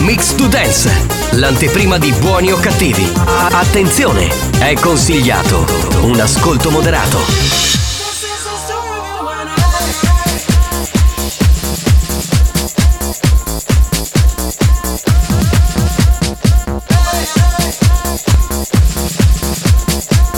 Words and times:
Mix 0.00 0.34
to 0.36 0.46
Dance, 0.46 0.90
l'anteprima 1.32 1.98
di 1.98 2.12
buoni 2.12 2.50
o 2.50 2.56
cattivi. 2.56 3.12
Attenzione, 3.50 4.30
è 4.58 4.74
consigliato 4.74 5.66
un 6.00 6.18
ascolto 6.18 6.70
moderato. 6.70 7.18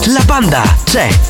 La 0.06 0.22
banda 0.25 0.77
c'è. 0.82 1.30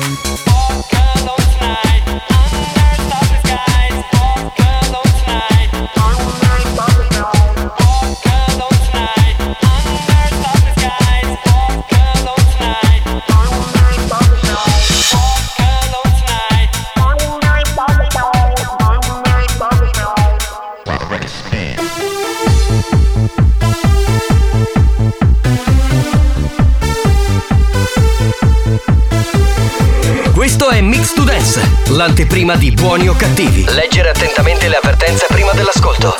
L'anteprima 32.31 32.55
di 32.55 32.71
buoni 32.71 33.09
o 33.09 33.13
cattivi. 33.13 33.65
Leggere 33.67 34.09
attentamente 34.09 34.69
le 34.69 34.77
avvertenze 34.77 35.25
prima 35.27 35.51
dell'ascolto. 35.51 36.15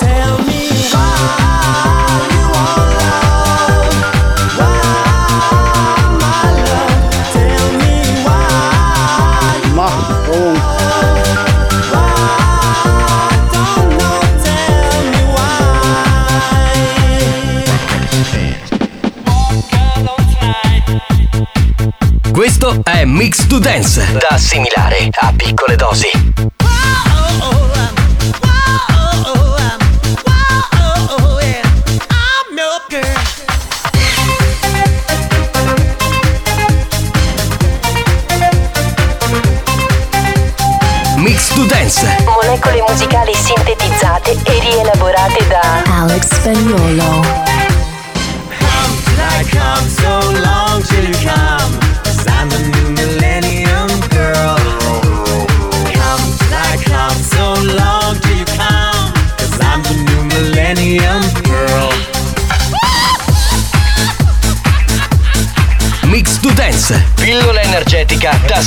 Ma 9.74 9.86
oh. 9.86 10.72
Questo 22.32 22.82
è 22.84 23.06
Mix 23.06 23.46
to 23.46 23.60
Dance, 23.60 24.14
da 24.14 24.28
assimilare 24.30 25.01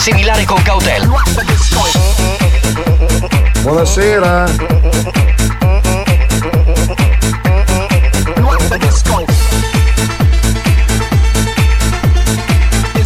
assimilare 0.06 0.44
con 0.44 0.60
cautela. 0.60 1.06
Buonasera. 3.62 4.44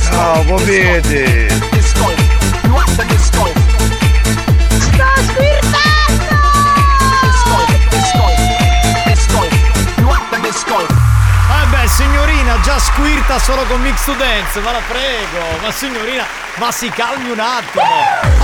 Ciao, 0.01 0.43
popete. 0.43 1.47
Eh 11.51 11.67
beh, 11.71 11.89
signorina, 11.89 12.59
già 12.63 12.79
squirta 12.81 13.39
solo 13.39 13.63
con 13.67 13.81
Mix 13.83 14.05
to 14.05 14.15
Dance, 14.15 14.59
ma 14.61 14.73
la 14.73 14.81
prego. 14.89 15.61
Ma 15.63 15.71
signorina, 15.71 16.25
ma 16.59 16.73
si 16.73 16.89
calmi 16.89 17.31
un 17.31 17.39
attimo. 17.39 17.85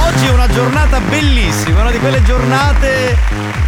Oggi 0.06 0.26
è 0.26 0.30
una 0.30 0.46
giornata 0.48 1.00
bellissima, 1.00 1.80
una 1.80 1.90
di 1.90 1.98
quelle 1.98 2.22
giornate 2.22 3.18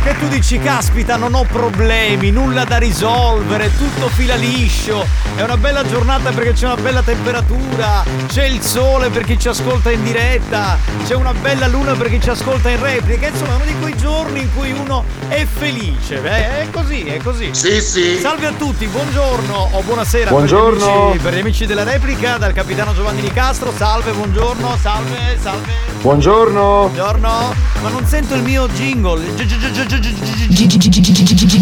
che 0.03 0.17
tu 0.19 0.29
dici, 0.29 0.61
caspita, 0.61 1.17
non 1.17 1.35
ho 1.35 1.43
problemi, 1.43 2.31
nulla 2.31 2.65
da 2.65 2.79
risolvere, 2.79 3.77
tutto 3.77 4.09
fila 4.09 4.37
liscio. 4.37 5.05
È 5.35 5.43
una 5.43 5.57
bella 5.57 5.85
giornata 5.85 6.31
perché 6.31 6.53
c'è 6.53 6.67
una 6.67 6.81
bella 6.81 7.03
temperatura, 7.03 8.05
c'è 8.29 8.45
il 8.45 8.61
sole 8.61 9.09
per 9.11 9.25
chi 9.25 9.39
ci 9.39 9.49
ascolta 9.49 9.91
in 9.91 10.05
diretta, 10.05 10.79
c'è 11.05 11.15
una 11.15 11.33
bella 11.33 11.67
luna 11.67 11.95
per 11.95 12.09
chi 12.09 12.21
ci 12.21 12.31
ascolta 12.31 12.71
in 12.71 12.81
replica. 12.81 13.27
Insomma, 13.27 13.53
è 13.53 13.55
uno 13.57 13.65
di 13.65 13.79
quei 13.81 13.97
giorni 13.97 14.41
in 14.43 14.55
cui 14.55 14.71
uno 14.71 15.05
è 15.29 15.45
felice. 15.45 16.19
Beh, 16.19 16.61
è 16.61 16.71
così, 16.71 17.03
è 17.03 17.19
così. 17.19 17.49
Sì, 17.53 17.81
sì. 17.81 18.19
Salve 18.21 18.47
a 18.47 18.53
tutti, 18.53 18.87
buongiorno 18.87 19.71
o 19.73 19.83
buonasera 19.83 20.31
Buongiorno. 20.31 20.79
Per, 20.79 20.87
gli 20.87 20.99
amici, 20.99 21.19
per 21.19 21.35
gli 21.35 21.41
amici 21.41 21.67
della 21.67 21.83
replica, 21.83 22.37
dal 22.37 22.53
capitano 22.53 22.95
Giovanni 22.95 23.23
Nicastro. 23.23 23.73
Salve, 23.77 24.13
buongiorno, 24.13 24.35
salve, 24.41 25.39
salve. 25.41 25.73
Buongiorno. 26.03 26.91
Buongiorno. 26.93 27.55
Ma 27.83 27.89
non 27.89 28.05
sento 28.07 28.35
il 28.35 28.43
mio 28.43 28.69
jingle. 28.69 29.35
Gi- 29.35 29.47
gi- 29.47 29.57
gi- 29.59 29.71
gi- 29.71 31.11
gi- 31.11 31.25
gi- 31.25 31.61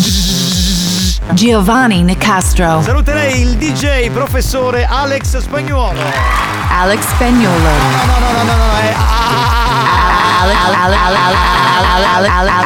gi- 0.00 1.20
Giovanni 1.34 2.02
Nicastro. 2.02 2.80
Saluterei 2.82 3.42
il 3.42 3.56
DJ 3.56 4.10
professore 4.10 4.86
Alex 4.86 5.36
Spagnuolo. 5.38 6.00
Alex 6.70 7.00
Spagnolo. 7.08 7.58
No, 7.58 8.04
no, 8.06 8.18
no, 8.18 8.32
no, 8.32 8.42
no, 8.42 8.56
no, 8.56 8.72
è- 8.78 8.94
ah, 8.96 9.61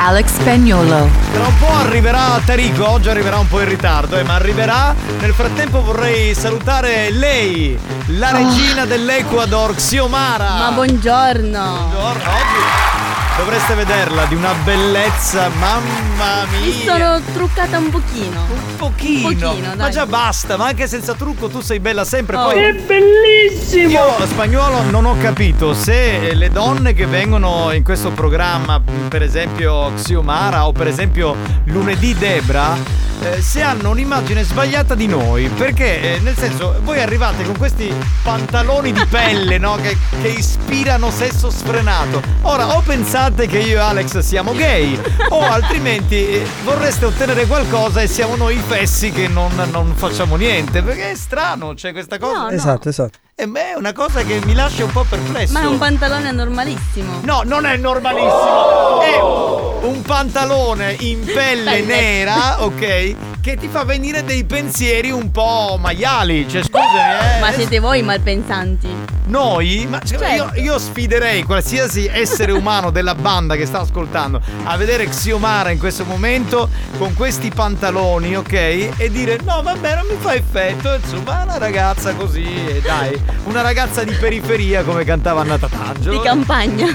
Alex 0.07 0.35
Spagnolo. 0.35 1.11
Tra 1.33 1.47
un 1.47 1.59
po' 1.59 1.75
arriverà 1.75 2.41
Tarico, 2.45 2.89
oggi 2.89 3.11
arriverà 3.11 3.39
un 3.39 3.49
po' 3.49 3.61
in 3.61 3.69
ritardo, 3.69 4.17
eh, 4.17 4.23
ma 4.23 4.35
arriverà. 4.35 4.95
Nel 5.21 5.35
frattempo 5.35 5.83
vorrei 5.83 6.35
salutare 6.35 7.11
lei, 7.11 7.79
la 8.07 8.31
regina 8.31 8.87
dell'Ecuador, 8.87 9.75
Xiomara. 9.75 10.55
Ma 10.55 10.71
buongiorno. 10.71 11.89
Buongiorno, 11.91 12.31
oggi 12.31 13.06
dovreste 13.37 13.75
vederla 13.75 14.25
di 14.25 14.35
una 14.35 14.53
bellezza, 14.65 15.49
mamma 15.59 16.45
Mi 16.61 16.73
mia. 16.85 16.93
sono 16.97 17.21
truccata 17.35 17.79
un 17.79 17.91
pochino. 17.91 18.41
Un 18.49 18.77
pochino, 18.77 19.29
Un 19.29 19.37
pochino, 19.39 19.75
ma 19.77 19.89
già 19.91 20.07
basta, 20.07 20.57
ma 20.57 20.67
anche 20.67 20.87
senza 20.87 21.15
trucco 21.15 21.49
tu 21.49 21.61
sei 21.61 21.79
bella 21.81 22.05
sempre. 22.05 22.37
Oh. 22.37 22.51
Poi 22.51 22.63
È 22.63 22.73
bellissimo! 22.73 23.89
Io 23.91 24.27
spagnolo 24.27 24.83
non 24.91 25.05
ho 25.05 25.17
capito 25.19 25.75
se 25.75 26.33
le 26.35 26.51
donne 26.51 26.95
che 26.95 27.07
vengono 27.07 27.73
in 27.73 27.85
questo 27.85 28.11
programma, 28.11 28.81
per 29.09 29.23
esempio 29.23 29.93
Xiomara 29.95 30.67
o 30.67 30.73
per 30.73 30.87
esempio 30.87 31.37
lunedì 31.65 32.15
Debra, 32.15 32.77
eh, 33.23 33.41
se 33.43 33.63
hanno 33.63 33.91
un'immagine 33.91 34.43
sbagliata 34.43 34.95
di 34.95 35.07
noi. 35.07 35.49
Perché, 35.49 36.17
eh, 36.17 36.19
nel 36.21 36.37
senso, 36.37 36.79
voi 36.83 37.01
arrivate 37.01 37.45
con 37.45 37.57
questi 37.57 37.93
pantaloni 38.23 38.93
di 38.93 39.05
pelle, 39.07 39.59
no? 39.59 39.77
Che, 39.77 39.97
che 40.23 40.29
ispirano 40.29 41.11
sesso 41.11 41.51
sfrenato. 41.51 42.23
Ora, 42.43 42.77
o 42.77 42.81
pensate 43.27 43.47
che 43.49 43.59
io 43.59 43.79
e 43.79 43.81
Alex 43.81 44.19
siamo 44.19 44.53
gay, 44.53 45.01
o 45.31 45.41
altrimenti 45.41 46.15
eh, 46.15 46.47
vorreste 46.63 47.07
ottenere 47.07 47.47
qualcosa 47.47 48.01
e 48.01 48.07
siamo 48.07 48.37
noi 48.37 48.57
i 48.57 48.63
fessi 48.65 49.11
che 49.11 49.27
non, 49.27 49.51
non 49.73 49.95
facciamo 49.97 50.37
niente. 50.37 50.83
Perché 50.83 51.11
è 51.11 51.15
strano, 51.17 51.75
c'è 51.75 51.93
questa 51.93 52.19
cosa. 52.19 52.51
Esatto, 52.53 52.89
esatto. 52.89 53.19
E 53.35 53.47
beh, 53.49 53.73
è 53.73 53.75
una 53.75 53.93
cosa 53.93 54.23
che 54.23 54.41
mi 54.45 54.55
lascia 54.55 54.85
un 54.85 54.93
po' 54.93 55.05
perplesso. 55.09 55.53
Ma 55.55 55.63
è 55.63 55.67
un 55.67 55.79
pantalone 55.79 56.31
normalissimo. 56.31 57.21
No, 57.23 57.43
non 57.45 57.67
è 57.67 57.77
normalissimo. 57.77 59.01
È 59.01 59.85
un 59.87 60.03
pantalone 60.03 60.97
in 61.01 61.25
pelle 61.25 61.71
Pelle. 61.71 61.83
nera, 61.83 62.63
ok? 62.63 63.15
Che 63.47 63.57
ti 63.57 63.69
fa 63.69 63.85
venire 63.85 64.25
dei 64.25 64.43
pensieri 64.43 65.13
un 65.13 65.31
po' 65.31 65.79
maiali. 65.81 66.49
Cioè, 66.49 66.65
scusami, 66.65 67.37
eh. 67.37 67.39
Ma 67.39 67.53
siete 67.53 67.79
voi 67.79 68.03
malpensanti. 68.03 68.89
Noi? 69.27 69.87
Ma 69.89 70.01
cioè, 70.01 70.35
io, 70.35 70.45
Certo. 70.45 70.61
io 70.61 70.79
sfiderei 70.79 71.43
qualsiasi 71.45 72.07
essere 72.07 72.51
umano 72.53 72.91
della 72.91 73.15
banda 73.15 73.57
che 73.57 73.67
sta 73.67 73.81
ascoltando 73.81 74.41
a 74.65 74.77
vedere 74.77 75.09
Xiomara 75.09 75.71
in 75.71 75.79
questo 75.79 76.05
momento 76.05 76.69
con 76.99 77.15
questi 77.15 77.51
pantaloni, 77.51 78.37
ok? 78.37 78.53
E 78.53 79.11
dire 79.11 79.39
no, 79.45 79.63
vabbè, 79.63 79.95
non 79.95 80.07
mi 80.09 80.17
fa 80.19 80.35
effetto. 80.35 80.95
Insomma, 80.95 81.43
una 81.43 81.59
ragazza 81.59 82.15
così, 82.15 82.45
e 82.45 82.81
dai, 82.81 83.21
una 83.45 83.63
ragazza 83.63 84.03
di 84.05 84.13
periferia 84.13 84.83
come 84.83 85.05
cantava 85.05 85.43
Anna 85.43 85.59
Tatangelo. 85.59 86.17
Di 86.17 86.21
campagna. 86.25 86.87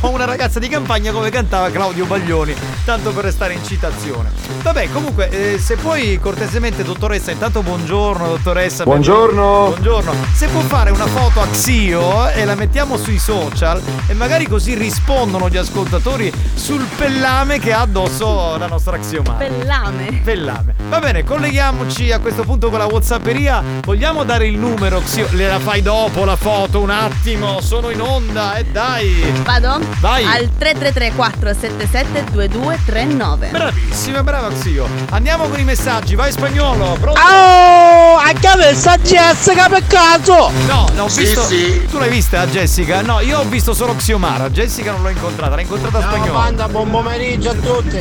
o 0.00 0.10
una 0.10 0.24
ragazza 0.24 0.58
di 0.58 0.68
campagna 0.68 1.12
come 1.12 1.30
cantava 1.30 1.70
Claudio 1.70 2.06
Baglioni, 2.06 2.54
tanto 2.84 3.12
per 3.12 3.24
restare 3.24 3.54
in 3.54 3.64
citazione. 3.64 4.30
Vabbè, 4.62 4.88
comunque, 4.92 5.28
eh, 5.30 5.58
se 5.58 5.76
poi 5.92 6.18
cortesemente, 6.18 6.82
dottoressa, 6.84 7.32
intanto 7.32 7.62
buongiorno, 7.62 8.26
dottoressa. 8.26 8.84
Buongiorno. 8.84 9.72
Buongiorno. 9.72 10.14
Se 10.32 10.48
può 10.48 10.60
fare 10.62 10.90
una 10.90 11.04
foto 11.04 11.42
a 11.42 11.46
Xio 11.46 12.30
e 12.30 12.46
la 12.46 12.54
mettiamo 12.54 12.96
sui 12.96 13.18
social 13.18 13.78
e 14.06 14.14
magari 14.14 14.46
così 14.46 14.72
rispondono 14.72 15.50
gli 15.50 15.58
ascoltatori 15.58 16.32
sul 16.54 16.82
pellame 16.96 17.58
che 17.58 17.74
ha 17.74 17.82
addosso 17.82 18.56
la 18.56 18.66
nostra 18.68 18.98
Xiomara. 18.98 19.36
Pellame. 19.36 20.20
Pellame. 20.24 20.74
Va 20.88 20.98
bene, 20.98 21.24
colleghiamoci 21.24 22.10
a 22.10 22.20
questo 22.20 22.44
punto 22.44 22.70
con 22.70 22.78
la 22.78 22.86
Whatsapperia. 22.86 23.62
Vogliamo 23.82 24.24
dare 24.24 24.46
il 24.46 24.56
numero, 24.56 25.00
Xio? 25.00 25.26
Le 25.32 25.46
la 25.46 25.58
fai 25.58 25.82
dopo 25.82 26.24
la 26.24 26.36
foto, 26.36 26.80
un 26.80 26.90
attimo. 26.90 27.60
Sono 27.60 27.90
in 27.90 28.00
onda, 28.00 28.54
e 28.54 28.64
dai. 28.64 29.30
Vado? 29.44 29.78
Vai. 30.00 30.24
Al 30.24 30.48
333 30.56 31.12
477 31.12 32.24
2239. 32.32 33.48
Bravissima, 33.48 34.22
brava 34.22 34.48
Xio. 34.48 34.88
Andiamo 35.10 35.48
con 35.48 35.58
i 35.58 35.64
messaggi, 35.64 35.80
vai 36.14 36.30
spagnolo. 36.30 36.96
Pronto? 37.00 37.20
Oh, 37.20 38.16
anche 38.16 38.46
a 38.46 38.56
me 38.56 38.72
sta 38.74 38.96
Jessica 38.98 39.68
per 39.68 39.84
caso! 39.86 40.50
No, 40.66 40.86
no, 40.94 41.04
ho 41.04 41.08
Sì, 41.08 41.20
visto. 41.20 41.42
sì. 41.42 41.84
Tu 41.90 41.98
l'hai 41.98 42.08
vista 42.08 42.46
Jessica? 42.46 43.02
No, 43.02 43.18
io 43.20 43.40
ho 43.40 43.44
visto 43.44 43.74
solo 43.74 43.96
Xiomara. 43.96 44.48
Jessica 44.50 44.92
non 44.92 45.02
l'ho 45.02 45.08
incontrata, 45.08 45.56
l'ha 45.56 45.60
incontrata 45.62 45.98
a 45.98 46.02
spagnolo. 46.02 46.32
banda, 46.32 46.68
buon 46.68 46.88
pomeriggio 46.90 47.50
a 47.50 47.54
tutti! 47.54 47.98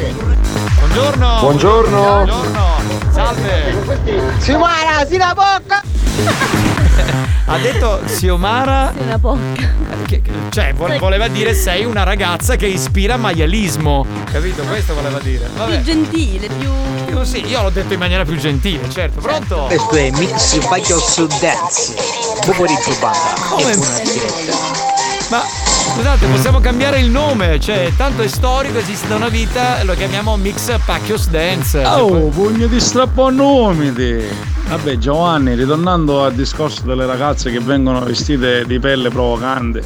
Buongiorno. 0.78 1.38
Buongiorno. 1.40 2.02
Buongiorno. 2.02 2.66
Salve. 3.12 3.76
Simara, 4.38 5.06
si 5.08 5.18
la 5.18 5.34
bocca! 5.34 6.70
Ha 7.46 7.58
detto 7.58 8.02
Xiomara. 8.06 8.94
Una 8.98 9.18
bocca. 9.18 9.70
che- 10.08 10.22
cioè, 10.50 10.74
vo- 10.74 10.88
voleva 10.98 11.28
dire 11.28 11.54
sei 11.54 11.86
una 11.86 12.04
ragazza 12.04 12.56
che 12.56 12.66
ispira 12.68 13.18
maialismo. 13.18 14.06
Capito? 14.32 14.64
Questo 14.64 14.94
voleva 14.94 15.20
dire. 15.20 15.46
Più 15.46 15.58
Vabbè. 15.58 15.82
gentile, 15.82 16.48
più. 16.48 16.70
Io 17.14 17.24
sì, 17.26 17.46
io 17.46 17.62
l'ho 17.62 17.70
detto 17.70 17.94
in 17.94 18.00
maniera 18.00 18.24
più 18.26 18.38
gentile, 18.38 18.90
certo. 18.90 19.20
Pronto? 19.22 19.64
Questo 19.68 19.96
è 19.96 20.10
Mix 20.12 20.58
Bios 20.68 21.28
Dance. 21.40 21.94
Buon 22.44 22.56
pomeriggio, 22.56 22.96
banda. 23.00 23.42
Come? 23.50 23.78
Ma 25.30 25.44
scusate, 25.82 26.28
possiamo 26.28 26.60
cambiare 26.60 27.00
il 27.00 27.10
nome? 27.10 27.60
Cioè, 27.60 27.92
tanto 27.96 28.22
è 28.22 28.28
storico, 28.28 28.78
esiste 28.78 29.08
da 29.08 29.16
una 29.16 29.30
vita, 29.30 29.84
lo 29.84 29.94
chiamiamo 29.94 30.38
Mix 30.38 30.72
Pacchios 30.86 31.28
Dance. 31.28 31.84
Oh, 31.84 32.28
pugno 32.30 32.68
di 32.68 32.80
strappone 32.80 33.42
umidi! 33.42 34.24
Vabbè 34.68 34.98
Giovanni, 34.98 35.54
ritornando 35.56 36.24
al 36.24 36.34
discorso 36.34 36.84
delle 36.84 37.06
ragazze 37.06 37.52
che 37.52 37.60
vengono 37.60 38.00
vestite 38.02 38.66
di 38.66 38.80
pelle 38.80 39.10
provocante, 39.10 39.84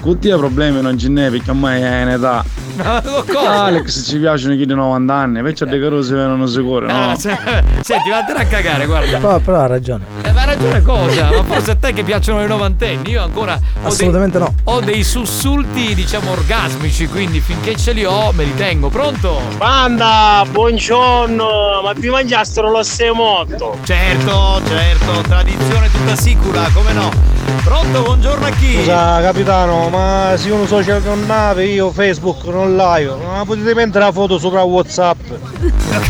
tutti 0.00 0.28
i 0.28 0.36
problemi 0.36 0.80
non 0.80 0.96
ce 0.98 1.08
n'è 1.08 1.30
perché 1.30 1.50
ormai 1.50 1.80
è 1.82 2.02
in 2.02 2.08
età. 2.08 2.44
Ma 2.76 3.02
cosa? 3.02 3.64
Alex 3.64 4.06
ci 4.08 4.18
piacciono 4.18 4.54
chi 4.54 4.64
di 4.64 4.74
90 4.74 5.12
anni, 5.14 5.38
invece 5.38 5.64
le 5.64 5.80
cose 5.80 6.08
si 6.08 6.14
vedono 6.14 6.46
sicure, 6.46 6.86
no? 6.86 7.10
Ah, 7.10 7.14
se- 7.16 7.36
senti, 7.80 8.08
vattene 8.08 8.40
a 8.42 8.44
cagare, 8.46 8.86
guarda. 8.86 9.18
Però, 9.18 9.38
però 9.40 9.60
ha 9.60 9.66
ragione. 9.66 10.04
Eh, 10.22 10.30
ma 10.32 10.40
hai 10.42 10.46
ragione 10.46 10.82
cosa? 10.82 11.30
Ma 11.30 11.42
forse 11.42 11.72
a 11.72 11.74
te 11.74 11.92
che 11.92 12.04
piacciono 12.04 12.38
le 12.38 12.46
novantenni, 12.46 13.10
io 13.10 13.22
ancora 13.22 13.54
ho 13.54 13.58
dei, 13.80 13.86
Assolutamente 13.86 14.38
no. 14.38 14.54
ho 14.64 14.80
dei 14.80 15.02
sussulti, 15.02 15.94
diciamo, 15.94 16.30
orgasmici, 16.30 17.08
quindi 17.08 17.40
finché 17.40 17.76
ce 17.76 17.92
li 17.92 18.04
ho 18.04 18.30
me 18.32 18.44
li 18.44 18.54
tengo. 18.54 18.88
Pronto? 18.90 19.40
Banda, 19.56 20.44
buongiorno! 20.48 21.80
Ma 21.82 21.92
vi 21.94 22.08
mangiassero 22.08 22.70
lo 22.70 22.82
motto? 23.14 23.76
Certo, 23.82 24.60
certo, 24.66 25.20
tradizione 25.22 25.90
tutta 25.90 26.14
sicura, 26.14 26.68
come 26.72 26.92
no? 26.92 27.37
Pronto, 27.64 28.02
buongiorno 28.02 28.46
a 28.46 28.50
chi? 28.50 28.74
Scusa 28.76 29.20
capitano, 29.20 29.88
ma 29.88 30.32
se 30.36 30.50
uno 30.50 30.66
social 30.66 31.02
non 31.02 31.24
nave, 31.26 31.64
io 31.66 31.90
Facebook 31.90 32.44
non 32.44 32.76
live, 32.76 33.14
ma 33.16 33.44
potete 33.44 33.74
mettere 33.74 34.04
la 34.04 34.12
foto 34.12 34.38
sopra 34.38 34.62
Whatsapp? 34.62 35.18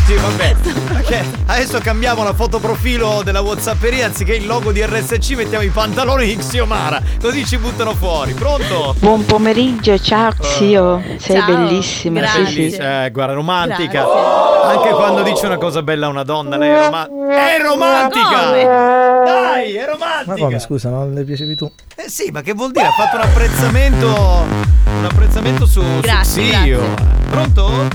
Sì, 0.05 0.13
vabbè. 0.15 0.55
Perché 0.87 1.23
adesso 1.47 1.79
cambiamo 1.79 2.23
la 2.23 2.33
foto 2.33 2.59
profilo 2.59 3.21
della 3.23 3.41
Whatsapperia, 3.41 4.05
anziché 4.05 4.35
il 4.35 4.45
logo 4.45 4.71
di 4.71 4.81
RSC 4.85 5.31
mettiamo 5.35 5.63
i 5.63 5.69
pantaloni 5.69 6.25
di 6.25 6.37
Xiomara, 6.37 7.01
così 7.21 7.45
ci 7.45 7.57
buttano 7.57 7.93
fuori. 7.93 8.33
Pronto? 8.33 8.95
Buon 8.99 9.25
pomeriggio, 9.25 9.97
ciao 9.99 10.31
zio, 10.39 11.01
sei 11.17 11.37
Ciao, 11.37 11.45
bellissima, 11.47 12.25
sì 12.27 12.41
grazie. 12.41 12.69
sì. 12.69 12.77
Eh, 12.77 13.09
guarda, 13.11 13.33
romantica. 13.33 14.03
Grazie. 14.03 14.47
Anche 14.61 14.89
quando 14.91 15.23
dice 15.23 15.45
una 15.47 15.57
cosa 15.57 15.81
bella 15.81 16.05
a 16.05 16.09
una 16.09 16.23
donna, 16.23 16.57
lei 16.57 16.69
è, 16.69 16.83
roma- 16.85 17.07
è 17.29 17.59
romantica! 17.61 18.45
Come? 18.45 18.63
Dai, 18.63 19.73
è 19.75 19.85
Ma 19.85 19.91
romantica! 19.91 20.35
come, 20.37 20.59
scusa, 20.59 20.89
non 20.89 21.13
le 21.13 21.23
piacevi 21.23 21.55
tu? 21.55 21.71
Eh 21.95 22.09
sì, 22.09 22.29
ma 22.31 22.41
che 22.41 22.53
vuol 22.53 22.71
dire? 22.71 22.87
Ha 22.87 22.91
fatto 22.91 23.15
un 23.17 23.21
apprezzamento. 23.23 24.07
Un 24.07 25.05
apprezzamento 25.05 25.65
su, 25.65 25.81
su 25.81 25.99
Grazie, 26.01 26.49
Xio. 26.51 26.79
grazie. 26.79 27.05
Pronto? 27.29 27.87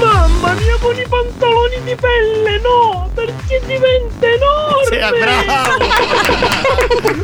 Mamma 0.00 0.52
mia, 0.54 0.76
con 0.80 0.96
i 0.98 1.06
pantaloni 1.08 1.82
di 1.84 1.94
pelle, 1.94 2.58
no! 2.60 3.10
Perché 3.14 3.60
diventa 3.64 4.26
enorme! 4.26 4.84
Sì, 4.90 4.96
bravo! 5.20 5.76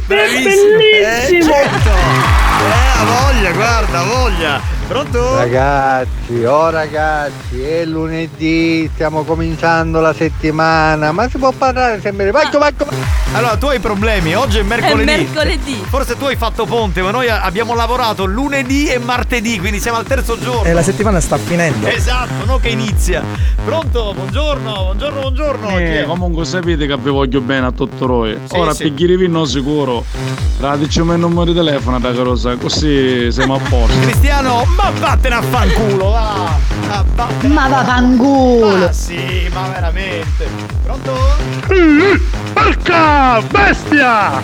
Bravissimo! 0.06 0.76
bellissimo! 0.76 1.54
Eh, 1.54 1.60
certo. 1.60 1.88
Eh, 1.88 2.98
ha 2.98 3.04
voglia, 3.04 3.50
guarda, 3.52 3.98
ha 4.00 4.04
voglia! 4.04 4.60
Pronto? 4.90 5.36
Ragazzi, 5.36 6.42
oh 6.44 6.68
ragazzi, 6.68 7.62
è 7.62 7.84
lunedì, 7.84 8.90
stiamo 8.92 9.22
cominciando 9.22 10.00
la 10.00 10.12
settimana, 10.12 11.12
ma 11.12 11.28
si 11.28 11.38
può 11.38 11.52
parlare 11.52 12.00
sempre. 12.00 12.32
Vai, 12.32 12.48
vai, 12.50 12.72
vai. 12.76 12.88
Allora, 13.34 13.56
tu 13.56 13.66
hai 13.66 13.78
problemi, 13.78 14.34
oggi 14.34 14.58
è 14.58 14.62
mercoledì. 14.64 15.12
È 15.12 15.16
mercoledì. 15.18 15.84
Forse 15.88 16.18
tu 16.18 16.24
hai 16.24 16.34
fatto 16.34 16.64
ponte, 16.64 17.02
ma 17.02 17.12
noi 17.12 17.28
abbiamo 17.28 17.76
lavorato 17.76 18.24
lunedì 18.24 18.88
e 18.88 18.98
martedì, 18.98 19.60
quindi 19.60 19.78
siamo 19.78 19.96
al 19.96 20.06
terzo 20.06 20.36
giorno. 20.36 20.64
E 20.64 20.72
la 20.72 20.82
settimana 20.82 21.20
sta 21.20 21.36
finendo. 21.36 21.86
Esatto, 21.86 22.44
non 22.44 22.58
che 22.58 22.70
inizia. 22.70 23.22
Pronto? 23.64 24.12
Buongiorno, 24.12 24.72
buongiorno, 24.74 25.20
buongiorno. 25.20 25.78
Eh, 25.78 26.04
comunque 26.04 26.44
sapete 26.44 26.88
che 26.88 26.96
vi 26.96 27.10
voglio 27.10 27.40
bene 27.40 27.66
a 27.66 27.70
tutto 27.70 28.06
noi. 28.08 28.36
Sì, 28.44 28.56
Ora 28.56 28.74
sì. 28.74 28.90
per 28.90 28.94
chi 28.94 29.28
non 29.28 29.46
sicuro, 29.46 30.04
diciamo 30.78 31.12
il 31.12 31.20
numero 31.20 31.44
di 31.44 31.54
telefono 31.54 32.00
da 32.00 32.12
carosa, 32.12 32.56
così 32.56 33.30
siamo 33.30 33.54
a 33.54 33.60
posto. 33.68 34.00
Cristiano, 34.00 34.66
ma 34.80 34.90
vattene 34.98 35.34
a 35.34 35.42
fanculo, 35.42 36.10
va! 36.10 36.56
Ah, 36.88 37.04
vattene 37.14 37.54
Ma 37.54 37.64
a- 37.64 37.68
vaffanculo! 37.68 38.84
Ah, 38.86 38.92
sì, 38.92 39.48
ma 39.52 39.68
veramente. 39.68 40.48
Pronto? 40.82 41.16
Porca 42.54 43.40
bestia! 43.42 44.42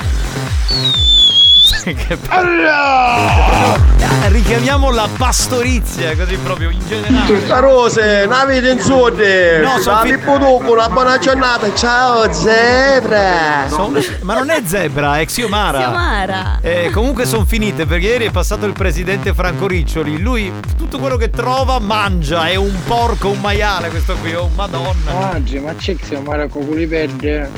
Che- 1.82 2.18
Eh, 3.98 4.28
Richiamiamo 4.28 4.90
la 4.90 5.08
pastorizia, 5.16 6.14
così 6.16 6.36
proprio 6.36 6.70
in 6.70 6.80
generale. 6.86 7.44
Carose, 7.46 8.26
navite 8.26 8.70
in 8.70 8.80
sud. 8.80 9.18
No, 9.62 9.78
sono 9.80 10.00
fi- 10.02 10.16
dopo, 10.20 10.72
una 10.72 10.88
buona 10.88 11.18
giornata. 11.18 11.72
Ciao 11.74 12.32
Zebra. 12.32 13.66
Son- 13.68 13.98
ma 14.22 14.34
non 14.34 14.50
è 14.50 14.62
zebra, 14.64 15.18
è 15.18 15.24
Xiomara. 15.24 15.78
Xiomara. 15.78 16.58
Eh, 16.60 16.90
comunque 16.92 17.24
sono 17.24 17.44
finite 17.44 17.86
perché 17.86 18.06
ieri 18.06 18.26
è 18.26 18.30
passato 18.30 18.66
il 18.66 18.72
presidente 18.72 19.32
Franco 19.34 19.66
Riccioli. 19.66 20.18
Lui 20.20 20.52
tutto 20.76 20.98
quello 20.98 21.16
che 21.16 21.30
trova 21.30 21.78
mangia. 21.78 22.46
È 22.48 22.54
un 22.56 22.74
porco, 22.86 23.28
un 23.30 23.40
maiale 23.40 23.88
questo 23.90 24.14
qui, 24.16 24.34
oh 24.34 24.50
madonna. 24.54 25.32
Oggi, 25.34 25.58
ma 25.58 25.74
c'è 25.74 25.96
che 25.96 26.04
siamo 26.04 26.30
a 26.32 26.46
culi 26.48 26.86
perde. 26.86 27.50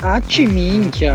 Ah, 0.00 0.20
ci 0.26 0.46
minchia. 0.46 1.14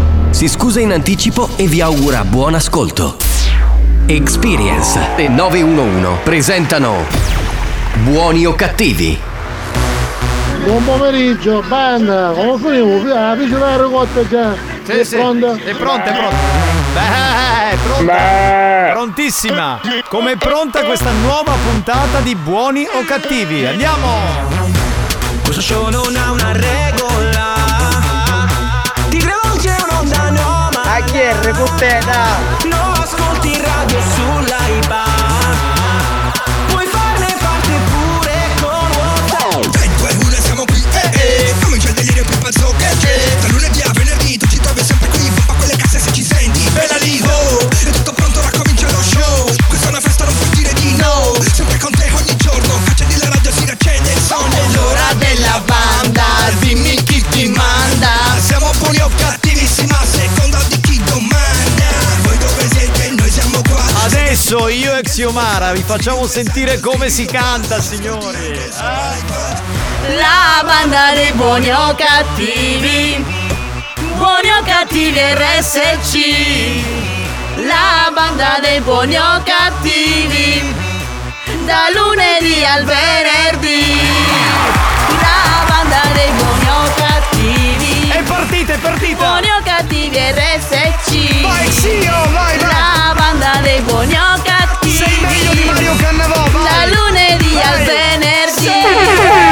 si 0.31 0.47
scusa 0.47 0.79
in 0.79 0.91
anticipo 0.91 1.49
e 1.55 1.67
vi 1.67 1.81
augura 1.81 2.23
buon 2.23 2.55
ascolto. 2.55 3.17
Experience 4.07 4.99
e 5.15 5.27
911 5.27 6.21
presentano 6.23 7.05
Buoni 8.03 8.45
o 8.45 8.55
cattivi? 8.55 9.19
Buon 10.63 10.83
pomeriggio, 10.83 11.63
banda, 11.67 12.31
come 12.35 12.57
finiamo? 12.57 13.03
La 13.03 13.35
pice 13.37 13.57
la 13.57 13.81
ricotta 13.81 14.27
già. 14.27 14.55
Sì, 14.83 14.91
È 14.91 15.03
sì, 15.03 15.15
pronta? 15.15 15.55
È 15.63 15.75
pronta, 15.75 16.03
è 16.05 16.15
pronta. 16.15 16.35
Beh, 16.93 17.69
è 17.71 17.77
pronta. 17.83 18.91
Prontissima. 18.93 19.79
Come 20.07 20.31
è 20.33 20.37
pronta 20.37 20.83
questa 20.83 21.11
nuova 21.11 21.53
puntata 21.63 22.19
di 22.19 22.35
Buoni 22.35 22.87
o 22.91 23.03
Cattivi? 23.05 23.65
Andiamo. 23.65 24.07
Questo 25.43 25.61
show 25.61 25.89
non 25.89 26.15
ha 26.15 26.31
una 26.31 26.51
regola 26.51 26.80
nuova 32.65 32.80
Adesso 64.51 64.67
io 64.67 64.93
e 64.97 65.01
Xiomara 65.01 65.71
vi 65.71 65.81
facciamo 65.81 66.27
sentire 66.27 66.81
come 66.81 67.09
si 67.09 67.23
canta, 67.23 67.79
signori. 67.79 68.59
La 70.17 70.61
banda 70.65 71.13
dei 71.13 71.31
buoni 71.31 71.71
o 71.71 71.95
cattivi. 71.95 73.23
Buoni 74.17 74.49
o 74.49 74.61
cattivi 74.65 75.17
RSC. 75.17 76.17
La 77.65 78.11
banda 78.13 78.57
dei 78.59 78.81
buoni 78.81 79.15
o 79.15 79.41
cattivi. 79.41 80.75
Da 81.65 81.85
lunedì 81.93 82.65
al 82.65 82.83
venerdì. 82.83 84.80
Partita, 88.51 88.73
è 88.73 88.77
partita. 88.79 89.25
Buoni 89.27 89.47
o 89.47 89.61
cattivi 89.63 90.17
RSC. 90.17 91.41
Vai, 91.41 91.67
Xio, 91.69 92.11
vai, 92.33 92.57
vai. 92.57 92.67
La 92.67 93.13
banda 93.15 93.59
dei 93.61 93.79
buoni 93.81 94.13
o 94.13 94.41
cattivi. 94.43 94.93
Sei 94.97 95.19
meglio 95.21 95.53
di 95.53 95.63
Mario 95.63 95.95
Cannavò, 95.95 96.49
vai. 96.49 96.63
Da 96.63 96.85
lunedì 96.93 97.61
al 97.61 97.75
Vai. 97.77 97.85
venerdì. 97.85 98.65
Massimo 98.67 99.50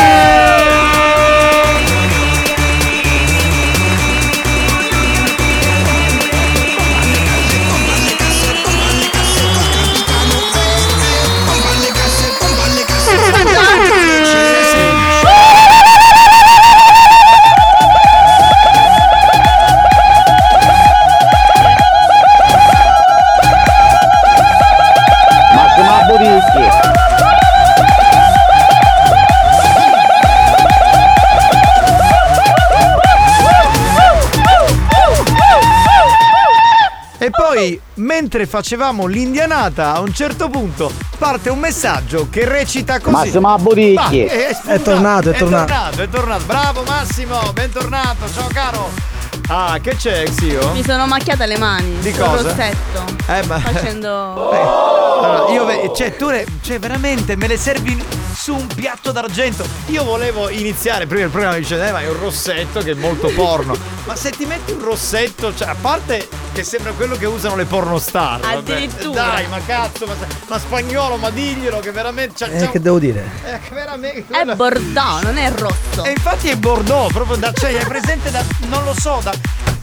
mentre 38.32 38.46
facevamo 38.46 39.08
l'indianata, 39.08 39.96
a 39.96 40.02
un 40.02 40.14
certo 40.14 40.50
punto 40.50 40.92
parte 41.18 41.50
un 41.50 41.58
messaggio 41.58 42.28
che 42.30 42.46
recita 42.46 43.00
così. 43.00 43.16
Massimo 43.16 43.58
Buricchi. 43.58 43.96
Ma, 43.96 44.10
è, 44.10 44.56
È 44.66 44.82
tornato, 44.84 45.32
è 45.32 45.34
tornato. 45.36 45.66
tornato, 45.66 46.02
è 46.04 46.10
tornato. 46.10 46.44
Bravo 46.46 46.84
Massimo, 46.84 47.40
bentornato. 47.54 48.32
Ciao 48.32 48.48
caro. 48.54 48.90
Ah, 49.48 49.80
che 49.82 49.96
c'è, 49.96 50.26
Xio? 50.26 50.74
Mi 50.74 50.84
sono 50.84 51.08
macchiata 51.08 51.48
le 51.48 51.58
mani. 51.58 51.98
Di 52.02 52.12
cosa? 52.12 52.44
rossetto. 52.44 53.04
Eh, 53.26 53.44
ma- 53.48 53.58
Facendo. 53.60 54.88
Allora, 55.20 55.52
io 55.52 55.92
cioè, 55.94 56.16
tu 56.16 56.30
le- 56.30 56.46
cioè, 56.62 56.80
veramente 56.80 57.36
me 57.36 57.48
le 57.48 57.58
servi 57.58 58.02
su 58.50 58.56
un 58.56 58.66
piatto 58.68 59.12
d'argento. 59.12 59.64
Io 59.88 60.04
volevo 60.04 60.50
iniziare 60.50 61.06
prima 61.06 61.26
il 61.26 61.30
programma 61.30 61.56
dicendo, 61.58 61.84
eh, 61.84 61.92
ma 61.92 62.02
è 62.02 62.10
un 62.10 62.20
rossetto 62.20 62.80
che 62.82 62.92
è 62.92 62.96
molto 62.96 63.28
porno. 63.30 63.78
ma 64.06 64.16
se 64.16 64.32
ti 64.32 64.46
metti 64.46 64.72
un 64.72 64.82
rossetto, 64.84 65.54
cioè, 65.56 65.68
a 65.70 65.76
parte 65.80 66.28
che 66.52 66.64
sembra 66.64 66.92
quello 66.94 67.16
che 67.16 67.28
usano 67.28 67.56
le 67.56 67.66
pornostar. 67.66 68.40
vabbè. 68.40 68.56
Addirittura. 68.56 69.22
Dai, 69.24 69.48
ma 69.48 69.60
cazzo, 69.64 70.08
ma, 70.08 70.16
ma 70.48 70.58
spagnolo, 70.58 71.18
ma 71.18 71.30
diglielo 71.30 71.80
che 71.80 71.92
veramente. 71.92 72.34
C'ha, 72.44 72.52
Eh, 72.52 72.60
c'ha 72.60 72.72
che 72.72 72.78
un- 72.78 72.84
devo 72.84 72.98
dire? 73.00 73.30
eh, 73.46 73.60
che 73.60 73.74
veramente. 73.74 74.26
È 74.36 74.56
Bordeaux, 74.56 75.22
non 75.22 75.38
è 75.38 75.52
rosso. 75.52 76.04
E 76.04 76.10
infatti 76.12 76.50
è 76.50 76.56
Bordeaux, 76.56 77.12
proprio 77.14 77.36
da, 77.38 77.52
cioè, 77.54 77.76
è 77.78 77.86
presente 77.86 78.32
da, 78.32 78.44
non 78.68 78.84
lo 78.84 78.96
so, 79.00 79.20
da, 79.22 79.32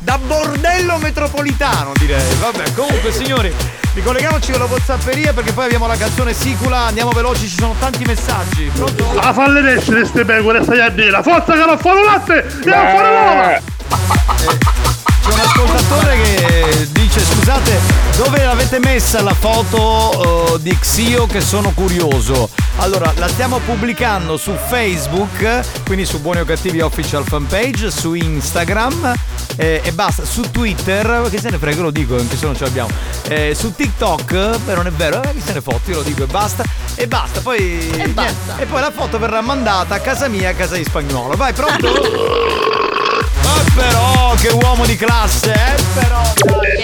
da 0.07 0.19
bordello 0.19 0.99
metropolitano 0.99 1.91
direi. 1.99 2.23
Vabbè, 2.39 2.75
comunque 2.75 3.11
signori, 3.11 3.53
ricolleghiamoci 3.93 4.53
con 4.53 4.61
la 4.61 4.67
Whatsapperia 4.67 5.33
perché 5.33 5.53
poi 5.53 5.65
abbiamo 5.65 5.89
la 5.89 5.97
canzone 5.97 6.33
Sicula, 6.33 6.87
andiamo 6.87 7.11
veloci, 7.11 7.49
ci 7.49 7.57
sono 7.59 7.75
tanti 7.81 8.05
messaggi. 8.05 8.71
Pronto? 8.73 9.19
A 9.19 9.33
falle 9.33 9.69
essere 9.69 10.05
ste 10.05 10.25
pecore, 10.25 10.63
stai 10.63 10.81
a 10.81 10.91
dire. 10.91 11.21
Forza 11.25 11.55
che 11.55 11.65
non 11.65 11.77
fanno 11.81 12.05
latte 12.05 12.39
e 12.39 12.67
non 12.67 12.87
fanno 12.95 13.09
l'uova. 13.09 14.86
C'è 15.27 15.33
un 15.33 15.41
ascoltatore 15.41 16.17
che 16.23 16.89
dice 16.93 17.21
scusate 17.21 17.81
dove 18.17 18.43
l'avete 18.45 18.79
messa 18.79 19.23
la 19.23 19.35
foto 19.35 20.55
eh, 20.55 20.61
di 20.61 20.77
Xio 20.79 21.27
che 21.27 21.41
sono 21.41 21.73
curioso? 21.75 22.49
Allora 22.77 23.13
la 23.17 23.27
stiamo 23.29 23.59
pubblicando 23.59 24.37
su 24.37 24.53
Facebook 24.69 25.83
quindi 25.85 26.05
su 26.07 26.21
Buoni 26.21 26.41
o 26.41 26.45
Cattivi 26.45 26.81
Official 26.81 27.25
Fanpage 27.25 27.91
su 27.91 28.15
Instagram 28.15 29.15
eh, 29.57 29.81
e 29.83 29.93
basta. 29.93 30.25
Su 30.25 30.43
Twitter 30.51 31.27
che 31.31 31.39
se 31.41 31.51
ne 31.51 31.59
frega 31.59 31.83
lo 31.83 31.91
dico 31.91 32.17
anche 32.17 32.37
se 32.37 32.45
non 32.47 32.57
ce 32.57 32.65
l'abbiamo? 32.65 32.91
Eh, 33.29 33.55
su 33.59 33.75
TikTok 33.75 34.59
però 34.65 34.77
non 34.77 34.87
è 34.87 34.93
vero 34.93 35.23
eh, 35.23 35.33
chi 35.35 35.43
se 35.45 35.53
ne 35.55 35.61
fotte 35.61 35.91
io 35.91 35.97
lo 35.99 36.03
dico 36.03 36.23
e 36.23 36.27
basta. 36.27 36.63
E 36.95 37.07
basta 37.09 37.41
poi 37.41 37.91
E 37.97 38.09
basta. 38.09 38.59
e 38.59 38.65
poi 38.67 38.81
la 38.81 38.93
foto 38.93 39.19
verrà 39.19 39.41
mandata 39.41 39.97
a 39.97 39.99
casa 39.99 40.29
mia 40.29 40.51
a 40.51 40.55
casa 40.55 40.77
di 40.77 40.85
spagnolo 40.85 41.35
vai 41.37 41.53
pronto? 41.53 41.89
Ma 43.43 43.63
però, 43.75 44.16
che 44.37 44.49
uomo 44.49 44.85
di 44.87 44.97
classe, 44.97 45.53
eh? 45.53 45.83
Però. 45.95 46.23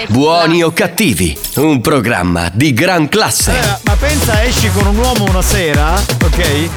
Buoni 0.08 0.62
o 0.62 0.72
cattivi? 0.72 1.36
Un 1.56 1.80
programma 1.80 2.50
di 2.52 2.72
gran 2.72 3.08
classe. 3.08 3.52
Eh, 3.52 3.78
ma 3.84 3.96
pensa, 3.96 4.42
esci 4.42 4.70
con 4.70 4.86
un 4.86 4.96
uomo 4.96 5.24
una 5.24 5.42
sera, 5.42 5.94
ok? 5.94 6.68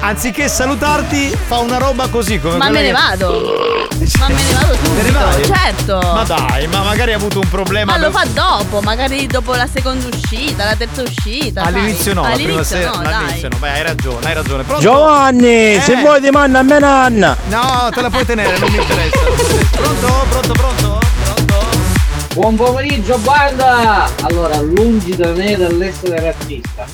Anziché 0.00 0.48
salutarti, 0.48 1.36
fa 1.46 1.58
una 1.58 1.78
roba 1.78 2.08
così 2.08 2.40
come 2.40 2.56
Ma 2.56 2.68
me 2.70 2.80
ne 2.80 2.86
che- 2.86 2.92
vado. 2.92 3.88
Ma 4.18 4.28
me 4.28 4.34
ne 4.34 4.52
vado 4.54 4.74
subito. 4.74 5.54
Certo. 5.54 5.98
Ma 6.14 6.22
dai, 6.24 6.66
ma 6.68 6.82
magari 6.82 7.12
ha 7.12 7.16
avuto 7.16 7.38
un 7.40 7.48
problema. 7.48 7.92
Ma 7.92 7.98
lo 7.98 8.10
per- 8.10 8.20
fa 8.22 8.26
dopo, 8.32 8.80
magari 8.80 9.26
dopo 9.26 9.54
la 9.54 9.68
seconda 9.72 10.06
uscita, 10.06 10.64
la 10.64 10.74
terza 10.74 11.02
uscita. 11.02 11.62
sai. 11.64 11.74
All'inizio 11.74 12.14
no, 12.14 12.22
la 12.22 12.30
prima 12.30 12.48
All'inizio 12.50 12.76
sera. 12.76 12.90
no, 12.90 12.96
all'inizio 13.08 13.48
dai. 13.48 13.50
no, 13.50 13.56
beh, 13.58 13.70
hai 13.70 13.82
ragione, 13.82 14.26
hai 14.26 14.34
ragione. 14.34 14.62
Pronto? 14.62 14.82
Giovanni, 14.82 15.74
Eh. 15.76 15.80
se 15.84 15.96
vuoi 15.96 16.20
ti 16.20 16.30
manda 16.30 16.58
a 16.60 16.62
me 16.62 16.78
nanna. 16.78 17.36
No, 17.48 17.88
te 17.92 18.00
la 18.00 18.10
puoi 18.10 18.24
tenere, 18.24 18.58
non 18.58 18.70
mi 18.70 18.78
interessa. 18.78 19.16
non 19.22 19.34
mi 19.34 19.42
interessa. 19.42 19.76
Pronto? 19.76 20.26
Pronto, 20.30 20.52
pronto? 20.52 20.98
Buon 22.32 22.54
pomeriggio 22.54 23.18
banda! 23.18 24.08
Allora, 24.22 24.60
lungi 24.60 25.14
da 25.16 25.32
me 25.32 25.56
dall'essere 25.56 26.20
razzista. 26.20 26.86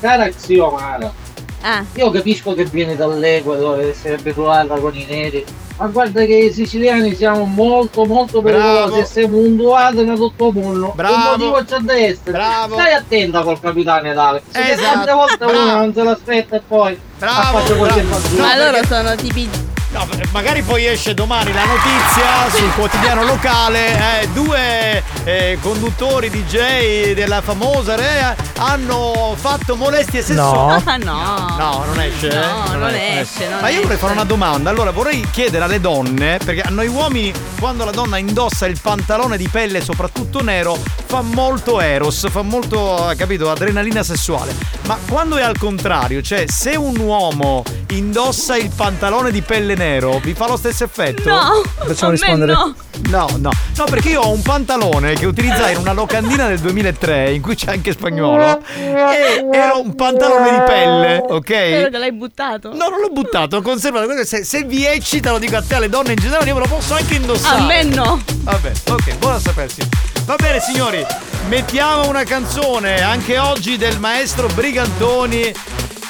Cara 0.00 0.28
Xiomara, 0.30 1.12
Ah. 1.62 1.84
io 1.94 2.10
capisco 2.10 2.54
che 2.54 2.64
vieni 2.64 2.96
dall'Ecuador 2.96 3.80
e 3.80 3.94
sei 3.94 4.14
abituata 4.14 4.76
con 4.76 4.94
i 4.96 5.04
neri, 5.08 5.44
ma 5.76 5.86
guarda 5.88 6.24
che 6.24 6.34
i 6.34 6.52
siciliani 6.52 7.14
siamo 7.14 7.44
molto 7.44 8.04
molto 8.06 8.40
pericolosi 8.40 8.98
e 9.00 9.04
siamo 9.04 9.36
puntuati 9.38 10.04
da 10.04 10.14
tutto 10.14 10.52
mondo. 10.52 10.92
Bravo. 10.94 11.14
Un 11.14 11.22
motivo 11.50 11.64
c'è 11.64 11.78
da 11.80 11.98
essere. 11.98 12.30
Bravo. 12.32 12.74
Stai 12.74 12.92
attenta 12.94 13.42
col 13.42 13.60
capitano. 13.60 14.40
Perché 14.52 14.72
Esatto. 14.72 14.92
tante 14.94 15.12
volte 15.12 15.44
uno 15.44 15.74
non 15.76 15.92
se 15.94 16.02
l'aspetta 16.02 16.56
e 16.56 16.62
poi 16.66 16.98
Bravo, 17.18 17.58
bravo. 17.64 17.84
fattore. 17.84 18.02
Ma 18.40 18.56
loro 18.56 18.84
sono 18.86 19.14
tipi. 19.16 19.69
No, 19.92 20.06
magari 20.30 20.62
poi 20.62 20.86
esce 20.86 21.14
domani 21.14 21.52
la 21.52 21.64
notizia 21.64 22.48
sul 22.56 22.72
quotidiano 22.74 23.24
locale, 23.24 24.20
eh, 24.22 24.28
due 24.28 25.02
eh, 25.24 25.58
conduttori 25.60 26.30
DJ 26.30 27.12
della 27.12 27.40
famosa 27.40 27.96
Rea 27.96 28.36
hanno 28.58 29.34
fatto 29.36 29.74
molestie 29.74 30.22
sessuali. 30.22 30.82
Ah, 30.84 30.96
no. 30.96 31.56
No, 31.58 31.84
non 31.86 32.00
esce? 32.00 32.28
eh? 32.28 32.36
No, 32.36 32.74
non 32.76 32.94
esce, 32.94 33.48
non 33.48 33.60
Ma 33.60 33.68
io 33.68 33.80
vorrei 33.80 33.94
esce. 33.94 33.96
fare 33.96 34.12
una 34.12 34.24
domanda. 34.24 34.70
Allora, 34.70 34.92
vorrei 34.92 35.26
chiedere 35.32 35.64
alle 35.64 35.80
donne, 35.80 36.38
perché 36.38 36.60
a 36.60 36.70
noi 36.70 36.86
uomini, 36.86 37.32
quando 37.58 37.84
la 37.84 37.90
donna 37.90 38.16
indossa 38.16 38.66
il 38.66 38.78
pantalone 38.80 39.36
di 39.36 39.48
pelle, 39.48 39.82
soprattutto 39.82 40.40
nero, 40.40 40.78
fa 41.06 41.20
molto 41.20 41.80
eros, 41.80 42.28
fa 42.30 42.42
molto, 42.42 43.10
eh, 43.10 43.16
capito, 43.16 43.50
adrenalina 43.50 44.04
sessuale. 44.04 44.54
Ma 44.82 44.96
quando 45.08 45.36
è 45.36 45.42
al 45.42 45.58
contrario, 45.58 46.22
cioè 46.22 46.44
se 46.46 46.76
un 46.76 46.96
uomo 46.98 47.64
indossa 47.90 48.56
il 48.56 48.70
pantalone 48.74 49.32
di 49.32 49.42
pelle 49.42 49.74
nero, 49.80 50.18
vi 50.18 50.34
fa 50.34 50.46
lo 50.46 50.56
stesso 50.58 50.84
effetto? 50.84 51.28
No, 51.28 51.62
Facciamo 51.86 52.12
rispondere. 52.12 52.52
no. 52.52 52.74
No, 53.08 53.26
no, 53.38 53.50
no, 53.76 53.84
perché 53.86 54.10
io 54.10 54.20
ho 54.20 54.30
un 54.30 54.42
pantalone 54.42 55.14
che 55.14 55.24
utilizzai 55.24 55.72
in 55.72 55.78
una 55.78 55.92
locandina 55.94 56.46
del 56.48 56.58
2003 56.58 57.32
in 57.32 57.40
cui 57.40 57.54
c'è 57.56 57.72
anche 57.72 57.92
spagnolo 57.92 58.60
e 58.76 59.46
era 59.50 59.74
un 59.76 59.94
pantalone 59.94 60.50
di 60.50 60.58
pelle, 60.66 61.24
ok? 61.26 61.46
Spero 61.46 61.88
che 61.88 61.98
l'hai 61.98 62.12
buttato. 62.12 62.68
No, 62.74 62.88
non 62.88 63.00
l'ho 63.00 63.08
buttato, 63.10 63.56
ho 63.56 63.62
conservato. 63.62 64.06
Se, 64.24 64.44
se 64.44 64.64
vi 64.64 64.84
eccita, 64.86 65.30
lo 65.30 65.38
dico 65.38 65.56
a 65.56 65.62
te, 65.62 65.76
alle 65.76 65.88
donne 65.88 66.10
in 66.12 66.18
generale, 66.18 66.46
io 66.48 66.54
me 66.54 66.60
lo 66.60 66.66
posso 66.68 66.94
anche 66.94 67.14
indossare. 67.14 67.60
A 67.62 67.64
me 67.64 67.82
no. 67.84 68.20
Vabbè, 68.42 68.72
ok, 68.90 69.16
buono 69.16 69.36
a 69.36 69.40
sapersi. 69.40 69.80
Va 70.26 70.36
bene, 70.36 70.60
signori, 70.60 71.04
mettiamo 71.48 72.06
una 72.06 72.24
canzone 72.24 73.00
anche 73.00 73.38
oggi 73.38 73.76
del 73.78 73.98
maestro 73.98 74.46
Brigantoni 74.48 75.52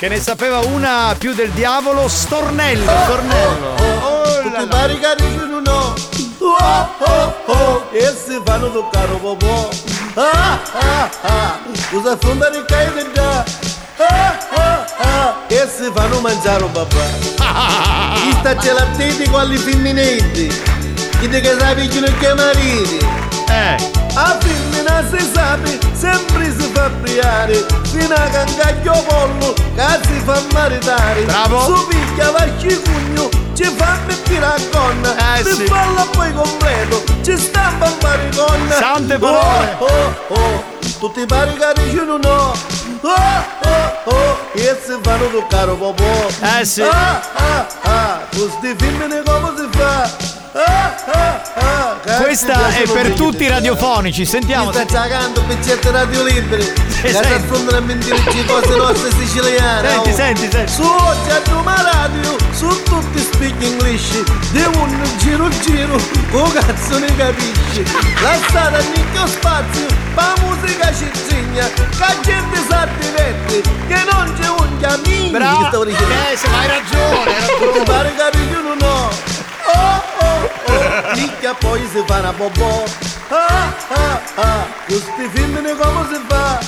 che 0.01 0.09
ne 0.09 0.19
sapeva 0.19 0.61
una 0.61 1.15
più 1.19 1.35
del 1.35 1.51
diavolo, 1.51 2.09
Stornello, 2.09 2.91
Stornello. 3.05 3.75
Oh, 4.01 4.41
Oh 6.41 6.89
oh 7.01 7.35
oh. 7.45 7.89
E 7.93 8.17
si 8.17 8.41
fanno 8.43 8.73
toccare 8.73 9.13
un 9.13 9.37
po' 9.37 9.69
Ah 10.15 10.59
ah 10.73 11.11
ah. 11.21 11.59
Cosa 11.91 12.13
affrontare 12.13 12.57
il 12.57 12.65
caio 12.65 13.13
già. 13.13 13.45
Ah 13.99 14.39
ah 14.55 14.87
ah. 15.03 15.37
E 15.49 15.69
si 15.69 15.91
fanno 15.95 16.21
mangiare 16.21 16.65
un 16.65 16.73
papà. 16.73 17.05
Chi 18.17 18.33
sta 18.39 18.57
gelattiti 18.57 19.29
con 19.29 19.45
gli 19.51 19.59
femminetti 19.59 20.49
Chi 21.21 21.29
te 21.29 21.41
che 21.41 21.57
sa 21.59 21.75
picchino 21.75 22.07
i 22.07 22.19
chiamariti 22.19 23.07
Eh 23.49 24.10
a 24.23 24.39
femmina 24.39 25.05
si 25.11 25.31
sape, 25.33 25.79
sempre 25.95 26.45
si 26.59 26.71
fa 26.73 26.91
priare 27.03 27.67
Fino 27.91 28.15
a 28.15 28.29
cancaglio 28.29 28.93
pollo, 29.09 29.53
che 29.53 29.99
si 30.07 30.21
fa 30.25 30.41
maritare 30.53 31.23
Bravo. 31.23 31.65
Su 31.65 31.87
picchia 31.89 32.31
va 32.31 32.47
cicugno, 32.59 33.29
ci 33.55 33.65
fa 33.77 33.99
mettere 34.07 34.45
a 34.45 34.55
gonna 34.71 35.37
Eh, 35.39 35.45
Si 35.45 35.55
sì. 35.55 35.65
falla 35.67 36.07
poi 36.13 36.33
completo, 36.35 37.03
ci 37.23 37.37
stampa 37.39 37.87
un 37.87 37.97
mariconna 38.03 38.75
Sante 38.75 39.19
parole. 39.19 39.77
Oh 39.79 39.87
oh 39.87 40.35
oh, 40.35 40.65
tutti 40.99 41.21
i 41.21 41.27
pari 41.27 41.55
carici 41.57 41.97
non 42.05 42.21
ho 42.25 42.53
Oh 43.03 43.09
oh 43.65 44.13
oh, 44.15 44.39
e 44.53 44.79
si 44.85 44.99
fanno 45.03 45.31
toccare 45.31 45.71
un 45.71 45.79
po' 45.79 46.29
Eh, 46.59 46.65
sì. 46.65 46.83
Ah 46.83 47.21
ah 47.35 47.67
ah, 47.83 48.21
questi 48.31 48.75
femmine 48.77 49.23
come 49.25 49.53
si 49.57 49.79
fa? 49.79 50.30
Questa 52.21 52.69
è 52.75 52.83
per 52.91 53.11
tutti 53.13 53.45
i 53.45 53.49
radiofonici, 53.49 54.25
sentiamo. 54.25 54.73
Sta 54.73 54.85
giocando 54.85 55.43
piccette 55.43 55.93
radio 55.93 56.25
liberi 56.25 56.65
Che 57.03 57.13
senti. 57.13 57.29
raccontano 57.29 57.77
a 57.77 57.81
mentire 57.81 58.17
ci 58.31 58.45
cose 58.45 58.75
nostre 58.77 59.13
siciliane 59.13 59.89
Senti, 59.89 60.11
oh. 60.11 60.15
senti, 60.15 60.49
senti. 60.51 60.73
Su 60.73 60.83
Roma 61.51 61.81
Radio 61.93 62.37
Su 62.53 62.67
tutti 62.83 63.21
speak 63.21 63.63
English 63.63 64.23
Devo 64.51 64.83
un 64.83 65.09
giro 65.19 65.49
giro 65.61 65.97
Oh 66.33 66.51
cazzo 66.51 66.99
ne 66.99 67.15
capisci 67.15 67.85
La 68.21 68.35
strada 68.49 68.79
a 68.79 68.83
nicchio 68.95 69.27
spazio 69.29 69.87
Pa 70.15 70.35
musica 70.45 70.93
ci 70.93 71.09
zigna 71.29 71.67
Che 71.73 71.87
la 71.99 72.15
gente 72.23 72.59
sa 72.69 72.89
diverte 72.99 73.61
Che 73.87 74.05
non 74.11 74.35
c'è 74.39 74.49
un 74.49 74.79
chiamino 74.79 75.21
Bravo. 75.31 75.85
Eh, 75.85 75.95
ma 76.51 76.59
hai 76.59 76.67
ragione, 76.67 77.31
hai 77.31 77.47
ragione. 77.47 77.73
Ti 77.73 77.83
pare 77.85 78.15
che 78.17 78.39
io 78.51 78.61
non 78.63 78.79
ho 80.41 80.49
Oh 80.67 80.73
oh 80.73 80.73
oh 80.73 81.15
Nicchia 81.15 81.55
poi 81.55 81.87
si 81.93 82.03
fa 82.07 82.19
una 82.19 82.33
bobò 82.33 82.85
Ah 83.29 83.73
ah 83.89 84.21
ah 84.37 84.67
Questi 84.87 85.29
femmine 85.33 85.75
come 85.77 86.07
si 86.13 86.21
fa 86.27 86.59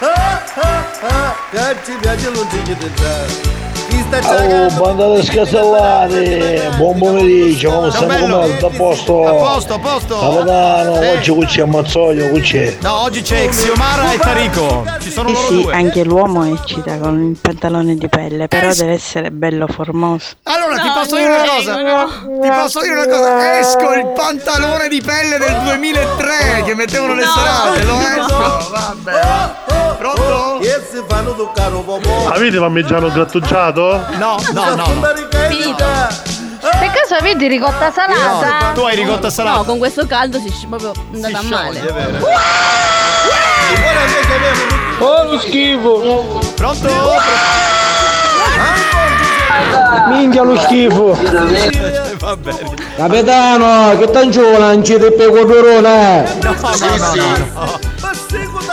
Ah 0.00 0.42
ah 0.54 0.84
ah 1.00 1.34
Che 1.50 1.76
ci 1.84 1.92
piace 2.00 2.30
non 2.30 2.48
ci 2.50 2.62
chiede 2.62 2.92
già 2.94 3.24
Chi 3.26 3.40
sta 3.42 3.71
Oh, 3.94 4.20
giocando 4.20 4.80
banda 4.82 5.14
di 5.16 5.22
scasellati, 5.26 6.62
buon 6.76 6.98
pomeriggio, 6.98 7.70
come 7.72 7.90
stiamo 7.90 8.06
bello. 8.12 8.38
com'è? 8.40 8.62
A 8.62 8.68
posto? 8.76 9.26
A 9.26 9.32
posto, 9.32 9.74
a 9.74 9.78
posto. 9.78 10.18
Capitano, 10.18 10.94
Sì. 11.00 11.06
oggi 11.08 11.30
qui 11.32 11.46
c'è 11.46 11.64
Mazzoglio, 11.64 12.28
qui 12.30 12.40
c'è. 12.40 12.76
No, 12.80 13.02
oggi 13.02 13.20
c'è 13.22 13.48
Xiomara 13.48 14.12
e 14.12 14.18
Tarico. 14.18 14.84
Ci 15.00 15.10
sono 15.10 15.28
Sì, 15.28 15.34
loro 15.34 15.46
sì, 15.48 15.62
due. 15.62 15.74
anche 15.74 16.04
l'uomo 16.04 16.44
eccita 16.46 16.98
con 16.98 17.22
il 17.22 17.36
pantalone 17.40 17.94
di 17.96 18.08
pelle, 18.08 18.48
però 18.48 18.68
Eh, 18.70 18.74
deve 18.74 18.92
essere 18.92 19.30
bello 19.30 19.66
formoso. 19.66 20.26
Allora 20.44 20.76
ti 20.78 20.86
No, 20.88 20.94
posso 20.94 21.16
dire 21.16 21.28
una 21.28 21.44
cosa? 21.44 21.82
no. 21.82 22.40
Ti 22.40 22.48
posso 22.48 22.80
dire 22.80 22.92
una 22.94 23.06
cosa? 23.06 23.58
Esco 23.58 23.92
il 23.92 24.06
pantalone 24.14 24.88
di 24.88 25.00
pelle 25.02 25.36
del 25.38 25.60
2003 25.64 26.62
che 26.64 26.74
mettevano 26.74 27.14
le 27.14 27.24
No, 27.24 27.30
serate, 27.30 27.82
lo 27.84 27.94
no. 27.94 28.00
esco. 28.00 28.70
Vabbè. 28.70 29.60
Pronto? 29.98 30.58
E 30.60 30.70
Avete 32.34 32.58
parmigiano 32.58 33.08
grattugiato? 33.10 33.81
No, 34.18 34.36
no, 34.52 34.74
no. 34.74 34.74
no. 34.74 34.84
Finito. 35.48 35.84
Per 36.60 36.90
caso 36.92 37.14
avete 37.18 37.48
ricotta 37.48 37.90
salata? 37.90 38.70
Tu 38.74 38.80
hai 38.82 38.94
ricotta 38.96 39.22
No, 39.26 39.30
salata. 39.30 39.62
con 39.64 39.78
questo 39.78 40.06
caldo 40.06 40.38
si 40.38 40.46
è 40.48 40.66
proprio 40.68 40.92
andata 41.12 41.38
Si 41.40 41.46
male. 41.48 41.74
scioglie, 41.80 41.88
è 41.88 41.92
vero. 41.92 42.26
Oh, 44.98 45.28
che 45.30 45.38
schifo! 45.40 46.40
Pronto? 46.54 46.88
Minchia 50.08 50.42
lo 50.42 50.58
schifo! 50.60 51.12
Eh, 51.18 52.16
Va 52.22 52.36
bene. 52.36 52.74
Capitano, 52.96 53.98
che 53.98 54.10
tanto 54.10 54.56
lanci 54.58 54.96
di 54.98 55.10
pecorone? 55.12 56.22
No, 56.42 56.54
no, 56.60 56.70
no, 56.78 56.96
no, 56.96 57.36
no. 57.54 57.80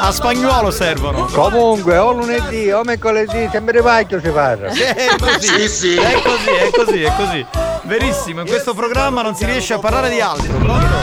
A 0.02 0.12
spagnolo 0.12 0.72
servono. 0.72 1.26
Comunque, 1.26 1.98
o 1.98 2.12
lunedì 2.14 2.72
o 2.72 2.84
mercoledì, 2.84 3.50
sempre 3.52 3.82
vecchio 3.82 4.20
si 4.20 4.30
parla. 4.30 4.72
Sì, 4.80 4.82
È 4.84 5.16
così. 5.20 5.96
È 5.96 6.22
così, 6.22 6.50
è 6.50 6.70
così, 6.72 7.04
è 7.04 7.14
così. 7.16 7.46
Verissimo, 7.84 8.42
in 8.42 8.48
questo 8.48 8.74
programma 8.74 9.22
non 9.22 9.36
si 9.36 9.46
riesce 9.46 9.74
a 9.74 9.80
parlare 9.80 10.10
di 10.10 10.20
altro. 10.22 10.54
Pronto? 10.58 10.96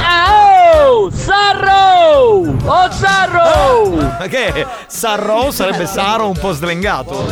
Oh, 0.85 1.11
Sarro! 1.11 2.55
Oh, 2.65 2.91
Sarro! 2.91 3.97
Ma 4.19 4.27
che? 4.29 4.53
è? 4.53 4.67
Sarro 4.87 5.51
sarebbe 5.51 5.87
Saro 5.87 6.29
un 6.29 6.39
po' 6.39 6.53
slengato. 6.53 7.25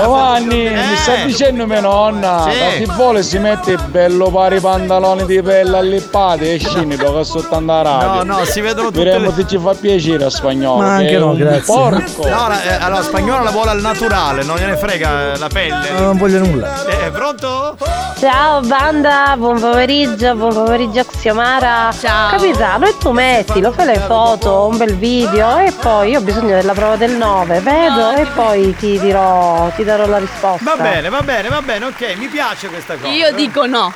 Giovanni, 0.00 0.66
Eh. 0.66 0.70
mi 0.74 0.96
sta 0.96 1.14
dicendo 1.24 1.66
mia 1.66 1.80
nonna, 1.80 2.46
Sì. 2.50 2.58
da 2.58 2.66
chi 2.76 2.84
vuole 2.96 3.22
si 3.22 3.38
mette 3.38 3.76
bello 3.76 4.28
pari 4.30 4.60
pantaloni 4.60 5.24
di 5.24 5.40
pelle 5.40 5.78
allippati 5.78 6.52
e 6.52 6.58
scini 6.58 6.96
che 6.96 7.06
sotto 7.24 7.62
radio. 7.64 8.22
No, 8.22 8.36
no, 8.38 8.44
si 8.44 8.60
vedono 8.60 8.88
tutte 8.88 9.04
Diremmo 9.04 9.28
le- 9.28 9.32
se 9.34 9.46
ci 9.46 9.58
fa 9.58 9.72
piacere 9.72 10.24
a 10.24 10.30
spagnolo. 10.30 10.82
Ma 10.82 10.98
che 10.98 11.02
anche 11.04 11.18
no, 11.18 11.34
grazie. 11.34 11.60
Porco. 11.74 12.28
No, 12.28 12.48
la, 12.48 12.62
eh, 12.62 12.74
allora 12.84 13.02
spagnolo 13.02 13.42
la 13.42 13.50
vuole 13.50 13.70
al 13.70 13.80
naturale, 13.80 14.42
non 14.44 14.56
gliene 14.56 14.76
frega 14.76 15.32
eh, 15.32 15.38
la 15.38 15.48
pelle. 15.48 15.90
No, 15.96 16.00
non 16.04 16.18
voglio 16.18 16.38
nulla. 16.40 16.84
Eh, 16.86 17.10
pronto? 17.10 17.76
Ciao 18.18 18.60
banda, 18.60 19.34
buon 19.38 19.58
pomeriggio, 19.60 20.34
buon 20.34 20.52
pomeriggio 20.52 21.04
Xiomara. 21.04 21.90
Ciao. 21.98 22.30
Capitano, 22.30 22.86
e 22.86 22.94
tu 22.98 23.10
metti, 23.12 23.60
lo 23.60 23.72
fai 23.72 23.86
le 23.86 23.98
foto, 23.98 24.66
un 24.70 24.76
bel 24.76 24.94
video 24.96 25.56
e 25.58 25.72
poi 25.72 26.10
io 26.10 26.18
ho 26.18 26.22
bisogno 26.22 26.54
della 26.54 26.72
prova 26.72 26.96
del 26.96 27.12
9, 27.12 27.60
vedo 27.60 28.10
e 28.12 28.26
poi 28.34 28.74
ti 28.76 28.98
dirò, 28.98 29.70
ti 29.76 29.84
darò 29.86 30.06
la 30.06 30.18
risposta. 30.18 30.74
Va 30.74 30.82
bene, 30.82 31.08
va 31.08 31.22
bene, 31.22 31.48
va 31.48 31.62
bene, 31.62 31.86
ok, 31.86 32.14
mi 32.16 32.26
piace 32.26 32.68
questa 32.68 32.96
cosa. 32.96 33.08
Io 33.08 33.32
dico 33.32 33.64
no. 33.64 33.94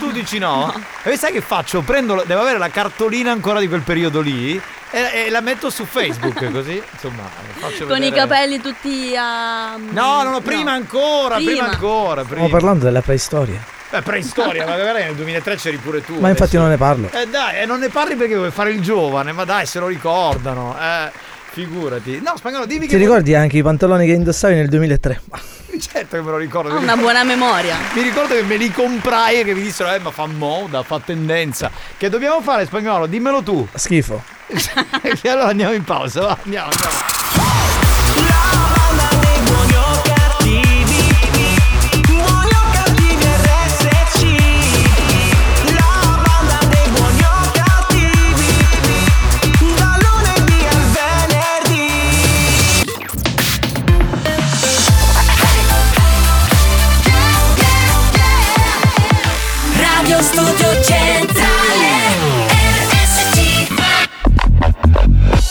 Tu 0.00 0.10
dici 0.10 0.38
no? 0.38 0.74
E 1.06 1.16
sai 1.16 1.30
che 1.30 1.40
faccio? 1.40 1.82
Prendo, 1.82 2.24
devo 2.26 2.40
avere 2.40 2.58
la 2.58 2.68
cartolina 2.70 3.30
ancora 3.30 3.60
di 3.60 3.68
quel 3.68 3.82
periodo 3.82 4.20
lì 4.20 4.60
e, 4.90 5.10
e 5.26 5.30
la 5.30 5.40
metto 5.40 5.70
su 5.70 5.84
Facebook 5.84 6.50
così, 6.50 6.82
insomma, 6.92 7.22
faccio 7.58 7.86
Con 7.86 7.98
i 7.98 8.10
vedere- 8.10 8.16
capelli 8.16 8.60
tutti 8.60 9.14
a. 9.16 9.76
No, 9.76 10.22
no, 10.24 10.30
no, 10.30 10.40
prima 10.40 10.72
ancora, 10.72 11.36
prima, 11.36 11.50
Prima. 11.52 11.66
ancora, 11.68 12.22
Stiamo 12.24 12.42
prima. 12.44 12.48
parlando 12.48 12.84
della 12.84 13.02
preistoria. 13.02 13.62
Beh, 13.88 14.02
preistoria, 14.02 14.64
ma 14.66 14.72
magari 14.76 15.04
nel 15.04 15.14
2003 15.14 15.54
c'eri 15.56 15.76
pure 15.76 16.04
tu. 16.04 16.18
Ma 16.18 16.28
infatti 16.28 16.56
non 16.56 16.68
ne 16.70 16.76
parlo. 16.76 17.08
Eh 17.12 17.28
dai, 17.28 17.60
eh, 17.60 17.66
non 17.66 17.78
ne 17.78 17.88
parli 17.88 18.16
perché 18.16 18.34
vuoi 18.34 18.50
fare 18.50 18.70
il 18.72 18.80
giovane, 18.80 19.30
ma 19.30 19.44
dai, 19.44 19.64
se 19.64 19.78
lo 19.78 19.86
ricordano. 19.86 20.76
Eh, 20.80 21.10
figurati. 21.56 22.20
No, 22.22 22.34
spagnolo, 22.36 22.66
dimmi 22.66 22.86
Ti 22.86 22.88
che 22.88 22.96
ricordi 22.98 23.34
anche 23.34 23.56
i 23.56 23.62
pantaloni 23.62 24.04
che 24.04 24.12
indossavi 24.12 24.54
nel 24.54 24.68
2003? 24.68 25.20
Certo 25.78 26.16
che 26.16 26.22
me 26.22 26.30
lo 26.30 26.36
ricordo. 26.36 26.70
Ha 26.70 26.78
mi 26.78 26.84
una 26.84 26.96
buona 26.96 27.22
memoria. 27.22 27.76
Mi 27.94 28.02
ricordo 28.02 28.34
che 28.34 28.42
me 28.42 28.56
li 28.56 28.70
comprai 28.70 29.40
e 29.40 29.44
che 29.44 29.54
mi 29.54 29.62
dissero, 29.62 29.92
eh, 29.92 29.98
ma 29.98 30.10
fa 30.10 30.26
moda, 30.26 30.82
fa 30.82 31.00
tendenza. 31.00 31.70
Che 31.96 32.08
dobbiamo 32.08 32.40
fare, 32.40 32.64
spagnolo? 32.64 33.06
Dimmelo 33.06 33.42
tu. 33.42 33.66
Schifo. 33.74 34.22
e 34.48 35.28
allora 35.28 35.48
andiamo 35.48 35.72
in 35.72 35.84
pausa, 35.84 36.20
va, 36.20 36.38
andiamo, 36.42 36.70
andiamo. 36.70 37.25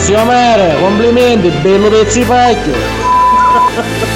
Signore, 0.00 0.76
complimenti, 0.80 1.48
bello 1.60 1.88
pezzi 1.88 2.24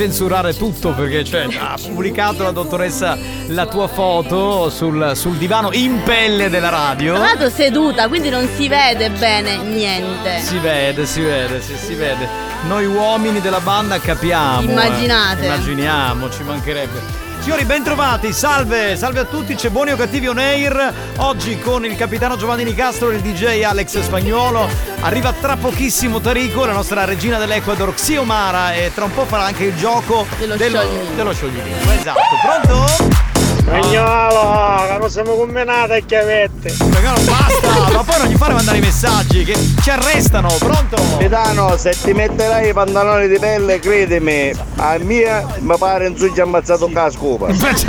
censurare 0.00 0.56
tutto 0.56 0.92
perché 0.94 1.22
cioè, 1.24 1.46
ha 1.58 1.76
pubblicato 1.78 2.42
la 2.42 2.52
dottoressa 2.52 3.18
la 3.48 3.66
tua 3.66 3.86
foto 3.86 4.70
sul, 4.70 5.12
sul 5.14 5.36
divano 5.36 5.72
in 5.72 6.02
pelle 6.02 6.48
della 6.48 6.70
radio. 6.70 7.16
Tra 7.16 7.24
l'altro 7.24 7.50
seduta, 7.50 8.08
quindi 8.08 8.30
non 8.30 8.48
si 8.56 8.66
vede 8.66 9.10
bene 9.10 9.58
niente. 9.58 10.40
Si 10.40 10.56
vede, 10.56 11.04
si 11.04 11.20
vede, 11.20 11.60
si, 11.60 11.76
si 11.76 11.92
vede. 11.92 12.26
Noi 12.66 12.86
uomini 12.86 13.42
della 13.42 13.60
banda 13.60 14.00
capiamo. 14.00 14.60
eh. 14.70 14.72
Immaginate. 14.72 15.44
Immaginiamo, 15.44 16.30
ci 16.30 16.44
mancherebbe. 16.44 17.28
Signori, 17.40 17.64
bentrovati, 17.64 18.32
salve, 18.32 18.96
salve 18.96 19.20
a 19.20 19.24
tutti, 19.24 19.54
c'è 19.54 19.68
Buoni 19.68 19.92
o 19.92 19.96
Cattivi 19.96 20.28
on 20.28 20.38
Air. 20.38 20.92
Oggi 21.16 21.58
con 21.58 21.84
il 21.84 21.96
capitano 21.96 22.36
Giovanni 22.36 22.64
Nicastro 22.64 23.10
e 23.10 23.16
il 23.16 23.20
DJ 23.20 23.62
Alex 23.62 24.00
Spagnuolo. 24.00 24.68
Arriva 25.02 25.32
tra 25.32 25.56
pochissimo 25.56 26.20
Tarico, 26.20 26.66
la 26.66 26.72
nostra 26.72 27.04
regina 27.04 27.38
dell'Ecuador, 27.38 27.94
Xiomara, 27.94 28.74
e 28.74 28.92
tra 28.94 29.04
un 29.04 29.14
po' 29.14 29.24
farà 29.24 29.44
anche 29.44 29.64
il 29.64 29.76
gioco 29.76 30.26
Dello 30.38 30.56
dello, 30.56 31.32
scioglilingua. 31.32 31.78
dello. 31.78 32.00
Esatto, 32.00 32.20
pronto? 32.44 33.18
Spagnolo, 33.60 34.86
che 34.88 34.98
non 34.98 35.10
siamo 35.10 35.34
combinati 35.36 35.92
a 35.92 36.00
chiavette. 36.00 36.68
Spagnolo, 36.68 37.20
basta! 37.22 37.92
Ma 37.92 38.02
poi 38.04 38.18
non 38.18 38.26
gli 38.28 38.36
fare 38.36 38.52
mandare 38.52 38.76
i 38.76 38.80
messaggi 38.80 39.44
che 39.44 39.56
ci 39.82 39.90
arrestano, 39.90 40.48
pronto? 40.58 40.96
Capitano, 40.96 41.76
se 41.78 41.96
ti 42.02 42.12
metterai 42.12 42.68
i 42.68 42.72
pantaloni 42.72 43.26
di 43.28 43.38
pelle, 43.38 43.78
credimi, 43.78 44.52
a 44.76 44.98
mia 44.98 45.46
mi 45.60 45.76
pare 45.78 46.08
in 46.08 46.16
su 46.16 46.30
già 46.32 46.42
ammazzato 46.42 46.84
un 46.86 46.92
cascupa. 46.92 47.50
Già 47.56 47.74
si 47.74 47.86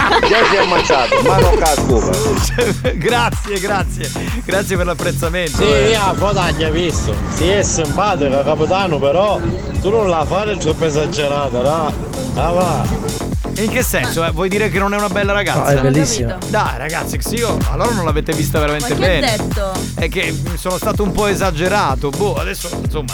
è 0.56 0.60
ammazzato, 0.60 1.21
ma 1.24 1.38
non 1.39 1.58
cascupa. 1.58 2.91
grazie, 2.95 3.60
grazie. 3.60 4.20
Grazie 4.46 4.78
per 4.78 4.86
l'apprezzamento. 4.86 5.58
Sì, 5.58 5.63
eh. 5.63 5.88
via, 5.88 6.13
potaglia 6.17 6.70
visto. 6.70 7.13
Sì, 7.36 7.48
è 7.50 7.62
simpatica, 7.63 8.44
capitano, 8.44 8.98
però 9.00 9.39
tu 9.82 9.89
non 9.89 10.10
la 10.10 10.26
fare 10.26 10.58
troppo 10.58 10.86
esagerata, 10.86 11.62
no? 11.62 11.94
Ah, 12.36 12.50
va. 12.52 13.20
In 13.58 13.70
che 13.70 13.84
senso? 13.84 14.24
eh? 14.24 14.32
Vuoi 14.32 14.48
dire 14.48 14.70
che 14.70 14.80
non 14.80 14.94
è 14.94 14.98
una 14.98 15.10
bella 15.10 15.34
ragazza? 15.34 15.74
No, 15.74 15.80
è 15.80 15.82
bellissima. 15.82 16.38
Dai, 16.48 16.78
ragazzi, 16.78 17.17
sì, 17.22 17.36
io 17.36 17.58
allora 17.70 17.91
non 17.91 18.06
l'avete 18.06 18.32
vista 18.34 18.60
veramente 18.60 18.89
Ma 18.89 18.96
chi 18.96 19.04
ha 19.04 19.06
bene. 19.08 19.36
detto? 19.38 19.72
È 19.96 20.08
che 20.08 20.41
sono 20.58 20.78
stato 20.78 21.04
un 21.04 21.12
po' 21.12 21.28
esagerato. 21.28 22.10
Boh, 22.10 22.36
adesso 22.36 22.70
insomma, 22.82 23.13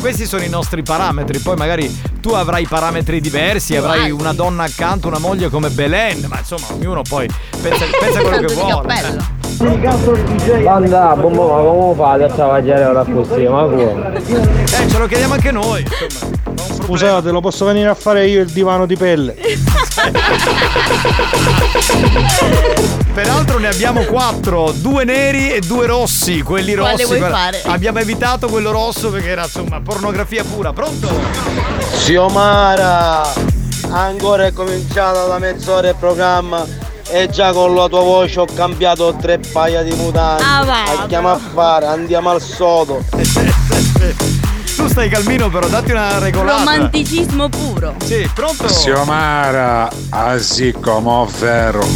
questi 0.00 0.26
sono 0.26 0.42
i 0.42 0.48
nostri 0.48 0.82
parametri. 0.82 1.38
Poi 1.38 1.54
magari 1.56 2.00
tu 2.20 2.30
avrai 2.30 2.66
parametri 2.66 3.20
diversi, 3.20 3.76
avrai 3.76 4.10
una 4.10 4.32
donna 4.32 4.64
accanto, 4.64 5.06
una 5.06 5.18
moglie 5.20 5.48
come 5.48 5.70
Belen, 5.70 6.24
ma 6.28 6.40
insomma, 6.40 6.66
ognuno 6.72 7.02
poi 7.08 7.28
pensa, 7.62 7.84
pensa 7.98 8.20
quello 8.22 8.40
che 8.48 8.54
vuole. 8.54 9.34
Banda, 9.58 11.14
bombo, 11.16 11.48
ma 11.48 11.62
come 11.62 11.94
fate 11.94 12.24
a 12.24 12.28
travagliare 12.28 12.84
ora 12.84 13.04
così? 13.04 13.44
Ma 13.46 13.62
come? 13.62 14.14
Eh, 14.18 14.88
ce 14.88 14.98
lo 14.98 15.06
chiediamo 15.06 15.32
anche 15.34 15.50
noi. 15.50 15.82
Scusate, 16.74 17.30
lo 17.30 17.40
posso 17.40 17.64
venire 17.64 17.88
a 17.88 17.94
fare 17.94 18.26
io 18.26 18.42
il 18.42 18.50
divano 18.50 18.84
di 18.84 18.96
pelle? 18.96 19.34
Peraltro 23.14 23.58
ne 23.58 23.68
abbiamo 23.68 24.02
quattro, 24.02 24.72
due 24.74 25.04
neri 25.04 25.50
e 25.50 25.60
due 25.60 25.86
rossi, 25.86 26.42
quelli 26.42 26.74
Quale 26.74 26.90
rossi. 26.92 27.04
vuoi 27.06 27.18
guarda, 27.18 27.36
fare? 27.36 27.62
Abbiamo 27.64 27.98
evitato 27.98 28.48
quello 28.48 28.70
rosso 28.70 29.10
perché 29.10 29.28
era 29.28 29.44
insomma 29.44 29.80
pornografia 29.80 30.44
pura. 30.44 30.74
Pronto? 30.74 31.08
Xiomara, 31.94 33.22
ancora 33.90 34.44
è 34.44 34.52
cominciata 34.52 35.24
da 35.24 35.38
mezz'ora 35.38 35.88
il 35.88 35.96
programma 35.98 36.84
e 37.08 37.28
già 37.28 37.52
con 37.52 37.74
la 37.74 37.88
tua 37.88 38.00
voce 38.00 38.40
ho 38.40 38.46
cambiato 38.46 39.14
tre 39.20 39.38
paia 39.38 39.82
di 39.82 39.94
mutande. 39.94 40.42
Ah. 40.42 41.00
Andiamo 41.00 41.30
a 41.30 41.38
fare, 41.38 41.86
andiamo 41.86 42.30
al 42.30 42.40
sodo. 42.40 43.04
Tu 44.76 44.88
stai 44.88 45.08
calmino 45.08 45.48
però, 45.48 45.68
datti 45.68 45.92
una 45.92 46.18
regolata. 46.18 46.58
Romanticismo 46.58 47.48
puro. 47.48 47.94
Sì, 48.04 48.28
pronto? 48.34 48.64
Xiomara, 48.64 49.88
così 50.10 50.72
come 50.72 51.08
ho 51.08 51.30
vero. 51.38 51.86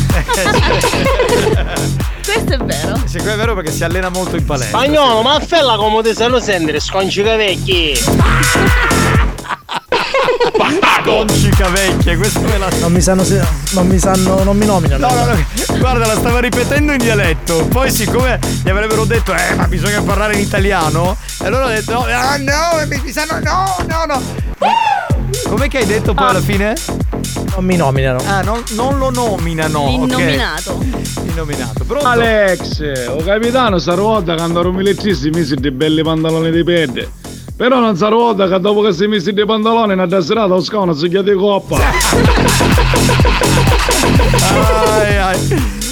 Questo 2.25 2.55
è 2.55 2.59
vero. 2.59 3.01
Sì, 3.05 3.18
quello 3.18 3.33
è 3.33 3.37
vero 3.37 3.55
perché 3.55 3.73
si 3.73 3.85
allena 3.85 4.09
molto 4.09 4.37
in 4.37 4.44
palestra. 4.44 4.79
Spagnolo, 4.79 5.23
ma 5.23 5.38
fella 5.40 5.77
come 5.77 6.03
ti 6.03 6.14
sanno 6.14 6.40
sentire, 6.40 6.81
sconcica 6.81 7.37
vecchi. 7.37 7.92
Concica 11.11 11.68
vecchia, 11.68 12.16
questo 12.16 12.40
me 12.40 12.57
la. 12.57 12.68
Non 12.81 12.92
mi 12.92 13.01
sanno 13.01 13.25
se- 13.25 13.44
non 13.73 13.87
mi 13.87 13.99
sanno. 13.99 14.42
non 14.44 14.57
mi 14.57 14.64
nominano. 14.64 15.09
No, 15.09 15.14
no, 15.14 15.25
no, 15.25 15.79
guarda, 15.79 16.07
la 16.07 16.14
stava 16.14 16.38
ripetendo 16.40 16.92
in 16.92 16.99
dialetto. 16.99 17.66
Poi, 17.66 17.90
siccome 17.90 18.38
gli 18.62 18.68
avrebbero 18.68 19.05
detto, 19.05 19.35
eh, 19.35 19.55
ma 19.57 19.66
bisogna 19.66 20.01
parlare 20.03 20.35
in 20.35 20.40
italiano, 20.40 21.16
e 21.40 21.46
allora 21.46 21.66
ha 21.66 21.68
detto, 21.70 21.92
no, 21.92 22.05
ah, 22.05 22.37
no, 22.37 22.87
mi, 22.88 23.01
mi 23.03 23.11
sanno, 23.12 23.38
no, 23.42 23.77
no, 23.88 24.05
no. 24.07 24.23
Com'è 25.49 25.68
che 25.68 25.79
hai 25.79 25.87
detto 25.87 26.14
poi 26.14 26.29
alla 26.29 26.40
fine? 26.40 26.75
Non 27.55 27.64
mi 27.64 27.77
nominano. 27.77 28.20
Ah, 28.27 28.42
non, 28.42 28.62
non 28.70 28.99
lo 28.99 29.11
nominano. 29.11 29.81
ok. 29.81 30.09
L'innominato. 30.09 30.85
Innominato. 31.25 31.85
Pronto? 31.85 32.07
Alex, 32.07 33.09
o 33.09 33.16
capitano, 33.25 33.79
sta 33.79 33.94
ruota 33.94 34.35
che 34.37 34.42
andò 34.42 34.62
elettricissimi 34.62 35.38
mesi 35.38 35.57
di 35.57 35.70
belli 35.73 36.03
pantaloni 36.03 36.51
di 36.51 36.62
pelle. 36.62 37.11
Però 37.61 37.79
non 37.79 37.94
sa 37.94 38.09
ruota 38.09 38.49
che 38.49 38.59
dopo 38.59 38.81
che 38.81 38.94
si 38.94 39.07
messi 39.07 39.35
dei 39.35 39.44
pantaloni 39.44 39.92
una 39.92 40.23
serata 40.23 40.55
o 40.55 40.62
scono 40.62 40.94
si 40.94 41.11
chiede 41.11 41.35
coppa. 41.35 41.77
Ai, 44.96 45.16
ai. 45.18 45.38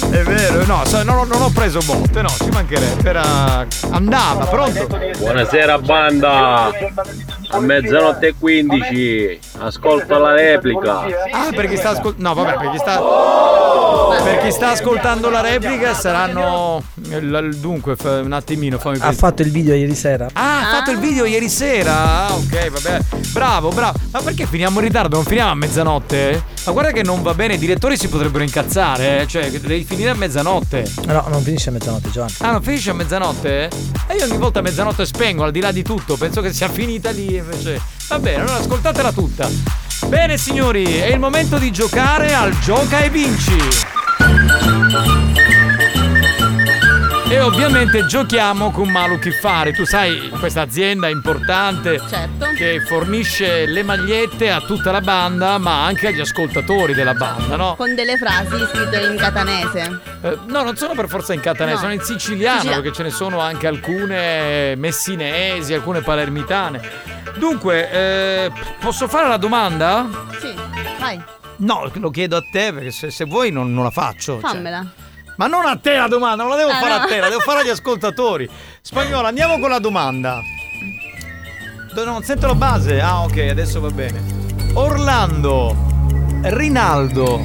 È 0.09 0.23
vero, 0.23 0.65
no, 0.65 0.81
non, 1.03 1.15
ho- 1.15 1.25
non 1.25 1.41
ho 1.43 1.51
preso 1.53 1.79
botte, 1.85 2.23
no, 2.23 2.29
ci 2.29 2.49
mancherebbe. 2.51 3.07
Era... 3.07 3.67
Andava, 3.91 4.45
pronto? 4.45 4.87
Buonasera 5.19 5.77
banda! 5.77 6.71
A 7.49 7.59
mezzanotte 7.59 8.27
e 8.29 8.33
15, 8.39 9.39
ascolta 9.59 10.17
la 10.17 10.33
replica. 10.33 10.99
Ah, 11.31 11.49
perché 11.53 11.77
sta 11.77 11.89
ascoltando. 11.89 12.27
No, 12.27 12.33
vabbè, 12.33 12.57
perché 12.57 12.77
sta. 12.77 13.01
Per 14.23 14.39
chi 14.39 14.51
sta 14.51 14.71
ascoltando 14.71 15.29
la 15.29 15.41
replica 15.41 15.93
saranno. 15.93 16.83
Dunque, 16.95 17.95
un 18.03 18.33
attimino, 18.33 18.77
fammi 18.77 18.97
Ha 18.97 18.99
pensare. 18.99 19.15
fatto 19.15 19.41
il 19.41 19.51
video 19.51 19.75
ieri 19.75 19.95
sera. 19.95 20.27
Ah, 20.33 20.59
ha 20.59 20.75
fatto 20.75 20.91
il 20.91 20.99
video 20.99 21.25
ieri 21.25 21.47
sera? 21.49 22.27
Ah, 22.27 22.33
ok, 22.33 22.69
vabbè. 22.69 22.99
Bravo, 23.31 23.69
bravo. 23.69 23.97
Ma 24.11 24.21
perché 24.21 24.45
finiamo 24.45 24.79
in 24.79 24.85
ritardo? 24.85 25.15
Non 25.15 25.25
finiamo 25.25 25.51
a 25.51 25.55
mezzanotte? 25.55 26.43
Ma 26.65 26.71
guarda 26.71 26.91
che 26.91 27.03
non 27.03 27.21
va 27.21 27.33
bene, 27.33 27.53
i 27.53 27.57
direttori 27.57 27.97
si 27.97 28.09
potrebbero 28.09 28.43
incazzare, 28.43 29.21
eh. 29.21 29.27
Cioè, 29.27 29.49
devi 29.51 29.83
finire 29.83 30.09
a 30.09 30.15
mezzanotte. 30.15 30.85
No, 31.05 31.25
non 31.29 31.41
finisce 31.41 31.69
a 31.69 31.71
mezzanotte, 31.71 32.11
Giovanni. 32.11 32.33
Ah, 32.39 32.51
non 32.51 32.61
finisce 32.61 32.89
a 32.89 32.93
mezzanotte? 32.93 33.69
E 34.07 34.15
io 34.15 34.25
ogni 34.25 34.37
volta 34.37 34.59
a 34.59 34.61
mezzanotte 34.61 35.05
spengo, 35.05 35.43
al 35.43 35.51
di 35.51 35.61
là 35.61 35.71
di 35.71 35.83
tutto. 35.83 36.17
Penso 36.17 36.41
che 36.41 36.51
sia 36.51 36.67
finita 36.67 37.09
lì, 37.11 37.35
invece. 37.35 37.97
Va 38.09 38.17
bene, 38.17 38.41
allora 38.41 38.57
ascoltatela 38.57 39.11
tutta. 39.11 39.47
Bene, 40.07 40.39
signori, 40.39 40.83
è 40.83 41.13
il 41.13 41.19
momento 41.19 41.59
di 41.59 41.71
giocare 41.71 42.33
al 42.33 42.57
Gioca 42.57 43.01
e 43.01 43.09
Vinci. 43.11 43.55
E 47.31 47.39
ovviamente 47.41 48.05
giochiamo 48.07 48.71
con 48.71 48.89
Malu 48.89 49.19
Kiffari. 49.19 49.71
Tu 49.71 49.85
sai, 49.85 50.29
questa 50.39 50.61
azienda 50.61 51.09
importante 51.09 52.01
Certo. 52.09 52.47
che 52.55 52.81
fornisce 52.81 53.67
le 53.67 53.83
magliette 53.83 54.49
a 54.49 54.59
tutta 54.61 54.91
la 54.91 54.99
banda, 55.01 55.59
ma 55.59 55.85
anche 55.85 56.07
agli 56.07 56.19
ascoltatori 56.19 56.95
della 56.95 57.13
banda, 57.13 57.55
no? 57.55 57.75
Con 57.75 57.93
delle 57.93 58.17
frasi 58.17 58.57
scritte 58.71 58.99
in 59.11 59.15
catanese. 59.15 59.99
Eh, 60.21 60.37
no, 60.47 60.63
non 60.63 60.75
sono 60.75 60.95
per 60.95 61.07
forza 61.07 61.33
in 61.33 61.39
catanese, 61.39 61.75
No. 61.75 61.81
sono 61.81 61.93
in 61.93 62.01
siciliano, 62.01 62.55
Siciliano. 62.61 62.81
perché 62.81 62.97
ce 62.97 63.03
ne 63.03 63.09
sono 63.11 63.39
anche 63.39 63.67
alcune 63.67 64.75
messinesi, 64.75 65.71
alcune 65.73 66.01
palermitane. 66.01 66.81
Dunque, 67.37 67.91
eh, 67.91 68.51
posso 68.79 69.07
fare 69.07 69.27
la 69.27 69.37
domanda? 69.37 70.07
Sì, 70.39 70.51
vai, 70.99 71.21
No, 71.57 71.89
lo 71.93 72.09
chiedo 72.09 72.37
a 72.37 72.41
te, 72.51 72.73
perché 72.73 72.89
se, 72.91 73.11
se 73.11 73.25
vuoi 73.25 73.51
non, 73.51 73.71
non 73.71 73.83
la 73.83 73.91
faccio. 73.91 74.39
cioè. 74.41 74.81
Ma 75.39 75.47
non 75.47 75.65
a 75.65 75.77
te 75.77 75.95
la 75.95 76.07
domanda, 76.09 76.43
non 76.43 76.51
la 76.51 76.57
devo 76.57 76.71
Ah, 76.71 76.79
fare 76.81 76.97
no. 76.97 77.01
a 77.01 77.05
te, 77.05 77.19
la 77.21 77.29
devo 77.29 77.39
fare 77.39 77.61
agli 77.61 77.69
ascoltatori. 77.69 78.49
Spagnolo, 78.81 79.25
andiamo 79.25 79.57
con 79.57 79.69
la 79.69 79.79
domanda. 79.79 80.41
Do- 81.93 82.03
Non 82.03 82.23
sento 82.23 82.45
la 82.47 82.55
base. 82.55 82.99
Ah, 82.99 83.21
ok, 83.23 83.37
adesso 83.49 83.79
va 83.79 83.89
bene. 83.89 84.21
Orlando, 84.73 85.73
Rinaldo, 86.41 87.41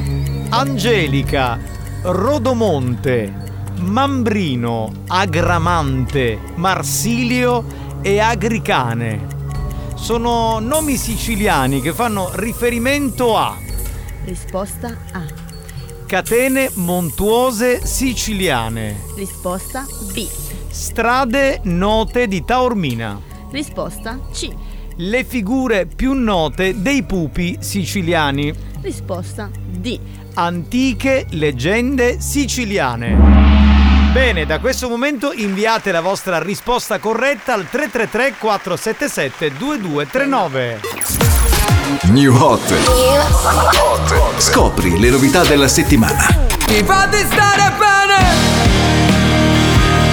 Angelica, 0.49 1.57
Rodomonte, 2.01 3.33
Mambrino, 3.77 4.91
Agramante, 5.07 6.37
Marsilio 6.55 7.63
e 8.01 8.19
Agricane. 8.19 9.25
Sono 9.95 10.59
nomi 10.59 10.97
siciliani 10.97 11.79
che 11.79 11.93
fanno 11.93 12.29
riferimento 12.33 13.37
a 13.37 13.55
Risposta 14.25 14.93
A. 15.13 15.21
catene 16.05 16.69
montuose 16.75 17.85
siciliane. 17.85 19.01
Risposta 19.15 19.85
B. 20.13 20.27
Strade 20.69 21.61
note 21.63 22.27
di 22.27 22.43
Taormina. 22.45 23.19
Risposta 23.49 24.19
C. 24.31 24.49
Le 24.97 25.23
figure 25.23 25.87
più 25.87 26.13
note 26.13 26.81
dei 26.81 27.03
pupi 27.03 27.57
siciliani. 27.59 28.53
Risposta 28.81 29.49
D. 29.67 29.99
Antiche 30.35 31.25
leggende 31.31 32.19
siciliane. 32.19 33.64
Bene, 34.15 34.45
da 34.45 34.59
questo 34.59 34.87
momento 34.87 35.33
inviate 35.33 35.91
la 35.91 35.99
vostra 35.99 36.39
risposta 36.41 36.99
corretta 36.99 37.51
al 37.53 37.67
333 37.69 38.35
477 38.39 39.57
2239. 39.57 40.79
New 42.03 42.33
Hot. 42.33 42.63
Scopri 44.37 44.97
le 45.01 45.09
novità 45.09 45.43
della 45.43 45.67
settimana. 45.67 46.29
Mi 46.69 46.81
fate 46.83 47.25
stare 47.25 47.73
bene 47.77 48.15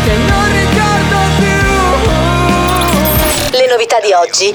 Che 0.05 0.17
non 0.17 0.51
ricordo 0.51 1.17
più 1.39 1.63
Le 3.57 3.67
novità 3.71 4.01
di 4.01 4.13
oggi. 4.13 4.53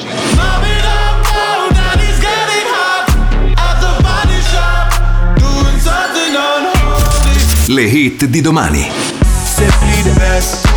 Le 7.67 7.83
hit 7.83 8.25
di 8.25 8.41
domani. 8.41 9.16
Simply 9.57 10.03
the 10.03 10.19
best 10.19 10.67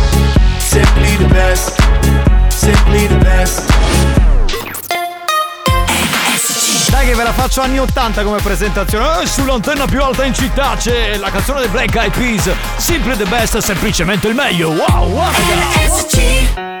Simply 0.57 1.15
the 1.17 1.27
best 1.27 1.79
Simply 2.49 3.05
the 3.05 3.17
best 3.17 3.71
Dai 6.89 7.05
che 7.05 7.13
ve 7.13 7.21
la 7.21 7.31
faccio 7.31 7.61
anni 7.61 7.79
80 7.79 8.23
come 8.23 8.41
presentazione. 8.41 9.21
Eh, 9.21 9.27
sull'antenna 9.27 9.85
più 9.85 10.01
alta 10.01 10.25
in 10.25 10.33
città 10.33 10.75
c'è 10.77 11.15
la 11.17 11.29
canzone 11.29 11.59
dei 11.59 11.69
Black 11.69 11.95
Eyed 11.95 12.11
Peas. 12.11 12.49
Simply 12.77 13.15
the 13.15 13.25
best, 13.25 13.59
semplicemente 13.59 14.27
il 14.27 14.33
meglio. 14.33 14.69
Wow, 14.69 15.11
wow. 15.11 15.19
Ah 15.19 16.80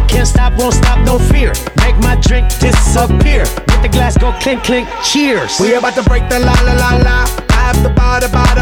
Can't 0.11 0.27
stop, 0.27 0.53
won't 0.59 0.73
stop, 0.73 0.99
no 1.05 1.17
fear. 1.17 1.53
Make 1.77 1.97
my 1.99 2.15
drink 2.21 2.47
disappear. 2.59 3.45
Let 3.45 3.81
the 3.81 3.89
glass 3.89 4.17
go 4.17 4.31
clink, 4.41 4.63
clink, 4.63 4.87
cheers. 5.03 5.57
We 5.59 5.73
about 5.73 5.95
to 5.95 6.03
break 6.03 6.29
the 6.29 6.39
la 6.39 6.53
la 6.61 6.73
la 6.73 6.97
la. 6.97 7.50
Have 7.71 7.83
the 7.83 7.89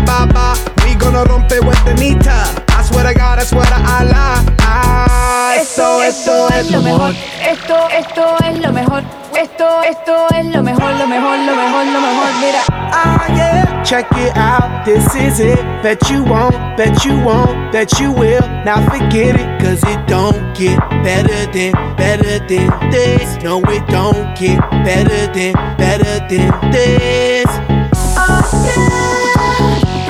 ba 0.05 0.29
ba. 0.31 0.53
We 0.85 0.93
gonna 0.93 1.23
rompe 1.23 1.57
with 1.65 1.83
the 1.83 1.95
nita. 1.95 2.45
I 2.77 2.83
swear 2.83 3.11
to 3.11 3.17
God, 3.17 3.39
I 3.39 3.43
swear 3.43 3.65
to 3.65 3.73
Allah. 3.73 4.45
Ah, 4.61 5.55
esto, 5.57 6.03
esto 6.03 6.47
es 6.53 6.69
lo 6.69 6.79
mejor. 6.83 7.15
Esto, 7.41 7.89
esto 7.89 8.37
es 8.45 8.59
lo 8.59 8.71
mejor. 8.71 9.01
Esto, 9.35 9.81
esto 9.81 10.27
es 10.35 10.45
lo 10.53 10.61
mejor, 10.61 10.93
lo 10.93 11.07
mejor, 11.07 11.39
lo 11.39 11.55
mejor, 11.55 11.85
lo 11.87 12.01
mejor. 12.01 12.29
Mira. 12.39 12.61
Ah, 12.69 13.25
yeah. 13.29 13.83
Check 13.83 14.05
it 14.11 14.37
out, 14.37 14.85
this 14.85 15.15
is 15.15 15.39
it. 15.39 15.57
Bet 15.81 16.07
you 16.11 16.23
won't, 16.23 16.53
bet 16.77 17.03
you 17.03 17.19
won't, 17.19 17.71
bet 17.71 17.99
you 17.99 18.11
will. 18.11 18.45
Now 18.63 18.87
forget 18.91 19.39
it, 19.39 19.59
cause 19.59 19.81
it 19.89 20.05
don't 20.05 20.37
get 20.55 20.77
better 21.01 21.51
than, 21.51 21.71
better 21.97 22.37
than 22.45 22.69
this. 22.91 23.41
No, 23.43 23.59
it 23.73 23.87
don't 23.87 24.37
get 24.37 24.61
better 24.85 25.33
than, 25.33 25.53
better 25.77 26.19
than 26.29 26.71
this. 26.71 27.78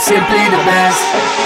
simply 0.00 0.44
the 0.50 0.56
best. 0.64 0.98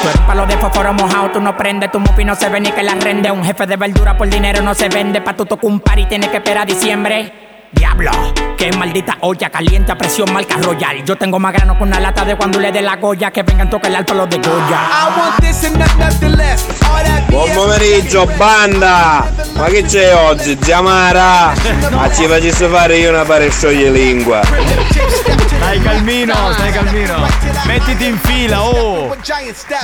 Tú 0.03 0.09
eres 0.09 0.21
palo 0.23 0.47
de 0.47 0.57
fósforo 0.57 0.93
mojado, 0.93 1.31
tú 1.31 1.41
no 1.41 1.57
prendes, 1.57 1.91
tu 1.91 2.01
mufi 2.01 2.25
no 2.25 2.35
se 2.35 2.49
ve 2.49 2.61
ni 2.61 2.71
que 2.71 2.83
la 2.83 2.95
rende. 2.95 3.31
Un 3.31 3.45
jefe 3.45 3.67
de 3.67 3.77
verdura 3.77 4.17
por 4.17 4.29
dinero 4.29 4.63
no 4.63 4.75
se 4.75 4.89
vende, 4.89 5.21
pa' 5.21 5.35
tu 5.35 5.45
tocar 5.45 5.71
un 5.71 5.81
par 5.81 5.99
y 5.99 6.07
tienes 6.07 6.31
que 6.31 6.37
esperar 6.37 6.67
diciembre. 6.67 7.54
Diablo, 7.75 8.11
qué 8.57 8.71
maldita 8.73 9.17
olla 9.21 9.51
caliente 9.51 9.93
a 9.93 9.97
presión 9.97 10.33
marca 10.33 10.57
royal. 10.59 11.05
Yo 11.05 11.17
tengo 11.17 11.39
más 11.39 11.53
grano 11.53 11.77
con 11.77 11.89
una 11.89 11.99
lata 12.01 12.25
de 12.25 12.37
cuando 12.37 12.59
le 12.61 12.71
dé 12.73 12.81
la 12.81 12.97
goya 12.97 13.31
que 13.31 13.43
vengan 13.43 13.69
tocar 13.69 13.91
el 13.93 14.05
palo 14.05 14.27
de 14.27 14.39
Goya. 14.39 14.81
I 14.91 15.19
want 15.19 15.41
this 15.41 15.65
and 15.65 15.77
not- 15.77 15.95
nothing 15.99 16.37
less. 16.37 16.65
All 16.83 17.03
that 17.05 17.25
Buon 17.29 17.51
pomeriggio, 17.53 18.27
banda! 18.37 19.29
Ma 19.57 19.65
che 19.67 19.83
c'è 19.83 20.15
oggi? 20.15 20.57
Giamara! 20.59 21.53
Ma 21.91 22.13
ci 22.13 22.27
facessi 22.27 22.65
fare 22.67 22.97
io 22.99 23.11
una 23.11 23.25
pare 23.25 23.51
lingua. 23.91 24.41
Stai 24.45 25.81
calmino, 25.81 26.35
stai 26.53 26.71
calmino. 26.73 27.27
Mettiti 27.65 28.07
in 28.07 28.19
fila, 28.19 28.63
oh. 28.63 29.17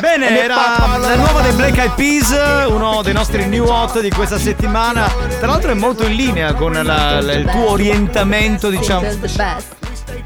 Bene, 0.00 0.42
era 0.44 0.96
la 0.98 1.14
nuova 1.16 1.40
dei 1.40 1.52
Black 1.52 1.76
Eyed 1.78 1.94
Peas, 1.94 2.66
uno 2.68 3.02
dei 3.02 3.14
nostri 3.14 3.46
new 3.46 3.64
hot 3.66 3.98
di 4.00 4.10
questa 4.10 4.38
settimana. 4.38 5.10
Tra 5.38 5.48
l'altro 5.48 5.70
è 5.70 5.74
molto 5.74 6.04
in 6.04 6.14
linea 6.14 6.52
con 6.54 6.72
la- 6.72 7.20
la- 7.20 7.32
il 7.32 7.46
tuo 7.50 7.74
orientamento, 7.80 8.68
diciamo. 8.68 9.08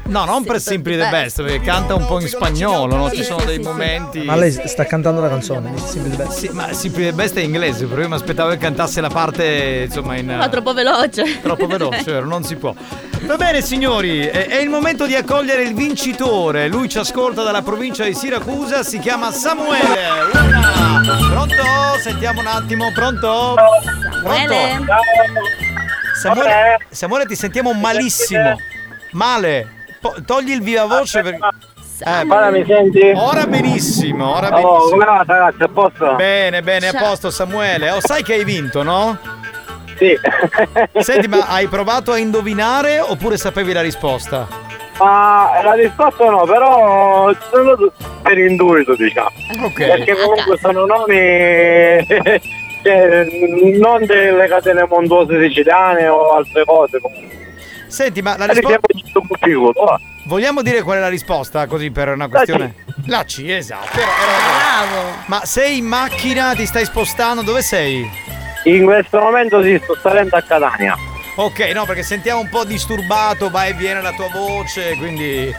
No, 0.07 0.25
non 0.25 0.43
per 0.43 0.59
Simply 0.59 0.97
the 0.97 1.07
Best, 1.09 1.41
perché 1.41 1.61
canta 1.61 1.95
un 1.95 2.05
po' 2.05 2.19
in 2.19 2.27
spagnolo, 2.27 2.95
no? 2.95 3.09
Ci 3.09 3.23
sono 3.23 3.43
dei 3.43 3.59
momenti. 3.59 4.23
Ma 4.23 4.35
lei 4.35 4.51
sta 4.51 4.85
cantando 4.85 5.21
la 5.21 5.29
canzone, 5.29 5.71
Simply 5.77 6.15
the 6.15 6.23
Best. 6.23 6.37
Sì, 6.37 6.49
ma 6.51 6.73
Simply 6.73 7.05
the 7.05 7.13
Best 7.13 7.37
è 7.37 7.41
inglese, 7.41 7.85
però 7.85 8.01
io 8.01 8.09
mi 8.09 8.15
aspettavo 8.15 8.49
che 8.49 8.57
cantasse 8.57 9.01
la 9.01 9.09
parte, 9.09 9.85
insomma, 9.87 10.17
in. 10.17 10.27
Ma 10.27 10.49
troppo 10.49 10.73
veloce. 10.73 11.39
Troppo 11.41 11.65
veloce, 11.65 12.03
vero? 12.11 12.25
Non 12.25 12.43
si 12.43 12.55
può. 12.55 12.73
Va 13.21 13.35
bene, 13.37 13.61
signori, 13.61 14.19
è, 14.19 14.57
il 14.57 14.69
momento 14.69 15.07
di 15.07 15.15
accogliere 15.15 15.63
il 15.63 15.73
vincitore. 15.73 16.67
Lui 16.67 16.89
ci 16.89 16.99
ascolta 16.99 17.41
dalla 17.43 17.61
provincia 17.61 18.03
di 18.03 18.13
Siracusa, 18.13 18.83
si 18.83 18.99
chiama 18.99 19.31
Samuele. 19.31 19.99
Una. 20.33 21.01
Pronto? 21.31 21.63
Sentiamo 22.01 22.41
un 22.41 22.47
attimo, 22.47 22.91
pronto? 22.91 23.55
Samuele. 24.21 24.85
Samuele, 26.19 26.77
Samuele, 26.89 27.25
ti 27.25 27.35
sentiamo 27.35 27.73
malissimo. 27.73 28.55
Male. 29.11 29.67
Po- 30.01 30.15
togli 30.25 30.51
il 30.51 30.61
viva 30.61 30.85
voce 30.85 31.21
per... 31.21 31.33
Eh, 31.33 32.27
Ora 32.27 32.49
mi 32.51 32.63
senti? 32.67 32.99
Ora 33.15 33.45
benissimo, 33.47 34.35
ora 34.35 34.47
Oh, 34.47 34.51
benissimo. 34.51 34.89
come 34.89 35.05
va 35.05 35.23
ragazzi, 35.25 35.63
a 35.63 35.67
posto? 35.69 36.15
Bene, 36.15 36.61
bene, 36.61 36.87
a 36.89 36.91
Ciao. 36.91 37.07
posto 37.09 37.29
Samuele. 37.31 37.89
Oh, 37.91 37.99
sai 38.01 38.21
che 38.21 38.33
hai 38.33 38.43
vinto, 38.43 38.83
no? 38.83 39.17
Sì. 39.97 40.13
Senti, 40.99 41.27
ma 41.29 41.45
hai 41.47 41.67
provato 41.67 42.11
a 42.11 42.17
indovinare 42.17 42.99
oppure 42.99 43.37
sapevi 43.37 43.71
la 43.71 43.81
risposta? 43.81 44.45
Ma 44.99 45.61
la 45.63 45.73
risposta 45.73 46.29
no, 46.29 46.43
però 46.43 47.31
sono 47.49 47.75
per 48.21 48.37
intuito 48.39 48.95
diciamo. 48.95 49.29
Ok. 49.63 49.73
Perché 49.85 50.15
comunque 50.15 50.57
sono 50.57 50.85
nomi 50.85 51.15
cioè, 52.85 53.27
non 53.79 54.05
delle 54.05 54.47
catene 54.47 54.85
montuose 54.87 55.39
siciliane 55.47 56.07
o 56.07 56.35
altre 56.35 56.63
cose. 56.65 56.99
comunque. 56.99 57.43
Senti, 57.87 58.21
ma 58.21 58.37
la 58.37 58.45
risposta. 58.45 58.79
Vogliamo 60.25 60.61
dire 60.61 60.81
qual 60.81 60.97
è 60.97 61.01
la 61.01 61.07
risposta? 61.09 61.65
Così 61.67 61.91
per 61.91 62.09
una 62.09 62.27
questione. 62.27 62.75
La 63.07 63.23
C, 63.23 63.43
esatto. 63.47 63.97
Era- 63.97 64.05
era- 64.05 64.85
Bravo. 64.85 65.07
Ma 65.27 65.41
sei 65.45 65.77
in 65.77 65.85
macchina, 65.85 66.53
ti 66.55 66.65
stai 66.65 66.85
spostando? 66.85 67.41
Dove 67.41 67.61
sei? 67.61 68.09
In 68.65 68.83
questo 68.83 69.19
momento 69.19 69.61
sì, 69.61 69.79
sto 69.83 69.95
salendo 70.01 70.35
a 70.35 70.41
Catania. 70.41 70.95
Ok, 71.35 71.59
no, 71.73 71.85
perché 71.85 72.01
sentiamo 72.03 72.39
un 72.39 72.49
po' 72.49 72.63
disturbato, 72.63 73.49
va 73.49 73.65
e 73.65 73.73
viene 73.73 74.01
la 74.01 74.11
tua 74.13 74.29
voce, 74.31 74.95
quindi. 74.97 75.53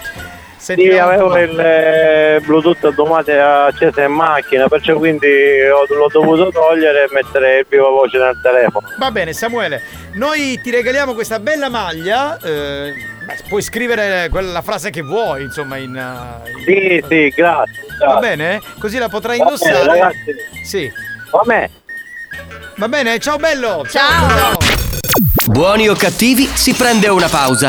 Sì, 0.66 0.72
sentiamo 0.74 1.08
un 1.10 1.14
avevo 1.14 1.38
il 1.38 1.60
eh, 1.60 2.40
Bluetooth 2.44 2.92
domate 2.92 3.38
acceso 3.38 4.00
in 4.00 4.10
macchina, 4.12 4.66
perciò 4.66 4.96
quindi 4.96 5.28
ho- 5.72 5.86
l'ho 5.94 6.08
dovuto 6.12 6.50
togliere 6.50 7.04
e 7.04 7.08
mettere 7.12 7.58
il 7.60 7.66
viva 7.68 7.88
voce 7.88 8.18
nel 8.18 8.36
telefono. 8.42 8.88
Va 8.98 9.10
bene, 9.12 9.32
Samuele, 9.32 9.80
noi 10.14 10.58
ti 10.60 10.70
regaliamo 10.72 11.14
questa 11.14 11.38
bella 11.38 11.68
maglia. 11.68 12.36
eh, 12.42 12.92
beh, 13.26 13.36
puoi 13.48 13.62
scrivere 13.62 14.28
quella, 14.28 14.50
la 14.50 14.62
frase 14.62 14.90
che 14.90 15.02
vuoi, 15.02 15.42
insomma, 15.44 15.76
in. 15.76 15.94
eh, 15.96 16.50
in- 16.50 16.64
Sì, 16.64 17.04
sì, 17.08 17.28
grazie. 17.28 17.84
Va 18.04 18.16
bene? 18.18 18.60
Così 18.80 18.98
la 18.98 19.08
potrai 19.08 19.38
Va 19.38 19.44
bene, 19.44 19.56
indossare. 19.56 19.86
ragazzi. 19.86 20.34
Sì. 20.64 20.92
Va 21.30 21.42
bene. 21.44 21.70
Va 22.74 22.88
bene, 22.88 23.18
ciao 23.20 23.36
bello. 23.36 23.84
Ciao. 23.88 24.56
Buoni 25.46 25.88
o 25.88 25.94
cattivi, 25.94 26.44
si 26.46 26.74
prende 26.74 27.06
una 27.06 27.28
pausa. 27.28 27.68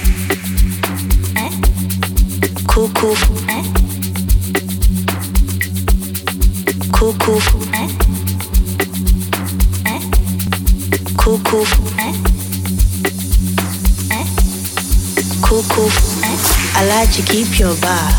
Cuckoo 2.71 3.13
Cuckoo 6.93 7.39
Cuckoo 11.17 11.65
Cuckoo 15.41 15.91
I 16.77 17.07
keep 17.27 17.59
your 17.59 17.75
bar. 17.81 18.09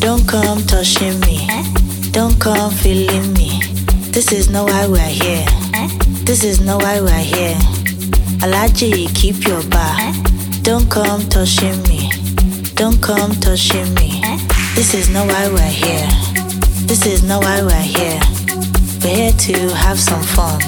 Don't 0.00 0.28
come 0.28 0.62
touching 0.66 1.18
me. 1.20 1.48
Don't 2.10 2.38
come 2.38 2.70
feeling 2.72 3.32
me. 3.32 3.58
This 4.12 4.32
is 4.32 4.50
not 4.50 4.68
why 4.68 4.86
we're 4.86 5.00
here. 5.00 5.46
This 6.26 6.44
is 6.44 6.60
not 6.60 6.82
why 6.82 7.00
we're 7.00 7.18
here. 7.18 7.56
I 8.42 8.48
like 8.48 8.74
to 8.76 8.90
keep 9.14 9.46
your 9.46 9.62
bar. 9.70 10.12
Don't 10.60 10.90
come 10.90 11.26
touching 11.30 11.82
me 11.84 12.31
Don't 12.82 13.00
come 13.00 13.30
touching 13.34 13.94
me. 13.94 14.20
This 14.74 14.92
is 14.92 15.08
not 15.08 15.28
why 15.28 15.46
we're 15.46 15.60
here. 15.70 16.08
This 16.88 17.06
is 17.06 17.22
not 17.22 17.44
why 17.44 17.62
we're 17.62 17.80
here. 17.80 18.18
We're 19.04 19.14
here 19.14 19.32
to 19.32 19.72
have 19.72 20.00
some 20.00 20.20
fun. 20.24 20.60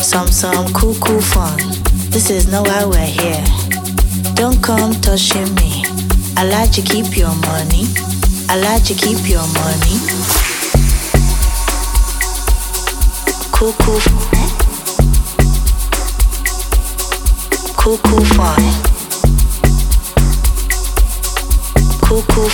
Some, 0.00 0.28
some 0.28 0.72
cool, 0.72 0.94
cool 0.94 1.20
fun. 1.20 1.58
This 2.08 2.30
is 2.30 2.50
not 2.50 2.66
why 2.66 2.86
we're 2.86 3.04
here. 3.04 3.44
Don't 4.32 4.62
come 4.62 4.92
touching 5.02 5.54
me. 5.56 5.84
I 6.38 6.48
like 6.48 6.72
to 6.72 6.80
keep 6.80 7.18
your 7.18 7.36
money. 7.44 7.84
I 8.48 8.56
like 8.56 8.84
to 8.84 8.94
keep 8.94 9.28
your 9.28 9.46
money. 9.52 10.00
Cool, 13.52 13.74
cool. 13.84 14.00
Cool, 17.76 17.98
cool 17.98 18.24
fun. 18.24 18.87
Cuckoo. 22.08 22.48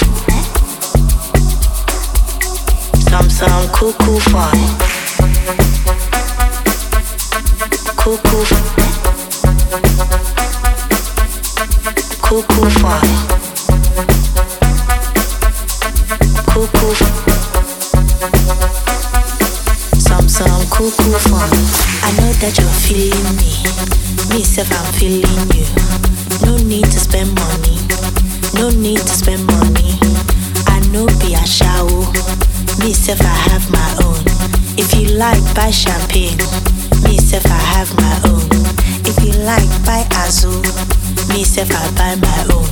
Some 3.08 3.30
some 3.30 3.68
cuckoo 3.68 4.18
fun. 4.18 4.58
Cuckoo. 7.94 8.44
Cuckoo 12.20 12.68
fun. 12.80 13.06
Cuckoo. 16.50 16.94
Some 20.00 20.28
some 20.28 20.66
cuckoo 20.66 21.18
fun. 21.30 21.50
I 22.02 22.10
know 22.18 22.32
that 22.42 22.58
you're 22.58 22.78
feeling 22.82 23.36
me. 23.36 24.34
Me 24.34 24.42
self 24.42 24.72
I'm 24.72 24.92
feeling 24.94 25.48
you. 25.54 25.66
No 26.44 26.56
need 26.64 26.86
to 26.86 26.98
spend 26.98 27.32
money. 27.36 27.93
No 28.64 28.70
need 28.70 28.96
to 28.96 29.12
spend 29.12 29.44
money. 29.44 29.92
I 30.72 30.80
know 30.88 31.04
be 31.20 31.34
a 31.34 31.44
shower. 31.44 32.00
Me 32.80 32.94
self 32.94 33.20
I 33.20 33.36
have 33.52 33.68
my 33.70 33.90
own. 34.00 34.24
If 34.80 34.88
you 34.96 35.18
like 35.18 35.44
buy 35.54 35.70
champagne. 35.70 36.38
Me 37.04 37.18
self 37.18 37.44
I 37.44 37.60
have 37.76 37.94
my 38.00 38.16
own. 38.24 38.48
If 39.04 39.20
you 39.22 39.32
like 39.44 39.68
buy 39.84 40.08
Azul. 40.24 40.64
Me 41.28 41.44
self 41.44 41.68
I 41.76 41.92
buy 41.92 42.16
my 42.16 42.40
own. 42.56 42.64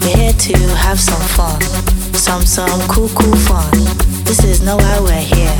We're 0.00 0.16
here 0.16 0.32
to 0.32 0.56
have 0.74 0.98
some 0.98 1.20
fun. 1.36 1.60
Some 2.16 2.46
some 2.46 2.80
cool 2.88 3.10
cool 3.10 3.36
fun. 3.36 3.70
This 4.24 4.42
is 4.42 4.62
not 4.62 4.80
why 4.80 5.00
we're 5.00 5.20
here. 5.20 5.58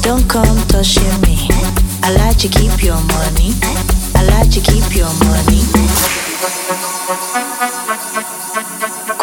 Don't 0.00 0.26
come 0.30 0.56
touching 0.64 1.12
me. 1.28 1.36
I 2.02 2.16
like 2.16 2.38
to 2.38 2.48
keep 2.48 2.82
your 2.82 3.02
money. 3.12 3.52
I 4.14 4.24
like 4.32 4.48
to 4.52 4.60
keep 4.64 4.96
your 4.96 5.12
money. 5.28 5.60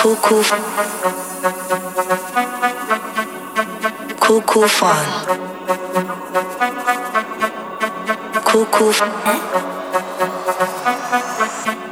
Cuckoo. 0.05 0.43
Cuckoo 4.19 4.67
fun. 4.67 5.05
Cuckoo. 8.43 8.93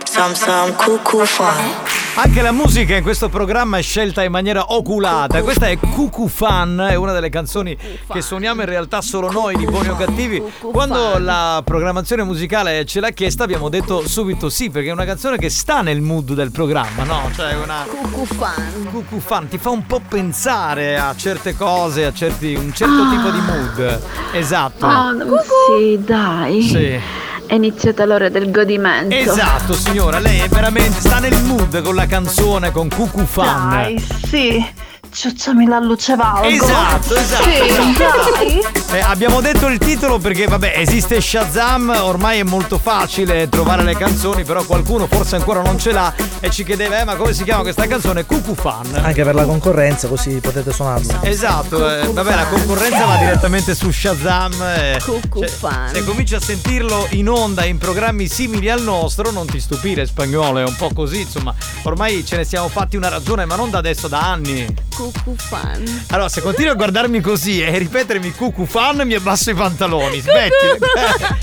Some 0.05 0.35
some 0.35 0.73
cuckoo 0.75 1.25
fun. 1.25 2.02
Anche 2.15 2.43
la 2.43 2.51
musica 2.51 2.95
in 2.95 3.01
questo 3.01 3.27
programma 3.27 3.79
è 3.79 3.81
scelta 3.81 4.23
in 4.23 4.29
maniera 4.29 4.73
oculata. 4.73 5.41
Questa 5.41 5.67
è 5.67 5.79
Cuckoo 5.79 6.27
Fan, 6.27 6.85
è 6.87 6.93
una 6.93 7.11
delle 7.11 7.29
canzoni 7.29 7.75
che 8.07 8.21
suoniamo 8.21 8.61
in 8.61 8.67
realtà 8.67 9.01
solo 9.01 9.31
noi 9.31 9.57
di 9.57 9.65
Buoni 9.65 9.89
o 9.89 9.95
Cattivi. 9.95 10.39
Quando 10.59 11.17
la 11.17 11.59
programmazione 11.65 12.21
musicale 12.21 12.85
ce 12.85 12.99
l'ha 12.99 13.09
chiesta 13.09 13.43
abbiamo 13.43 13.67
detto 13.67 14.07
subito 14.07 14.49
sì, 14.49 14.69
perché 14.69 14.89
è 14.89 14.91
una 14.91 15.05
canzone 15.05 15.37
che 15.37 15.49
sta 15.49 15.81
nel 15.81 16.01
mood 16.01 16.33
del 16.33 16.51
programma, 16.51 17.03
no? 17.03 17.31
Cioè 17.33 17.55
una 17.55 17.83
Cuckoo 17.89 18.25
fan. 18.25 18.87
Cuckoo 18.91 19.19
Fan 19.19 19.47
ti 19.47 19.57
fa 19.57 19.71
un 19.71 19.83
po' 19.87 20.01
pensare 20.07 20.99
a 20.99 21.15
certe 21.15 21.55
cose, 21.55 22.05
a 22.05 22.13
certi, 22.13 22.53
un 22.53 22.71
certo 22.73 23.09
tipo 23.09 23.31
di 23.31 23.39
mood. 23.39 24.01
Esatto. 24.33 24.85
Oh, 24.85 25.41
sì, 25.79 25.99
dai. 25.99 26.61
Sì. 26.61 27.22
È 27.53 27.57
iniziata 27.57 28.03
l'ora 28.05 28.29
del 28.29 28.49
godimento. 28.49 29.13
Esatto, 29.13 29.73
signora, 29.73 30.17
lei 30.17 30.39
è 30.39 30.47
veramente 30.47 30.99
sta 30.99 31.19
nel 31.19 31.39
mood 31.43 31.83
con 31.83 31.93
la 31.93 32.07
canzone 32.07 32.71
con 32.71 32.89
Cuckoo 32.89 33.27
Fan. 33.27 33.69
Dai, 33.69 33.99
sì. 33.99 34.65
Ciucciami 35.13 35.67
la 35.67 35.79
luce 35.79 36.15
valgo. 36.15 36.47
Esatto, 36.47 37.15
esatto. 37.15 37.43
Sì, 37.43 37.59
esatto. 37.69 38.31
dai. 38.33 38.61
Eh, 38.93 38.99
abbiamo 38.99 39.41
detto 39.41 39.67
il 39.67 39.77
titolo 39.77 40.17
perché 40.17 40.47
vabbè 40.47 40.73
esiste 40.75 41.21
Shazam, 41.21 41.95
ormai 42.01 42.39
è 42.39 42.43
molto 42.43 42.79
facile 42.79 43.47
trovare 43.47 43.83
le 43.83 43.95
canzoni, 43.95 44.43
però 44.43 44.63
qualcuno 44.63 45.05
forse 45.07 45.35
ancora 45.35 45.61
non 45.61 45.77
ce 45.77 45.91
l'ha 45.91 46.11
e 46.39 46.49
ci 46.49 46.63
chiedeva 46.63 46.99
eh, 46.99 47.03
ma 47.03 47.15
come 47.15 47.33
si 47.33 47.43
chiama 47.43 47.61
questa 47.61 47.85
canzone? 47.85 48.25
Cuckoo 48.25 48.55
Fan. 48.55 49.01
Anche 49.03 49.23
per 49.23 49.35
la 49.35 49.45
concorrenza, 49.45 50.07
così 50.07 50.39
potete 50.39 50.73
suonarla. 50.73 51.19
Esatto, 51.21 51.89
eh, 51.89 52.07
vabbè 52.07 52.35
la 52.35 52.47
concorrenza 52.47 53.05
va 53.05 53.15
direttamente 53.17 53.75
su 53.75 53.91
Shazam. 53.91 54.53
eh, 54.61 54.99
Cuckoo 55.03 55.41
cioè, 55.41 55.49
Fan. 55.49 55.93
Se 55.93 56.03
cominci 56.03 56.33
a 56.33 56.39
sentirlo 56.39 57.05
in 57.11 57.29
onda 57.29 57.65
in 57.65 57.77
programmi 57.77 58.27
simili 58.27 58.69
al 58.69 58.81
nostro, 58.81 59.29
non 59.31 59.45
ti 59.45 59.59
stupire 59.59 60.07
spagnolo, 60.07 60.57
è 60.59 60.63
un 60.63 60.75
po' 60.75 60.89
così, 60.93 61.21
insomma, 61.21 61.53
ormai 61.83 62.25
ce 62.25 62.37
ne 62.37 62.45
siamo 62.45 62.67
fatti 62.67 62.95
una 62.95 63.09
ragione, 63.09 63.45
ma 63.45 63.55
non 63.55 63.69
da 63.69 63.77
adesso, 63.77 64.07
da 64.07 64.19
anni. 64.31 64.65
Cuckoo 65.11 65.35
fan. 65.35 65.83
Allora, 66.11 66.29
se 66.29 66.39
continui 66.41 66.71
a 66.71 66.75
guardarmi 66.75 67.19
così 67.19 67.61
e 67.61 67.77
ripetermi 67.77 68.31
cucù 68.31 68.65
fan, 68.65 69.01
mi 69.05 69.15
abbasso 69.15 69.49
i 69.49 69.53
pantaloni. 69.53 70.21
Smetti. 70.21 70.65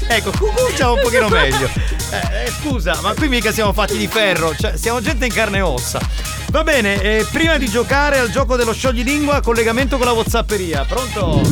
Eh, 0.08 0.16
ecco, 0.16 0.30
cucù 0.30 0.72
c'è 0.74 0.86
un 0.86 0.98
pochino 1.02 1.28
meglio. 1.28 1.68
Eh, 2.10 2.46
eh, 2.46 2.50
scusa, 2.62 2.98
ma 3.02 3.12
qui 3.12 3.28
mica 3.28 3.52
siamo 3.52 3.74
fatti 3.74 3.98
di 3.98 4.06
ferro, 4.06 4.54
cioè 4.56 4.76
siamo 4.78 5.02
gente 5.02 5.26
in 5.26 5.32
carne 5.32 5.58
e 5.58 5.60
ossa. 5.60 6.00
Va 6.50 6.62
bene, 6.64 7.00
eh, 7.02 7.26
prima 7.30 7.58
di 7.58 7.68
giocare 7.68 8.18
al 8.18 8.30
gioco 8.30 8.56
dello 8.56 8.72
scioglilingua, 8.72 9.42
collegamento 9.42 9.98
con 9.98 10.06
la 10.06 10.12
Whatsapperia. 10.12 10.86
Pronto? 10.86 11.42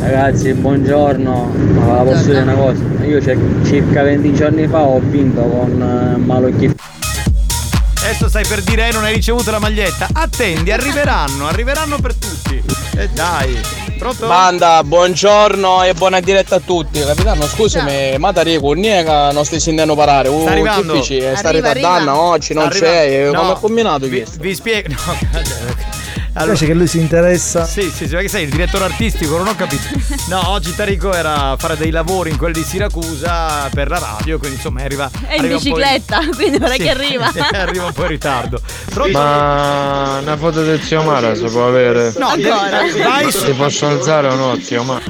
Ragazzi, 0.00 0.52
buongiorno. 0.52 1.52
Ma 1.74 2.02
posso 2.02 2.24
dire 2.24 2.40
una 2.40 2.54
cosa? 2.54 2.82
Io 3.04 3.22
cir- 3.22 3.64
circa 3.64 4.02
20 4.02 4.34
giorni 4.34 4.66
fa 4.66 4.80
ho 4.82 4.98
vinto 4.98 5.42
con 5.42 5.80
eh, 5.80 6.16
Malocchi. 6.18 6.74
Adesso 8.16 8.28
stai 8.28 8.46
per 8.46 8.62
dire 8.62 8.88
eh, 8.88 8.92
non 8.92 9.02
hai 9.02 9.12
ricevuto 9.12 9.50
la 9.50 9.58
maglietta. 9.58 10.06
Attendi, 10.12 10.70
arriveranno, 10.70 11.48
arriveranno 11.48 11.98
per 11.98 12.14
tutti. 12.14 12.62
E 12.96 13.08
dai. 13.08 13.58
Pronto? 13.98 14.28
Banda, 14.28 14.84
buongiorno 14.84 15.82
e 15.82 15.94
buona 15.94 16.20
diretta 16.20 16.54
a 16.54 16.60
tutti. 16.60 17.00
Capitano, 17.00 17.44
scusami, 17.44 18.16
ma 18.18 18.30
Dario, 18.30 18.60
con 18.60 18.78
Niega 18.78 19.32
non 19.32 19.44
stai 19.44 19.58
sentendo 19.58 19.96
parare. 19.96 20.28
Uh, 20.28 20.42
Sta 20.42 20.50
arrivando. 20.52 20.92
che 20.92 20.98
dici? 21.00 21.22
Sta 21.34 21.50
ritardando 21.50 22.16
oggi, 22.16 22.54
non 22.54 22.68
c'è. 22.68 23.26
Come 23.26 23.42
No. 23.42 23.50
ha 23.50 23.58
combinato 23.58 24.06
Vi, 24.06 24.16
questo? 24.22 24.40
vi 24.40 24.54
spiego. 24.54 24.94
No, 25.04 25.93
Invece 26.36 26.66
che 26.66 26.74
lui 26.74 26.86
si 26.86 26.98
interessa. 26.98 27.64
Sì, 27.64 27.82
sì, 27.82 28.06
sì, 28.06 28.08
perché 28.08 28.28
sei 28.28 28.44
il 28.44 28.50
direttore 28.50 28.84
artistico, 28.84 29.36
non 29.36 29.48
ho 29.48 29.54
capito. 29.54 29.82
No, 30.28 30.50
oggi 30.50 30.74
Tarico 30.74 31.12
era 31.12 31.50
a 31.50 31.56
fare 31.56 31.76
dei 31.76 31.90
lavori 31.90 32.30
in 32.30 32.38
quel 32.38 32.52
di 32.52 32.62
Siracusa 32.62 33.68
per 33.72 33.88
la 33.88 33.98
radio, 33.98 34.38
quindi 34.38 34.56
insomma 34.56 34.82
arriva. 34.82 35.10
È 35.26 35.34
in 35.36 35.48
bicicletta, 35.48 36.20
quindi 36.34 36.58
non 36.58 36.70
è 36.70 36.76
Sì, 36.76 36.82
che 36.82 36.90
arriva. 36.90 37.30
arriva 37.52 37.84
un 37.86 37.92
po' 37.92 38.02
in 38.02 38.08
ritardo. 38.08 38.60
Pronto? 38.90 39.18
Ma 39.18 40.18
una 40.22 40.36
foto 40.36 40.62
del 40.64 40.80
zio 40.82 41.02
Mara 41.02 41.34
si 41.34 41.44
può 41.44 41.66
avere? 41.68 42.12
No, 42.16 42.28
Ancora? 42.28 42.80
vai 43.02 43.30
su- 43.30 43.44
Ti 43.44 43.52
posso 43.52 43.86
alzare 43.86 44.28
o 44.28 44.34
no, 44.34 44.58
zio 44.60 44.82
Mara? 44.82 45.02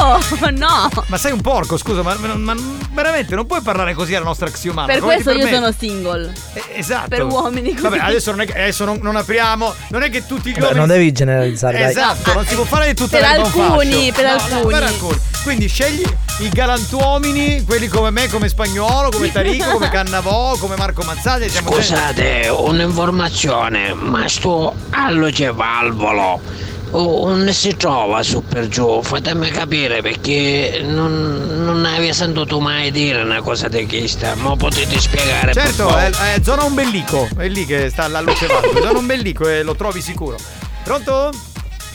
Oh, 0.00 0.18
no! 0.50 0.88
Ma 1.06 1.16
sei 1.16 1.32
un 1.32 1.40
porco, 1.40 1.76
scusa, 1.78 2.02
ma, 2.02 2.14
ma- 2.18 2.34
ma 2.34 2.54
veramente 2.92 3.34
non 3.34 3.46
puoi 3.46 3.62
parlare 3.62 3.94
così 3.94 4.14
alla 4.14 4.26
nostra 4.26 4.46
axiomana. 4.48 4.86
Per 4.86 5.00
come 5.00 5.14
questo 5.14 5.32
io 5.32 5.48
sono 5.48 5.72
single. 5.76 6.32
Esatto. 6.74 7.08
Per 7.08 7.22
uomini 7.24 7.70
così. 7.70 7.82
Vabbè, 7.82 7.98
adesso, 8.00 8.30
non, 8.30 8.42
è 8.42 8.46
che- 8.46 8.52
adesso 8.52 8.84
non, 8.84 8.98
non 9.02 9.16
apriamo. 9.16 9.74
Non 9.88 10.02
è 10.02 10.10
che 10.10 10.26
tutti 10.26 10.50
gli 10.50 10.58
Beh, 10.58 10.67
uomini. 10.68 10.86
non 10.86 10.88
devi 10.96 11.12
generalizzare, 11.12 11.78
dai. 11.78 11.90
Esatto, 11.90 12.32
non 12.34 12.46
si 12.46 12.54
può 12.54 12.64
fare 12.64 12.86
di 12.86 12.94
tutte 12.94 13.18
Per 13.18 13.20
le 13.20 13.26
alcuni, 13.36 14.12
per 14.12 14.24
No, 14.24 14.30
no, 14.30 14.36
alcuni. 14.54 14.72
per 14.74 14.82
alcuni. 14.82 15.18
Quindi 15.42 15.68
scegli 15.68 16.02
i 16.40 16.48
galantuomini, 16.50 17.64
quelli 17.64 17.88
come 17.88 18.10
me, 18.10 18.28
come 18.28 18.48
Spagnolo, 18.48 19.08
come 19.10 19.32
Tarico, 19.32 19.70
come 19.72 19.88
Cannavò, 19.88 20.56
come 20.56 20.76
Marco 20.76 21.02
siamo 21.02 21.72
Scusate, 21.72 22.48
un'informazione, 22.48 23.94
ma 23.94 24.28
sto 24.28 24.74
alluce 24.90 25.50
valvolo 25.52 26.40
oh, 26.90 27.28
non 27.28 27.52
si 27.52 27.76
trova 27.76 28.22
su 28.22 28.42
per 28.42 28.68
giù, 28.68 29.02
fatemi 29.02 29.50
capire 29.50 30.02
perché 30.02 30.82
non, 30.84 31.64
non 31.64 31.84
avevi 31.84 32.12
sentito 32.12 32.60
mai 32.60 32.90
dire 32.90 33.22
una 33.22 33.40
cosa 33.40 33.68
di 33.68 33.86
questa, 33.86 34.34
ma 34.36 34.56
potete 34.56 34.98
spiegare 34.98 35.52
Certo, 35.52 35.96
è, 35.96 36.10
è 36.10 36.40
zona 36.42 36.64
ombelico, 36.64 37.28
è 37.36 37.48
lì 37.48 37.64
che 37.64 37.90
sta 37.90 38.08
la 38.08 38.20
luce. 38.20 38.46
Zona 38.74 38.96
ombelico 38.96 39.48
e 39.48 39.62
lo 39.62 39.74
trovi 39.74 40.00
sicuro. 40.00 40.36
Pronto? 40.84 41.30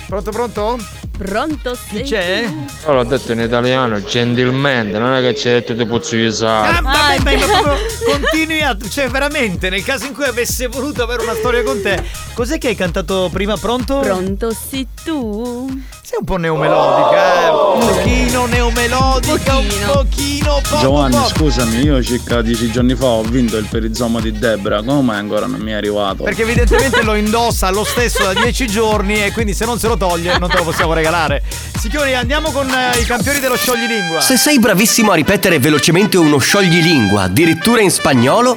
Pronto, 0.08 0.32
pronto? 0.32 0.78
Pronto, 1.16 1.74
Chi 1.90 1.98
sei 1.98 2.04
c'è? 2.04 2.44
tu? 2.46 2.66
Io 2.88 2.94
l'ho 2.94 3.04
detto 3.04 3.32
in 3.34 3.40
italiano, 3.42 4.04
gentilmente, 4.04 4.98
non 4.98 5.14
è 5.14 5.22
che 5.22 5.34
c'è 5.34 5.52
detto 5.54 5.76
ti 5.76 5.86
pozzo 5.86 6.16
usare. 6.16 6.78
Ah, 6.78 6.82
vabbè, 6.82 7.20
ma 7.20 7.38
ma 7.38 7.46
proprio 7.62 7.76
continui 8.06 8.62
a. 8.62 8.76
Cioè, 8.90 9.08
veramente, 9.10 9.70
nel 9.70 9.84
caso 9.84 10.08
in 10.08 10.14
cui 10.14 10.24
avesse 10.26 10.68
voluto 10.68 11.04
avere 11.04 11.22
una 11.22 11.36
storia 11.36 11.62
con 11.64 11.82
te, 11.82 12.04
cos'è 12.34 12.58
che 12.58 12.70
hai 12.70 12.76
cantato 12.76 13.30
prima? 13.32 13.56
Pronto? 13.58 14.00
Pronto, 14.00 14.52
sì 14.52 14.88
tu? 15.04 15.84
Sei 16.14 16.22
un 16.22 16.28
po' 16.28 16.38
neomelodica, 16.38 17.46
eh? 17.46 17.50
Un 17.50 17.88
pochino 17.88 18.46
neomelodica, 18.46 19.58
un 19.58 19.68
pochino 19.88 20.62
poco 20.62 20.80
Giovanni, 20.80 21.16
poco. 21.16 21.28
scusami, 21.30 21.78
io 21.78 22.04
circa 22.04 22.44
dieci 22.44 22.70
giorni 22.70 22.94
fa 22.94 23.06
ho 23.08 23.24
vinto 23.24 23.58
il 23.58 23.66
perizoma 23.66 24.22
di 24.22 24.32
Debra, 24.32 24.84
come 24.84 25.02
mai 25.02 25.18
ancora 25.18 25.48
non 25.48 25.60
mi 25.60 25.72
è 25.72 25.74
arrivato? 25.74 26.22
Perché 26.24 26.44
evidentemente 26.44 27.02
lo 27.02 27.16
indossa 27.16 27.72
lo 27.72 27.84
stesso 27.84 28.32
da 28.32 28.34
10 28.40 28.68
giorni 28.68 29.24
e 29.24 29.32
quindi 29.32 29.56
se 29.56 29.66
non 29.66 29.80
se 29.80 29.88
lo 29.88 29.98
toglie 29.98 30.38
non 30.38 30.50
te 30.52 30.58
lo 30.58 30.64
possiamo 30.66 30.94
regalare. 30.94 31.42
Signori, 31.80 32.14
andiamo 32.14 32.52
con 32.52 32.70
eh, 32.70 33.00
i 33.00 33.06
campioni 33.06 33.40
dello 33.40 33.58
scioglilingua. 33.58 34.22
Se 34.22 34.38
sei 34.38 34.60
bravissimo 34.60 35.12
a 35.12 35.16
ripetere 35.16 35.58
velocemente 35.58 36.18
uno 36.20 36.38
scioglilingua, 36.38 37.24
addirittura 37.24 37.82
in 37.82 37.90
spagnolo, 37.90 38.56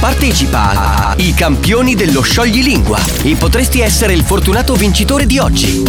partecipa 0.00 0.70
a 0.70 1.14
I 1.18 1.34
campioni 1.34 1.94
dello 1.94 2.22
scioglilingua 2.22 2.98
e 3.24 3.34
potresti 3.36 3.80
essere 3.80 4.12
il 4.12 4.22
fortunato 4.22 4.74
vincitore 4.74 5.26
di 5.26 5.38
oggi. 5.38 5.82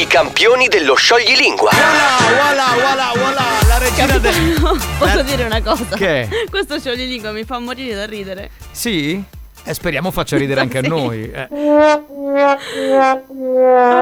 I 0.00 0.06
campioni 0.06 0.68
dello 0.68 0.94
scioglilingua. 0.94 1.70
Voilà, 1.70 2.64
voilà, 2.74 3.12
voilà, 3.14 3.44
la 3.66 3.78
regina 3.78 4.18
del. 4.18 4.78
Posso 4.98 5.22
dire 5.22 5.44
una 5.44 5.62
cosa? 5.62 5.84
Che? 5.96 6.28
Questo 6.50 6.78
scioglilingua 6.78 7.32
mi 7.32 7.44
fa 7.44 7.58
morire 7.58 7.94
da 7.94 8.06
ridere. 8.06 8.50
Sì? 8.70 9.22
E 9.64 9.74
speriamo 9.74 10.10
faccia 10.10 10.36
ridere 10.36 10.60
anche 10.60 10.78
a 10.78 10.82
noi. 10.86 11.30
eh. 11.30 11.48
Ma 11.50 12.00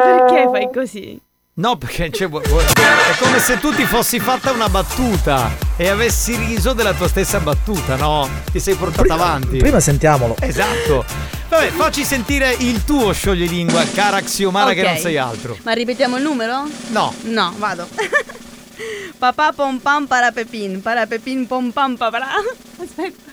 perché 0.01 0.49
fai 0.53 0.69
così? 0.73 1.21
No, 1.55 1.77
perché 1.77 2.11
cioè, 2.11 2.29
vu- 2.29 2.47
vu- 2.47 2.61
è 2.61 2.96
come 3.19 3.39
se 3.39 3.59
tu 3.59 3.73
ti 3.75 3.85
fossi 3.85 4.19
fatta 4.21 4.53
una 4.53 4.69
battuta 4.69 5.51
e 5.77 5.89
avessi 5.89 6.37
riso 6.37 6.73
della 6.73 6.93
tua 6.95 7.09
stessa 7.09 7.41
battuta, 7.41 7.97
no? 7.97 8.29
Ti 8.51 8.61
sei 8.61 8.75
portata 8.75 9.15
avanti. 9.15 9.59
Prima 9.59 9.81
sentiamolo. 9.81 10.37
Esatto. 10.41 11.05
Vabbè, 11.49 11.69
facci 11.71 12.05
sentire 12.05 12.53
il 12.59 12.85
tuo 12.85 13.13
scioglilingua, 13.13 13.85
cara 13.95 14.21
Xiomara, 14.21 14.73
che 14.73 14.81
Ok. 14.83 14.87
non 14.87 14.97
sei 14.99 15.17
altro. 15.17 15.57
Ma 15.63 15.73
ripetiamo 15.73 16.17
il 16.17 16.23
numero? 16.23 16.69
No. 16.89 17.15
No, 17.23 17.55
vado. 17.59 17.89
Papà 19.19 19.53
pom 19.53 19.79
pam 19.79 20.07
para 20.07 20.31
pepin, 20.33 20.83
para 20.83 21.07
pepin 21.07 21.47
pom 21.47 21.71
pam 21.71 21.97
papà. 21.97 22.19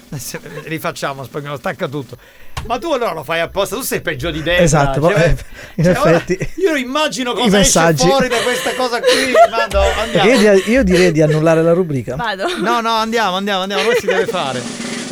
Aspetta. 0.10 0.62
Rifacciamo, 0.64 1.24
spagnolo, 1.26 1.58
stacca 1.58 1.88
tutto. 1.88 2.18
Ma 2.66 2.78
tu 2.80 2.92
allora 2.94 3.12
lo 3.12 3.24
fai 3.24 3.42
apposta, 3.42 3.76
tu 3.76 3.82
sei 3.82 4.00
peggio 4.02 4.32
di 4.32 4.42
Debra. 4.42 4.64
Esatto, 4.64 5.02
cioè, 5.02 5.22
eh, 5.24 5.36
in 5.76 5.84
cioè, 5.84 5.94
effetti. 5.94 6.38
io 6.62 6.76
immagino 6.76 7.32
I 7.32 7.36
cosa 7.36 7.46
esce 7.46 7.58
messaggi. 7.58 8.08
fuori 8.08 8.28
da 8.30 8.38
questa 8.38 8.74
cosa 8.76 9.00
qui. 9.02 9.34
Vado, 9.50 9.82
io, 10.28 10.38
di- 10.38 10.72
io 10.72 10.84
direi 10.84 11.12
di 11.12 11.22
annullare 11.22 11.62
la 11.62 11.74
rubrica. 11.74 12.16
Vado. 12.16 12.46
No, 12.60 12.80
no, 12.80 12.92
andiamo, 12.96 13.36
andiamo, 13.36 13.62
andiamo, 13.64 13.84
come 13.84 13.96
si 14.00 14.06
deve 14.06 14.28
fare? 14.28 14.62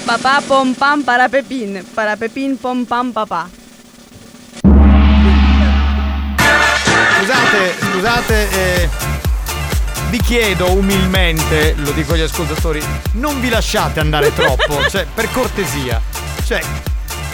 Papà 0.05 0.41
pom 0.47 0.73
pam 0.73 1.01
para 1.03 1.27
pepin, 1.27 1.85
para 1.93 2.15
pepin 2.15 2.57
pom 2.57 2.85
pam 2.85 3.11
papà. 3.11 3.49
Scusate, 7.19 7.75
scusate, 7.91 8.49
eh, 8.51 8.89
vi 10.09 10.19
chiedo 10.21 10.71
umilmente, 10.71 11.75
lo 11.77 11.91
dico 11.91 12.13
agli 12.13 12.21
ascoltatori, 12.21 12.81
non 13.13 13.39
vi 13.39 13.49
lasciate 13.49 13.99
andare 13.99 14.33
troppo, 14.33 14.87
cioè 14.89 15.05
per 15.13 15.29
cortesia. 15.31 16.01
Cioè, 16.43 16.61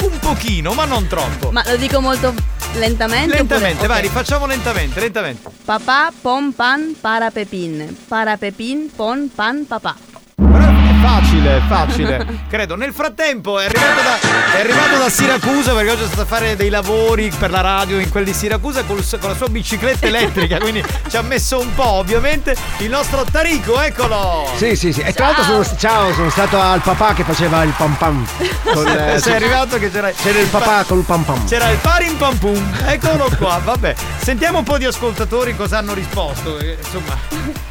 un 0.01 0.19
pochino, 0.19 0.73
ma 0.73 0.85
non 0.85 1.07
troppo. 1.07 1.51
Ma 1.51 1.63
lo 1.65 1.75
dico 1.77 1.99
molto 1.99 2.33
lentamente. 2.75 3.35
Lentamente, 3.35 3.73
oppure- 3.73 3.87
vai, 3.87 3.97
ok. 3.99 4.03
rifacciamo 4.03 4.45
lentamente, 4.45 4.99
lentamente. 4.99 5.49
Papà 5.65 6.11
pom 6.21 6.51
pan 6.51 6.95
para 6.99 7.31
pepin, 7.31 7.95
para 8.07 8.37
pepin 8.37 8.89
pon 8.95 9.29
pan 9.33 9.65
papà. 9.67 9.95
È 10.35 10.86
facile, 11.01 11.61
facile. 11.67 12.25
Credo. 12.49 12.75
Nel 12.75 12.93
frattempo 12.93 13.59
è 13.59 13.65
arrivato, 13.65 14.01
da, 14.01 14.55
è 14.57 14.59
arrivato 14.59 14.97
da 14.97 15.09
Siracusa 15.09 15.73
perché 15.73 15.91
oggi 15.91 16.03
è 16.03 16.05
stato 16.07 16.21
a 16.21 16.25
fare 16.25 16.55
dei 16.55 16.69
lavori 16.69 17.31
per 17.37 17.51
la 17.51 17.61
radio 17.61 17.99
in 17.99 18.09
quel 18.09 18.23
di 18.25 18.33
Siracusa 18.33 18.83
col- 18.83 19.03
con 19.19 19.29
la 19.29 19.35
sua 19.35 19.47
bicicletta 19.47 20.05
elettrica. 20.07 20.57
quindi 20.57 20.83
ci 21.09 21.17
ha 21.17 21.21
messo 21.21 21.59
un 21.59 21.73
po', 21.73 21.91
ovviamente, 21.93 22.55
il 22.79 22.89
nostro 22.89 23.23
Tarico, 23.29 23.79
eccolo! 23.81 24.49
Sì, 24.55 24.75
sì, 24.75 24.91
sì. 24.93 25.01
E 25.01 25.13
tra 25.13 25.25
l'altro 25.27 25.43
sono, 25.43 25.77
ciao, 25.77 26.13
sono 26.13 26.29
stato 26.29 26.59
al 26.59 26.81
papà 26.81 27.13
che 27.13 27.23
faceva 27.23 27.63
il 27.63 27.73
pam 27.75 27.93
pam. 27.95 28.25
Con, 28.73 28.87
eh, 28.87 29.19
Sei 29.19 29.35
arrivato 29.35 29.77
che 29.79 29.91
c'era. 29.91 30.11
C'era 30.11 30.39
il 30.39 30.47
papà 30.47 30.83
col 30.83 31.03
pam 31.03 31.23
pam. 31.23 31.47
C'era 31.47 31.69
il 31.69 31.77
parim 31.77 32.15
pam 32.15 32.37
pum. 32.37 32.71
Eccolo 32.85 33.29
qua, 33.37 33.59
vabbè. 33.63 33.95
Sentiamo 34.17 34.59
un 34.59 34.63
po' 34.63 34.77
di 34.77 34.85
ascoltatori 34.85 35.55
cosa 35.55 35.77
hanno 35.77 35.93
risposto. 35.93 36.57
eh, 36.59 36.77
Insomma. 36.79 37.65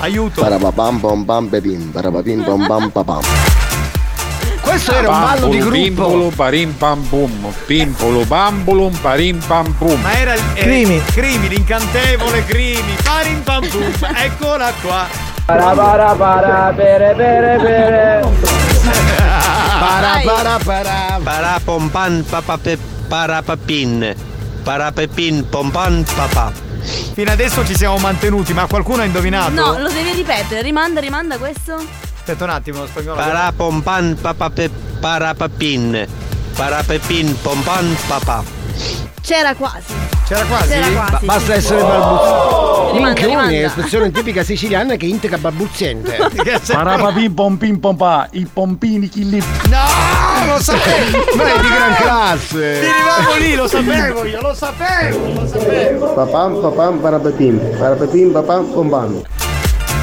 Aiuto. 0.00 0.40
Parapapam 0.40 0.96
pom 0.96 1.24
pam 1.28 1.44
pepim, 1.52 1.92
parapapim 1.92 2.40
pom 2.40 2.64
pam 2.64 2.88
papam. 2.88 3.20
Questo 4.64 4.92
era 4.92 5.08
un 5.10 5.20
ballo 5.20 5.48
di 5.48 5.58
gruppo. 5.58 5.76
Pimpolo 5.76 6.30
parim 6.30 6.72
pam 6.72 7.02
pum. 7.10 7.52
Pimpolo 7.66 8.24
bambulum 8.24 8.96
parim 9.02 9.36
pam 9.46 9.68
pum. 9.76 10.00
Ma 10.00 10.16
era 10.16 10.34
il 10.34 10.42
eh, 10.54 10.62
Crimi. 10.62 11.02
Crimi, 11.12 11.48
l'incantevole 11.48 12.44
Crimi. 12.46 12.96
Parim 13.04 13.42
pam 13.42 13.60
pum. 13.68 13.92
Eccola 14.24 14.72
qua. 14.80 15.04
Para 15.44 15.74
para 15.74 16.14
para 16.14 16.72
pere 16.72 17.14
pere 17.14 17.58
pere. 17.58 18.20
Para 19.80 20.22
para 20.24 20.58
para. 20.64 21.20
Para 21.22 21.60
pompan 21.60 22.24
papa 22.24 22.56
pe, 22.56 22.78
para 23.08 23.42
papin. 23.42 24.14
Para 24.64 24.92
pepin 24.92 25.44
pompan 25.44 26.04
papà. 26.16 26.69
Fino 26.80 27.30
adesso 27.30 27.64
ci 27.66 27.76
siamo 27.76 27.98
mantenuti, 27.98 28.52
ma 28.52 28.66
qualcuno 28.66 29.02
ha 29.02 29.04
indovinato? 29.04 29.50
No, 29.50 29.78
lo 29.78 29.88
devi 29.90 30.12
ripetere. 30.12 30.62
Rimanda, 30.62 31.00
rimanda 31.00 31.38
questo. 31.38 31.74
Aspetta 31.74 32.44
un 32.44 32.50
attimo, 32.50 32.86
spagnolo. 32.86 33.16
Para 33.16 33.52
pompan 33.56 34.16
papa 34.20 34.50
pe, 34.50 34.70
para 35.00 35.34
papin. 35.34 36.06
Para 36.54 36.82
pepin 36.82 37.40
pompan 37.40 37.96
papà. 38.06 38.42
C'era 39.22 39.54
quasi. 39.54 39.94
C'era 40.26 40.44
quasi? 40.44 40.68
C'era 40.68 40.88
quasi. 40.88 41.12
Ba- 41.12 41.34
basta 41.34 41.54
essere 41.54 41.80
balbuziente. 41.82 42.59
Rimanda, 42.92 43.20
Minchioni 43.20 43.32
è 43.32 43.46
rimanda. 43.46 43.66
espressione 43.66 44.10
tipica 44.12 44.42
siciliana 44.42 44.96
che 44.96 45.06
integra 45.06 45.38
balbuziente. 45.38 46.16
Parapapim 46.66 47.32
pompim 47.34 47.78
pompa, 47.78 48.28
i 48.32 48.48
pompini 48.52 49.08
chi 49.08 49.28
li. 49.28 49.38
No, 49.68 50.46
lo 50.52 50.60
sapevo! 50.60 51.24
Ma 51.36 51.44
è 51.54 51.60
di 51.60 51.68
gran 51.68 51.94
classe. 51.96 52.78
Arrivavo 52.78 53.36
lì, 53.38 53.54
lo 53.54 53.66
sapevo 53.68 54.24
io, 54.24 54.40
lo 54.40 54.54
sapevo, 54.54 55.32
lo 55.40 55.46
sapevo. 55.46 56.12
Papam 56.14 56.60
papam 56.60 56.98
parapapim, 56.98 57.58
parapapim 57.78 58.32
papam 58.32 58.70
pom 58.72 58.88
pam. 58.88 59.22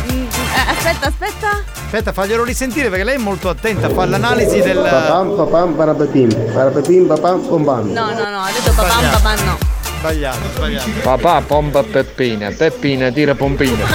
Eh, 0.07 0.71
aspetta, 0.71 1.07
aspetta. 1.07 1.63
Aspetta, 1.85 2.11
faglielo 2.11 2.43
risentire 2.43 2.89
perché 2.89 3.03
lei 3.03 3.15
è 3.15 3.19
molto 3.19 3.49
attenta, 3.49 3.89
fa 3.89 4.05
l'analisi 4.05 4.59
del. 4.61 4.77
Papam 4.77 5.35
papam 5.35 5.73
parapapim, 5.73 6.51
parapapim 6.53 7.07
papam 7.07 7.41
pom 7.47 7.63
pam. 7.63 7.91
No, 7.91 8.05
no, 8.11 8.29
no, 8.29 8.39
ha 8.41 8.49
detto 8.51 8.71
papà, 8.75 8.99
papà 9.11 9.35
no. 9.43 9.66
Sbagliato, 10.07 10.47
sbagliato. 10.55 10.89
Papà 11.01 11.41
pompa 11.41 11.83
Peppina, 11.83 12.49
Peppina 12.51 13.11
tira 13.11 13.35
pompina. 13.35 13.83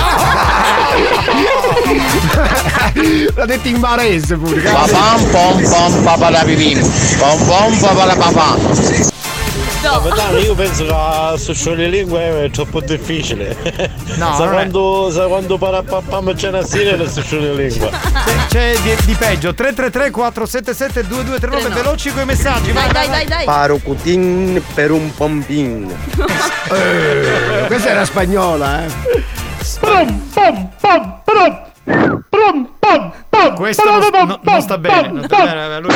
L'ha 3.35 3.47
detto 3.47 3.69
in 3.69 3.81
barese 3.81 4.37
pure. 4.37 4.61
Papam 4.61 5.31
pom 5.31 5.63
pom 5.67 6.03
paparapipim. 6.03 6.81
Pom 7.17 7.47
pom 7.47 7.79
paparapapà. 7.79 9.22
Capitano, 9.83 10.39
io 10.39 10.55
penso 10.55 10.85
che 10.85 10.93
a 10.95 11.35
sociolingua 11.37 12.21
è 12.21 12.51
troppo 12.51 12.81
difficile. 12.81 13.57
No, 14.17 14.35
sa 14.37 14.47
quando, 14.47 15.09
sa 15.11 15.27
quando 15.27 15.59
parapappam 15.59 16.35
c'è 16.35 16.49
una 16.49 16.63
sirena 16.63 17.03
la 17.03 17.09
sociolingua. 17.11 17.91
C'è 18.49 18.77
di, 18.79 18.95
di 19.05 19.15
peggio 19.15 19.53
333 19.53 20.11
477 20.11 21.09
2239 21.09 21.75
veloci 21.83 22.13
coi 22.13 22.25
messaggi 22.25 22.71
vai, 22.71 22.93
Dai, 22.93 23.09
dai, 23.09 23.27
dai. 23.27 23.45
Parocutin 23.45 24.63
per 24.75 24.93
un 24.93 25.13
pompin. 25.15 25.93
Eh, 26.73 27.65
questa 27.67 27.91
era 27.91 28.05
spagnola, 28.07 28.85
eh. 28.87 28.91
Questo 33.55 33.85
non, 33.85 34.27
no- 34.27 34.41
non 34.43 34.61
sta 34.63 34.79
bene, 34.79 35.09
non 35.09 35.25
sta 35.25 35.37
bene. 35.45 35.81
Lui, 35.81 35.93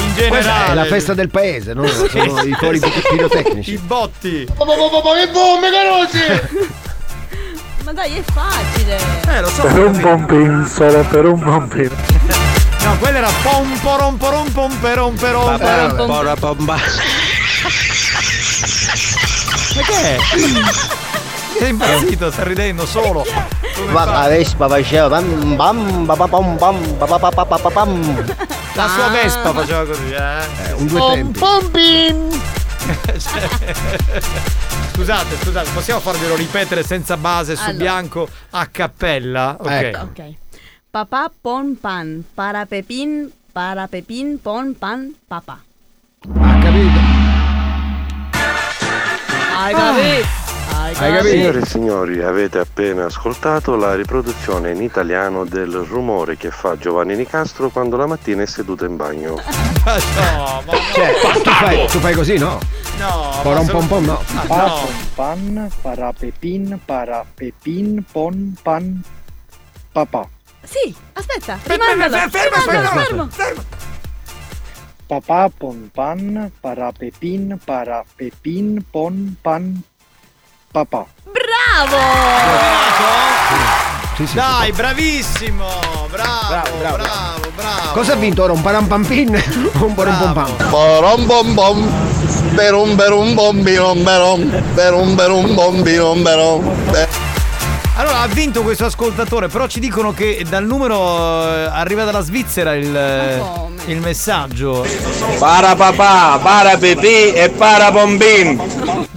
in 0.00 0.14
generale, 0.14 0.28
Questa 0.28 0.66
è 0.66 0.74
la 0.74 0.84
festa 0.84 1.14
del 1.14 1.28
paese, 1.30 1.72
no? 1.74 1.86
Sono 1.86 2.42
i 2.42 2.54
fuori 2.54 2.78
I 2.78 3.02
pirotecnici. 3.10 3.78
botti. 3.78 4.44
Che 4.46 5.28
bombe, 5.32 5.70
carosi! 5.70 6.66
Ma 7.84 7.92
dai, 7.92 8.16
è 8.18 8.22
facile. 8.32 8.98
Eh, 9.28 9.40
lo 9.40 9.48
so. 9.48 9.62
Per 9.62 9.78
un 9.78 9.98
pompin, 9.98 10.66
solo 10.70 11.02
per 11.04 11.24
un 11.26 11.40
pompin. 11.40 11.90
No, 12.80 12.96
quella 12.98 13.18
era 13.18 13.28
pom 13.42 13.76
porom 13.80 14.16
porom 14.16 14.50
pom 14.52 14.72
perom 14.76 15.16
perom. 15.16 15.58
Parapomba. 15.58 16.76
Ma 19.74 19.82
che 19.82 20.14
è? 20.14 20.18
Sei 21.58 21.68
impazzito, 21.70 22.30
sta 22.30 22.44
ridendo 22.44 22.86
solo. 22.86 23.26
Come 23.74 23.92
Ma 23.92 24.04
fa? 24.04 24.12
la 24.12 24.28
Vespa 24.28 24.68
faceva 24.68 25.08
bam 25.08 25.56
bam 25.56 26.06
ba 26.06 26.14
ba 26.14 26.26
pam 26.28 26.56
bam 26.56 26.96
ba 26.98 27.06
ba 27.06 27.18
ba 27.18 27.30
ba 27.30 27.44
ba 27.44 27.58
ba 27.68 27.86
La 28.78 28.86
sua 28.86 29.08
Vespa 29.08 29.52
faceva 29.52 29.84
così, 29.84 30.12
eh. 30.12 30.72
un 30.74 30.86
due 30.86 31.00
tempi. 31.14 31.38
Pompin! 31.40 32.40
Scusate, 34.92 35.36
scusate, 35.42 35.70
possiamo 35.74 35.98
farvelo 35.98 36.36
ripetere 36.36 36.84
senza 36.84 37.16
base 37.16 37.56
su 37.56 37.62
Allora. 37.62 37.76
bianco 37.76 38.28
a 38.50 38.66
cappella? 38.66 39.56
Ok. 39.58 39.70
Ecco. 39.70 40.02
Ok. 40.02 40.34
Papà 40.90 41.28
pon 41.40 41.76
pan. 41.80 42.22
Para 42.32 42.66
pepin. 42.66 43.28
Para 43.50 43.88
pepin 43.88 44.40
pon 44.40 44.78
pan. 44.78 45.12
Papà. 45.26 45.58
Ha 46.38 46.58
capito? 46.60 46.98
Hai 49.56 49.74
capito? 49.74 50.47
Hai 50.80 50.94
capito? 50.94 51.28
Signore 51.28 51.58
e 51.58 51.66
signori, 51.66 52.22
avete 52.22 52.58
appena 52.58 53.06
ascoltato 53.06 53.74
la 53.76 53.94
riproduzione 53.94 54.70
in 54.70 54.80
italiano 54.82 55.44
del 55.44 55.72
rumore 55.72 56.36
che 56.36 56.50
fa 56.50 56.76
Giovanni 56.78 57.16
Nicastro 57.16 57.68
quando 57.68 57.96
la 57.96 58.06
mattina 58.06 58.42
è 58.42 58.46
seduto 58.46 58.84
in 58.84 58.96
bagno. 58.96 59.36
No, 59.88 60.62
ma 60.66 60.72
Cioè, 60.92 61.14
tu 61.42 61.50
fai, 61.50 61.86
tu 61.86 61.98
fai 61.98 62.14
così, 62.14 62.36
no? 62.36 62.58
no, 62.98 63.38
Porom 63.42 63.66
pom 63.68 63.86
pom, 63.86 64.04
no. 64.04 64.22
Ah, 64.48 64.66
no. 64.66 64.88
Pan, 65.14 65.70
para 65.80 66.12
pepin, 66.12 66.78
para 66.84 67.24
pepin, 67.34 68.04
pon, 68.12 68.54
pan, 68.62 69.00
papà. 69.92 70.28
Sì, 70.62 70.94
aspetta. 71.14 71.56
Ferma, 71.56 71.86
Rimandalo. 71.92 72.28
ferma, 72.28 72.58
ferma, 72.58 73.28
fermo. 73.30 73.62
Papà 75.06 75.48
pon 75.56 75.88
pan, 75.90 76.52
para 76.60 76.92
pepin, 76.92 77.58
para 77.64 78.04
pepin, 78.14 78.84
pon, 78.90 79.36
pan, 79.40 79.82
papà. 80.70 81.06
Bravo! 81.24 81.98
Sì, 84.16 84.26
sì, 84.26 84.34
Dai, 84.34 84.72
bravissimo! 84.72 85.64
Bravo, 86.10 86.48
bravo, 86.48 86.48
Bravo, 86.48 86.76
bravo, 86.78 86.96
bravo. 86.96 87.50
bravo. 87.54 87.92
Cosa 87.92 88.12
ha 88.14 88.16
vinto 88.16 88.42
ora? 88.42 88.52
Un 88.52 88.62
parampampin 88.62 89.42
o 89.78 89.84
un 89.84 89.94
porom 89.94 90.16
pom 90.18 90.32
pam? 90.32 90.68
Porom 90.70 91.26
bom 91.26 91.54
bom. 91.54 91.88
Perum 92.54 92.96
perum 92.96 93.34
bom 93.34 93.62
birom 93.62 94.02
berom. 94.02 94.62
Perum 94.74 95.14
perum 95.14 95.54
bom 95.54 95.82
birom 95.82 96.22
berom. 96.22 96.90
Be- 96.90 97.08
Allora, 97.96 98.20
ha 98.20 98.26
vinto 98.26 98.62
questo 98.62 98.86
ascoltatore, 98.86 99.46
però 99.48 99.66
ci 99.68 99.78
dicono 99.80 100.12
che 100.12 100.44
dal 100.48 100.64
numero 100.64 101.52
eh, 101.54 101.64
arriva 101.72 102.04
dalla 102.04 102.20
Svizzera 102.20 102.74
il, 102.74 102.94
eh, 102.96 103.42
il 103.86 104.00
messaggio. 104.00 104.84
Para 105.38 105.74
papà, 105.76 106.38
para 106.42 106.76
pipì 106.76 107.32
e 107.32 107.50
para 107.50 107.90
bombin. 107.92 109.16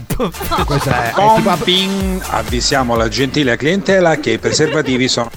Questa 0.65 1.05
è, 1.05 1.13
è 1.13 1.13
tipo 1.13 2.21
avvisiamo 2.29 2.95
la 2.95 3.07
gentile 3.07 3.57
clientela 3.57 4.17
che 4.17 4.31
i 4.31 4.37
preservativi 4.37 5.07
sono 5.07 5.31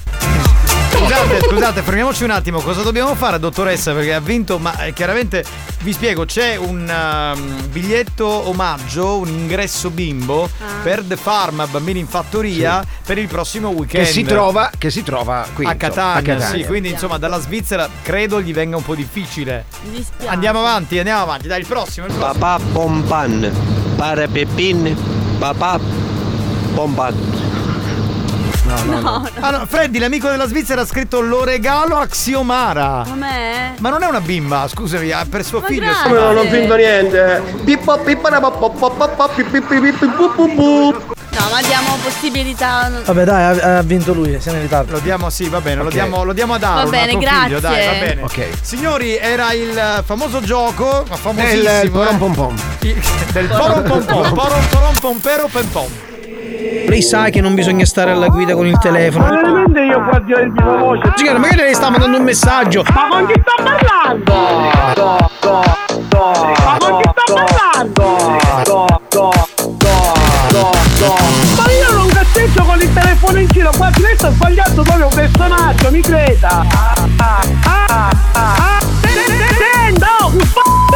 Scusate, 1.05 1.39
scusate, 1.47 1.81
fermiamoci 1.83 2.23
un 2.23 2.31
attimo. 2.31 2.59
Cosa 2.61 2.81
dobbiamo 2.81 3.13
fare, 3.13 3.37
dottoressa? 3.37 3.93
Perché 3.93 4.15
ha 4.15 4.19
vinto, 4.19 4.57
ma 4.57 4.85
eh, 4.85 4.93
chiaramente 4.93 5.45
vi 5.83 5.93
spiego: 5.93 6.25
c'è 6.25 6.55
un 6.55 6.91
um, 6.91 7.69
biglietto 7.69 8.25
omaggio, 8.25 9.19
un 9.19 9.27
ingresso 9.27 9.91
bimbo 9.91 10.49
per 10.81 11.03
The 11.03 11.15
Farm 11.15 11.67
Bambini 11.69 11.99
in 11.99 12.07
Fattoria 12.07 12.83
per 13.05 13.19
il 13.19 13.27
prossimo 13.27 13.69
weekend. 13.69 14.05
che 14.05 14.11
si 14.11 14.23
trova, 14.23 14.71
che 14.75 14.89
si 14.89 15.03
trova 15.03 15.45
qui 15.53 15.65
a 15.65 15.75
Catania, 15.75 16.13
a 16.13 16.21
Catania. 16.23 16.63
sì, 16.63 16.65
quindi 16.65 16.89
insomma 16.89 17.19
dalla 17.19 17.39
Svizzera 17.39 17.87
credo 18.01 18.41
gli 18.41 18.51
venga 18.51 18.75
un 18.75 18.83
po' 18.83 18.95
difficile. 18.95 19.65
Mi. 19.91 20.03
Andiamo 20.25 20.59
avanti, 20.59 20.97
andiamo 20.97 21.21
avanti, 21.21 21.47
dai, 21.47 21.59
il 21.59 21.67
prossimo, 21.67 22.07
il 22.07 22.13
prossimo. 22.13 22.33
Papà 22.33 22.63
pompan. 22.71 23.51
Para 23.95 24.27
pepin. 24.27 24.97
Papà 25.37 25.79
pompan. 26.73 27.54
No, 28.65 28.99
no. 28.99 29.29
Ah 29.39 29.51
no, 29.51 29.65
Freddy, 29.67 29.99
l'amico 29.99 30.27
della 30.27 30.47
Svizzera, 30.47 30.81
ha 30.81 30.85
scritto 30.85 31.21
lo 31.21 31.43
regalo 31.43 31.97
a 31.97 32.07
Xiomara. 32.07 33.03
Com'è? 33.07 33.73
Ma 33.79 33.89
non 33.89 34.01
è 34.01 34.07
una 34.07 34.21
bimba, 34.21 34.67
scusami, 34.67 35.11
ah, 35.11 35.25
per 35.29 35.43
suo 35.45 35.59
Ma 35.59 35.67
figlio. 35.67 35.81
grazie. 35.81 36.09
Come 36.09 36.19
non 36.19 36.37
ho 36.37 36.43
vinto 36.49 36.75
niente. 36.75 37.43
Pippo 37.63 37.97
pu. 40.55 40.91
No, 41.37 41.51
ma 41.51 41.61
diamo 41.61 41.95
possibilità. 42.01 42.89
Vabbè 43.05 43.23
dai, 43.23 43.59
ha, 43.59 43.77
ha 43.77 43.81
vinto 43.81 44.13
lui, 44.13 44.37
siamo 44.39 44.57
in 44.57 44.63
ritardo. 44.63 44.93
Lo 44.93 44.99
diamo, 44.99 45.29
sì, 45.29 45.47
va 45.49 45.61
bene, 45.61 45.81
lo, 45.81 45.87
Ok. 45.87 45.91
diamo, 45.93 46.23
lo 46.23 46.33
diamo 46.33 46.53
a 46.53 46.57
Daro. 46.57 46.75
Va 46.77 46.83
un 46.85 46.89
bene, 46.89 47.11
altro 47.11 47.19
figlio, 47.19 47.59
grazie. 47.59 47.85
dai, 47.85 47.85
va 47.99 48.05
bene. 48.05 48.21
Ok. 48.23 48.47
Signori, 48.61 49.17
era 49.17 49.51
il 49.53 49.77
eh, 49.77 50.01
famoso 50.03 50.41
gioco, 50.41 51.03
ma 51.07 51.15
È 51.15 51.17
famosissimo. 51.17 51.81
il 51.83 51.91
porom 51.91 52.15
eh, 52.15 52.17
pom 52.17 52.33
pom. 52.33 52.55
il- 52.81 53.03
del 53.31 53.47
porom 53.47 53.83
pom 53.83 54.05
pom, 54.05 54.33
porom 54.33 54.65
porom 54.69 54.93
pom 54.99 55.19
pom. 55.71 55.87
Lei 56.87 57.01
sa 57.01 57.29
che 57.29 57.41
non 57.41 57.55
bisogna 57.55 57.85
stare 57.85 58.11
alla 58.11 58.27
guida 58.27 58.53
con 58.53 58.67
il 58.67 58.77
telefono. 58.77 59.25
veramente 59.25 59.81
io 59.81 60.03
qua 60.03 60.19
di 60.19 60.31
il 60.31 60.51
mio 60.51 60.77
voce. 60.77 61.11
Signora, 61.15 61.39
magari 61.39 61.61
lei 61.61 61.73
sta 61.73 61.89
mandando 61.89 62.17
un 62.17 62.23
messaggio. 62.23 62.83
Ma 62.93 63.07
con 63.09 63.25
chi 63.25 63.41
sta 63.41 63.63
parlando? 63.63 64.33
Do, 64.93 65.29
do, 65.39 65.63
do, 66.09 66.31
Ma 66.63 66.77
con 66.79 67.01
chi 67.01 67.09
sta 67.11 67.33
parlando? 67.33 68.17
Do. 68.63 68.95
Ma 71.57 71.71
io 71.71 71.91
non 71.91 72.07
cazzeggio 72.07 72.63
con 72.63 72.79
il 72.79 72.93
telefono 72.93 73.39
in 73.39 73.47
giro, 73.47 73.71
qua 73.75 73.89
lei 73.97 74.15
sta 74.15 74.31
sbagliando 74.31 74.81
proprio 74.83 75.07
un 75.07 75.13
personaggio, 75.13 75.91
mi 75.91 76.01
creda. 76.01 76.65
Ah, 76.71 77.41
ah, 77.65 78.09
ah. 78.33 78.79
Senta, 79.11 80.15
un 80.21 80.39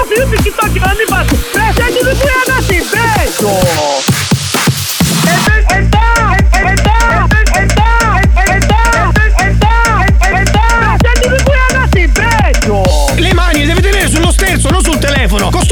figlio 0.08 0.26
di 0.26 0.38
chi 0.43 0.52
sto 0.52 0.72
girando 0.72 1.02
in 1.02 1.08
faccia. 1.08 1.36
Senti 1.74 2.00
tu 2.00 2.18
pure 2.18 2.32
ragazzi, 2.45 2.78
beso. 2.89 3.99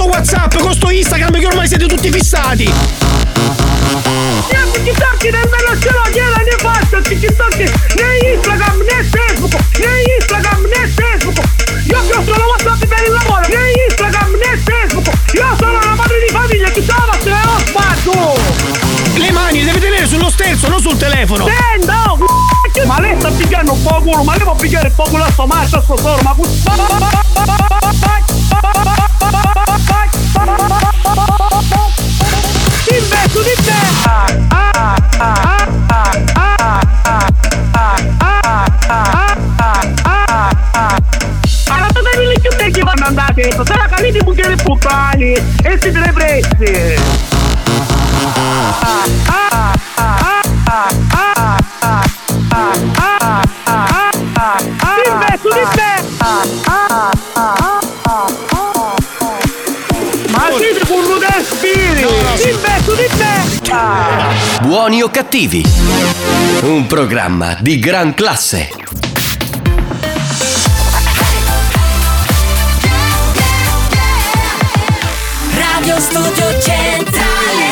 WhatsApp, 0.07 0.57
con 0.57 0.73
sto 0.73 0.89
Instagram, 0.89 1.39
che 1.39 1.45
ormai 1.45 1.67
siete 1.67 1.85
tutti 1.85 2.09
fissati. 2.11 2.63
Niente 4.49 4.83
TikTok 4.83 5.23
nemmeno 5.23 5.79
ce 5.79 5.91
l'ho, 5.91 6.09
gliela 6.11 6.37
ne 6.37 6.55
faccio 6.57 7.01
TikTok 7.01 7.57
né 7.57 8.33
Instagram 8.33 8.77
né 8.87 9.03
Facebook 9.03 9.55
né 9.79 10.03
Instagram 10.17 10.61
né 10.63 10.87
Facebook. 10.87 11.47
Io 11.85 12.05
che 12.07 12.13
ho 12.17 12.23
solo 12.23 12.47
WhatsApp 12.47 12.85
per 12.85 13.03
il 13.05 13.11
lavoro 13.11 13.47
né 13.47 13.71
Instagram 13.87 14.31
né 14.31 14.57
Facebook. 14.63 15.07
Io 15.33 15.55
sono 15.59 15.77
una 15.77 15.95
madre 15.95 16.19
di 16.25 16.33
famiglia 16.33 16.69
chi 16.69 16.81
stava 16.81 17.13
se 17.21 17.31
ho 17.31 17.59
sbaglio. 17.67 18.35
Le 19.17 19.31
mani 19.31 19.59
le 19.59 19.65
deve 19.65 19.79
tenere 19.79 20.07
sullo 20.07 20.29
sterzo, 20.29 20.67
non 20.69 20.79
sul 20.79 20.97
telefono. 20.97 21.45
Senta 21.45 22.11
oh, 22.11 22.17
c***o, 22.17 22.85
Ma 22.85 22.99
lei 22.99 23.15
sta 23.19 23.29
picchiando 23.31 23.73
un 23.73 23.81
po' 23.81 24.01
culo 24.01 24.23
Ma 24.23 24.35
lei 24.35 24.43
può 24.43 24.55
picchiare 24.55 24.87
un 24.87 24.95
po' 24.95 25.03
culo 25.03 25.23
a 25.23 25.31
sto 25.31 25.45
macho 25.47 25.77
a 25.77 25.81
sto 25.81 25.97
solo 25.97 26.19
Ma 26.21 26.35
Investo 32.89 33.41
di 33.41 33.53
te. 33.63 33.79
Ah, 34.05 34.25
ah, 34.47 34.95
ah, 35.17 35.67
ah, 35.89 36.11
ah, 36.33 36.81
ah, 36.99 37.27
ah, 37.73 37.97
ah, 38.19 38.65
ah, 38.79 39.17
che 42.71 42.83
vanno 42.83 43.05
andate? 43.05 43.51
Sarà 43.65 43.87
caliti 43.87 44.19
bucchiere 44.23 44.55
puttani 44.55 45.33
E 45.33 45.79
si 45.81 45.91
ah, 45.91 46.41
ah, 46.63 46.95
ah, 49.27 49.47
ah, 49.51 49.86
Buoni 64.67 65.01
o 65.01 65.07
cattivi? 65.07 65.63
Un 66.63 66.87
programma 66.87 67.55
di 67.61 67.79
gran 67.79 68.13
classe. 68.13 68.67
Radio 75.53 75.99
Studio 76.01 76.59
Centrale 76.59 77.63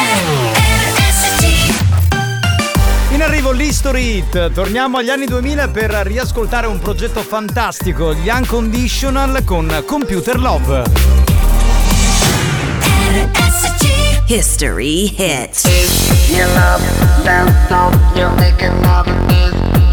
RSC 0.95 1.73
In 3.11 3.21
arrivo 3.21 3.51
l'History 3.51 4.19
Hit, 4.19 4.53
torniamo 4.53 4.99
agli 4.99 5.09
anni 5.09 5.25
2000 5.25 5.67
per 5.67 5.91
riascoltare 5.91 6.67
un 6.67 6.79
progetto 6.79 7.19
fantastico, 7.19 8.13
gli 8.13 8.29
Unconditional 8.29 9.43
con 9.43 9.83
Computer 9.85 10.39
Love. 10.39 10.83
History 14.27 15.13
Hit 15.13 15.94
You 16.27 16.45
love. 16.57 16.81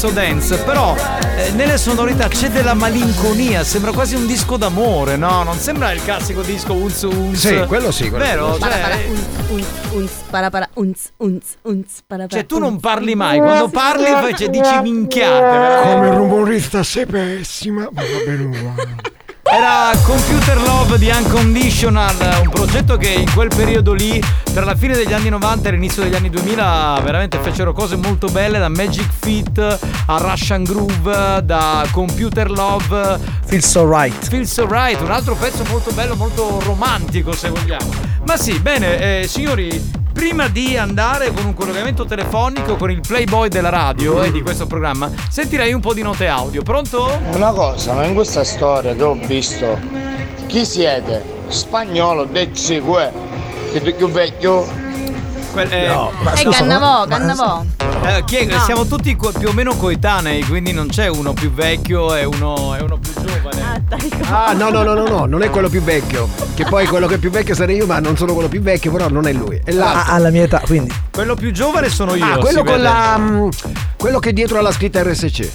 Pezzo 0.02 0.10
dance, 0.10 0.58
però 0.64 0.96
eh, 1.38 1.52
nelle 1.52 1.78
sonorità 1.78 2.28
c'è 2.28 2.50
della 2.50 2.74
malinconia, 2.74 3.64
sembra 3.64 3.92
quasi 3.92 4.16
un 4.16 4.26
disco 4.26 4.58
d'amore, 4.58 5.16
no? 5.16 5.44
Non 5.44 5.58
sembra 5.58 5.92
il 5.92 6.04
classico 6.04 6.42
disco 6.42 6.74
unz 6.74 7.04
unz. 7.04 7.38
Sì, 7.38 7.64
quello 7.68 7.92
sì, 7.92 8.10
quello 8.10 8.24
Vero? 8.24 8.54
sì. 8.56 8.62
Cioè, 8.62 8.80
para, 8.80 8.96
unz, 9.08 9.28
unz, 9.50 9.68
unz, 9.92 10.12
para 10.32 10.50
para, 10.50 10.70
unz, 10.74 11.12
unz, 11.18 11.46
unz, 11.62 12.02
para 12.08 12.26
para. 12.26 12.30
cioè, 12.30 12.46
tu 12.48 12.58
non 12.58 12.80
parli 12.80 13.14
mai, 13.14 13.38
quando 13.38 13.68
parli 13.70 14.06
fai, 14.06 14.36
cioè, 14.36 14.50
dici 14.50 14.82
minchiate. 14.82 15.90
Come 15.94 16.16
rumorista 16.16 16.82
sei 16.82 17.06
pessima, 17.06 17.88
ma 17.92 18.02
va 18.02 18.26
bene 18.26 18.44
uguale. 18.44 19.20
Era 19.44 19.92
Computer 20.04 20.62
Love 20.62 20.98
di 20.98 21.10
Unconditional, 21.10 22.42
un 22.44 22.50
progetto 22.50 22.96
che 22.98 23.10
in 23.10 23.34
quel 23.34 23.50
periodo 23.50 23.92
lì, 23.92 24.24
tra 24.54 24.64
la 24.64 24.76
fine 24.76 24.94
degli 24.94 25.14
anni 25.14 25.30
90 25.30 25.68
e 25.68 25.72
l'inizio 25.72 26.04
degli 26.04 26.16
anni 26.16 26.30
2000, 26.30 27.00
veramente 27.04 27.40
fecero 27.40 27.74
cose 27.74 27.96
molto 27.96 28.28
belle, 28.28 28.60
da 28.60 28.70
Magic 28.70 29.10
Fit 29.20 29.60
a 30.06 30.18
Russian 30.18 30.64
Groove, 30.64 31.42
da 31.44 31.86
Computer 31.92 32.50
Love. 32.52 33.20
Feels 33.46 33.68
so 33.68 33.90
right. 33.90 34.28
Feels 34.28 34.52
so 34.52 34.68
right, 34.68 35.02
un 35.02 35.12
altro 35.12 35.36
pezzo 35.36 35.64
molto 35.70 35.92
bello, 35.92 36.16
molto 36.16 36.60
romantico 36.64 37.34
se 37.34 37.50
vogliamo. 37.50 37.90
Ma 38.26 38.38
sì, 38.38 38.60
bene, 38.60 39.22
eh, 39.22 39.28
signori, 39.28 39.92
prima 40.12 40.48
di 40.48 40.78
andare 40.78 41.32
con 41.34 41.46
un 41.46 41.54
collegamento 41.54 42.06
telefonico 42.06 42.76
con 42.76 42.92
il 42.92 43.02
playboy 43.02 43.50
della 43.50 43.70
radio 43.70 44.24
e 44.24 44.32
di 44.32 44.42
questo 44.42 44.68
programma, 44.68 45.10
sentirei 45.30 45.74
un 45.74 45.82
po' 45.82 45.94
di 45.94 46.02
note 46.02 46.28
audio. 46.28 46.62
Pronto? 46.62 47.20
Una 47.34 47.52
cosa, 47.52 47.94
ma 47.94 48.06
in 48.06 48.14
questa 48.14 48.44
storia 48.44 48.94
che 48.94 49.04
ho 49.04 49.14
visto, 49.14 49.80
chi 50.48 50.66
siete? 50.66 51.24
Spagnolo, 51.48 52.26
decigue, 52.26 53.12
siete 53.72 53.94
più 53.94 54.10
vecchio? 54.10 54.91
No, 55.54 56.12
E 56.36 56.44
Cannavò, 56.50 57.06
Cannavò. 57.06 57.64
Eh, 58.04 58.24
chi 58.26 58.38
è? 58.38 58.46
No. 58.46 58.60
Siamo 58.60 58.86
tutti 58.86 59.16
co- 59.16 59.32
più 59.32 59.50
o 59.50 59.54
meno 59.54 59.76
coetanei, 59.76 60.44
quindi 60.44 60.72
non 60.74 60.88
c'è 60.88 61.08
uno 61.08 61.34
più 61.34 61.52
vecchio 61.52 62.16
e 62.16 62.24
uno, 62.24 62.76
e 62.76 62.82
uno 62.82 62.98
più 62.98 63.14
giovane. 63.14 63.84
Ah, 64.30 64.54
no, 64.54 64.70
no, 64.70 64.84
no, 64.84 64.94
no, 64.94 65.08
no, 65.08 65.26
non 65.26 65.44
è 65.44 65.50
quello 65.50 65.70
più 65.70 65.82
vecchio. 65.82 66.28
Che 66.54 66.66
poi 66.66 66.88
quello 66.88 67.08
che 67.08 67.16
è 67.16 67.18
più 67.18 67.30
vecchio 67.30 67.54
sarei 67.54 67.76
io, 67.78 67.86
ma 67.86 68.00
non 68.00 68.18
sono 68.18 68.34
quello 68.34 68.50
più 68.50 68.62
vecchio, 68.62 68.92
però 68.92 69.10
non 69.10 69.28
è 69.28 69.34
lui. 69.34 69.62
È 69.64 69.72
l'altro. 69.72 70.12
Ah, 70.12 70.16
alla 70.16 70.30
mia 70.30 70.44
età, 70.44 70.62
quindi. 70.66 70.94
Quello 71.12 71.36
più 71.36 71.52
giovane 71.52 71.90
sono 71.90 72.16
io. 72.16 72.26
Ah, 72.26 72.38
quello 72.38 72.64
con 72.64 72.74
vede. 72.74 72.84
la. 72.84 73.18
mm, 73.18 73.50
quello 73.98 74.20
che 74.20 74.34
dietro 74.34 74.58
ha 74.58 74.62
la 74.62 74.72
scritta 74.72 75.04
RSC. 75.04 75.52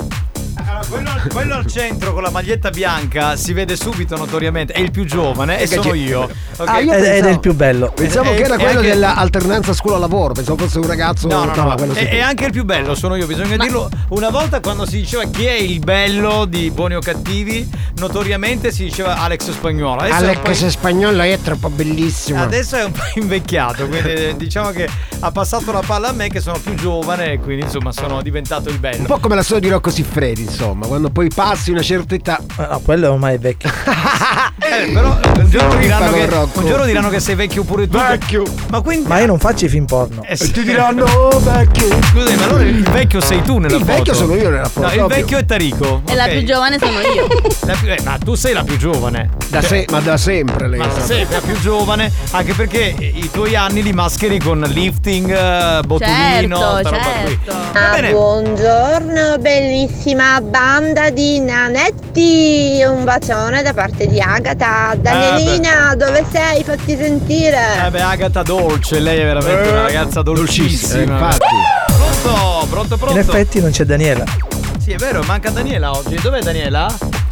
Quello, 0.88 1.10
quello 1.32 1.54
al 1.54 1.66
centro 1.66 2.12
con 2.12 2.22
la 2.22 2.30
maglietta 2.30 2.70
bianca 2.70 3.34
si 3.36 3.52
vede 3.52 3.76
subito 3.76 4.16
notoriamente, 4.16 4.72
è 4.72 4.80
il 4.80 4.90
più 4.90 5.04
giovane 5.04 5.58
e 5.60 5.66
sono 5.66 5.94
io. 5.94 6.22
ok? 6.56 6.68
Ah, 6.68 6.80
io 6.80 6.92
Ed- 6.92 6.98
ed 6.98 7.04
è 7.04 7.10
pensavo- 7.12 7.32
il 7.32 7.40
più 7.40 7.54
bello. 7.54 7.92
Pensavo 7.94 8.32
E- 8.32 8.34
che 8.36 8.42
era 8.42 8.54
e 8.54 8.58
quello 8.58 8.78
anche- 8.80 8.90
dell'alternanza 8.90 9.72
scuola-lavoro, 9.72 10.32
pensavo 10.34 10.58
fosse 10.64 10.78
un 10.78 10.86
ragazzo. 10.86 11.28
No, 11.28 11.44
no, 11.44 11.54
no, 11.54 11.74
quello 11.76 11.94
sì. 11.94 12.00
è, 12.00 12.08
è 12.10 12.20
anche 12.20 12.46
il 12.46 12.52
più 12.52 12.64
bello, 12.64 12.94
sono 12.94 13.14
io, 13.16 13.26
bisogna 13.26 13.56
dirlo. 13.56 13.88
Una 14.10 14.30
volta 14.30 14.60
quando 14.60 14.86
si 14.86 14.98
diceva 14.98 15.24
chi 15.24 15.44
è 15.46 15.52
il 15.54 15.78
bello 15.80 16.44
di 16.44 16.70
Buoni 16.70 16.94
o 16.94 17.00
Cattivi, 17.00 17.68
notoriamente 17.98 18.70
si 18.72 18.84
diceva 18.84 19.16
Alex 19.18 19.50
Spagnuolo. 19.50 20.00
Adesso 20.02 20.24
è 20.24 20.28
un 20.28 20.34
po' 20.40 20.46
Alex 20.46 20.66
Spagnolo 20.66 21.22
è 21.22 21.38
troppo 21.42 21.68
bellissimo. 21.70 22.42
Adesso 22.42 22.76
è 22.76 22.84
un 22.84 22.92
po' 22.92 23.02
invecchiato, 23.14 23.86
quindi 23.86 24.08
eh, 24.12 24.34
diciamo 24.36 24.70
che 24.70 24.88
ha 25.20 25.30
passato 25.32 25.72
la 25.72 25.82
palla 25.84 26.08
a 26.08 26.12
me 26.12 26.28
che 26.28 26.40
sono 26.40 26.58
più 26.58 26.74
giovane 26.74 27.32
e 27.32 27.38
quindi 27.38 27.62
insomma 27.64 27.92
sono 27.92 28.20
diventato 28.22 28.68
il 28.68 28.78
bello. 28.78 28.98
Un 29.00 29.06
po' 29.06 29.18
come 29.18 29.34
la 29.34 29.42
storia 29.42 29.60
di 29.62 29.68
Rocco 29.70 29.90
Siffredi, 29.90 30.46
insomma, 30.56 30.86
quando 30.86 31.10
poi 31.10 31.28
passi 31.34 31.70
una 31.70 31.82
certa 31.82 32.14
età. 32.14 32.40
No, 32.56 32.80
quello 32.84 33.10
ormai 33.12 33.34
è 33.34 33.38
vecchio. 33.38 33.70
Eh, 34.58 34.90
però 34.92 35.16
un 35.36 35.48
giorno, 35.48 35.76
diranno 35.76 36.10
che, 36.12 36.28
un 36.58 36.66
giorno 36.66 36.84
diranno 36.86 37.08
che 37.08 37.20
sei 37.20 37.34
vecchio 37.36 37.62
pure 37.62 37.86
tu. 37.88 37.96
Vecchio. 37.98 38.42
Ma 38.70 38.80
quindi. 38.80 39.06
Ma 39.06 39.20
io 39.20 39.26
non 39.26 39.38
faccio 39.38 39.66
i 39.66 39.68
film 39.68 39.84
porno. 39.84 40.22
Eh, 40.24 40.34
sì. 40.36 40.50
Ti 40.50 40.64
diranno, 40.64 41.04
oh 41.04 41.38
vecchio. 41.38 41.86
Scusami, 42.10 42.36
ma 42.36 42.44
allora 42.44 42.62
il 42.64 42.82
vecchio 42.82 43.20
sei 43.20 43.42
tu 43.42 43.58
nella 43.58 43.76
Il 43.76 43.80
foto. 43.84 43.92
vecchio 43.94 44.14
sono 44.14 44.34
io 44.34 44.50
nella 44.50 44.68
foto, 44.68 44.86
No, 44.88 44.92
il 44.92 45.04
vecchio 45.06 45.38
è 45.38 45.44
Tarico. 45.44 46.02
E 46.08 46.14
la 46.14 46.26
più 46.26 46.42
giovane 46.44 46.78
sono 46.80 46.98
io. 47.00 47.26
La 47.64 47.74
più- 47.74 47.88
eh, 47.88 47.98
ma 48.04 48.18
tu 48.18 48.34
sei 48.34 48.54
la 48.54 48.64
più 48.64 48.76
giovane. 48.76 49.30
Da 49.48 49.60
Cioè, 49.60 49.68
se- 49.68 49.86
ma 49.90 50.00
da 50.00 50.16
sempre 50.16 50.68
lei. 50.68 50.78
Ma 50.80 50.90
sa. 50.90 51.00
sei 51.04 51.26
la 51.30 51.40
più 51.40 51.58
giovane, 51.60 52.10
anche 52.32 52.52
perché 52.54 52.94
i 52.98 53.30
tuoi 53.30 53.54
anni 53.54 53.82
li 53.84 53.92
mascheri 53.92 54.38
con 54.40 54.60
lifting, 54.66 55.30
eh, 55.30 55.80
botulino, 55.86 56.56
Certo, 56.58 56.78
sta 56.78 56.90
roba 56.90 57.04
qui. 57.24 57.38
certo. 57.44 57.54
Va 57.72 57.90
bene. 57.94 58.10
buongiorno, 58.10 59.38
bellissima 59.38 60.40
banda 60.46 61.10
di 61.10 61.40
nanetti. 61.40 62.82
Un 62.86 63.04
bacione 63.04 63.62
da 63.62 63.74
parte 63.74 64.06
di 64.06 64.20
Agata. 64.20 64.94
Danielina, 64.96 65.94
dove 65.96 66.24
sei? 66.30 66.62
Fatti 66.64 66.96
sentire. 66.96 67.84
Eh 67.86 67.90
beh, 67.90 68.00
Agata 68.00 68.42
Dolce, 68.42 69.00
lei 69.00 69.20
è 69.20 69.24
veramente 69.24 69.68
una 69.68 69.82
ragazza 69.82 70.22
dolcissima. 70.22 70.98
Eh, 70.98 71.02
infatti. 71.02 71.44
Pronto, 72.22 72.66
pronto, 72.68 72.96
pronto. 72.96 73.14
In 73.14 73.18
effetti 73.18 73.60
non 73.60 73.70
c'è 73.70 73.84
Daniela. 73.84 74.24
Sì, 74.80 74.92
è 74.92 74.96
vero, 74.96 75.22
manca 75.24 75.50
Daniela 75.50 75.90
oggi. 75.96 76.16
Dov'è 76.20 76.40
Daniela? 76.40 76.86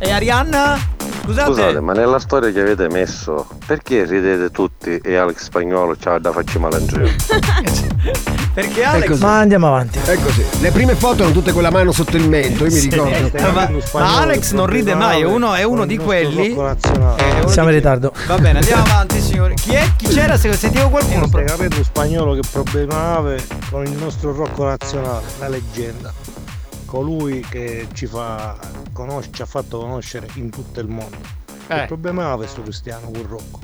E 0.04 0.10
Arianna? 0.10 0.78
Scusate. 1.22 1.46
Scusate, 1.50 1.80
ma 1.80 1.94
nella 1.94 2.18
storia 2.18 2.52
che 2.52 2.60
avete 2.60 2.86
messo, 2.90 3.46
perché 3.64 4.04
ridete 4.04 4.50
tutti 4.50 4.98
e 4.98 5.16
Alex 5.16 5.44
Spagnolo 5.44 5.96
c'ha 5.98 6.18
da 6.18 6.30
farci 6.30 6.58
male 6.58 6.78
in 6.80 6.86
giro? 6.86 7.08
Perché 8.52 8.84
Alex. 8.84 9.18
Ma 9.18 9.38
andiamo 9.38 9.66
avanti. 9.66 9.98
È 10.04 10.16
così. 10.20 10.44
Le 10.60 10.70
prime 10.70 10.94
foto 10.94 11.20
erano 11.22 11.32
tutte 11.32 11.50
con 11.52 11.62
la 11.62 11.70
mano 11.70 11.90
sotto 11.90 12.16
il 12.16 12.28
mento, 12.28 12.64
io 12.66 12.70
mi 12.70 12.78
Sì. 12.78 12.90
ricordo. 12.90 13.36
Eh, 13.36 13.50
ma, 13.50 13.68
ma 13.94 14.20
Alex 14.20 14.52
non 14.52 14.66
ride 14.66 14.94
mai, 14.94 15.22
è 15.22 15.24
uno, 15.24 15.54
è 15.54 15.62
uno 15.64 15.86
di 15.86 15.96
quelli. 15.96 16.50
è 16.50 16.52
uno 16.54 17.48
Siamo 17.48 17.70
in 17.70 17.74
ritardo. 17.74 18.12
Va 18.26 18.36
bene, 18.36 18.58
andiamo 18.58 18.82
avanti, 18.84 19.20
signori. 19.20 19.54
Chi 19.54 19.72
è? 19.72 19.90
Chi 19.96 20.06
c'era? 20.06 20.36
Se 20.36 20.52
sentivo 20.52 20.88
qualcuno. 20.90 21.26
Stai 21.26 21.44
capendo 21.46 21.82
spagnolo 21.82 22.34
che 22.34 22.42
problema 22.52 23.16
ave 23.16 23.44
con 23.70 23.82
il 23.84 23.92
nostro 23.96 24.32
Rocco 24.32 24.64
nazionale, 24.66 25.24
la 25.38 25.48
leggenda. 25.48 26.12
Colui 26.94 27.40
che 27.40 27.88
ci 27.92 28.06
fa 28.06 28.56
conosce, 28.92 29.32
ci 29.32 29.42
ha 29.42 29.46
fatto 29.46 29.80
conoscere 29.80 30.28
in 30.34 30.48
tutto 30.48 30.78
il 30.78 30.86
mondo. 30.86 31.16
Eh. 31.66 31.80
Che 31.80 31.84
problema 31.86 32.30
ha 32.30 32.36
questo 32.36 32.62
cristiano 32.62 33.10
con 33.10 33.26
Rocco? 33.26 33.58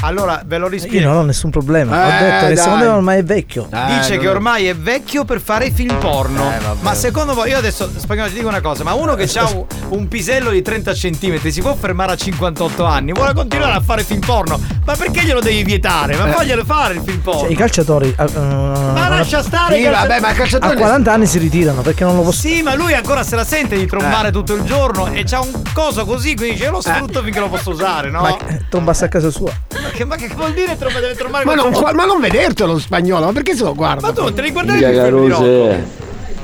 Allora, 0.00 0.42
ve 0.44 0.58
lo 0.58 0.66
Io 0.66 0.70
rispiego. 0.72 1.08
non 1.08 1.16
ho 1.18 1.22
nessun 1.22 1.50
problema. 1.50 1.96
Eh, 2.02 2.06
ho 2.06 2.20
detto 2.30 2.46
che 2.46 2.54
dai. 2.54 2.56
secondo 2.62 2.84
me 2.84 2.90
ormai 2.90 3.18
è 3.18 3.24
vecchio. 3.24 3.68
Dice 3.68 4.14
Eh, 4.14 4.18
che 4.18 4.24
non- 4.26 4.34
ormai 4.36 4.66
è 4.66 4.76
vecchio 4.76 5.24
per 5.24 5.40
fare 5.40 5.70
film 5.70 5.96
porno. 5.98 6.50
Eh, 6.50 6.58
ma 6.80 6.94
secondo 6.94 7.34
voi, 7.34 7.50
io 7.50 7.58
adesso 7.58 7.90
spagnolo 7.96 8.28
ti 8.28 8.34
dico 8.34 8.48
una 8.48 8.60
cosa: 8.60 8.84
ma 8.84 8.94
uno 8.94 9.14
che 9.14 9.28
ha 9.38 9.48
un, 9.50 9.64
un 9.88 10.08
pisello 10.08 10.50
di 10.50 10.62
30 10.62 10.92
cm 10.92 11.48
si 11.48 11.60
può 11.60 11.74
fermare 11.74 12.12
a 12.12 12.16
58 12.16 12.84
anni? 12.84 13.12
Vuole 13.12 13.34
continuare 13.34 13.72
a 13.72 13.80
fare 13.80 14.04
film 14.04 14.20
porno? 14.20 14.60
Ma 14.84 14.94
perché 14.94 15.22
glielo 15.24 15.40
devi 15.40 15.62
vietare? 15.64 16.16
Ma 16.16 16.28
Eh. 16.28 16.32
faglielo 16.32 16.64
fare 16.64 16.94
il 16.94 17.02
film 17.04 17.18
porno. 17.20 17.40
Cioè, 17.40 17.50
I 17.50 17.56
calciatori 17.56 18.14
eh, 18.16 18.22
eh, 18.22 18.38
ma 18.40 19.08
lascia 19.08 19.42
stare 19.42 19.74
Sì, 19.74 19.80
i 19.80 19.84
calci- 19.84 20.00
vabbè, 20.06 20.20
ma 20.20 20.28
il 20.28 20.34
a 20.34 20.36
calciatore. 20.36 20.76
40 20.76 21.12
anni 21.12 21.26
si 21.26 21.38
ritirano 21.38 21.82
perché 21.82 22.04
non 22.04 22.14
lo 22.16 22.22
posso. 22.22 22.40
Sì, 22.40 22.62
ma 22.62 22.74
lui 22.74 22.94
ancora 22.94 23.22
se 23.24 23.34
la 23.36 23.44
sente 23.44 23.76
di 23.76 23.82
Eh. 23.82 23.86
trombare 23.86 24.30
tutto 24.30 24.54
il 24.54 24.62
giorno 24.62 25.06
e 25.12 25.24
c'ha 25.24 25.40
un 25.40 25.50
coso 25.72 26.04
così, 26.04 26.34
quindi 26.36 26.54
dice 26.54 26.66
io 26.66 26.70
lo 26.72 26.80
sfrutto 26.80 27.20
finché 27.22 27.40
lo 27.40 27.48
posso 27.48 27.70
usare, 27.70 28.10
no? 28.10 28.20
Ma 28.20 28.36
eh, 28.46 28.64
trombasse 28.68 29.04
a 29.04 29.08
casa 29.08 29.30
sua. 29.30 29.50
Ma 29.70 29.88
che, 29.90 30.04
ma 30.04 30.16
che 30.16 30.28
vuol 30.34 30.52
dire 30.54 30.76
tromba? 30.78 31.00
Deve 31.00 31.14
trombare 31.14 31.44
Ma 31.44 31.54
non, 31.54 31.70
ma 31.94 32.04
non 32.04 32.20
vedertelo 32.20 32.72
lo 32.72 32.78
spagnolo, 32.78 33.26
ma 33.26 33.32
perché 33.32 33.54
se 33.54 33.64
lo 33.64 33.74
guarda? 33.74 34.06
Ma 34.06 34.12
tu 34.12 34.22
non 34.22 34.32
te 34.34 34.42
li 34.42 34.50
guardavi 34.50 34.78
Minchia 34.82 35.02
più? 35.02 35.28
Caruse, 35.28 35.86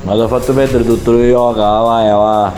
ma 0.03 0.13
ti 0.13 0.19
ho 0.19 0.27
fatto 0.27 0.53
perdere 0.53 0.83
tutto 0.85 1.11
lo 1.11 1.21
yoga, 1.23 1.79
vai, 1.79 2.09
va. 2.11 2.53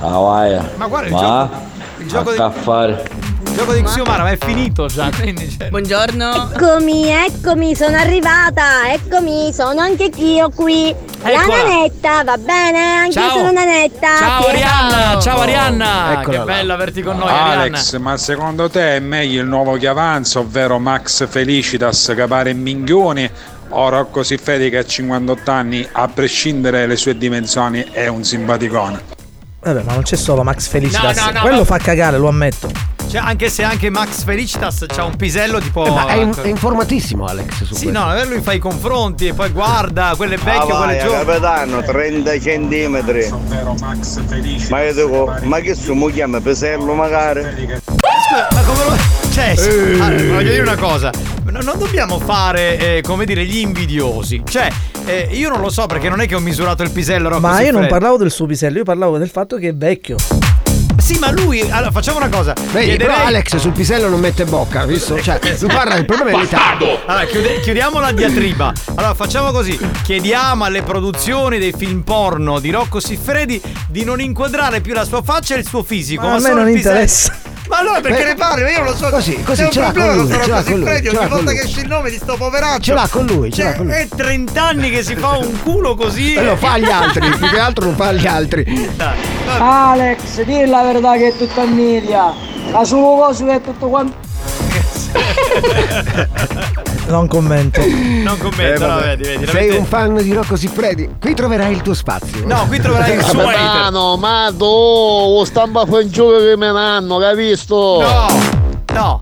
Ah, 0.00 0.18
vai. 0.18 0.58
Ma 0.76 0.86
guarda 0.86 1.06
il 1.08 1.12
Va. 1.12 1.20
gioco- 1.20 1.60
il 1.98 2.06
gioco 2.08 2.30
di- 2.32 2.62
fare. 2.62 3.08
Il 3.50 3.56
gioco 3.56 3.72
di 3.72 3.82
Xiomara, 3.82 4.22
ma 4.22 4.30
è 4.30 4.38
finito 4.38 4.86
già, 4.86 5.10
quindi 5.18 5.50
cioè, 5.50 5.70
Buongiorno. 5.70 6.52
Eccomi, 6.54 7.08
eccomi, 7.08 7.74
sono 7.74 7.96
arrivata. 7.96 8.92
Eccomi, 8.92 9.52
sono 9.52 9.80
anche 9.80 10.08
io 10.16 10.50
qui. 10.50 10.94
La 11.22 11.32
Eccola. 11.32 11.56
nanetta, 11.64 12.22
va 12.22 12.38
bene? 12.38 12.78
Anche 12.78 13.18
io 13.18 13.28
Ciao. 13.28 13.36
sono 13.38 13.50
nanetta. 13.50 14.16
Ciao. 14.16 14.46
Arianna, 14.46 15.20
ciao 15.20 15.40
Arianna. 15.40 16.12
Eccola 16.12 16.30
che 16.30 16.36
là. 16.36 16.44
bello 16.44 16.72
averti 16.72 17.02
con 17.02 17.16
noi, 17.18 17.28
Arianna. 17.28 17.52
Alex, 17.60 17.96
ma 17.98 18.16
secondo 18.16 18.70
te 18.70 18.96
è 18.96 19.00
meglio 19.00 19.42
il 19.42 19.48
nuovo 19.48 19.76
che 19.76 19.88
avanza, 19.88 20.38
ovvero 20.38 20.78
Max 20.78 21.26
Felicitas 21.28 22.12
che 22.14 22.26
pare 22.26 22.54
minchioni 22.54 23.28
o 23.70 23.88
Rocco 23.88 24.22
Siffredi 24.22 24.70
che 24.70 24.78
a 24.78 24.84
58 24.84 25.50
anni, 25.50 25.86
a 25.90 26.06
prescindere 26.06 26.80
dalle 26.82 26.96
sue 26.96 27.18
dimensioni, 27.18 27.84
è 27.90 28.06
un 28.06 28.22
simpaticone? 28.22 29.18
Vabbè, 29.62 29.82
ma 29.82 29.92
non 29.94 30.02
c'è 30.02 30.16
solo 30.16 30.44
Max 30.44 30.68
Felicitas. 30.68 31.16
No, 31.18 31.24
no, 31.26 31.32
no, 31.32 31.40
Quello 31.40 31.64
fa 31.64 31.78
cagare, 31.78 32.16
lo 32.16 32.28
ammetto. 32.28 32.89
Cioè, 33.10 33.20
anche 33.20 33.50
se 33.50 33.64
anche 33.64 33.90
Max 33.90 34.22
Felicitas 34.22 34.84
c'ha 34.86 35.02
un 35.02 35.16
pisello 35.16 35.58
tipo. 35.58 35.84
Eh, 35.84 35.90
ma 35.90 36.06
è, 36.06 36.14
in- 36.20 36.32
è 36.42 36.46
informatissimo 36.46 37.24
Alex 37.26 37.64
su 37.64 37.74
Sì, 37.74 37.86
questo. 37.90 37.90
no, 38.06 38.24
lui 38.24 38.40
fa 38.40 38.52
i 38.52 38.58
confronti 38.60 39.26
e 39.26 39.34
poi 39.34 39.50
guarda, 39.50 40.12
quello 40.16 40.34
è 40.34 40.38
vecchio, 40.38 40.74
ah, 40.74 40.78
quello 40.78 40.92
è 40.92 40.96
vai, 40.96 41.00
giovane. 41.04 41.24
capitano, 41.24 41.82
30 41.82 42.40
centimetri. 42.40 43.28
Ma 44.68 44.82
io 44.84 44.94
dico, 44.94 45.34
ma 45.42 45.58
che 45.58 45.74
su 45.74 45.92
mi 45.94 46.12
chiama 46.12 46.40
pesello 46.40 46.94
magari? 46.94 47.42
Scusa, 47.42 48.48
ma 48.52 48.60
come 48.62 48.84
lo. 48.84 48.96
Cioè, 49.32 49.54
Eh. 49.58 50.00
allora, 50.00 50.34
voglio 50.34 50.50
dire 50.50 50.62
una 50.62 50.76
cosa. 50.76 51.10
No- 51.44 51.60
Non 51.62 51.78
dobbiamo 51.78 52.20
fare, 52.20 52.78
eh, 52.98 53.02
come 53.02 53.24
dire, 53.24 53.44
gli 53.44 53.58
invidiosi. 53.58 54.40
Cioè, 54.48 54.70
eh, 55.06 55.28
io 55.32 55.48
non 55.48 55.60
lo 55.60 55.68
so 55.68 55.86
perché 55.86 56.08
non 56.08 56.20
è 56.20 56.28
che 56.28 56.36
ho 56.36 56.40
misurato 56.40 56.84
il 56.84 56.90
pisello 56.92 57.40
Ma 57.40 57.60
io 57.60 57.72
non 57.72 57.88
parlavo 57.88 58.16
del 58.18 58.30
suo 58.30 58.46
pisello, 58.46 58.78
io 58.78 58.84
parlavo 58.84 59.18
del 59.18 59.28
fatto 59.28 59.56
che 59.56 59.68
è 59.70 59.74
vecchio. 59.74 60.14
Sì, 60.98 61.18
ma 61.18 61.30
lui. 61.30 61.60
Allora, 61.62 61.90
facciamo 61.90 62.18
una 62.18 62.28
cosa. 62.28 62.52
Vedi, 62.72 62.88
Chiederei- 62.90 62.98
però 63.14 63.26
Alex 63.26 63.56
sul 63.56 63.72
pisello 63.72 64.08
non 64.08 64.20
mette 64.20 64.44
bocca, 64.44 64.84
visto? 64.84 65.20
Cioè, 65.20 65.38
lui 65.60 65.68
parla 65.72 65.94
del 65.94 66.04
problema 66.04 66.30
è 66.38 66.40
l'età. 66.42 66.76
Allora, 67.06 67.24
chiude- 67.26 67.60
chiudiamo 67.60 67.98
la 68.00 68.12
diatriba. 68.12 68.72
Allora, 68.96 69.14
facciamo 69.14 69.50
così: 69.50 69.78
chiediamo 70.02 70.64
alle 70.64 70.82
produzioni 70.82 71.58
dei 71.58 71.72
film 71.76 72.02
porno 72.02 72.58
di 72.60 72.70
Rocco 72.70 73.00
Siffredi 73.00 73.60
di 73.88 74.04
non 74.04 74.20
inquadrare 74.20 74.80
più 74.80 74.92
la 74.94 75.04
sua 75.04 75.22
faccia 75.22 75.54
e 75.54 75.58
il 75.58 75.66
suo 75.66 75.82
fisico. 75.82 76.26
Ma 76.26 76.34
a 76.34 76.40
me 76.40 76.52
non 76.52 76.68
il 76.68 76.74
pisello. 76.74 76.94
interessa. 76.94 77.34
Ma 77.68 77.78
allora 77.78 78.00
perché 78.00 78.22
Beh, 78.22 78.28
ne 78.30 78.34
parli? 78.34 78.62
Ma 78.62 78.70
io 78.70 78.76
non 78.78 78.86
lo 78.86 78.96
so. 78.96 79.08
così, 79.10 79.40
così, 79.42 79.60
C'è 79.60 79.66
un 79.66 79.72
ce 79.72 79.80
l'ha 79.80 79.90
problema 79.92 80.12
con 80.14 80.20
lui, 80.24 80.32
con 80.32 80.42
ce 80.42 80.48
l'ha 80.48 81.20
Ogni 81.20 81.28
volta 81.28 81.50
lui. 81.50 81.54
che 81.54 81.60
esce 81.64 81.80
il 81.80 81.86
nome 81.88 82.10
di 82.10 82.16
sto 82.16 82.36
poveraccio. 82.36 82.80
Ce 82.82 82.92
l'ha 82.94 83.08
con 83.10 83.26
lui, 83.26 83.52
ce 83.52 83.62
l'ha 83.62 83.68
Cioè, 83.68 83.76
con 83.76 83.86
lui. 83.86 83.94
È 83.94 84.08
30 84.08 84.62
anni 84.66 84.90
che 84.90 85.02
si 85.04 85.14
fa 85.14 85.36
un 85.36 85.60
culo 85.62 85.94
così. 85.94 86.34
E 86.34 86.42
lo 86.42 86.56
fa 86.56 86.72
agli 86.72 86.90
altri, 86.90 87.28
più 87.36 87.48
che 87.48 87.58
altro 87.58 87.84
lo 87.86 87.92
fa 87.94 88.06
agli 88.08 88.26
altri. 88.26 88.90
Alex, 89.58 90.42
di 90.42 90.66
la 90.66 90.82
verità 90.82 91.16
che 91.16 91.28
è 91.28 91.36
tutta 91.36 91.64
media. 91.64 92.32
La 92.72 92.84
sua 92.84 93.16
cosa 93.26 93.52
è 93.54 93.60
tutto 93.60 93.88
quanto. 93.88 94.28
Non 97.08 97.26
commento. 97.26 97.80
Non 97.80 98.36
Eh, 98.36 98.38
commento, 98.38 98.86
no, 98.86 98.94
vabbè. 98.94 99.16
vedi, 99.16 99.22
vedi. 99.38 99.46
Sei 99.50 99.76
un 99.76 99.84
fan 99.84 100.14
di 100.22 100.32
Rocco 100.32 100.54
Siffredi? 100.56 101.08
Qui 101.20 101.34
troverai 101.34 101.72
il 101.72 101.82
tuo 101.82 101.94
spazio. 101.94 102.46
No, 102.46 102.66
qui 102.68 102.78
troverai 102.80 103.14
il 103.16 103.22
suo 103.26 103.40
hater. 103.40 103.54
Capitano, 103.54 104.16
ma 104.16 104.52
tu, 104.56 104.64
lo 104.64 105.44
stampa 105.44 105.84
gioco 106.08 106.38
che 106.38 106.56
me 106.56 106.70
ne 106.70 106.78
hanno, 106.78 107.18
capisto? 107.18 108.00
No, 108.00 108.28
no. 108.92 109.20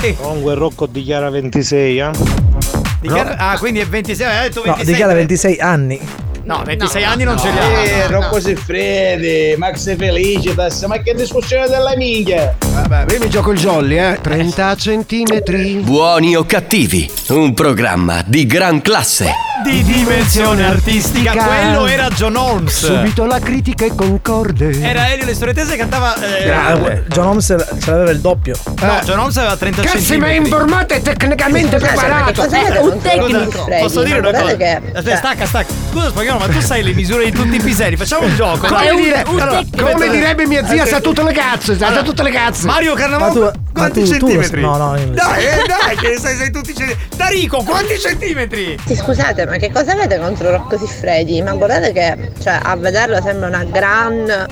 Eh, 0.00 0.16
Comunque 0.20 0.54
Rocco 0.54 0.86
dichiara 0.86 1.30
26, 1.30 1.98
eh? 1.98 2.10
dichiara- 3.00 3.36
Ah, 3.36 3.58
quindi 3.58 3.78
è 3.80 3.86
26. 3.86 4.26
Hai 4.26 4.48
detto 4.48 4.62
26. 4.62 4.84
No, 4.84 4.90
dichiara 4.90 5.14
26 5.14 5.58
anni. 5.60 6.00
No, 6.44 6.62
26 6.62 7.02
anni 7.04 7.24
non 7.24 7.38
ce 7.38 7.50
li 7.50 7.58
ha. 7.58 7.62
Eh, 7.62 8.06
Rocco 8.08 8.38
Siffredi, 8.38 9.54
Max 9.56 9.96
Felicitas, 9.96 10.82
ma 10.82 10.98
che 10.98 11.14
discussione 11.14 11.66
della 11.68 11.96
minchia! 11.96 12.54
Vabbè, 12.66 13.12
io 13.14 13.18
mi 13.18 13.30
gioco 13.30 13.52
il 13.52 13.58
jolly, 13.58 13.98
eh. 13.98 14.18
30 14.20 14.76
centimetri. 14.76 15.76
Buoni 15.76 16.36
o 16.36 16.44
cattivi, 16.44 17.10
un 17.28 17.54
programma 17.54 18.22
di 18.26 18.44
gran 18.44 18.82
classe. 18.82 19.53
Di 19.64 19.82
dimensione 19.82 20.66
artistica. 20.66 21.32
Quello 21.32 21.86
era 21.86 22.08
John 22.10 22.36
Holmes. 22.36 22.84
Subito 22.84 23.24
la 23.24 23.38
critica 23.38 23.86
è 23.86 23.94
concorde. 23.94 24.78
Era 24.80 25.10
Elio 25.10 25.24
Le 25.24 25.34
Storie 25.34 25.54
Tese 25.54 25.70
che 25.72 25.76
cantava. 25.78 26.14
eh, 26.16 26.44
Grande. 26.44 27.04
John 27.08 27.26
Holmes 27.28 27.46
ce 27.46 27.90
l'aveva 27.90 28.10
il 28.10 28.20
doppio. 28.20 28.54
No, 28.80 29.00
John 29.04 29.18
Holmes 29.18 29.36
aveva 29.38 29.56
30 29.56 29.82
Cazzo, 29.82 29.94
centimetri. 29.96 30.18
ma 30.18 30.32
è 30.32 30.36
informato 30.38 30.94
e 30.94 31.00
tecnicamente 31.02 31.76
preparato. 31.78 32.42
un 32.82 33.00
tecnico. 33.00 33.66
Posso 33.80 34.02
dire 34.02 34.18
una 34.18 34.30
cosa? 34.32 34.44
Aspetta, 34.52 35.02
cioè, 35.02 35.16
stacca, 35.16 35.46
stacca. 35.46 35.72
Scusa, 35.90 36.08
spagnolo, 36.10 36.38
ma 36.40 36.46
tu 36.48 36.60
sai 36.60 36.82
le 36.82 36.92
misure 36.92 37.24
di 37.24 37.32
tutti 37.32 37.56
i 37.56 37.60
piselli. 37.60 37.96
Facciamo 37.96 38.26
un 38.26 38.34
gioco. 38.36 38.66
Come, 38.66 38.94
dire- 38.96 39.24
un 39.26 39.40
allora, 39.40 39.62
come 39.76 40.10
direbbe 40.10 40.46
mia 40.46 40.66
zia, 40.66 40.84
sa 40.86 41.00
tutte 41.00 41.22
le 41.22 41.32
cazze, 41.32 41.76
sa, 41.78 42.02
tutte 42.02 42.22
le 42.22 42.30
cazze. 42.30 42.66
Mario 42.66 42.94
tu- 42.94 43.40
ma 43.40 43.52
quanti 43.72 44.02
tu- 44.02 44.06
tu 44.06 44.12
centimetri? 44.28 44.60
no, 44.60 44.76
no, 44.76 44.96
so. 44.96 45.04
Dai, 45.12 45.44
eh, 45.44 45.62
dai, 45.66 45.96
che 45.96 46.18
sai, 46.18 46.36
sei 46.36 46.50
tutti 46.50 46.74
centimetri. 46.74 47.08
Tarico, 47.16 47.62
quanti 47.62 47.98
centimetri? 47.98 48.76
Sì, 48.86 48.94
scusate, 48.96 49.46
ma 49.46 49.53
che 49.58 49.70
cosa 49.70 49.92
avete 49.92 50.18
contro 50.18 50.50
Rocco 50.50 50.76
Siffredi? 50.78 51.40
Ma 51.42 51.54
guardate 51.54 51.92
che, 51.92 52.32
cioè, 52.40 52.58
a 52.62 52.76
vederlo 52.76 53.20
sembra 53.20 53.48
una 53.48 53.64
gran 53.64 54.46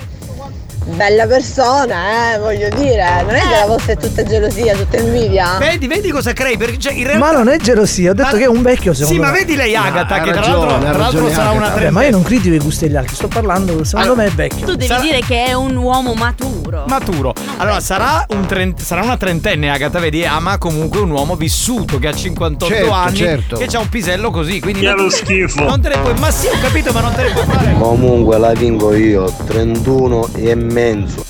bella 0.85 1.26
persona, 1.26 2.35
eh, 2.35 2.39
voglio 2.39 2.68
dire. 2.76 3.22
Non 3.22 3.35
è 3.35 3.41
che 3.41 3.49
la 3.61 3.66
vostra 3.66 3.93
è 3.93 3.97
tutta 3.97 4.22
gelosia, 4.22 4.74
tutta 4.76 4.99
invidia. 4.99 5.59
Vedi, 5.59 5.87
vedi 5.87 6.11
cosa 6.11 6.33
crei? 6.33 6.57
Perché 6.57 6.78
cioè, 6.78 6.93
in 6.93 7.05
realtà. 7.07 7.18
Ma 7.24 7.30
non 7.33 7.49
è 7.49 7.57
gelosia, 7.59 8.11
ho 8.11 8.14
detto 8.14 8.33
Ma- 8.33 8.39
che 8.39 8.45
è 8.45 8.49
un 8.49 8.62
vecchio 8.62 8.93
secondo 8.93 9.14
Sì, 9.14 9.20
me. 9.20 9.26
ma 9.26 9.33
vedi 9.33 9.57
lei 9.57 9.74
Agata, 9.76 10.14
ha 10.16 10.20
che 10.20 10.30
tra 10.33 10.41
ragione, 10.41 10.66
l'altro, 10.66 10.74
ha 10.89 10.91
tra 10.91 10.99
l'altro 10.99 11.30
sarà 11.30 11.51
una 11.51 11.70
trenta. 11.70 11.91
ma 11.93 12.05
io 12.05 12.11
non 12.11 12.22
critico 12.22 12.55
i 12.55 12.59
gusti 12.59 12.87
degli 12.87 12.97
altri, 12.97 13.14
sto 13.14 13.28
parlando, 13.28 13.85
secondo 13.85 14.14
me 14.16 14.26
è 14.26 14.30
vecchio. 14.30 14.66
Tu 14.66 14.72
devi 14.72 14.87
Sarà- 14.87 15.01
dire 15.01 15.20
che 15.20 15.45
è 15.45 15.53
un 15.55 15.76
uomo 15.76 16.14
maturo. 16.14 16.85
Maturo. 16.87 17.33
Allora, 17.59 17.80
sarà, 17.80 18.26
un 18.30 18.47
trent- 18.47 18.80
sarà 18.83 19.03
una 19.03 19.16
trentenne, 19.16 19.70
Agata, 19.70 19.99
vedi, 19.99 20.24
ama 20.24 20.59
comunque 20.59 21.01
un 21.01 21.11
uomo 21.11 21.37
vissuto 21.37 21.99
che 21.99 22.09
ha 22.09 22.12
58 22.12 22.74
Certo, 22.74 22.93
anni. 22.93 23.16
certo. 23.16 23.57
Che 23.57 23.68
ha 23.76 23.78
un 23.78 23.89
pisello 23.89 24.30
così. 24.30 24.61
Quindi 24.61 24.80
Che 24.80 24.87
è 24.91 24.95
non, 24.95 25.05
lo 25.05 25.11
schifo. 25.11 25.62
non 25.64 25.80
te 25.80 25.89
ne 25.89 25.99
puoi. 25.99 26.14
Ma 26.18 26.30
sì, 26.30 26.47
ho 26.47 26.59
capito, 26.61 26.93
ma 26.93 27.01
non 27.01 27.12
te 27.14 27.22
ne 27.22 27.30
puoi 27.30 27.45
fare. 27.45 27.74
Comunque 27.78 28.39
la 28.39 28.53
vinco 28.53 28.93
io, 28.95 29.33
31 29.47 30.28
e 30.35 30.55
mezzo. 30.55 30.72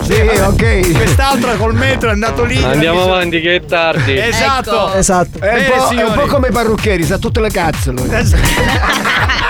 Sì, 0.02 0.20
ok. 0.20 0.92
Quest'altro 0.92 1.56
col 1.56 1.74
metro 1.74 2.08
è 2.08 2.12
andato 2.12 2.44
lì. 2.44 2.62
Andiamo 2.62 3.02
avanti 3.02 3.40
che 3.40 3.56
è 3.56 3.64
tardi. 3.64 4.16
Esatto. 4.18 4.88
Ecco. 4.88 4.94
Esatto. 4.94 5.38
È 5.38 5.48
un, 5.48 5.54
Bene, 5.54 5.68
po', 5.68 5.88
è 5.88 6.02
un 6.02 6.12
po' 6.14 6.26
come 6.26 6.48
i 6.48 6.52
parrucchieri, 6.52 7.04
sa 7.04 7.18
tutte 7.18 7.40
le 7.40 7.50
cazze 7.50 7.90
lui. 7.90 8.08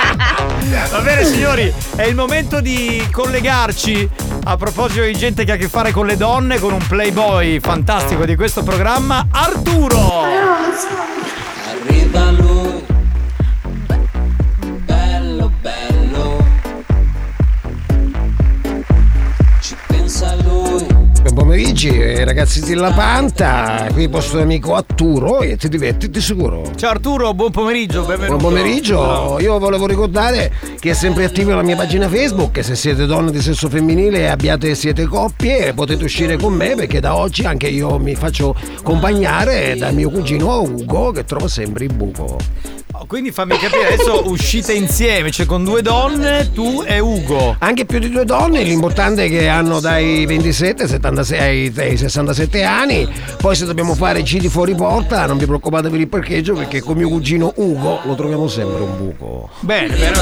Va 0.90 1.01
bene 1.01 1.24
signori, 1.24 1.72
è 1.97 2.03
il 2.03 2.14
momento 2.14 2.61
di 2.61 3.07
collegarci 3.11 4.09
a 4.45 4.57
proposito 4.57 5.05
di 5.05 5.14
gente 5.14 5.45
che 5.45 5.53
ha 5.53 5.55
a 5.55 5.59
che 5.59 5.68
fare 5.68 5.93
con 5.93 6.07
le 6.07 6.16
donne 6.16 6.59
con 6.59 6.72
un 6.72 6.84
playboy 6.86 7.61
fantastico 7.61 8.24
di 8.24 8.36
questo 8.36 8.62
programma, 8.62 9.26
Arturo. 9.30 10.22
Arriva 11.86 12.30
lui, 12.30 12.71
Buon 21.53 21.64
pomeriggio, 21.64 21.92
eh, 21.92 22.24
ragazzi 22.24 22.61
della 22.62 22.92
Panta, 22.92 23.86
qui 23.92 24.09
posto 24.09 24.40
amico 24.40 24.74
Arturo 24.74 25.42
e 25.42 25.59
ti 25.59 25.68
diverti 25.68 26.09
di 26.09 26.18
sicuro. 26.18 26.62
Ciao 26.76 26.92
Arturo, 26.92 27.34
buon 27.34 27.50
pomeriggio, 27.50 28.07
benvenuto. 28.07 28.38
Buon 28.38 28.55
pomeriggio, 28.55 29.38
io 29.38 29.59
volevo 29.59 29.86
ricordare 29.86 30.50
che 30.80 30.92
è 30.92 30.94
sempre 30.94 31.24
attiva 31.24 31.55
la 31.55 31.62
mia 31.62 31.76
pagina 31.76 32.09
Facebook 32.09 32.64
se 32.64 32.74
siete 32.74 33.05
donne 33.05 33.30
di 33.30 33.42
sesso 33.42 33.68
femminile 33.68 34.20
e 34.20 34.26
abbiate 34.28 34.74
siete 34.74 35.05
coppie 35.05 35.74
potete 35.74 36.05
uscire 36.05 36.38
con 36.38 36.55
me 36.55 36.74
perché 36.74 37.00
da 37.00 37.16
oggi 37.16 37.44
anche 37.44 37.66
io 37.66 37.98
mi 37.98 38.14
faccio 38.14 38.57
accompagnare 38.78 39.76
da 39.76 39.90
mio 39.90 40.09
cugino 40.09 40.62
Ugo 40.62 41.11
che 41.11 41.26
trovo 41.26 41.48
sempre 41.48 41.84
il 41.84 41.92
buco. 41.92 42.38
Quindi 43.07 43.30
fammi 43.30 43.57
capire, 43.59 43.94
adesso 43.94 44.28
uscite 44.28 44.72
insieme, 44.72 45.30
cioè 45.30 45.46
con 45.46 45.64
due 45.64 45.82
donne, 45.82 46.50
tu 46.53 46.82
e 46.86 46.98
Ugo. 46.98 47.57
Anche 47.59 47.84
più 47.84 47.98
di 47.98 48.09
due 48.11 48.24
donne, 48.24 48.62
l'importante 48.62 49.24
è 49.24 49.28
che 49.28 49.48
hanno 49.48 49.80
dai 49.80 50.24
27 50.26 50.86
76, 50.88 51.38
ai- 51.38 51.72
ai 51.76 51.96
67 51.96 52.62
anni. 52.62 53.09
Poi 53.38 53.55
se 53.55 53.64
dobbiamo 53.66 53.94
fare 53.94 54.22
giri 54.22 54.48
fuori 54.48 54.74
porta, 54.74 55.26
non 55.26 55.36
vi 55.38 55.46
preoccupate 55.46 55.88
per 55.90 56.00
il 56.00 56.09
parcheggio 56.09 56.55
perché 56.55 56.80
con 56.80 56.96
mio 56.96 57.09
cugino 57.09 57.53
Ugo 57.57 58.00
lo 58.05 58.14
troviamo 58.14 58.48
sempre 58.48 58.82
un 58.82 58.96
buco. 58.96 59.48
Bene, 59.61 59.94
bene. 59.96 60.12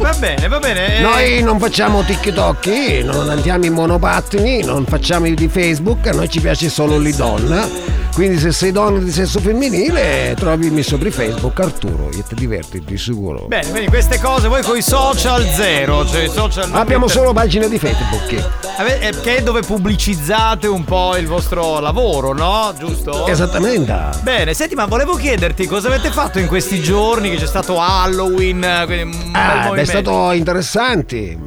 Va 0.00 0.14
bene, 0.18 0.48
va 0.48 0.58
bene. 0.58 0.98
eh, 0.98 1.00
Noi 1.02 1.42
non 1.42 1.58
facciamo 1.58 2.02
TikTok, 2.02 2.66
non 3.04 3.28
andiamo 3.28 3.64
in 3.64 3.72
monopattini, 3.72 4.62
non 4.64 4.84
facciamo 4.86 5.26
i 5.26 5.34
di 5.34 5.48
Facebook, 5.48 6.06
a 6.06 6.12
noi 6.12 6.28
ci 6.28 6.40
piace 6.40 6.68
solo 6.68 6.98
l'idonna. 6.98 7.98
Quindi 8.20 8.38
se 8.38 8.52
sei 8.52 8.70
donna 8.70 8.98
di 8.98 9.10
sesso 9.10 9.40
femminile, 9.40 10.34
trovimi 10.38 10.82
sopra 10.82 11.10
Facebook 11.10 11.58
Arturo 11.58 12.10
e 12.10 12.22
ti 12.22 12.34
diverti 12.34 12.82
di 12.84 12.98
sicuro. 12.98 13.46
Bene, 13.46 13.70
quindi 13.70 13.88
queste 13.88 14.20
cose 14.20 14.46
voi 14.46 14.62
con 14.62 14.76
i 14.76 14.82
social 14.82 15.42
zero, 15.48 16.06
cioè 16.06 16.24
i 16.24 16.28
social 16.28 16.68
non 16.68 16.76
Abbiamo 16.76 17.06
mette- 17.06 17.18
solo 17.18 17.32
pagine 17.32 17.66
di 17.66 17.78
Facebook. 17.78 18.30
Eh, 18.32 19.14
Che 19.22 19.36
è 19.36 19.42
dove 19.42 19.62
pubblicizzate 19.62 20.66
un 20.66 20.84
po' 20.84 21.16
il 21.16 21.26
vostro 21.26 21.80
lavoro, 21.80 22.34
no? 22.34 22.74
Giusto? 22.78 23.26
Esattamente. 23.26 23.98
Bene, 24.22 24.52
senti, 24.52 24.74
ma 24.74 24.84
volevo 24.84 25.14
chiederti 25.14 25.66
cosa 25.66 25.88
avete 25.88 26.10
fatto 26.10 26.38
in 26.38 26.46
questi 26.46 26.82
giorni 26.82 27.30
che 27.30 27.36
c'è 27.36 27.46
stato 27.46 27.80
Halloween, 27.80 28.82
quindi 28.84 29.16
un 29.16 29.32
bel 29.32 29.40
Ah, 29.40 29.70
beh, 29.70 29.80
è 29.80 29.84
stato 29.86 30.32
interessante. 30.32 31.38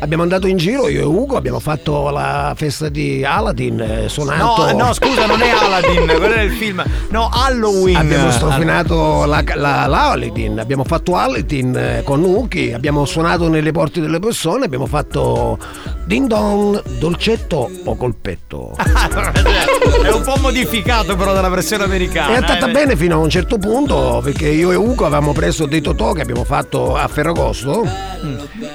Abbiamo 0.00 0.22
andato 0.22 0.46
in 0.46 0.56
giro, 0.56 0.88
io 0.88 1.00
e 1.00 1.04
Ugo, 1.04 1.36
abbiamo 1.36 1.58
fatto 1.58 2.10
la 2.10 2.54
festa 2.56 2.88
di 2.88 3.24
Aladdin, 3.24 3.80
eh, 3.80 4.08
suonato. 4.08 4.70
No, 4.70 4.84
no, 4.84 4.92
scusa, 4.92 5.26
non 5.26 5.40
è 5.42 5.50
Aladdin, 5.50 6.06
quello 6.16 6.34
è 6.34 6.42
il 6.42 6.52
film. 6.52 6.84
No, 7.08 7.28
Halloween. 7.32 7.96
Abbiamo 7.96 8.30
strofinato 8.30 9.24
la, 9.24 9.42
la, 9.56 9.86
la 9.86 10.10
Aladdin, 10.10 10.60
abbiamo 10.60 10.84
fatto 10.84 11.16
Aladdin 11.16 11.74
eh, 11.76 12.02
con 12.04 12.22
Uki, 12.22 12.72
abbiamo 12.72 13.04
suonato 13.06 13.48
nelle 13.48 13.72
porte 13.72 14.00
delle 14.00 14.20
persone, 14.20 14.66
abbiamo 14.66 14.86
fatto 14.86 15.58
Din 16.06 16.28
Don, 16.28 16.80
dolcetto 16.98 17.68
o 17.84 17.96
colpetto. 17.96 18.76
È 18.78 20.10
un 20.10 20.22
po' 20.22 20.36
modificato 20.40 21.16
però 21.16 21.32
dalla 21.32 21.48
versione 21.48 21.82
americana. 21.84 22.34
È 22.34 22.36
andata 22.36 22.68
eh. 22.68 22.70
bene 22.70 22.94
fino 22.96 23.16
a 23.16 23.18
un 23.18 23.30
certo 23.30 23.58
punto 23.58 24.20
perché 24.22 24.48
io 24.48 24.70
e 24.70 24.76
Ugo 24.76 25.06
avevamo 25.06 25.32
preso 25.32 25.66
dei 25.66 25.80
totò 25.80 26.12
che 26.12 26.22
abbiamo 26.22 26.44
fatto 26.44 26.94
a 26.94 27.08
Ferragosto. 27.08 27.84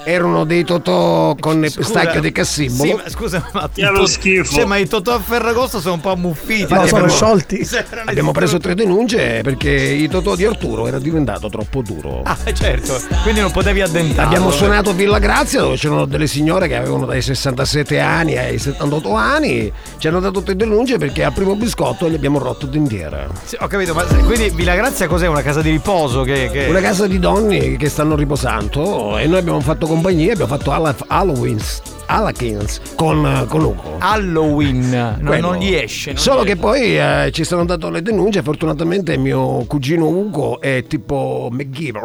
Erano 0.04 0.44
dei 0.44 0.64
totò 0.64 1.13
con 1.40 1.64
Scusa, 1.66 1.78
pistacche 1.80 2.20
di 2.20 2.28
Sì, 2.28 2.32
cassimbolo. 2.34 2.96
ma 2.98 3.10
scusa, 3.10 3.50
ma 3.54 3.70
lo 3.92 4.06
schifo. 4.06 4.54
Cioè, 4.54 4.66
ma 4.66 4.78
i 4.78 4.88
Totò 4.88 5.14
a 5.14 5.20
Ferragosto 5.20 5.80
sono 5.80 5.96
un 5.96 6.02
po' 6.02 6.12
ammuffiti. 6.12 6.62
No, 6.62 6.68
Perché 6.68 6.88
sono 6.88 7.02
abbiamo- 7.04 7.08
sciolti. 7.08 7.66
Sembrano 7.66 8.10
Abbiamo 8.10 8.32
preso 8.32 8.58
tre 8.60 8.76
denunce 8.76 9.42
perché 9.44 9.70
il 9.72 10.10
totò 10.10 10.36
di 10.36 10.46
Arturo 10.46 10.88
era 10.88 11.00
diventato 11.00 11.50
troppo 11.50 11.82
duro. 11.82 12.22
Ah, 12.24 12.38
certo. 12.54 13.00
Quindi 13.24 13.40
non 13.42 13.52
potevi 13.52 13.82
addentare. 13.82 14.26
Abbiamo 14.28 14.52
suonato 14.52 14.92
a 14.92 14.94
Villa 14.94 15.20
Grazia 15.20 15.62
dove 15.62 15.76
c'erano 15.76 16.06
delle 16.06 16.28
signore 16.28 16.68
che 16.68 16.76
avevano 16.76 17.06
dai 17.06 17.22
67 17.22 18.00
anni 18.00 18.38
ai 18.38 18.58
78 18.60 19.14
anni. 19.14 19.72
Ci 19.98 20.08
hanno 20.08 20.20
dato 20.20 20.42
tre 20.44 20.56
denunce 20.56 20.98
perché 20.98 21.24
al 21.24 21.34
primo 21.34 21.56
biscotto 21.56 22.10
gli 22.10 22.14
abbiamo 22.16 22.40
rotto 22.40 22.66
d'indiera. 22.66 23.28
Sì, 23.44 23.58
ho 23.60 23.68
capito, 23.68 23.94
ma 23.94 24.04
quindi 24.04 24.50
Villa 24.50 24.76
Grazia 24.76 25.08
cos'è? 25.08 25.28
Una 25.28 25.42
casa 25.42 25.62
di 25.62 25.70
riposo? 25.72 26.22
Che, 26.24 26.50
che- 26.52 26.66
Una 26.70 26.82
casa 26.82 27.08
di 27.08 27.20
donne 27.20 27.76
che 27.78 27.90
stanno 27.90 28.16
riposando 28.16 29.18
e 29.18 29.26
noi 29.28 29.40
abbiamo 29.40 29.60
fatto 29.62 29.88
compagnia, 29.88 30.34
abbiamo 30.34 30.56
fatto 30.56 30.72
Halla- 31.08 31.32
Halloween. 31.34 31.60
Halloween 32.06 32.68
con, 32.96 33.46
con 33.48 33.64
Ugo. 33.64 33.96
Halloween. 34.00 35.18
No, 35.20 35.38
non 35.40 35.56
gli 35.56 35.74
esce. 35.74 36.12
non 36.12 36.22
Solo 36.22 36.44
gli 36.44 36.48
che 36.48 36.56
poi 36.58 36.98
eh, 37.00 37.30
ci 37.32 37.44
sono 37.44 37.66
dato 37.66 37.90
le 37.90 38.02
denunce, 38.02 38.42
fortunatamente 38.44 39.18
mio 39.18 39.64
cugino 39.66 40.08
Ugo 40.08 40.60
è 40.62 40.84
tipo 40.88 41.50
MacGyver. 41.52 42.04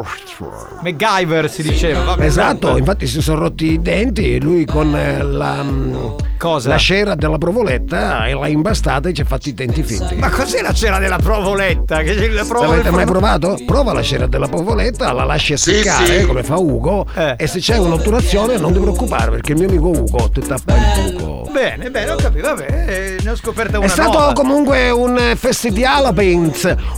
MacGyver 0.81 1.49
si 1.49 1.61
diceva. 1.63 2.03
vabbè, 2.03 2.25
Esatto, 2.25 2.77
infatti 2.77 3.07
si 3.07 3.21
sono 3.21 3.39
rotti 3.41 3.73
i 3.73 3.81
denti 3.81 4.35
e 4.35 4.39
lui 4.39 4.65
con 4.65 4.95
eh, 4.95 5.21
la, 5.21 5.63
mm, 5.63 5.95
Cosa? 6.39 6.69
la 6.69 6.77
cera 6.77 7.15
della 7.15 7.37
provoletta 7.37 8.25
e 8.25 8.33
l'ha 8.33 8.47
imbastata 8.47 9.09
e 9.09 9.13
ci 9.13 9.21
ha 9.21 9.25
fatto 9.25 9.49
i 9.49 9.53
denti 9.53 9.83
finti. 9.83 10.15
Ma 10.15 10.29
cos'è 10.29 10.61
la 10.61 10.71
cera 10.73 10.97
della 10.97 11.17
provoletta? 11.17 12.01
Che 12.01 12.15
c'è 12.15 12.29
la 12.29 12.45
provoletta 12.45 12.75
L'avete 12.75 12.91
mai 12.95 13.05
provato? 13.05 13.57
Prova 13.65 13.91
la 13.91 14.01
cera 14.01 14.25
della 14.25 14.47
provoletta, 14.47 15.11
la 15.11 15.25
lasci 15.25 15.57
seccare 15.57 16.21
sì. 16.21 16.25
come 16.25 16.43
fa 16.43 16.57
Ugo 16.57 17.05
Eh. 17.13 17.35
e 17.37 17.45
se 17.47 17.59
c'è 17.59 17.77
un'otturazione 17.77 18.57
non 18.57 18.71
ti 18.71 18.79
preoccupare 18.79 19.31
perché 19.31 19.51
il 19.51 19.57
mio 19.59 19.67
amico 19.67 19.89
Ugo 19.89 20.29
ti 20.29 20.39
tappa 20.39 20.75
il 20.75 21.11
buco. 21.13 21.49
Bene, 21.51 21.91
bene, 21.91 22.11
ho 22.11 22.15
capito, 22.15 22.47
vabbè, 22.47 22.85
eh, 22.87 23.17
ne 23.21 23.29
ho 23.31 23.35
scoperta 23.35 23.77
una 23.77 23.87
È 23.87 23.89
stato 23.89 24.17
nuova. 24.17 24.33
comunque 24.33 24.89
un 24.91 25.33
festival 25.35 25.75
di 25.77 25.83
Halloween 25.83 26.51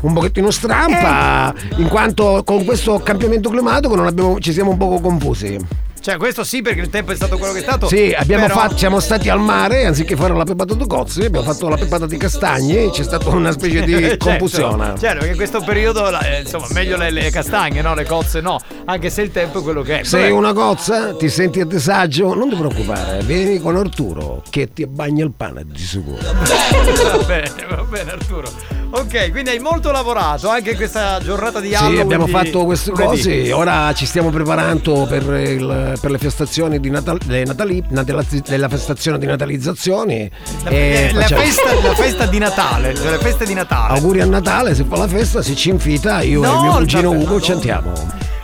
un 0.03 0.13
pochettino 0.13 0.51
strampa 0.51 1.51
Eh. 1.53 1.81
in 1.81 1.87
quanto 1.87 2.43
con 2.45 2.63
questo 2.63 2.99
cambiamento 2.99 3.49
climatico 3.49 3.95
non 3.95 4.05
abbiamo- 4.05 4.39
ci 4.39 4.53
siamo 4.53 4.69
un 4.71 4.77
poco 4.77 4.99
confusi. 4.99 5.57
Cioè, 6.01 6.17
questo 6.17 6.43
sì, 6.43 6.63
perché 6.63 6.79
il 6.81 6.89
tempo 6.89 7.11
è 7.11 7.15
stato 7.15 7.37
quello 7.37 7.53
che 7.53 7.59
è 7.59 7.61
stato. 7.61 7.87
Sì, 7.87 8.11
abbiamo 8.17 8.47
però- 8.47 8.59
fatto, 8.59 8.77
siamo 8.77 8.99
stati 8.99 9.29
al 9.29 9.39
mare, 9.39 9.85
anziché 9.85 10.15
fare 10.15 10.35
la 10.35 10.43
pepata 10.43 10.73
di 10.73 10.87
cozze, 10.87 11.25
abbiamo 11.25 11.45
fatto 11.45 11.69
la 11.69 11.77
pepata 11.77 12.07
di 12.07 12.17
castagne, 12.17 12.89
c'è 12.89 13.03
stata 13.03 13.29
una 13.29 13.51
specie 13.51 13.83
di 13.83 13.91
Certo, 14.01 14.25
confusione. 14.25 14.85
Certo, 14.97 15.17
perché 15.19 15.29
in 15.29 15.35
questo 15.35 15.61
periodo, 15.61 16.09
eh, 16.19 16.39
insomma, 16.41 16.65
meglio 16.71 16.97
le, 16.97 17.11
le 17.11 17.29
castagne, 17.29 17.81
no? 17.81 17.93
Le 17.93 18.05
cozze 18.05 18.41
no. 18.41 18.59
Anche 18.85 19.11
se 19.11 19.21
il 19.21 19.31
tempo 19.31 19.59
è 19.59 19.61
quello 19.63 19.83
che 19.83 19.99
è. 19.99 20.03
Sei 20.03 20.31
una 20.31 20.53
cozza, 20.53 21.13
ti 21.15 21.29
senti 21.29 21.59
a 21.59 21.65
disagio, 21.65 22.33
non 22.33 22.49
ti 22.49 22.55
preoccupare, 22.55 23.21
vieni 23.23 23.59
con 23.59 23.75
Arturo 23.75 24.41
che 24.49 24.73
ti 24.73 24.87
bagna 24.87 25.23
il 25.23 25.33
pane 25.37 25.63
di 25.67 25.77
sicuro. 25.79 26.17
va 26.17 27.23
bene, 27.25 27.51
va 27.69 27.83
bene 27.83 28.11
Arturo. 28.11 28.79
Ok, 28.93 29.31
quindi 29.31 29.51
hai 29.51 29.59
molto 29.59 29.89
lavorato 29.91 30.49
anche 30.49 30.71
in 30.71 30.75
questa 30.75 31.17
giornata 31.23 31.61
di 31.61 31.69
Sì, 31.69 31.75
Halloween. 31.75 32.01
abbiamo 32.01 32.25
di 32.25 32.31
fatto 32.31 32.65
queste 32.65 32.91
cose, 32.91 33.53
ora 33.53 33.93
ci 33.93 34.05
stiamo 34.05 34.29
preparando 34.31 35.05
per, 35.07 35.23
il- 35.47 35.90
per 35.99 36.11
le 36.11 36.17
festazioni 36.17 36.79
di 36.79 36.89
Natal, 36.89 37.17
le 37.27 37.43
natali- 37.43 37.83
natalizzi- 37.89 38.41
della 38.47 38.69
festazione 38.69 39.17
di 39.17 39.25
natalizzazioni. 39.25 40.29
La, 40.63 40.69
e 40.69 40.75
eh, 41.09 41.13
la 41.13 41.21
facciamo- 41.21 41.41
festa, 41.41 41.73
la 41.81 41.93
festa 41.95 42.25
di 42.25 42.37
Natale, 42.37 42.95
cioè 42.95 43.11
le 43.11 43.17
feste 43.17 43.45
di 43.45 43.53
Natale. 43.53 43.93
Auguri 43.95 44.21
a 44.21 44.25
Natale, 44.25 44.75
se 44.75 44.83
fa 44.87 44.97
la 44.97 45.07
festa 45.07 45.41
si 45.41 45.55
ci 45.55 45.69
invita, 45.69 46.21
io 46.21 46.41
No, 46.41 46.57
e 46.57 46.61
mio 46.61 46.71
cugino 46.77 47.11
Ugo 47.11 47.33
no. 47.33 47.41
ci 47.41 47.51
andiamo. 47.51 47.91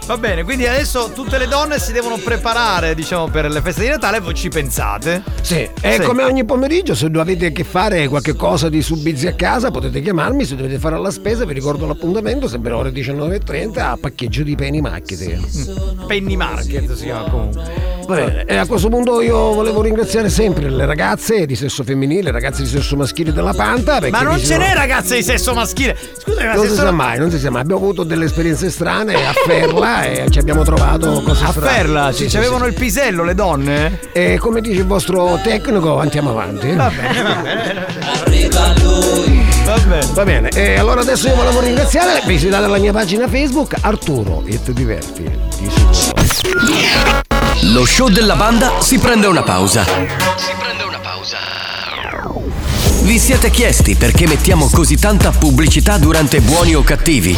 Va 0.07 0.15
bene, 0.15 0.45
quindi 0.45 0.65
adesso 0.65 1.11
tutte 1.13 1.37
le 1.37 1.49
donne 1.49 1.79
si 1.79 1.91
devono 1.91 2.15
preparare, 2.15 2.95
diciamo, 2.95 3.27
per 3.27 3.51
le 3.51 3.61
feste 3.61 3.81
di 3.81 3.89
Natale 3.89 4.21
voi 4.21 4.33
ci 4.35 4.47
pensate. 4.47 5.21
Sì, 5.41 5.69
e 5.81 5.99
come 6.01 6.23
ogni 6.23 6.45
pomeriggio, 6.45 6.95
se 6.95 7.11
avete 7.13 7.47
a 7.47 7.49
che 7.49 7.65
fare 7.65 8.07
qualche 8.07 8.33
cosa 8.33 8.69
di 8.69 8.81
subizzi 8.81 9.27
a 9.27 9.33
casa, 9.33 9.69
potete 9.69 10.01
chiamarmi. 10.01 10.45
Se 10.45 10.55
dovete 10.55 10.79
fare 10.79 10.97
la 10.97 11.11
spesa, 11.11 11.43
vi 11.43 11.51
ricordo 11.51 11.85
l'appuntamento, 11.85 12.47
sempre 12.47 12.71
ore 12.71 12.91
19.30 12.91 13.79
a 13.79 13.97
paccheggio 13.99 14.43
di 14.43 14.55
Penny 14.55 14.79
Market. 14.79 16.05
Penny 16.07 16.37
Market 16.37 16.93
si 16.93 17.03
chiama 17.03 17.29
comunque. 17.29 17.95
Va 18.07 18.15
bene, 18.15 18.45
e 18.45 18.55
a 18.55 18.65
questo 18.65 18.87
punto 18.87 19.19
io 19.19 19.51
volevo 19.51 19.81
ringraziare 19.81 20.29
sempre 20.29 20.69
le 20.69 20.85
ragazze 20.85 21.45
di 21.45 21.57
sesso 21.57 21.83
femminile, 21.83 22.21
le 22.21 22.31
ragazze 22.31 22.61
di 22.61 22.69
sesso 22.69 22.95
maschile 22.95 23.33
della 23.33 23.53
Panta. 23.53 23.95
perché 23.99 24.11
Ma 24.11 24.21
non 24.21 24.39
ce 24.39 24.57
n'è 24.57 24.73
ragazze 24.73 25.17
di 25.17 25.23
sesso 25.23 25.53
maschile. 25.53 25.97
Scusami, 26.17 26.47
ma 26.47 26.53
Non 26.53 26.63
si 26.63 26.75
sono... 26.75 26.87
sa 26.87 26.91
mai, 26.91 27.19
non 27.19 27.29
si 27.29 27.37
sa 27.37 27.49
mai. 27.49 27.61
Abbiamo 27.63 27.81
avuto 27.81 28.03
delle 28.03 28.23
esperienze 28.23 28.69
strane 28.69 29.13
a 29.13 29.33
Ferla 29.45 29.96
e 30.03 30.25
ci 30.29 30.39
abbiamo 30.39 30.63
trovato 30.63 31.21
cose 31.21 31.43
A 31.43 31.51
strane. 31.51 31.69
Ferla, 31.69 32.11
Sì, 32.11 32.23
ci 32.23 32.29
sì, 32.31 32.37
avevano 32.37 32.63
sì. 32.65 32.69
il 32.69 32.75
pisello 32.75 33.23
le 33.23 33.35
donne? 33.35 33.99
E 34.11 34.37
come 34.37 34.61
dice 34.61 34.79
il 34.79 34.85
vostro 34.85 35.39
tecnico, 35.43 35.99
andiamo 35.99 36.31
avanti. 36.31 36.71
Va 36.73 36.89
bene, 36.89 37.21
va 37.23 37.35
bene. 37.35 37.85
Arriva 38.23 38.73
lui. 38.81 39.45
Va 39.65 39.77
bene. 39.79 40.05
Va 40.13 40.23
bene, 40.23 40.49
e 40.49 40.77
allora 40.77 41.01
adesso 41.01 41.27
io 41.27 41.35
volevo 41.35 41.59
ringraziare, 41.59 42.21
visitate 42.25 42.67
la 42.67 42.77
mia 42.77 42.91
pagina 42.93 43.27
Facebook, 43.27 43.75
Arturo, 43.81 44.43
e 44.45 44.61
ti 44.63 44.73
diverti, 44.73 45.23
di 45.23 45.69
sicuro. 45.69 47.25
Lo 47.73 47.85
show 47.85 48.07
della 48.09 48.35
banda 48.35 48.73
si 48.79 48.97
prende 48.97 49.27
una 49.27 49.43
pausa. 49.43 49.83
Vi 53.01 53.19
siete 53.19 53.49
chiesti 53.49 53.95
perché 53.95 54.27
mettiamo 54.27 54.69
così 54.69 54.97
tanta 54.97 55.31
pubblicità 55.31 55.97
durante 55.97 56.41
buoni 56.41 56.75
o 56.75 56.83
cattivi? 56.83 57.37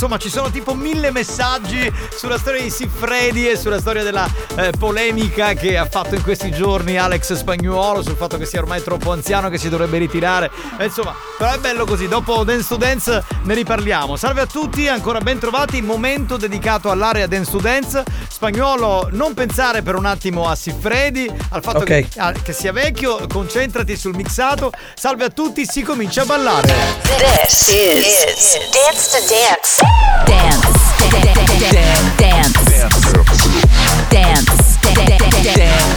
Insomma, 0.00 0.16
ci 0.16 0.30
sono 0.30 0.50
tipo 0.50 0.72
mille 0.72 1.10
messaggi 1.10 1.92
sulla 2.16 2.38
storia 2.38 2.62
di 2.62 2.70
Siffredi 2.70 3.50
e 3.50 3.56
sulla 3.58 3.78
storia 3.78 4.02
della 4.02 4.26
eh, 4.56 4.72
polemica 4.78 5.52
che 5.52 5.76
ha 5.76 5.84
fatto 5.84 6.14
in 6.14 6.22
questi 6.22 6.50
giorni 6.50 6.96
Alex 6.96 7.34
Spagnuolo 7.34 8.02
sul 8.02 8.16
fatto 8.16 8.38
che 8.38 8.46
sia 8.46 8.60
ormai 8.60 8.82
troppo 8.82 9.12
anziano, 9.12 9.50
che 9.50 9.58
si 9.58 9.68
dovrebbe 9.68 9.98
ritirare. 9.98 10.50
E 10.78 10.86
insomma, 10.86 11.14
però 11.36 11.52
è 11.52 11.58
bello 11.58 11.84
così. 11.84 12.08
Dopo 12.08 12.44
Dance 12.44 12.68
to 12.68 12.76
Dance 12.76 13.22
ne 13.42 13.52
riparliamo. 13.52 14.16
Salve 14.16 14.40
a 14.40 14.46
tutti, 14.46 14.88
ancora 14.88 15.20
ben 15.20 15.38
trovati. 15.38 15.82
Momento 15.82 16.38
dedicato 16.38 16.90
all'area 16.90 17.26
Dance 17.26 17.50
to 17.50 17.58
Dance. 17.58 18.02
Spagnuolo, 18.26 19.08
non 19.12 19.34
pensare 19.34 19.82
per 19.82 19.96
un 19.96 20.06
attimo 20.06 20.48
a 20.48 20.54
Siffredi, 20.54 21.30
al 21.50 21.62
fatto 21.62 21.80
Ok. 21.80 21.84
che, 21.84 22.08
ah, 22.16 22.32
che 22.32 22.54
sia 22.54 22.72
vecchio, 22.72 23.26
concentrati 23.26 23.94
sul 23.98 24.14
mixato. 24.14 24.72
Salve 24.94 25.24
a 25.26 25.28
tutti, 25.28 25.66
si 25.66 25.82
comincia 25.82 26.22
a 26.22 26.24
ballare. 26.24 26.72
This 27.18 27.68
is, 27.68 28.58
Dance 28.72 29.10
to 29.10 29.26
Dance. 29.28 29.89
Dance. 30.26 30.80
Dance. 32.18 32.60
Dance. 34.10 34.80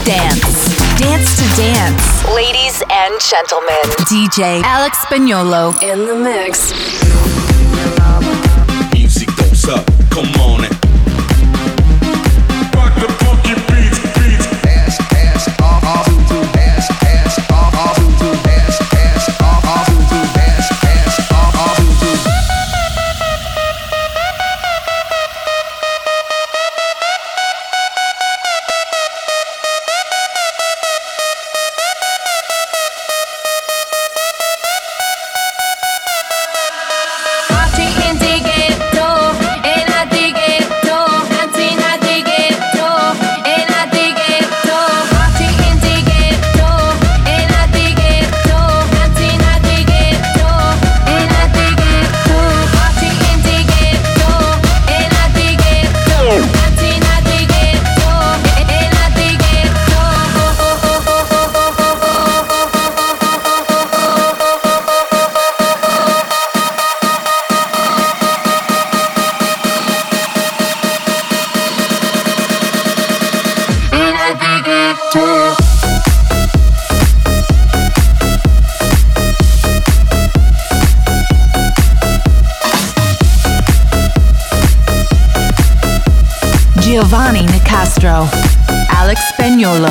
Dance. 0.03 0.99
Dance 0.99 1.35
to 1.37 1.45
Dance. 1.55 2.03
Ladies 2.33 2.83
and 2.89 3.19
gentlemen, 3.21 3.83
DJ 4.09 4.61
Alex 4.63 4.97
Spagnolo 5.05 5.73
in 5.81 6.05
the 6.05 6.15
mix. 6.15 6.73
Music 8.93 9.29
goes 9.35 9.67
up, 9.67 9.85
come 10.09 10.29
on 10.41 10.72
Spagnolo. 89.63 89.87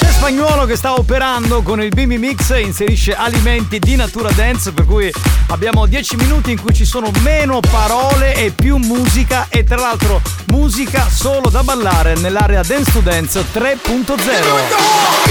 C'è 0.00 0.10
Spagnuolo 0.10 0.64
che 0.64 0.74
sta 0.74 0.94
operando 0.94 1.62
con 1.62 1.80
il 1.80 1.90
Bimbi 1.90 2.18
Mix 2.18 2.50
e 2.50 2.62
inserisce 2.62 3.14
alimenti 3.14 3.78
di 3.78 3.94
natura 3.94 4.32
dance, 4.32 4.72
per 4.72 4.86
cui 4.86 5.08
abbiamo 5.48 5.86
10 5.86 6.16
minuti 6.16 6.50
in 6.50 6.60
cui 6.60 6.74
ci 6.74 6.84
sono 6.84 7.12
meno 7.20 7.60
parole 7.60 8.34
e 8.34 8.50
più 8.50 8.78
musica 8.78 9.46
e 9.48 9.62
tra 9.62 9.76
l'altro 9.76 10.20
musica 10.46 11.08
solo 11.08 11.48
da 11.48 11.62
ballare 11.62 12.16
nell'area 12.16 12.62
Dance 12.64 12.90
to 12.90 12.98
Dance 12.98 13.44
3.0. 13.52 15.21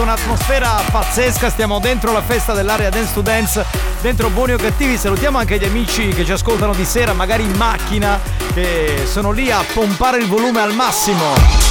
veramente 0.00 0.02
un'atmosfera 0.02 0.82
pazzesca. 0.90 1.50
Stiamo 1.50 1.78
dentro 1.78 2.12
la 2.12 2.22
festa 2.22 2.52
dell'area 2.52 2.90
Dance 2.90 3.12
to 3.12 3.20
Dance, 3.20 3.64
dentro 4.00 4.28
Buoni 4.30 4.52
o 4.52 4.56
Cattivi. 4.56 4.96
Salutiamo 4.96 5.38
anche 5.38 5.58
gli 5.58 5.64
amici 5.64 6.08
che 6.08 6.24
ci 6.24 6.32
ascoltano 6.32 6.74
di 6.74 6.84
sera, 6.84 7.12
magari 7.12 7.44
in 7.44 7.52
macchina, 7.52 8.18
che 8.54 9.06
sono 9.10 9.30
lì 9.30 9.50
a 9.50 9.62
pompare 9.72 10.18
il 10.18 10.26
volume 10.26 10.60
al 10.60 10.74
massimo. 10.74 11.68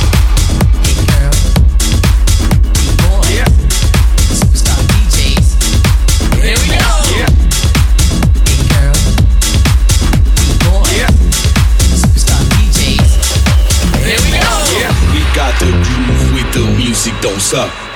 Don't 17.21 17.41
suck. 17.41 17.88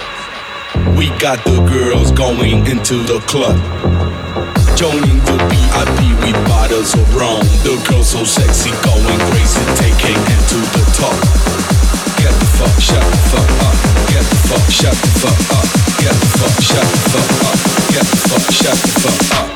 We 1.04 1.10
got 1.20 1.44
the 1.44 1.60
girls 1.68 2.14
going 2.14 2.66
into 2.66 3.04
the 3.04 3.20
club. 3.28 3.60
Joining 4.78 5.20
the 5.28 5.36
VIP 5.52 6.00
with 6.24 6.48
bottles 6.48 6.94
of 6.94 7.04
rum. 7.14 7.44
The 7.68 7.76
girls 7.90 8.12
so 8.12 8.24
sexy, 8.24 8.72
going 8.88 9.20
crazy, 9.28 9.60
taking 9.76 10.16
into 10.16 10.64
the 10.72 10.84
top. 10.96 11.20
Get 12.16 12.32
the 12.32 12.48
fuck, 12.56 12.80
shut 12.80 13.04
the 13.04 13.18
fuck 13.36 13.52
up. 13.68 13.76
Get 14.08 14.24
the 14.24 14.40
fuck, 14.48 14.72
shut 14.72 14.96
the 14.96 15.12
fuck 15.20 15.44
up. 15.60 15.68
Get 16.00 16.16
the 16.16 16.30
fuck, 16.40 16.64
shut 16.64 16.88
the 16.88 17.00
fuck 17.12 17.32
up. 17.52 17.60
Get 17.92 18.06
the 18.08 18.18
fuck, 18.30 18.54
shut 18.54 18.78
the 18.78 19.00
fuck 19.02 19.40
up. 19.44 19.53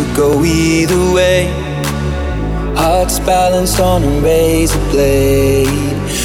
Could 0.00 0.16
go 0.16 0.44
either 0.44 1.12
way. 1.12 1.46
Hearts 2.76 3.18
balanced 3.20 3.80
on 3.80 4.02
a 4.02 4.20
razor 4.20 4.78
blade. 4.90 5.68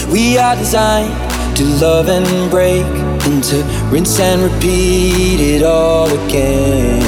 We 0.10 0.38
are 0.38 0.56
designed 0.56 1.14
to 1.58 1.64
love 1.82 2.08
and 2.08 2.50
break, 2.50 2.86
and 3.28 3.44
to 3.44 3.58
rinse 3.92 4.20
and 4.20 4.42
repeat 4.44 5.40
it 5.40 5.64
all 5.64 6.08
again. 6.08 7.04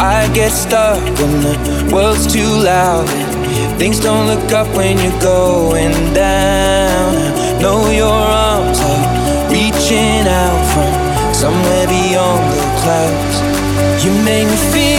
I 0.00 0.32
get 0.32 0.52
stuck 0.52 1.02
when 1.18 1.32
the 1.42 1.90
world's 1.92 2.26
too 2.32 2.52
loud. 2.72 3.08
Things 3.78 4.00
don't 4.00 4.26
look 4.26 4.52
up 4.52 4.68
when 4.76 4.98
you're 4.98 5.20
going 5.20 5.92
down. 6.14 7.12
Know 7.60 7.90
your 7.90 8.20
arms 8.48 8.78
are 8.80 9.04
reaching 9.52 10.24
out 10.26 10.62
from 10.72 11.34
somewhere 11.34 11.86
beyond 11.86 12.44
the 12.56 12.64
clouds. 12.80 14.04
You 14.04 14.12
make 14.24 14.48
me 14.48 14.56
feel 14.72 14.89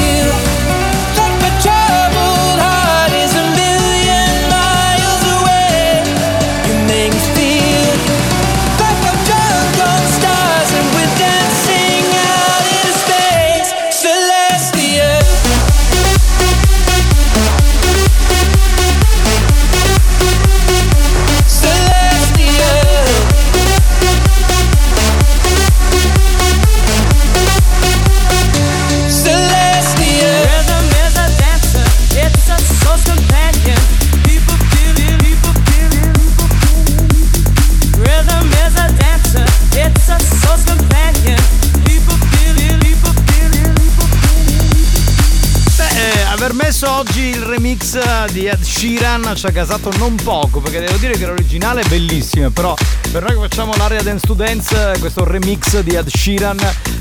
di 48.32 48.46
Ed 48.46 48.62
Sheeran 48.62 49.34
ci 49.36 49.46
ha 49.46 49.50
gasato 49.50 49.92
non 49.98 50.16
poco, 50.16 50.62
perché 50.62 50.80
devo 50.80 50.98
dire 50.98 51.18
che 51.18 51.26
l'originale 51.26 51.82
è 51.82 51.88
bellissimo, 51.88 52.50
però 52.50 52.74
per 53.12 53.24
noi 53.24 53.34
che 53.34 53.50
facciamo 53.50 53.74
l'area 53.76 54.02
Dance 54.02 54.26
to 54.26 54.34
Dance, 54.34 54.94
questo 55.00 55.26
remix 55.26 55.80
di 55.80 55.96
Ed 55.96 56.08
Sheeran 56.08 56.58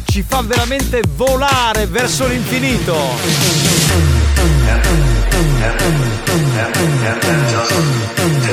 ci 0.07 0.25
fa 0.27 0.43
veramente 0.43 1.03
volare 1.15 1.87
verso 1.87 2.27
l'infinito. 2.27 2.97
Push 8.17 8.50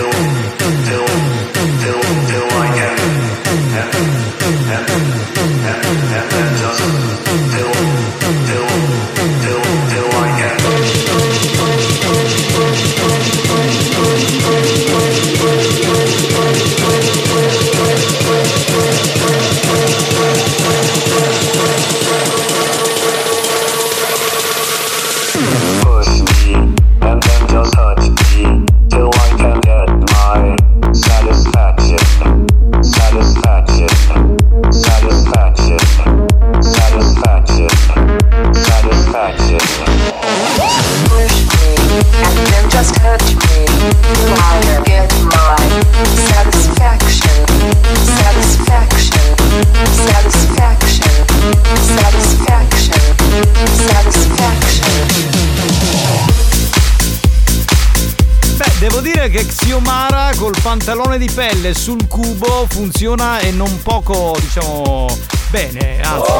non 63.77 63.81
poco, 63.83 64.35
diciamo, 64.39 65.07
bene, 65.49 66.01
anzi, 66.01 66.31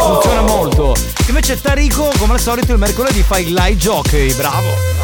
funziona 0.00 0.42
molto. 0.42 0.94
Invece 1.26 1.60
Tarico, 1.60 2.10
come 2.18 2.34
al 2.34 2.40
solito, 2.40 2.72
il 2.72 2.78
mercoledì 2.78 3.22
fa 3.22 3.38
il 3.38 3.52
live 3.52 3.76
jockey, 3.76 4.32
bravo. 4.34 4.97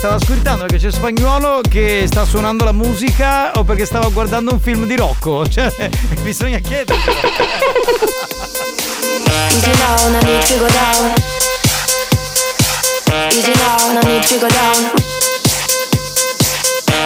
Stava 0.00 0.18
squirtando 0.18 0.64
perché 0.64 0.78
c'è 0.86 0.90
spagnolo 0.90 1.60
che 1.60 2.04
sta 2.06 2.24
suonando 2.24 2.64
la 2.64 2.72
musica 2.72 3.52
o 3.56 3.64
perché 3.64 3.84
stava 3.84 4.08
guardando 4.08 4.54
un 4.54 4.58
film 4.58 4.86
di 4.86 4.96
Rocco? 4.96 5.44
Cioè, 5.46 5.90
bisogna 6.22 6.58
chiedere. 6.58 6.98
Easy 9.50 9.72
now, 9.76 10.08
no 10.08 10.18
need 10.22 10.42
to 10.46 10.56
go 10.56 10.66
down. 10.68 11.12
Easy 13.28 13.52
now, 13.52 13.92
no 13.92 14.00
need 14.08 14.22
to 14.22 14.38
go 14.38 14.48
down. 14.48 14.90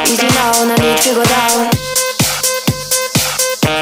Easy 0.04 0.28
now, 0.28 0.52
no 0.64 0.74
need 0.76 0.98
to 0.98 1.14
go 1.14 1.24
down. 1.24 1.68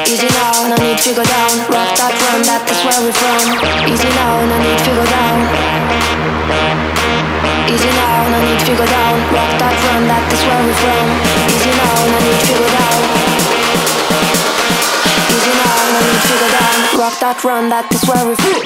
Easy 0.07 0.25
now, 0.25 0.67
no 0.67 0.75
need 0.77 0.97
to 0.97 1.13
go 1.13 1.21
down. 1.21 1.59
Rock 1.69 1.95
that 1.97 2.17
run, 2.17 2.41
that 2.49 2.65
is 2.67 2.81
where 2.81 2.99
we're 3.03 3.13
from. 3.13 3.61
Easy 3.93 4.09
now, 4.09 4.41
no 4.43 4.57
need 4.57 4.79
to 4.79 4.91
go 4.95 5.05
down. 5.05 6.62
Easy 7.63 7.89
now, 7.95 8.27
no 8.29 8.37
need 8.43 8.59
to 8.59 8.73
go 8.75 8.85
down. 8.85 9.15
Rock 9.31 9.51
that 9.55 9.75
run, 9.87 10.03
that 10.11 10.23
is 10.35 10.41
where 10.43 10.61
we're 10.67 10.79
from. 10.83 11.07
Easy 11.47 11.71
now, 11.71 11.95
no 12.11 12.17
need 12.19 12.41
to 12.43 12.53
go 12.59 12.67
down. 12.75 12.99
Easy 15.31 15.53
now, 15.55 15.79
no 15.93 15.99
need 16.03 16.21
to 16.27 16.35
go 16.43 16.47
down. 16.51 16.77
Rock 16.99 17.15
that 17.23 17.39
run, 17.43 17.69
that 17.71 17.87
is 17.95 18.03
where 18.03 18.23
we're 18.27 18.35
from. 18.35 18.61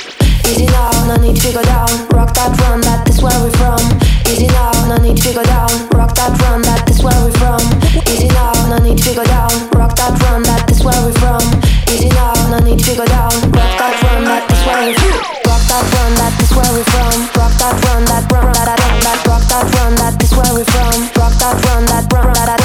Easy 0.50 0.66
now, 0.74 0.90
no 1.06 1.16
need 1.22 1.38
to 1.38 1.50
go 1.54 1.62
down. 1.62 1.90
Rock 2.10 2.34
that 2.34 2.58
run, 2.66 2.82
that 2.82 3.06
is 3.06 3.22
where 3.22 3.38
we're 3.38 3.54
from. 3.62 3.82
Easy 4.26 4.48
now, 4.50 4.74
no 4.90 4.98
need 4.98 5.22
to 5.22 5.30
go 5.34 5.44
down. 5.46 5.70
Rock 5.94 6.18
that 6.18 6.34
run, 6.42 6.62
that 6.66 6.90
is 6.90 7.04
where 7.06 7.18
we're 7.22 7.38
from. 7.38 7.62
Easy 8.10 8.28
now, 8.34 8.54
no 8.66 8.82
need 8.82 8.98
to 8.98 9.14
go 9.14 9.24
down. 9.30 9.54
Rock 9.78 9.94
that 10.02 10.18
run, 10.26 10.42
that 10.50 10.66
is 10.74 10.82
where 10.84 10.98
we're 11.06 11.14
from. 11.22 11.46
Easy 11.94 12.10
now, 12.18 12.34
no 12.50 12.58
need 12.66 12.82
to 12.82 12.98
go 12.98 13.06
down. 13.06 13.30
Rock 13.54 13.74
that 13.78 13.94
run, 14.10 14.26
that 14.26 14.44
is 14.50 14.62
where 14.66 14.82
we're 14.90 14.98
from. 14.98 15.22
Rock 15.46 15.64
that 15.70 15.86
run, 15.86 16.12
that 16.18 16.34
is 16.42 16.50
where 16.58 16.72
we're 16.74 16.90
from. 16.90 17.37
That 17.58 17.74
run, 17.86 18.06
that 18.06 18.32
run, 18.32 18.54
that 18.54 18.78
that 18.78 19.04
that. 19.04 19.28
Rock 19.28 19.42
that 19.50 19.66
run, 19.76 19.96
that 19.96 20.24
is 20.24 20.32
where 20.34 20.54
we're 20.54 20.66
from. 20.66 21.10
Rock 21.18 21.34
that 21.42 21.58
run, 21.66 21.86
that 21.86 22.14
run, 22.14 22.34
that. 22.34 22.57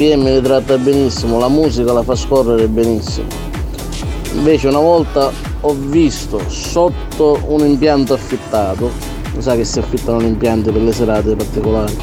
BPM 0.00 0.32
li 0.32 0.40
tratta 0.40 0.78
benissimo, 0.78 1.38
la 1.38 1.48
musica 1.48 1.92
la 1.92 2.02
fa 2.02 2.14
scorrere 2.14 2.66
benissimo. 2.68 3.26
Invece 4.32 4.68
una 4.68 4.78
volta 4.78 5.30
ho 5.60 5.76
visto 5.78 6.40
sotto 6.48 7.38
un 7.48 7.66
impianto 7.66 8.14
affittato, 8.14 8.90
sa 9.36 9.54
che 9.56 9.64
si 9.64 9.78
affittano 9.78 10.22
gli 10.22 10.26
impianti 10.26 10.70
per 10.70 10.80
le 10.80 10.92
serate 10.94 11.36
particolari, 11.36 11.94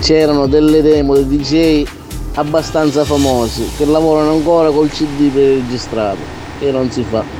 c'erano 0.00 0.48
delle 0.48 0.82
demo 0.82 1.14
dei 1.14 1.28
DJ 1.28 1.86
abbastanza 2.34 3.04
famosi 3.04 3.70
che 3.76 3.84
lavorano 3.84 4.32
ancora 4.32 4.70
col 4.70 4.90
CD 4.90 5.30
preregistrato 5.30 6.18
e 6.58 6.72
non 6.72 6.90
si 6.90 7.04
fa. 7.08 7.39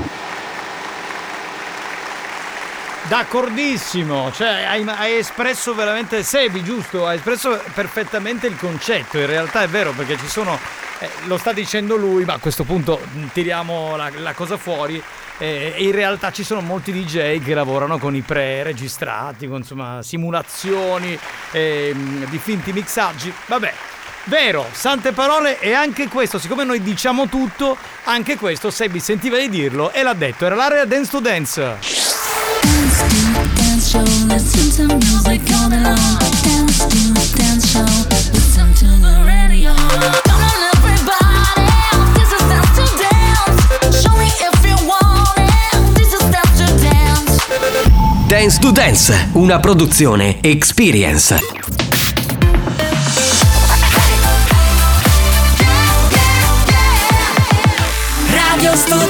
D'accordissimo, 3.11 4.31
cioè 4.31 4.63
hai, 4.63 4.85
hai 4.87 5.17
espresso 5.17 5.75
veramente 5.75 6.23
Sebi, 6.23 6.63
giusto? 6.63 7.09
Hai 7.09 7.17
espresso 7.17 7.61
perfettamente 7.75 8.47
il 8.47 8.57
concetto. 8.57 9.19
In 9.19 9.27
realtà 9.27 9.63
è 9.63 9.67
vero 9.67 9.91
perché 9.91 10.17
ci 10.17 10.29
sono, 10.29 10.57
eh, 11.01 11.11
lo 11.25 11.37
sta 11.37 11.53
dicendo 11.53 11.97
lui, 11.97 12.25
ma 12.25 12.35
a 12.35 12.39
questo 12.39 12.63
punto 12.63 13.01
mh, 13.03 13.25
tiriamo 13.33 13.97
la, 13.97 14.13
la 14.19 14.33
cosa 14.33 14.57
fuori. 14.57 15.03
eh, 15.39 15.75
in 15.79 15.91
realtà 15.91 16.31
ci 16.31 16.45
sono 16.45 16.61
molti 16.61 16.93
DJ 16.93 17.43
che 17.43 17.53
lavorano 17.53 17.99
con 17.99 18.15
i 18.15 18.21
pre-registrati, 18.21 19.49
con 19.49 19.57
insomma 19.59 20.05
simulazioni 20.05 21.19
ehm, 21.51 22.27
di 22.27 22.39
finti 22.39 22.73
mixaggi. 22.73 23.35
Vabbè, 23.47 23.73
Vero, 24.25 24.69
sante 24.71 25.11
parole 25.11 25.59
e 25.59 25.73
anche 25.73 26.07
questo, 26.07 26.39
siccome 26.39 26.63
noi 26.63 26.81
diciamo 26.81 27.27
tutto, 27.29 27.77
anche 28.05 28.37
questo 28.37 28.71
Sebi 28.71 29.01
sentiva 29.01 29.37
di 29.37 29.49
dirlo 29.49 29.91
e 29.91 30.05
l'ha 30.05 30.15
detto, 30.15 30.47
era 30.47 30.55
l'area 30.55 30.85
Dance 30.85 31.11
to 31.11 31.19
Dance. 31.19 32.00
Dance 33.91 34.09
show, 34.09 34.27
listen 34.29 34.87
to 34.89 34.95
music 34.95 35.41
all 35.53 35.69
day 35.69 35.83
long. 35.83 35.97
Dance 36.45 36.87
to 36.87 37.13
dance 37.37 37.73
show, 37.73 37.83
listen 38.33 38.73
to 38.75 38.87
the 38.87 39.25
radio. 39.27 39.75
Come 39.75 40.43
on, 40.43 40.61
everybody, 40.77 41.67
this 42.15 42.31
is 42.31 42.43
dance 42.47 42.71
to 42.79 42.87
dance. 43.03 44.01
Show 44.01 44.15
me 44.17 44.29
if 44.29 44.65
you 44.65 44.77
want 44.87 45.39
it. 45.39 45.95
This 45.99 46.13
is 46.15 46.23
dance 46.31 46.55
to 46.59 46.67
dance. 46.85 48.29
Dance 48.29 48.59
to 48.61 48.71
Dance, 48.71 49.29
una 49.35 49.59
produzione 49.59 50.39
Experience. 50.41 51.37
Radio 58.31 58.77
Studio 58.77 59.10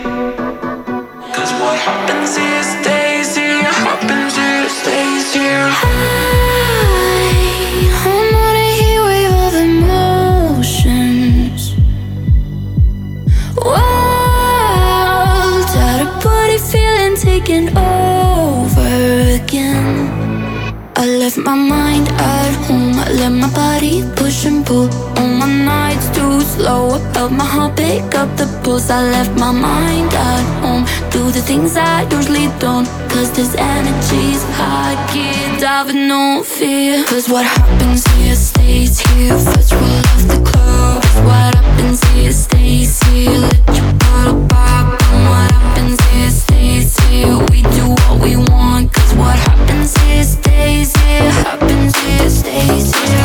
Push 24.41 24.51
and 24.51 24.65
pull. 24.65 24.89
On 25.19 25.37
my 25.37 25.47
nights 25.47 26.09
too 26.09 26.41
slow. 26.41 26.95
I 26.95 27.13
felt 27.13 27.31
my 27.31 27.45
heart 27.45 27.77
pick 27.77 28.15
up 28.15 28.29
the 28.37 28.47
pulse. 28.63 28.89
I 28.89 29.01
left 29.11 29.37
my 29.39 29.51
mind 29.51 30.13
at 30.13 30.43
home. 30.61 30.85
Do 31.11 31.31
the 31.31 31.41
things 31.41 31.75
I 31.77 32.07
usually 32.11 32.47
don't. 32.59 32.87
Cause 33.09 33.31
this 33.31 33.55
energy's 33.55 34.43
high. 34.57 34.95
Get 35.13 35.63
out 35.63 35.87
with 35.87 35.95
no 35.95 36.43
fear. 36.43 37.03
Cause 37.05 37.29
what 37.29 37.45
happens 37.45 38.05
here 38.15 38.35
stays 38.35 38.99
here. 38.99 39.37
First 39.37 39.73
roll 39.73 39.99
off 40.11 40.23
the 40.27 40.39
club. 40.49 41.03
What 41.27 41.55
happens 41.55 42.03
here 42.13 42.31
stays 42.31 43.01
here. 43.09 43.39
Let 43.39 43.75
your 43.77 43.93
bottle 44.01 44.47
pop. 44.47 45.01
And 45.13 45.23
what 45.29 45.51
happens 45.51 45.99
here 46.09 46.31
stays 46.31 46.97
here. 47.05 47.37
We 47.51 47.61
do 47.77 47.85
what 48.01 48.19
we 48.23 48.35
want. 48.37 48.93
Cause 48.93 49.13
what 49.15 49.37
happens 49.47 49.95
here 50.03 50.23
stays 50.23 50.95
here. 51.03 51.31
Happens 51.45 51.95
here 51.99 52.29
stays 52.29 52.95
here. 52.95 53.20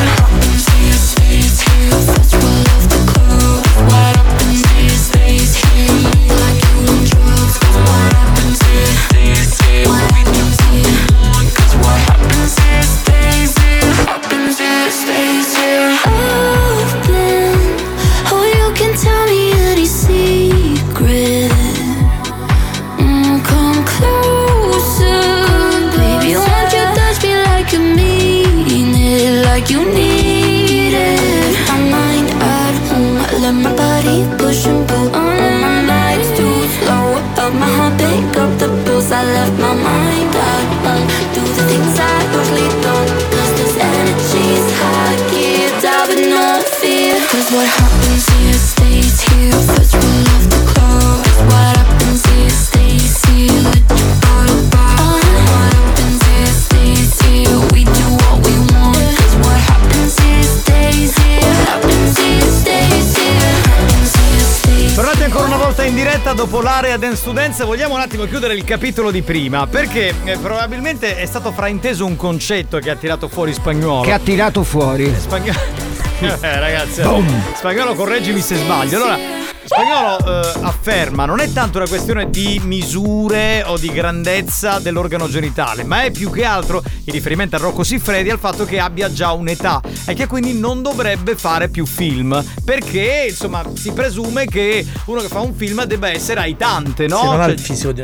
Dance. 67.57 67.65
Vogliamo 67.65 67.95
un 67.95 68.01
attimo 68.01 68.25
chiudere 68.25 68.55
il 68.55 68.65
capitolo 68.65 69.11
di 69.11 69.23
prima 69.23 69.67
perché 69.67 70.15
eh, 70.25 70.37
probabilmente 70.37 71.17
è 71.17 71.25
stato 71.25 71.53
frainteso 71.53 72.05
un 72.05 72.17
concetto 72.17 72.79
che 72.79 72.91
ha 72.91 72.97
tirato 72.97 73.29
fuori 73.29 73.53
spagnolo. 73.55 74.03
Che 74.03 74.13
ha 74.13 74.19
tirato 74.19 74.63
fuori. 74.63 75.13
Spagnolo. 75.17 75.95
Eh, 76.41 76.59
ragazzi, 76.59 77.03
Boom. 77.03 77.55
spagnolo 77.55 77.95
correggimi 77.95 78.41
se 78.41 78.57
sbaglio. 78.57 78.97
Allora, 78.97 79.19
spagnolo 79.65 80.19
eh, 80.19 80.59
afferma 80.63 81.27
non 81.27 81.41
è 81.41 81.53
tanto 81.53 81.77
una 81.77 81.87
questione 81.87 82.31
di 82.31 82.59
misure 82.65 83.63
o 83.67 83.77
di 83.77 83.91
grandezza 83.91 84.79
dell'organo 84.79 85.29
genitale, 85.29 85.85
ma 85.85 86.05
è 86.05 86.11
più 86.11 86.31
che 86.31 86.45
altro 86.45 86.83
in 87.07 87.13
riferimento 87.13 87.55
a 87.57 87.59
Rocco 87.61 87.85
Siffredi 87.85 88.31
al 88.31 88.39
fatto 88.39 88.65
che 88.65 88.81
abbia 88.81 89.13
già 89.13 89.33
un'età 89.33 89.81
e 90.07 90.15
che 90.15 90.27
quindi 90.27 90.59
non 90.59 90.83
dovrebbe 90.83 91.37
fare 91.37 91.69
più 91.69 91.87
film. 91.87 92.45
Perché, 92.65 93.27
insomma, 93.31 93.63
si 93.75 93.93
presume 93.93 94.47
che 94.47 94.85
uno 95.07 95.21
che 95.21 95.29
fa 95.29 95.41
un 95.41 95.55
film 95.55 95.85
debba 95.85 96.11
essere 96.11 96.41
aitante, 96.41 97.07
no? 97.07 97.19
Se 97.21 97.27
non 97.27 97.37
Cioè, 97.45 97.53
il 97.53 97.59
fisico 97.61 97.93
di, 97.93 98.03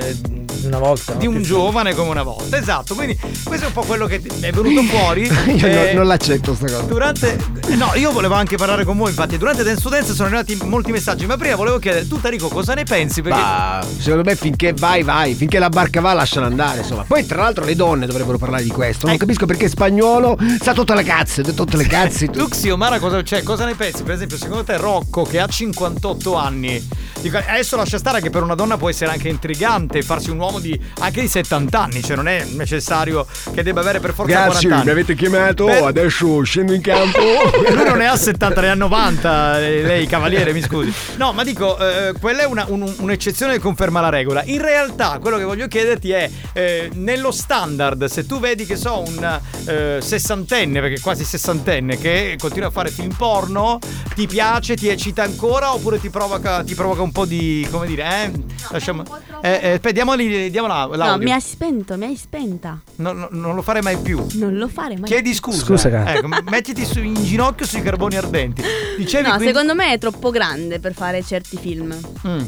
una 0.65 0.79
volta. 0.79 1.15
di 1.15 1.27
no? 1.27 1.33
un 1.33 1.43
giovane 1.43 1.95
come 1.95 2.11
una 2.11 2.23
volta, 2.23 2.57
esatto. 2.59 2.95
Quindi 2.95 3.19
questo 3.43 3.65
è 3.65 3.69
un 3.69 3.75
po' 3.75 3.83
quello 3.83 4.07
che 4.07 4.17
è 4.41 4.53
venuto 4.53 4.83
fuori. 4.87 5.23
Io 5.23 5.67
Eh, 5.67 5.75
non, 5.87 5.95
non 5.97 6.07
l'accetto 6.07 6.55
sta 6.55 6.67
cosa. 6.67 6.83
Durante. 6.83 7.37
Eh, 7.69 7.77
No, 7.77 7.93
io 7.95 8.13
volevo 8.13 8.35
anche 8.35 8.57
parlare 8.57 8.85
con 8.85 8.97
voi, 8.97 9.11
infatti. 9.11 9.39
Durante 9.39 9.63
Dance 9.63 9.83
to 9.83 9.89
Dance 9.89 10.13
sono 10.15 10.29
arrivati 10.29 10.59
molti 10.65 10.91
messaggi. 10.93 11.27
Ma 11.27 11.37
prima 11.37 11.55
volevo 11.57 11.79
chiedere, 11.79 12.07
tu 12.07 12.21
Tarico, 12.21 12.49
cosa 12.49 12.75
ne 12.75 12.85
pensi? 12.85 13.23
Perché. 13.23 13.39
Bah, 13.39 13.85
secondo 13.99 14.25
me 14.25 14.37
finché 14.37 14.73
vai, 14.73 15.03
vai, 15.03 15.35
finché 15.35 15.59
la 15.59 15.69
barca 15.69 16.01
va 16.01 16.13
lasciano 16.13 16.47
andare, 16.47 16.79
insomma. 16.81 17.05
Poi 17.07 17.25
tra 17.27 17.43
l'altro 17.43 17.65
le 17.65 17.75
donne 17.75 18.07
dovrebbero 18.07 18.39
parlare 18.39 18.63
di 18.63 18.71
questo. 18.71 19.07
Non 19.07 19.17
capisco 19.17 19.47
perché 19.47 19.69
spagnolo 19.69 20.39
sa 20.61 20.73
tutte 20.73 20.95
le 20.95 21.03
cazze, 21.03 21.43
tutte 21.43 21.77
le 21.77 21.87
cazze. 21.87 22.29
Tu, 22.33 22.49
Xiomara, 22.49 22.99
cosa, 22.99 23.23
cioè, 23.23 23.43
cosa 23.43 23.65
ne 23.65 23.75
pensi? 23.75 24.03
Per 24.03 24.15
esempio, 24.15 24.37
secondo 24.37 24.65
te 24.65 24.77
Rocco, 24.77 25.23
che 25.25 25.39
ha 25.39 25.47
58 25.47 26.35
anni, 26.35 26.87
dico, 27.21 27.37
adesso 27.37 27.77
lascia 27.77 27.99
stare 27.99 28.21
che 28.21 28.31
per 28.31 28.43
una 28.43 28.55
donna 28.55 28.77
può 28.77 28.89
essere 28.89 29.11
anche 29.11 29.29
intrigante 29.29 30.03
farsi 30.03 30.31
un 30.31 30.39
uomo 30.39 30.59
di 30.59 30.79
anche 31.01 31.21
di 31.21 31.29
70 31.29 31.81
anni, 31.81 32.03
cioè 32.03 32.17
non 32.17 32.29
è 32.29 32.45
necessario 32.55 33.27
che 33.53 33.63
debba 33.63 33.81
avere 33.81 34.01
per 34.01 34.15
forza 34.15 34.33
Grazie, 34.33 34.69
40 34.69 34.75
anni. 34.75 34.85
mi 34.85 34.91
avete 34.91 35.15
chiamato, 35.15 35.65
Beh- 35.67 35.85
adesso 35.85 36.43
scendo 36.43 36.73
in 36.73 36.81
campo. 36.81 37.19
Lui 37.71 37.85
non 37.85 37.99
ne 37.99 38.07
ha 38.07 38.17
70, 38.17 38.61
ne 38.61 38.71
ha 38.71 38.75
90. 38.75 39.61
eh, 39.61 39.83
Lei, 39.83 40.07
cavaliere, 40.07 40.53
mi 40.53 40.61
scusi. 40.63 40.93
No, 41.17 41.33
ma 41.33 41.45
dico, 41.45 41.79
eh, 41.79 42.13
quella 42.21 42.43
è 42.43 42.47
una- 42.47 42.65
un- 42.69 42.93
un'eccezione 42.99 43.55
che 43.55 43.59
conferma 43.61 44.01
la 44.01 44.09
regola. 44.09 44.43
In 44.45 44.61
realtà, 44.61 45.19
quello 45.21 45.37
che 45.39 45.45
voglio 45.45 45.67
chiederti 45.69 46.11
è: 46.11 46.31
eh, 46.53 46.91
nello 46.95 47.31
standard, 47.31 48.05
se 48.07 48.27
tu 48.27 48.39
vedi 48.41 48.65
che 48.67 48.77
so 48.77 49.03
un 49.07 49.41
eh, 49.67 49.99
sessantenne, 50.01 50.81
perché 50.81 51.01
quasi 51.01 51.25
sessantenne, 51.25 51.97
che 51.99 52.37
continua 52.39 52.69
a 52.69 52.71
fare 52.73 52.91
film 52.91 53.15
porno, 53.15 53.79
ti 54.15 54.27
piace, 54.27 54.75
ti 54.77 54.89
eccita 54.89 55.23
ancora 55.23 55.73
oppure 55.75 56.01
ti 56.01 56.11
provoca, 56.11 56.63
ti 56.65 56.75
provoca 56.75 57.03
un 57.03 57.13
po' 57.13 57.25
di. 57.25 57.67
come 57.71 57.87
dire, 57.87 58.03
eh? 58.05 58.31
Lasciamo. 58.71 59.03
Eh, 59.43 59.51
eh, 59.63 59.71
aspetta, 59.73 59.91
diamoli, 59.93 60.51
diamo 60.51 60.67
la- 60.69 60.89
No, 60.93 61.17
mi 61.19 61.33
hai 61.33 61.41
spento, 61.41 61.97
mi 61.97 62.05
hai 62.07 62.17
spenta. 62.17 62.81
No, 62.97 63.13
no, 63.13 63.29
non 63.31 63.55
lo 63.55 63.63
farei 63.63 63.83
mai 63.83 63.97
più. 63.99 64.25
Non 64.35 64.57
lo 64.57 64.69
fare 64.69 64.95
mai. 64.97 65.05
Chiedi 65.09 65.35
scusa. 65.35 65.65
Scusa, 65.65 65.91
cara. 65.91 66.15
Ecco, 66.15 66.29
mettiti 66.49 66.85
su- 66.85 67.01
in 67.03 67.15
ginocchio 67.15 67.42
sui 67.63 67.83
carboni 67.83 68.17
ardenti. 68.17 68.63
Dicevi 68.97 69.27
No, 69.27 69.35
quindi... 69.35 69.53
secondo 69.53 69.75
me 69.75 69.93
è 69.93 69.99
troppo 69.99 70.31
grande 70.31 70.79
per 70.79 70.95
fare 70.95 71.23
certi 71.23 71.57
film. 71.57 71.99
Mm. 72.27 72.41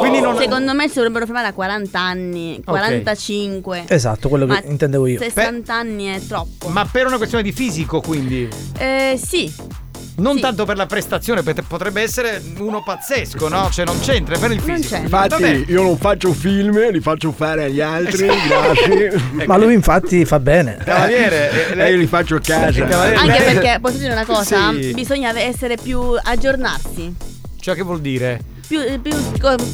Quindi 0.00 0.20
non 0.20 0.36
Secondo 0.36 0.74
me 0.74 0.88
si 0.88 0.94
dovrebbero 0.96 1.24
fermare 1.24 1.48
a 1.48 1.52
40 1.52 1.98
anni, 1.98 2.60
45. 2.64 3.84
Esatto, 3.88 4.28
quello 4.28 4.46
Ma 4.46 4.60
che 4.60 4.66
intendevo 4.66 5.06
io. 5.06 5.18
60 5.18 5.74
anni 5.74 6.04
è 6.06 6.20
troppo. 6.20 6.68
Ma 6.68 6.84
per 6.84 7.06
una 7.06 7.16
questione 7.16 7.42
di 7.42 7.52
fisico, 7.52 8.00
quindi. 8.00 8.48
Eh, 8.78 9.18
sì. 9.22 9.82
Non 10.16 10.38
tanto 10.38 10.64
per 10.64 10.76
la 10.76 10.86
prestazione, 10.86 11.42
perché 11.42 11.62
potrebbe 11.62 12.00
essere 12.00 12.40
uno 12.58 12.82
pazzesco, 12.84 13.48
no? 13.48 13.68
Cioè 13.70 13.84
non 13.84 13.98
c'entra 14.00 14.36
è 14.36 14.38
per 14.38 14.52
il 14.52 14.60
fisico. 14.60 14.94
Infatti, 14.94 15.28
Vabbè. 15.28 15.64
io 15.66 15.82
non 15.82 15.96
faccio 15.98 16.32
film, 16.32 16.90
li 16.90 17.00
faccio 17.00 17.32
fare 17.32 17.64
agli 17.64 17.80
altri, 17.80 18.26
grazie. 18.26 19.20
Ma 19.46 19.56
lui 19.56 19.74
infatti 19.74 20.24
fa 20.24 20.38
bene. 20.38 20.76
Cavaliere, 20.84 21.74
E 21.74 21.90
io 21.90 21.96
li 21.96 22.06
faccio 22.06 22.36
a 22.36 22.40
casa. 22.40 22.84
Anche 22.84 23.42
perché, 23.42 23.78
posso 23.80 23.98
dire 23.98 24.12
una 24.12 24.24
cosa? 24.24 24.72
Sì. 24.72 24.92
Bisogna 24.94 25.36
essere 25.38 25.76
più 25.82 26.00
aggiornarsi. 26.22 27.14
Cioè, 27.58 27.74
che 27.74 27.82
vuol 27.82 28.00
dire? 28.00 28.40
Più, 28.66 28.80
più 29.00 29.14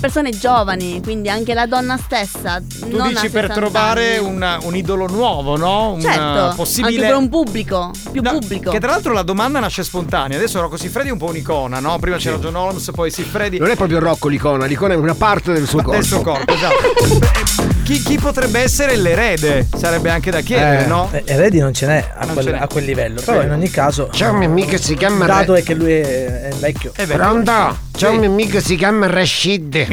persone 0.00 0.30
giovani, 0.30 1.00
quindi 1.02 1.28
anche 1.28 1.54
la 1.54 1.66
donna 1.66 1.96
stessa. 1.96 2.60
Tu 2.60 3.00
dici 3.02 3.30
per 3.30 3.46
60 3.46 3.54
trovare 3.54 4.16
anni. 4.16 4.26
un, 4.26 4.58
un 4.62 4.76
idolo 4.76 5.06
nuovo, 5.06 5.56
no? 5.56 5.92
Un 5.92 6.00
Certo, 6.00 6.54
possibile. 6.56 6.94
anche 6.96 7.06
per 7.06 7.16
un 7.16 7.28
pubblico, 7.28 7.90
più 8.10 8.20
No, 8.20 8.32
pubblico. 8.32 8.70
Che 8.70 8.80
tra 8.80 8.90
l'altro 8.90 9.12
la 9.12 9.22
domanda 9.22 9.60
nasce 9.60 9.84
spontanea. 9.84 10.36
Adesso 10.36 10.60
Rocco 10.60 10.76
Siffredi 10.76 11.08
è 11.08 11.12
un 11.12 11.18
po' 11.18 11.26
un'icona, 11.26 11.78
no? 11.80 11.98
Prima 11.98 12.16
c'era 12.16 12.38
John 12.38 12.56
Holmes, 12.56 12.90
poi 12.92 13.10
Siffredi. 13.10 13.58
Non 13.58 13.70
è 13.70 13.76
proprio 13.76 14.00
Rocco 14.00 14.28
l'icona, 14.28 14.66
l'icona 14.66 14.94
è 14.94 14.96
una 14.96 15.14
parte 15.14 15.52
del 15.52 15.66
suo 15.66 15.78
corpo. 15.82 15.92
Del 15.92 16.04
suo 16.04 16.20
corpo, 16.22 16.52
esatto. 16.52 17.78
Chi, 17.90 18.00
chi 18.04 18.18
potrebbe 18.18 18.60
essere 18.60 18.94
l'erede? 18.94 19.66
Sarebbe 19.76 20.10
anche 20.10 20.30
da 20.30 20.42
chiedere, 20.42 20.84
Eh, 20.84 20.86
no? 20.86 21.10
Eredi 21.24 21.58
non 21.58 21.74
ce 21.74 21.86
n'è 21.86 22.12
a, 22.16 22.24
quel, 22.24 22.44
ce 22.44 22.50
n'è. 22.52 22.58
a 22.60 22.66
quel 22.68 22.84
livello. 22.84 23.20
Però 23.20 23.40
Sì. 23.40 23.46
in 23.46 23.52
ogni 23.52 23.68
caso. 23.68 24.06
C'è 24.12 24.28
un 24.28 24.36
mio 24.36 24.46
amico 24.46 24.68
che 24.68 24.78
si 24.78 24.94
chiama 24.94 25.24
Il 25.24 25.30
dato 25.32 25.54
Re- 25.54 25.58
è 25.58 25.62
che 25.64 25.74
lui 25.74 25.90
è, 25.94 26.42
è 26.50 26.54
vecchio. 26.54 26.92
Pronto? 26.94 27.78
C'è 27.96 28.08
un 28.10 28.18
mio 28.18 28.30
amico 28.30 28.52
che 28.52 28.60
si 28.60 28.76
chiama 28.76 29.08
Rashid. 29.08 29.74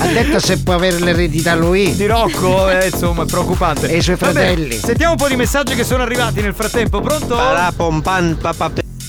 ha 0.00 0.06
detto 0.12 0.40
se 0.40 0.58
può 0.64 0.74
avere 0.74 0.98
l'eredità 0.98 1.54
lui. 1.54 1.94
Di 1.94 2.06
Rocco, 2.06 2.68
eh, 2.68 2.86
insomma, 2.88 3.22
è 3.22 3.26
preoccupante. 3.26 3.86
E 3.88 3.98
i 3.98 4.02
suoi 4.02 4.16
Vabbè, 4.16 4.32
fratelli. 4.32 4.72
sentiamo 4.78 5.12
un 5.12 5.16
po' 5.18 5.28
di 5.28 5.36
messaggi 5.36 5.76
che 5.76 5.84
sono 5.84 6.02
arrivati 6.02 6.40
nel 6.42 6.54
frattempo. 6.54 7.00
Pronto? 7.00 7.36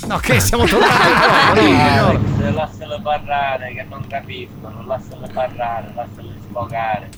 No, 0.08 0.18
che 0.18 0.40
siamo 0.40 0.66
tornati 0.66 0.92
no, 1.56 1.62
signor? 1.62 2.20
Se 2.38 2.52
lascialo 2.52 3.00
parlare, 3.02 3.74
che 3.74 3.86
non 3.90 4.06
capiscono, 4.08 4.84
lascialo 4.86 5.28
parlare, 5.34 5.88
lascialo 5.96 6.31
sfogare. 6.52 7.10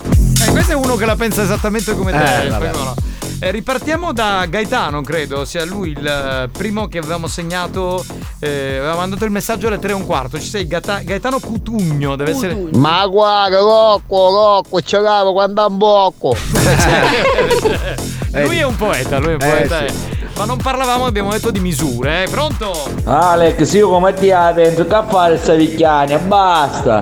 Eh, 0.46 0.50
questo 0.50 0.72
è 0.72 0.74
uno 0.74 0.96
che 0.96 1.04
la 1.04 1.16
pensa 1.16 1.42
esattamente 1.42 1.94
come 1.96 2.12
te. 2.12 2.18
Eh, 2.44 2.48
vabbè. 2.48 2.68
Spagnolo. 2.70 2.94
Eh, 3.40 3.50
ripartiamo 3.50 4.12
da 4.12 4.46
Gaetano, 4.48 5.02
credo 5.02 5.44
sia 5.44 5.64
lui 5.64 5.90
il 5.90 6.06
eh, 6.06 6.48
primo 6.56 6.86
che 6.86 6.98
avevamo 6.98 7.26
segnato. 7.26 8.04
Eh, 8.38 8.76
aveva 8.78 8.94
mandato 8.94 9.24
il 9.24 9.30
messaggio 9.30 9.66
alle 9.66 9.78
3 9.78 9.90
e 9.90 9.94
un 9.94 10.06
quarto. 10.06 10.38
Ci 10.38 10.48
sei 10.48 10.66
Gata- 10.66 11.00
Gaetano 11.00 11.40
Cutugno, 11.40 12.16
deve 12.16 12.30
essere. 12.30 12.68
Ma 12.74 13.04
guarda, 13.06 13.58
Rocco, 13.58 14.30
Rocco, 14.30 14.80
ce 14.80 14.98
l'avevo 15.00 15.32
quando 15.32 15.66
un 15.66 15.76
bocco. 15.76 16.34
lui 18.32 18.58
è 18.58 18.64
un 18.64 18.76
poeta, 18.76 19.18
lui 19.18 19.32
è 19.32 19.34
un 19.34 19.40
Eh, 19.42 19.46
poeta. 19.66 19.86
sì. 19.88 20.12
Ma 20.36 20.44
non 20.46 20.56
parlavamo, 20.56 21.04
abbiamo 21.06 21.30
detto 21.30 21.50
di 21.52 21.60
misure, 21.60 22.24
eh. 22.24 22.28
Pronto? 22.28 22.72
Alex, 23.04 23.72
io 23.74 23.88
come 23.88 24.12
ti 24.14 24.28
la 24.28 24.52
penso, 24.54 24.84
che 24.86 25.02
fare 25.08 25.38
sta 25.38 25.54
vicchiania, 25.54 26.18
basta. 26.18 27.00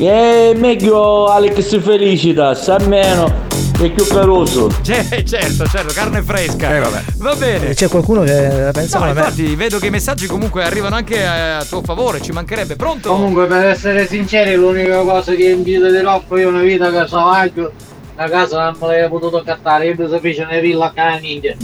E 0.00 0.54
meglio 0.56 1.26
Alex 1.26 1.80
Felicitas, 1.80 2.68
almeno 2.68 3.46
è 3.80 3.90
più 3.90 4.06
caruso. 4.06 4.70
Cioè, 4.80 5.22
certo, 5.24 5.66
certo, 5.66 5.92
carne 5.92 6.22
fresca. 6.22 6.76
Eh, 6.76 6.78
vabbè. 6.78 7.02
Va 7.16 7.34
bene. 7.34 7.74
C'è 7.74 7.88
qualcuno 7.88 8.22
che 8.22 8.48
la 8.48 8.70
pensa 8.70 8.98
No, 8.98 9.04
come 9.06 9.14
me. 9.14 9.20
infatti 9.20 9.54
vedo 9.56 9.78
che 9.78 9.86
i 9.86 9.90
messaggi 9.90 10.26
comunque 10.26 10.62
arrivano 10.64 10.94
anche 10.94 11.26
a 11.26 11.64
tuo 11.68 11.82
favore, 11.82 12.20
ci 12.22 12.30
mancherebbe. 12.30 12.76
Pronto? 12.76 13.10
Comunque 13.10 13.46
per 13.46 13.66
essere 13.66 14.06
sinceri 14.06 14.54
l'unica 14.54 15.00
cosa 15.00 15.32
che 15.34 15.48
invito 15.50 15.90
di 15.90 16.00
Rocco 16.00 16.36
io 16.38 16.48
una 16.48 16.62
vita 16.62 16.90
che 16.90 17.06
so 17.08 17.18
anche 17.18 17.70
la 18.16 18.28
casa 18.28 18.64
non 18.64 18.76
me 18.80 18.86
l'avevo 18.86 19.18
potuto 19.18 19.42
cattare, 19.44 19.86
io 19.86 19.94
mi 19.96 20.08
sapisce 20.08 20.44
ne 20.44 20.60
villa 20.60 20.86
a 20.86 20.92
casa 20.92 21.18
ninja. 21.18 21.54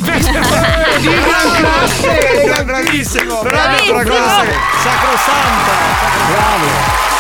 Bravissimo, 2.65 3.43
bravissimo, 3.43 4.03
bravissimo. 4.03 4.53
Sacrosanta. 4.83 5.73
Bravo. 6.31 7.14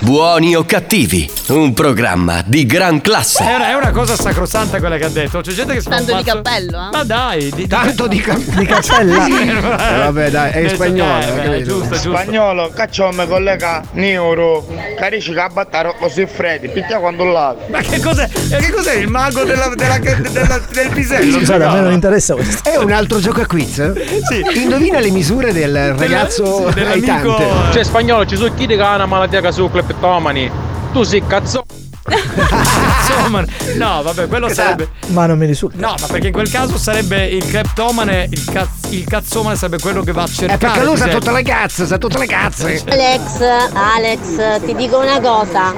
Buoni 0.00 0.54
o 0.54 0.64
cattivi, 0.64 1.28
un 1.48 1.72
programma 1.74 2.42
di 2.44 2.66
gran 2.66 3.00
classe. 3.00 3.44
È 3.44 3.54
una, 3.54 3.70
è 3.70 3.74
una 3.74 3.90
cosa 3.90 4.14
sacrosanta 4.16 4.78
quella 4.78 4.96
che 4.96 5.04
ha 5.04 5.08
detto. 5.08 5.40
C'è 5.40 5.52
gente 5.52 5.74
che 5.74 5.80
si 5.80 5.88
fa 5.88 5.96
un 5.98 6.06
Tanto 6.06 6.16
di 6.22 6.24
mazzo- 6.24 6.42
cappello, 6.42 6.76
eh? 6.86 6.88
Ma 6.92 7.04
dai, 7.04 7.50
di, 7.54 7.66
Tanto 7.66 8.06
di, 8.06 8.20
ca- 8.20 8.36
di 8.38 8.64
cappella. 8.66 9.26
Eh, 9.26 9.98
vabbè, 9.98 10.30
dai, 10.30 10.52
è 10.52 10.58
in 10.58 10.64
Eh, 10.66 10.68
spagnolo, 10.68 11.18
eh, 11.20 11.26
capito? 11.42 11.64
giusto, 11.70 11.94
giusto. 11.94 12.10
Spagnolo, 12.10 12.70
cacciamo 12.74 13.26
collega 13.26 13.82
Neuro. 13.92 14.66
Carici 14.98 15.32
che 15.32 15.40
abbattare 15.40 15.94
così 15.98 16.26
freddi, 16.26 16.68
picchia 16.68 16.98
quando 16.98 17.24
lavi. 17.24 17.60
Ma 17.70 17.80
che 17.80 18.00
cos'è? 18.00 18.28
eh, 18.50 18.56
Che 18.56 18.70
cos'è 18.70 18.94
il 18.96 19.08
mago 19.08 19.44
della, 19.44 19.72
della- 19.74 19.98
della- 19.98 20.60
del 20.72 20.88
pisello? 20.90 21.38
Scusate, 21.38 21.64
a 21.64 21.72
me 21.72 21.80
non 21.80 21.92
interessa 21.92 22.34
questo. 22.34 22.68
È 22.68 22.76
un 22.76 22.92
altro 22.92 23.18
gioco 23.18 23.40
a 23.40 23.46
quiz? 23.46 23.92
Sì. 24.28 24.60
Indovina 24.62 25.00
le 25.00 25.10
misure 25.10 25.52
del 25.52 25.94
ragazzo 25.96 26.66
aitante. 26.66 27.46
Cioè 27.72 27.82
spagnolo 27.84 28.24
ci 28.26 28.36
sono 28.36 28.52
chi 28.54 28.66
che 28.66 28.80
ha 28.80 28.94
una 28.94 29.06
malattia 29.06 29.37
che 29.40 29.52
su 29.52 29.70
cleptomani. 29.70 30.50
Tu 30.92 31.02
sei 31.02 31.26
cazzo. 31.26 31.64
Insomma, 32.08 33.44
no, 33.76 34.02
vabbè, 34.02 34.28
quello 34.28 34.48
sarebbe. 34.48 34.88
Ma 35.08 35.26
non 35.26 35.36
mi 35.38 35.46
risulta. 35.46 35.76
No, 35.78 35.94
ma 36.00 36.06
perché 36.06 36.28
in 36.28 36.32
quel 36.32 36.50
caso 36.50 36.78
sarebbe 36.78 37.26
il 37.26 37.44
kleptomane, 37.44 38.28
il, 38.30 38.44
caz- 38.50 38.90
il 38.90 39.04
cazzomane 39.04 39.56
sarebbe 39.56 39.78
quello 39.78 40.02
che 40.02 40.12
va 40.12 40.22
a 40.22 40.26
cercare. 40.26 40.54
È 40.54 40.58
perché 40.58 40.84
lui 40.84 40.96
sa 40.96 41.04
piselli. 41.04 41.24
tutte 41.24 41.32
le 41.36 41.42
cazze, 41.42 41.86
sa 41.86 41.98
tutte 41.98 42.18
le 42.18 42.26
cazze. 42.26 42.82
Alex, 42.88 43.40
Alex, 43.74 44.64
ti 44.64 44.74
dico 44.74 44.98
una 44.98 45.20
cosa, 45.20 45.74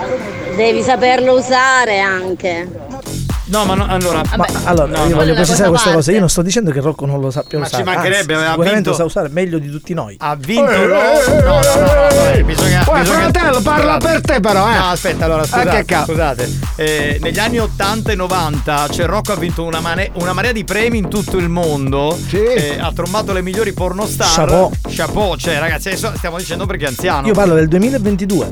devi 0.54 0.82
saperlo 0.82 1.36
usare 1.36 1.98
anche. 1.98 2.68
No, 3.50 3.64
ma 3.64 3.74
no, 3.74 3.86
allora. 3.88 4.22
Ma 4.36 4.46
allora, 4.64 4.86
no, 4.98 5.04
io 5.04 5.10
no. 5.10 5.16
voglio 5.16 5.34
precisare 5.34 5.68
cosa 5.68 5.68
questa 5.68 5.84
cosa. 5.90 5.94
parte. 5.96 6.12
Io 6.12 6.18
non 6.20 6.28
sto 6.28 6.42
dicendo 6.42 6.70
che 6.70 6.80
Rocco 6.80 7.04
non 7.06 7.20
lo 7.20 7.30
sappia 7.30 7.58
Ma 7.58 7.66
ci 7.66 7.74
usare. 7.74 7.84
mancherebbe, 7.84 8.34
anzi, 8.34 8.46
sicuramente 8.46 8.74
vinto- 8.74 8.90
lo 8.90 8.96
sa 8.96 9.04
usare 9.04 9.28
meglio 9.30 9.58
di 9.58 9.70
tutti 9.70 9.92
noi. 9.94 10.16
Ha 10.18 10.34
vinto 10.36 10.70
lo. 10.70 10.94
No, 10.94 11.00
no, 11.40 11.40
no, 11.40 11.60
no, 11.60 12.36
no, 12.36 12.44
bisogna. 12.44 12.84
Uè, 12.86 13.00
bisogna- 13.00 13.18
fratello, 13.30 13.60
parla 13.60 13.96
per 13.98 14.20
te 14.20 14.40
però, 14.40 14.70
eh. 14.70 14.74
No, 14.78 14.88
aspetta, 14.90 15.24
allora 15.24 15.42
Ah, 15.42 15.46
scusate, 15.46 15.84
cazzo. 15.84 16.12
scusate. 16.12 16.58
Eh, 16.76 17.18
negli 17.20 17.38
anni 17.38 17.58
80 17.58 18.12
e 18.12 18.14
90 18.14 18.88
cioè 18.90 19.06
Rocco 19.06 19.32
ha 19.32 19.36
vinto 19.36 19.64
una, 19.64 19.80
mane- 19.80 20.10
una 20.14 20.32
marea 20.32 20.52
di 20.52 20.64
premi 20.64 20.98
in 20.98 21.08
tutto 21.08 21.36
il 21.36 21.48
mondo. 21.48 22.16
Eh, 22.30 22.76
ha 22.80 22.92
trombato 22.92 23.32
le 23.32 23.42
migliori 23.42 23.72
pornostar. 23.72 24.28
Chapeau. 24.28 24.70
Chapeau, 24.88 25.36
cioè 25.36 25.58
ragazzi, 25.58 25.88
adesso 25.88 26.12
stiamo 26.16 26.38
dicendo 26.38 26.66
perché 26.66 26.84
è 26.84 26.88
anziano. 26.88 27.26
Io 27.26 27.32
parlo 27.34 27.54
del 27.54 27.66
2022. 27.68 28.50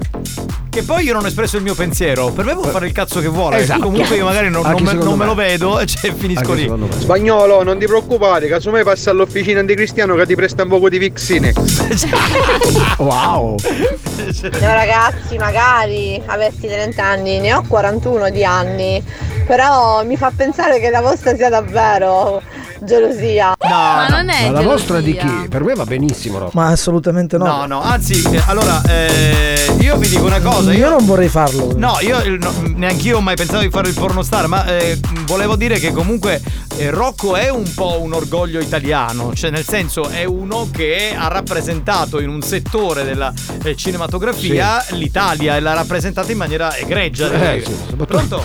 Che 0.71 0.83
poi 0.85 1.03
io 1.05 1.13
non 1.15 1.25
ho 1.25 1.27
espresso 1.27 1.57
il 1.57 1.63
mio 1.63 1.75
pensiero. 1.75 2.31
Per 2.31 2.45
me 2.45 2.53
può 2.55 2.63
fare 2.65 2.87
il 2.87 2.93
cazzo 2.93 3.21
che 3.21 3.27
vuole. 3.27 3.57
Esatto. 3.59 3.81
Comunque 3.81 4.17
io 4.17 4.25
magari 4.27 4.49
non, 4.51 4.63
non 4.63 4.75
me, 4.97 5.05
non 5.05 5.13
me 5.13 5.19
me. 5.19 5.25
lo 5.27 5.35
vedo 5.35 5.79
e 5.81 5.87
cioè, 5.87 6.13
finisco 6.15 6.53
lì. 6.53 6.71
Spagnolo, 6.99 7.63
non 7.63 7.79
ti 7.79 7.87
preoccupare, 7.87 8.47
casomai 8.49 8.85
passa 8.85 9.11
all'officina 9.11 9.61
anticristiano 9.61 10.15
che 10.15 10.27
ti 10.27 10.35
presta 10.35 10.63
un 10.63 10.69
poco 10.69 10.89
di 10.89 10.99
Vixine. 10.99 11.53
Wow. 12.99 13.57
No 13.63 14.59
ragazzi, 14.61 15.37
magari 15.39 16.21
avessi 16.27 16.67
30 16.67 17.05
anni, 17.05 17.39
ne 17.39 17.55
ho 17.55 17.63
41 17.67 18.31
di 18.31 18.45
anni, 18.45 19.03
però 19.47 20.05
mi 20.05 20.17
fa 20.17 20.33
pensare 20.35 20.81
che 20.81 20.91
la 20.91 21.01
vostra 21.01 21.35
sia 21.37 21.49
davvero 21.49 22.43
gelosia. 22.81 23.55
Ma 23.61 24.07
non 24.09 24.29
è 24.29 24.51
Ma 24.51 24.61
la 24.61 24.67
vostra 24.67 25.01
di 25.01 25.17
chi? 25.17 25.49
Per 25.49 25.63
me 25.65 25.75
va 25.75 25.85
benissimo, 25.85 26.39
Rocco. 26.39 26.51
Ma 26.55 26.67
assolutamente 26.69 27.37
no. 27.39 27.45
No, 27.47 27.67
no, 27.67 27.83
anzi, 27.83 28.23
eh, 28.31 28.43
allora, 28.47 28.81
eh, 28.89 29.77
io 29.81 29.97
vi 29.97 30.09
dico 30.09 30.25
una 30.27 30.41
cosa. 30.41 30.73
Io 30.73 30.89
non 30.89 31.05
vorrei 31.05 31.29
farlo. 31.29 31.73
No, 31.77 31.97
io 32.01 32.21
il- 32.23 32.39
no, 32.39 32.53
neanch'io 32.75 33.19
ho 33.19 33.21
mai 33.21 33.37
pensato 33.37 33.61
di 33.61 33.71
fare 33.71 33.89
il 33.89 33.95
pornostar, 33.95 34.47
ma 34.47 34.65
eh, 34.67 34.99
volevo 35.27 35.57
dire 35.57 35.79
che 35.79 35.93
comunque 35.93 36.41
eh, 36.77 36.91
Rocco 36.91 37.35
è 37.37 37.49
un 37.49 37.71
po' 37.75 38.01
un 38.01 38.13
orgoglio 38.13 38.61
italiano, 38.61 39.33
cioè 39.35 39.51
nel 39.51 39.65
senso 39.65 40.09
è 40.09 40.25
uno 40.25 40.69
che 40.73 41.15
ha 41.17 41.29
rappresentato 41.29 42.21
in 42.21 42.29
un 42.29 42.41
settore 42.43 43.05
della 43.05 43.33
eh, 43.65 43.75
cinematografia 43.77 44.85
l'Italia 44.91 45.57
e 45.57 45.61
l'ha 45.61 45.75
rappresentata 45.75 46.31
in 46.33 46.39
maniera 46.39 46.77
egregia. 46.77 47.31
Eh, 47.53 47.63
sì, 47.65 47.73
soprattutto- 47.89 48.07
Pronto? 48.07 48.45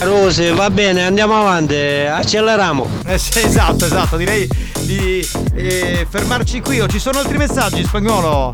Rose, 0.00 0.52
va 0.52 0.70
bene, 0.70 1.04
andiamo 1.04 1.38
avanti, 1.38 1.74
acceleriamo. 1.74 2.86
Eh, 3.06 3.18
sì, 3.18 3.40
esatto, 3.40 3.84
esatto, 3.84 4.16
direi 4.16 4.48
di 4.82 5.28
eh, 5.54 6.06
fermarci 6.08 6.60
qui. 6.60 6.80
Oh, 6.80 6.86
ci 6.86 6.98
sono 6.98 7.18
altri 7.18 7.36
messaggi, 7.36 7.82
spagnolo? 7.84 8.52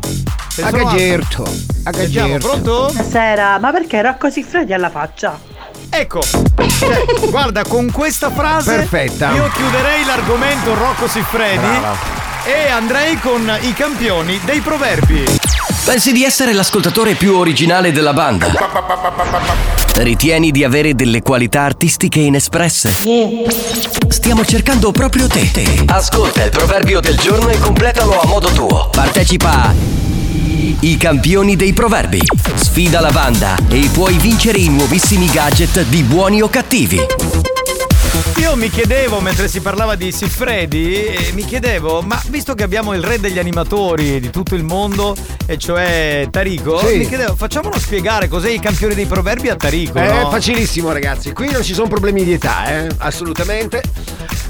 Sono 0.49 0.67
altri? 0.67 0.81
Agagerto. 0.81 1.45
Agagerto. 1.83 2.47
pronto? 2.47 2.89
Buonasera, 2.91 3.59
ma 3.59 3.71
perché 3.71 3.97
ero 3.97 4.15
così 4.17 4.43
freddi 4.43 4.73
alla 4.73 4.89
faccia? 4.89 5.39
Ecco, 5.89 6.21
cioè, 6.21 7.05
guarda, 7.29 7.63
con 7.63 7.91
questa 7.91 8.31
frase 8.31 8.75
Perfetta. 8.75 9.31
io 9.31 9.49
chiuderei 9.53 10.03
l'argomento 10.03 10.73
Rocco 10.73 11.07
Siffredi 11.07 11.57
Brava. 11.57 12.24
E 12.45 12.69
andrei 12.69 13.19
con 13.19 13.51
i 13.61 13.73
campioni 13.73 14.39
dei 14.45 14.61
proverbi. 14.61 15.25
Pensi 15.83 16.11
di 16.11 16.23
essere 16.23 16.53
l'ascoltatore 16.53 17.15
più 17.15 17.35
originale 17.35 17.91
della 17.91 18.13
banda? 18.13 18.51
Ritieni 19.95 20.51
di 20.51 20.63
avere 20.63 20.93
delle 20.93 21.21
qualità 21.21 21.61
artistiche 21.61 22.19
inespresse? 22.19 22.93
Stiamo 24.07 24.45
cercando 24.45 24.91
proprio 24.91 25.27
te. 25.27 25.83
Ascolta 25.87 26.43
il 26.43 26.51
proverbio 26.51 26.99
del 26.99 27.17
giorno 27.17 27.49
e 27.49 27.57
completalo 27.57 28.19
a 28.19 28.25
modo 28.27 28.49
tuo. 28.51 28.89
Partecipa 28.91 29.63
a 29.63 29.73
I 30.79 30.97
campioni 30.97 31.55
dei 31.55 31.73
proverbi. 31.73 32.21
Sfida 32.55 32.99
la 32.99 33.11
banda 33.11 33.57
e 33.69 33.89
puoi 33.91 34.17
vincere 34.17 34.59
i 34.59 34.69
nuovissimi 34.69 35.29
gadget 35.31 35.83
di 35.83 36.03
buoni 36.03 36.41
o 36.41 36.49
cattivi. 36.49 37.54
Io 38.37 38.55
mi 38.55 38.69
chiedevo, 38.69 39.19
mentre 39.19 39.47
si 39.47 39.59
parlava 39.59 39.95
di 39.95 40.11
Siffredi, 40.11 41.05
eh, 41.05 41.31
mi 41.33 41.43
chiedevo, 41.43 42.01
ma 42.01 42.21
visto 42.27 42.53
che 42.53 42.63
abbiamo 42.63 42.93
il 42.93 43.03
re 43.03 43.19
degli 43.19 43.39
animatori 43.39 44.19
di 44.19 44.29
tutto 44.29 44.55
il 44.55 44.63
mondo, 44.63 45.15
e 45.45 45.57
cioè 45.57 46.27
Tarico, 46.29 46.79
Sì. 46.79 46.97
mi 46.97 47.07
chiedevo, 47.07 47.35
facciamolo 47.35 47.77
spiegare 47.79 48.27
cos'è 48.27 48.49
i 48.49 48.59
campioni 48.59 48.93
dei 48.93 49.05
proverbi 49.05 49.49
a 49.49 49.55
Tarico, 49.55 49.97
È 49.97 50.21
no? 50.23 50.29
facilissimo 50.29 50.91
ragazzi, 50.91 51.33
qui 51.33 51.49
non 51.51 51.63
ci 51.63 51.73
sono 51.73 51.87
problemi 51.87 52.23
di 52.23 52.33
età, 52.33 52.65
eh? 52.67 52.87
assolutamente. 52.97 53.81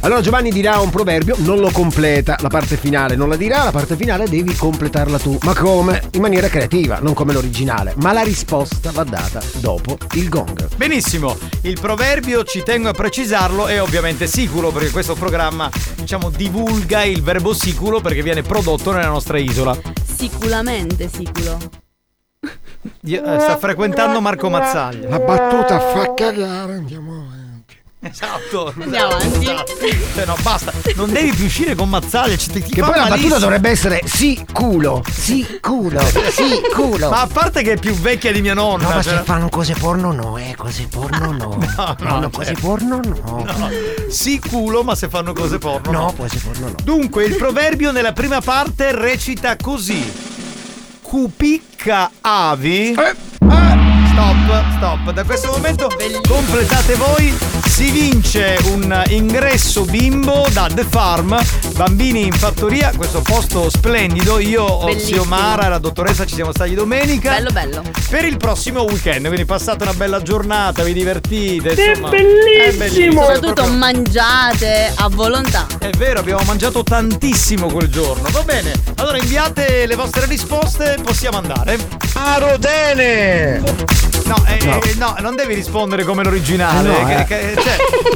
Allora 0.01 0.21
Giovanni 0.21 0.51
dirà 0.51 0.77
un 0.79 0.91
proverbio, 0.91 1.35
non 1.39 1.57
lo 1.59 1.71
completa, 1.71 2.37
la 2.41 2.47
parte 2.49 2.77
finale 2.77 3.15
non 3.15 3.27
la 3.27 3.35
dirà, 3.35 3.63
la 3.63 3.71
parte 3.71 3.95
finale 3.95 4.29
devi 4.29 4.53
completarla 4.55 5.17
tu. 5.17 5.35
Ma 5.41 5.55
come? 5.55 6.09
In 6.11 6.21
maniera 6.21 6.47
creativa, 6.47 6.99
non 7.01 7.15
come 7.15 7.33
l'originale. 7.33 7.93
Ma 7.97 8.11
la 8.11 8.21
risposta 8.21 8.91
va 8.91 9.03
data 9.03 9.41
dopo 9.55 9.97
il 10.13 10.29
gong. 10.29 10.67
Benissimo, 10.75 11.35
il 11.61 11.79
proverbio 11.79 12.43
ci 12.43 12.61
tengo 12.61 12.89
a 12.89 12.93
precisarlo 12.93 13.54
è 13.63 13.81
ovviamente 13.81 14.27
siculo 14.27 14.71
perché 14.71 14.91
questo 14.91 15.15
programma 15.15 15.69
diciamo 15.95 16.29
divulga 16.29 17.03
il 17.03 17.23
verbo 17.23 17.53
siculo 17.53 18.01
perché 18.01 18.21
viene 18.21 18.41
prodotto 18.41 18.91
nella 18.91 19.07
nostra 19.07 19.37
isola. 19.37 19.75
Sicuramente 20.03 21.07
siculo. 21.07 21.57
Eh, 23.01 23.17
sta 23.17 23.57
frequentando 23.57 24.19
Marco 24.19 24.49
Mazzaglia. 24.49 25.07
La 25.07 25.19
battuta 25.19 25.79
fa 25.79 26.13
cagare, 26.13 26.73
andiamo 26.73 27.13
avanti. 27.13 27.34
Esatto. 28.09 28.73
Andiamo 28.79 29.13
avanti. 29.13 29.45
Cioè 30.15 30.25
no, 30.25 30.35
basta, 30.41 30.71
non 30.95 31.11
devi 31.11 31.31
più 31.31 31.45
uscire 31.45 31.75
con 31.75 31.89
Mazzaglia, 31.89 32.37
ci- 32.37 32.49
ti, 32.51 32.61
ti 32.63 32.71
Che 32.71 32.81
poi 32.81 32.95
la 32.95 33.07
battuta 33.07 33.39
dovrebbe 33.39 33.69
essere 33.69 34.01
sì 34.05 34.45
culo, 34.53 35.03
sì 35.11 35.57
culo, 35.59 35.99
sì 36.29 36.61
culo. 36.73 37.09
Ma 37.09 37.21
a 37.21 37.27
parte 37.27 37.63
che 37.63 37.73
è 37.73 37.77
più 37.77 37.93
vecchia 37.93 38.31
di 38.31 38.41
mia 38.41 38.53
nonna. 38.53 38.87
No, 38.89 38.95
ma 38.95 39.01
cioè- 39.01 39.17
se 39.17 39.23
fanno 39.23 39.49
cose 39.49 39.73
porno 39.73 40.11
no, 40.11 40.37
eh, 40.37 40.53
cose 40.55 40.87
porno 40.89 41.31
no. 41.31 41.57
No, 41.75 41.85
no, 41.87 41.95
Fanno 41.97 42.29
cose 42.29 42.45
certo. 42.53 42.61
porno 42.67 42.99
no. 43.03 43.43
No, 43.57 43.69
sì 44.09 44.39
culo, 44.39 44.83
ma 44.83 44.95
se 44.95 45.09
fanno 45.09 45.33
cose 45.33 45.57
porno. 45.57 45.91
No, 45.91 46.13
cose 46.15 46.37
porno 46.37 46.67
no. 46.67 46.75
Dunque, 46.83 47.25
il 47.25 47.35
proverbio 47.35 47.91
nella 47.91 48.13
prima 48.13 48.39
parte 48.41 48.91
recita 48.93 49.55
così: 49.57 50.11
Cupicca 51.01 52.11
avi. 52.21 52.95
Stop, 54.15 54.63
stop. 54.77 55.11
Da 55.11 55.23
questo 55.25 55.51
momento 55.51 55.91
completate 56.27 56.95
voi. 56.95 57.37
Si 57.65 57.91
vince 57.91 58.57
un 58.71 59.03
ingresso 59.09 59.83
bimbo 59.83 60.47
da 60.53 60.69
The 60.73 60.85
Farm, 60.87 61.37
bambini 61.75 62.25
in 62.25 62.31
fattoria, 62.31 62.93
questo 62.95 63.21
posto 63.21 63.69
splendido. 63.69 64.39
Io, 64.39 64.77
Bellissimo. 64.85 65.23
zio 65.23 65.25
Mara 65.25 65.65
e 65.65 65.69
la 65.69 65.77
dottoressa 65.79 66.25
ci 66.25 66.35
siamo 66.35 66.51
stati 66.53 66.73
domenica. 66.73 67.31
Bello 67.31 67.51
bello. 67.51 67.81
Per 68.09 68.23
il 68.23 68.37
prossimo 68.37 68.83
weekend, 68.83 69.25
quindi 69.25 69.43
passate 69.43 69.83
una 69.83 69.93
bella 69.93 70.21
giornata, 70.21 70.81
vi 70.83 70.93
divertite. 70.93 71.71
È 71.73 71.89
insomma. 71.89 72.09
bellissimo! 72.09 72.63
È 72.63 72.73
bellissimo. 72.73 73.21
Soprattutto 73.21 73.53
proprio- 73.53 73.77
mangiate 73.77 74.93
a 74.95 75.09
volontà. 75.09 75.67
è 75.79 75.89
vero, 75.97 76.19
abbiamo 76.19 76.43
mangiato 76.45 76.83
tantissimo 76.83 77.67
quel 77.67 77.89
giorno. 77.89 78.29
Va 78.31 78.43
bene, 78.43 78.71
allora 78.95 79.17
inviate 79.17 79.85
le 79.85 79.95
vostre 79.95 80.25
risposte, 80.25 80.97
possiamo 81.03 81.37
andare. 81.37 81.77
Arotene! 82.13 84.04
No, 84.25 84.43
eh, 84.47 84.65
No. 84.65 84.81
eh, 84.81 84.93
no, 84.97 85.15
non 85.19 85.35
devi 85.35 85.53
rispondere 85.53 86.03
come 86.03 86.23
l'originale. 86.23 86.97
Eh 86.97 87.01
no, 87.01 87.07
che- 87.07 87.19
eh. 87.51 87.53
che- 87.55 87.61
cioè, 87.61 87.75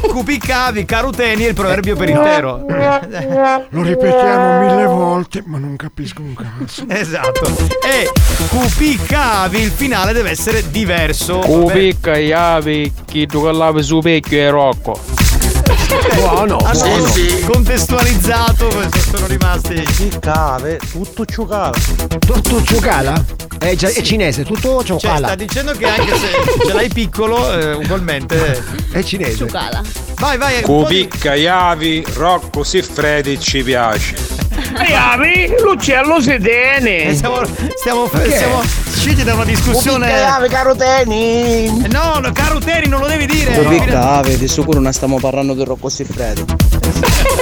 cupiccavi, 0.09 0.85
caruteni 0.85 1.43
è 1.43 1.47
il 1.49 1.53
proverbio 1.53 1.95
per 1.95 2.09
intero. 2.09 2.65
Lo 3.69 3.81
ripetiamo 3.83 4.59
mille 4.65 4.85
volte, 4.85 5.43
ma 5.45 5.57
non 5.59 5.75
capisco 5.75 6.21
un 6.21 6.33
cazzo. 6.33 6.83
esatto. 6.87 7.47
E 7.85 8.09
cupicavi, 8.47 9.59
il 9.61 9.71
finale 9.71 10.13
deve 10.13 10.31
essere 10.31 10.69
diverso. 10.71 11.39
Cupicca, 11.39 12.17
Iavi, 12.17 12.91
chi 13.05 13.25
tu 13.27 13.43
che 13.43 13.51
lavi 13.51 13.83
su 13.83 14.01
vecchio 14.01 14.37
e 14.39 14.49
Rocco. 14.49 14.99
Buono, 16.15 16.57
Hanno 16.57 16.79
buono. 16.83 17.13
contestualizzato, 17.45 18.67
questo 18.67 18.99
sono 19.17 19.27
rimasti. 19.27 19.83
Cave, 20.19 20.79
tutto 20.91 21.25
ciocala. 21.25 21.71
Tutto 22.19 22.63
ciocala? 22.63 23.23
È, 23.59 23.75
già- 23.75 23.89
è 23.89 24.01
cinese, 24.01 24.43
tutto 24.45 24.83
Cioè, 24.83 24.97
ciocala. 24.99 25.27
sta 25.27 25.35
dicendo 25.35 25.71
che 25.73 25.85
anche 25.85 26.15
se 26.17 26.65
ce 26.65 26.73
l'hai 26.73 26.89
piccolo, 26.89 27.53
eh, 27.53 27.73
ugualmente. 27.73 28.63
È 28.91 29.03
cinese. 29.03 29.37
Ciucala. 29.37 29.81
Vai, 30.15 30.37
vai. 30.37 30.61
po' 30.61 30.85
di- 30.87 31.07
Iavi, 31.21 32.05
Rocco, 32.15 32.63
Siffredi 32.63 33.39
ci 33.39 33.61
piace. 33.63 34.15
Iavi, 34.87 35.55
l'uccello 35.63 36.21
si 36.21 36.31
Eh, 36.31 36.39
tiene. 36.39 37.15
Stiamo, 37.15 37.41
stiamo, 37.77 38.03
Perché? 38.05 38.37
siamo 38.37 38.59
usciti 38.87 39.23
da 39.23 39.33
una 39.33 39.45
discussione. 39.45 40.07
caroteni. 40.49 41.65
Eh, 41.83 41.87
No, 41.89 42.19
no, 42.21 42.31
caro 42.31 42.59
Teri, 42.59 42.87
non 42.87 42.99
lo 42.99 43.07
devi 43.07 43.25
dire. 43.25 43.51
Cave, 43.87 44.37
di 44.37 44.47
sicuro 44.47 44.79
non 44.79 44.91
stiamo 44.93 45.19
parlando 45.19 45.53
di 45.53 45.63
Rocco 45.63 45.89
Siffredi. 45.89 46.43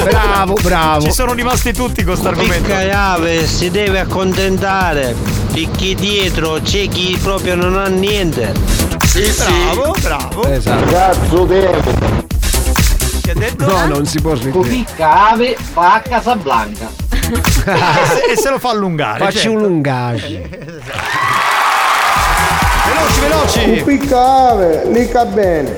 Bravo, 0.03 0.53
bravo. 0.61 1.01
Ci 1.01 1.11
sono 1.11 1.33
rimasti 1.33 1.73
tutti 1.73 2.03
con 2.03 2.13
questo 2.13 2.29
argomento. 2.29 2.63
Cupicca 2.63 2.81
Iave 2.81 3.45
si 3.47 3.69
deve 3.71 3.99
accontentare 3.99 5.15
perché 5.51 5.95
dietro 5.95 6.59
c'è 6.63 6.87
chi 6.87 7.17
proprio 7.21 7.55
non 7.55 7.75
ha 7.77 7.87
niente. 7.87 8.53
Sì, 9.05 9.33
bravo, 9.37 9.95
bravo. 10.01 10.45
Esatto. 10.47 10.85
Cazzo 10.91 11.45
devo. 11.45 12.35
Che 13.27 13.33
ha 13.33 13.35
detto? 13.39 13.65
No, 13.65 13.85
non 13.87 14.05
si 14.05 14.21
può 14.21 14.35
smettere. 14.35 14.51
Cupicca 14.63 15.27
ave 15.31 15.57
fa 15.57 15.95
a 15.95 15.99
Casablanca. 15.99 16.89
E 17.09 17.41
se, 17.43 18.31
e 18.31 18.37
se 18.37 18.49
lo 18.49 18.57
fa 18.57 18.69
allungare. 18.69 19.19
Facci 19.19 19.37
certo. 19.39 19.51
un 19.57 19.61
lungage. 19.63 20.49
Veloci, 22.85 23.19
veloci. 23.19 23.83
Piccave, 23.83 24.85
mica 24.85 25.25
bene. 25.25 25.75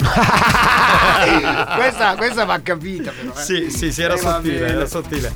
questa, 1.76 2.16
questa 2.16 2.44
va 2.44 2.58
capita 2.60 3.12
però. 3.16 3.34
eh. 3.38 3.40
Sì, 3.40 3.70
sì, 3.70 3.92
sì, 3.92 4.02
era 4.02 4.14
Eh, 4.14 4.18
sottile, 4.18 4.66
era 4.66 4.86
sottile. 4.86 5.32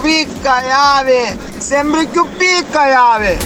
Picca 0.00 0.62
Iave, 0.62 1.36
sembri 1.58 2.06
più 2.06 2.26
picca 2.34 2.86
Iave. 2.86 3.38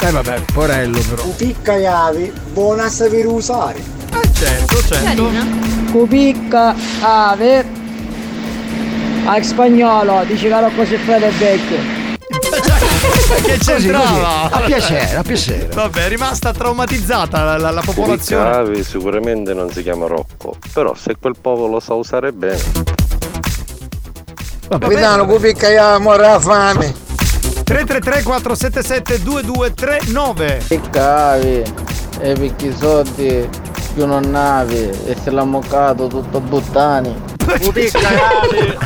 Eh 0.00 0.10
vabbè, 0.10 0.40
porello 0.50 0.98
però. 1.00 1.24
Picca 1.36 1.74
Iave, 1.76 2.32
buona 2.52 2.84
a 2.84 2.88
sapere 2.88 3.26
usare. 3.26 3.98
Eh, 4.12 4.32
certo, 4.34 4.76
certo. 4.86 5.30
Cupicca 5.92 6.74
ave. 7.00 7.78
Al 9.24 9.44
spagnolo, 9.44 10.24
dice 10.26 10.48
che 10.48 10.60
Rocco 10.60 10.84
Siffredi 10.84 11.24
è 11.24 11.30
vecchio. 11.30 11.76
che 13.42 13.56
Così, 13.58 13.58
così. 13.58 13.64
c'entrava? 13.88 14.50
A 14.50 14.60
piacere, 14.60 15.14
a 15.16 15.22
piacere. 15.22 15.68
Vabbè, 15.72 16.04
è 16.04 16.08
rimasta 16.08 16.52
traumatizzata 16.52 17.44
la, 17.44 17.56
la- 17.58 17.70
la 17.70 17.82
popolazione. 17.84 18.50
Cavi 18.50 18.82
sicuramente 18.82 19.52
non 19.54 19.70
si 19.70 19.82
chiama 19.82 20.06
Rocco, 20.06 20.56
però 20.72 20.94
se 20.94 21.16
quel 21.20 21.34
popolo 21.40 21.66
lo 21.74 21.80
sa 21.80 21.94
usare 21.94 22.32
bene. 22.32 22.58
Capitano, 24.68 25.26
picca 25.26 25.68
Iave, 25.68 25.98
muore 26.00 26.22
la 26.22 26.38
fame. 26.40 26.94
333 27.64 28.22
477 28.22 29.22
2239 29.22 30.60
Piccavi, 30.66 31.62
e 32.20 32.32
picchi 32.34 32.74
soldi, 32.76 33.48
maschio 33.90 34.06
non 34.06 34.30
nave 34.30 34.90
e 35.06 35.16
se 35.22 35.30
l'ha 35.30 35.44
moccato 35.44 36.06
tutto 36.06 36.40
buttani. 36.40 37.14
Musica, 37.60 38.08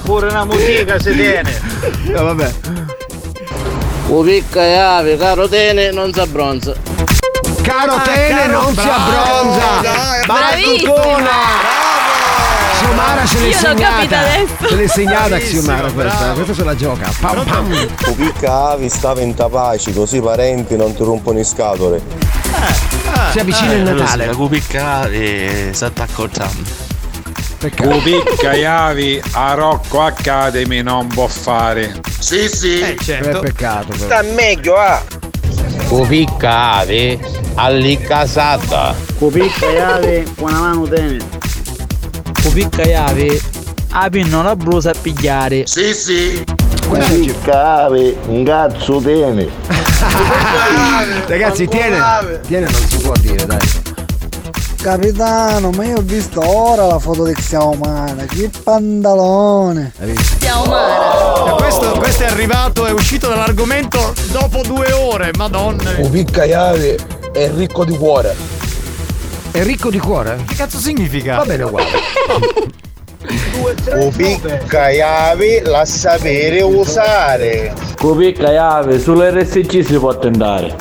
pure 0.03 0.29
una 0.29 0.45
musica 0.45 0.99
si 0.99 1.15
tiene. 1.15 1.61
Eh, 2.07 2.13
vabbè. 2.13 2.53
Upicca 4.07 4.63
e 4.63 4.77
ave, 4.77 5.17
caro 5.17 5.49
tene, 5.49 5.91
non 5.91 6.13
si 6.13 6.21
abbronza. 6.21 6.75
Caro 7.63 7.99
Tene 8.05 8.47
non 8.47 8.75
si 8.75 8.81
abbronza! 8.81 9.81
Battutona! 10.27 11.31
Xiomara 12.79 13.25
ce 13.25 13.41
l'hai 13.41 13.51
Io 13.51 13.57
l'ho 13.57 13.75
capita 13.75 13.81
segnata! 13.81 14.19
adesso. 14.19 14.69
Ce 14.69 14.77
l'hai 14.77 14.89
segnata 14.89 15.39
Xiomara 15.39 15.91
questa, 15.91 16.33
questa 16.33 16.55
se 16.55 16.65
la 16.65 16.77
gioca. 16.77 17.11
Pam 17.21 17.45
pam! 17.45 17.87
Pupicca 18.03 18.71
Avi 18.73 18.91
stava 18.91 19.23
in 19.23 19.35
tapaci, 19.35 19.95
così 19.95 20.19
i 20.19 20.21
parenti 20.21 20.77
non 20.77 20.95
ti 20.95 21.03
rompono 21.03 21.39
le 21.39 21.45
scatole. 21.45 22.03
Si 23.31 23.39
avvicina 23.39 23.73
il 23.73 23.83
Natale. 23.83 24.27
La 24.27 24.35
cupicca 24.35 25.09
e 25.09 25.71
si 25.73 25.85
attacca 25.85 26.23
al 26.23 26.31
tram. 26.31 26.65
Cupicca 27.77 28.55
Iavi 28.55 29.23
a 29.33 29.55
Rocco 29.55 30.03
Academy 30.03 30.83
non 30.83 31.07
può 31.07 31.27
fare. 31.27 32.01
Sì, 32.19 32.49
sì. 32.49 32.81
È 32.81 32.95
peccato 32.95 33.93
però. 33.93 34.05
Sta 34.05 34.23
meglio, 34.23 34.77
ah. 34.77 35.03
Cupicca 35.89 36.73
ave 36.73 37.19
all'icasata. 37.55 38.95
Upicca 39.19 39.67
e 39.71 39.81
ave, 39.81 40.25
con 40.37 40.51
una 40.51 40.61
mano 40.61 40.87
tene. 40.89 41.19
Upicca 42.45 42.83
e 42.83 42.95
ave, 42.95 43.41
api 43.91 44.29
non 44.29 44.45
la 44.45 44.57
brusa 44.57 44.91
a 44.91 44.95
pigliare. 45.01 45.67
Sì, 45.67 45.95
sì. 45.95 46.45
Cupicca 46.87 47.85
ave, 47.85 48.17
un 48.27 48.45
cazzo 48.45 48.99
tene. 48.99 49.49
Ragazzi, 51.27 51.67
tiene, 51.69 52.41
tiene 52.47 52.69
non 52.71 52.89
si 52.89 52.97
può 52.99 53.13
dire, 53.21 53.47
dai. 53.47 53.59
Capitano, 54.81 55.71
ma 55.71 55.85
io 55.85 55.97
ho 55.97 56.03
visto 56.03 56.47
ora 56.47 56.87
la 56.87 56.99
foto 56.99 57.25
di 57.25 57.33
Xiaomara, 57.33 58.25
che 58.27 58.51
pantalone. 58.63 59.93
E 59.99 60.15
questo, 61.57 61.93
questo 61.93 62.25
è 62.25 62.27
arrivato, 62.27 62.85
è 62.85 62.91
uscito 62.91 63.29
dall'argomento 63.29 64.13
dopo 64.31 64.61
due 64.63 64.93
ore, 64.93 65.31
madonna. 65.39 65.95
Cupicca 65.95 66.45
Iave 66.45 66.99
è 67.33 67.51
ricco 67.55 67.85
di 67.87 67.97
cuore. 67.97 68.37
È 69.51 69.63
ricco 69.63 69.89
di 69.89 69.99
cuore? 69.99 70.43
Che 70.47 70.55
cazzo 70.55 70.79
significa? 70.79 71.37
Va 71.37 71.45
bene 71.45 71.63
uguale. 71.63 71.89
Cupicca 73.91 74.91
Iave 74.91 75.63
la 75.63 75.85
sapere 75.85 76.63
usare. 76.63 77.73
Cupicca 77.97 78.51
Iave, 78.51 78.99
sull'RSC 78.99 79.85
si 79.85 79.99
può 79.99 80.17
tentare. 80.19 80.77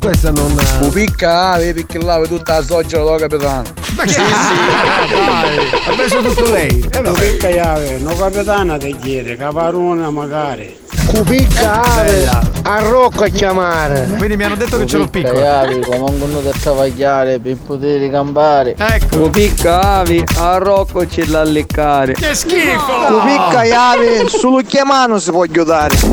Questa 0.00 0.30
non. 0.30 0.54
Cupicca 0.78 1.52
ave 1.52 1.72
perché 1.74 1.98
là 1.98 2.18
vedi 2.18 2.36
tutta 2.36 2.58
la 2.58 2.62
soggia 2.62 2.98
do 2.98 3.16
capitano. 3.16 3.64
Ma 3.96 4.02
che 4.04 4.12
sì, 4.12 4.20
Ha 4.20 5.94
messo 5.96 6.20
tutto 6.20 6.50
lei. 6.50 6.86
Eh, 6.92 7.00
vabbè. 7.00 7.08
Upicca 7.08 7.48
e 7.48 7.58
ave, 7.58 7.98
no 7.98 8.14
capitana 8.14 8.76
ti 8.76 8.94
chiede, 9.00 9.36
caparona 9.36 10.10
magari. 10.10 10.84
Cupicca 11.06 11.82
ave, 11.82 12.28
a 12.62 12.80
Rocco 12.80 13.24
a 13.24 13.28
chiamare. 13.28 14.06
Quindi 14.18 14.36
mi 14.36 14.44
hanno 14.44 14.56
detto 14.56 14.76
che 14.76 14.86
ce 14.86 14.98
l'ho 14.98 15.06
piccolo. 15.06 15.48
avi, 15.48 15.80
come 15.80 16.10
vengono 16.10 16.40
da 16.40 16.50
travagliare 16.50 17.38
per 17.38 17.56
poter 17.64 18.10
campare. 18.10 18.74
Ecco. 18.76 19.20
Cupicca 19.20 19.80
avi, 19.80 20.22
a 20.36 20.58
Rocco 20.58 21.06
ce 21.06 21.26
l'ha 21.26 21.44
leccare. 21.44 22.12
Che 22.12 22.34
schifo! 22.34 22.92
Cupicca 23.08 23.62
e 23.62 23.72
avi, 23.72 24.28
solo 24.28 24.60
chiamano 24.62 25.18
si 25.18 25.30
può 25.30 25.42
aiutare. 25.42 25.96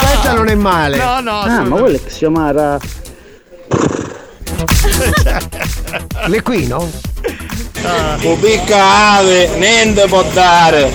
Questa 0.00 0.32
non 0.32 0.48
è 0.48 0.54
male. 0.56 0.96
No, 0.96 1.20
no. 1.20 1.40
Ah, 1.42 1.62
ma 1.62 1.76
quello 1.76 1.96
è 1.96 2.02
Xiomara. 2.02 2.78
L'equino? 6.26 6.90
Cupicca 8.20 9.14
ave, 9.16 9.48
niente 9.56 10.06
può 10.06 10.22
dare. 10.32 10.90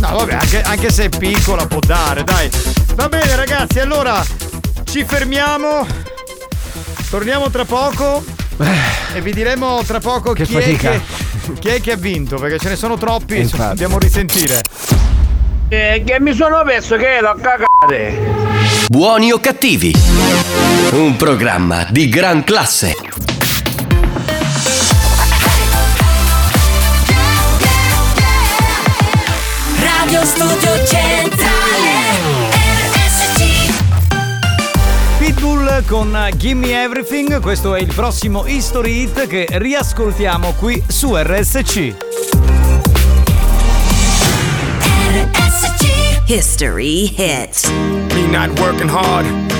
No, 0.00 0.16
vabbè, 0.16 0.32
anche, 0.34 0.62
anche 0.62 0.90
se 0.90 1.04
è 1.04 1.08
piccola 1.08 1.66
può 1.66 1.78
dare, 1.80 2.24
dai. 2.24 2.50
Va 2.94 3.08
bene, 3.08 3.36
ragazzi, 3.36 3.78
allora 3.80 4.24
ci 4.84 5.04
fermiamo. 5.04 5.86
Torniamo 7.10 7.50
tra 7.50 7.64
poco. 7.64 8.24
E 9.14 9.20
vi 9.22 9.32
diremo 9.32 9.82
tra 9.86 10.00
poco 10.00 10.32
Che 10.32 10.44
chi 10.44 10.56
è 10.58 10.76
che, 10.76 11.00
chi 11.58 11.68
è 11.68 11.80
che 11.80 11.92
ha 11.92 11.96
vinto, 11.96 12.36
perché 12.36 12.58
ce 12.58 12.68
ne 12.70 12.76
sono 12.76 12.96
troppi, 12.98 13.34
E 13.34 13.40
infatti. 13.40 13.68
dobbiamo 13.68 13.98
risentire. 13.98 14.60
Eh, 15.68 16.02
che 16.04 16.20
mi 16.20 16.34
sono 16.34 16.62
perso 16.64 16.96
che 16.96 17.16
ero 17.16 17.30
a 17.30 17.36
cagare. 17.36 18.18
Buoni 18.88 19.32
o 19.32 19.38
cattivi? 19.40 19.94
Un 20.92 21.16
programma 21.16 21.86
di 21.90 22.08
gran 22.08 22.42
classe. 22.44 22.96
Radio 30.20 30.26
Studio 30.26 30.84
Centrale 30.84 32.50
RSC 32.92 33.72
Pitbull 35.16 35.82
con 35.86 36.28
Gimme 36.36 36.82
Everything, 36.82 37.40
questo 37.40 37.74
è 37.74 37.80
il 37.80 37.90
prossimo 37.94 38.44
History 38.46 39.04
Hit 39.04 39.26
che 39.26 39.46
riascoltiamo 39.48 40.52
qui 40.58 40.82
su 40.86 41.16
RSC. 41.16 41.94
History 46.26 47.14
hits. 47.16 47.70
Me 47.70 48.26
not 48.26 48.58
working 48.60 48.90
hard. 48.90 49.59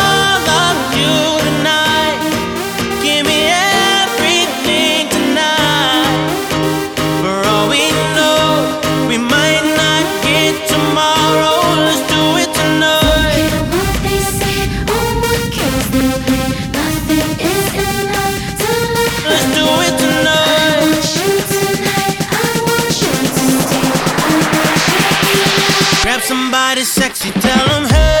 somebody 26.31 26.85
sexy, 26.85 27.29
tell 27.41 27.67
them 27.67 27.89
hey. 27.89 28.20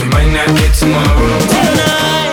We 0.00 0.08
might 0.08 0.32
not 0.32 0.48
get 0.56 0.72
tomorrow. 0.72 1.38
tonight. 1.40 2.29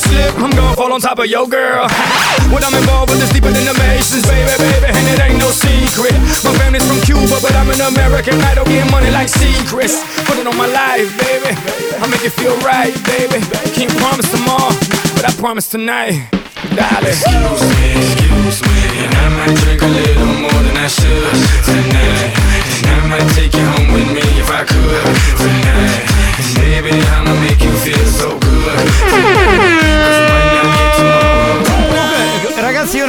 Slip, 0.00 0.34
I'm 0.40 0.50
gonna 0.50 0.76
fall 0.76 0.92
on 0.92 1.00
top 1.00 1.18
of 1.18 1.26
your 1.26 1.46
girl. 1.46 1.84
what 2.52 2.64
I'm 2.64 2.74
involved 2.74 3.12
with 3.12 3.22
is 3.22 3.30
deeper 3.30 3.52
than 3.52 3.64
the 3.68 3.76
Masons, 3.76 4.24
baby, 4.24 4.50
baby. 4.56 4.88
And 4.88 5.04
it 5.12 5.20
ain't 5.20 5.38
no 5.38 5.50
secret. 5.52 6.16
My 6.42 6.52
family's 6.56 6.86
from 6.88 7.00
Cuba, 7.04 7.36
but 7.44 7.52
I'm 7.54 7.68
an 7.68 7.80
American 7.80 8.40
idol 8.40 8.64
getting 8.64 8.90
money 8.90 9.10
like 9.10 9.28
secrets. 9.28 10.00
Put 10.24 10.40
it 10.40 10.46
on 10.46 10.56
my 10.56 10.66
life, 10.66 11.12
baby. 11.20 11.52
I 12.00 12.04
make 12.08 12.24
it 12.24 12.32
feel 12.32 12.56
right, 12.64 12.94
baby. 13.04 13.44
Can't 13.76 13.92
promise 14.00 14.28
tomorrow, 14.32 14.72
but 15.14 15.28
I 15.28 15.32
promise 15.36 15.68
tonight. 15.68 16.28
Darling. 16.76 17.12
Excuse 17.12 17.62
me, 17.72 17.88
excuse 17.96 18.62
me, 18.62 19.04
and 19.04 19.14
I 19.16 19.28
might 19.36 19.56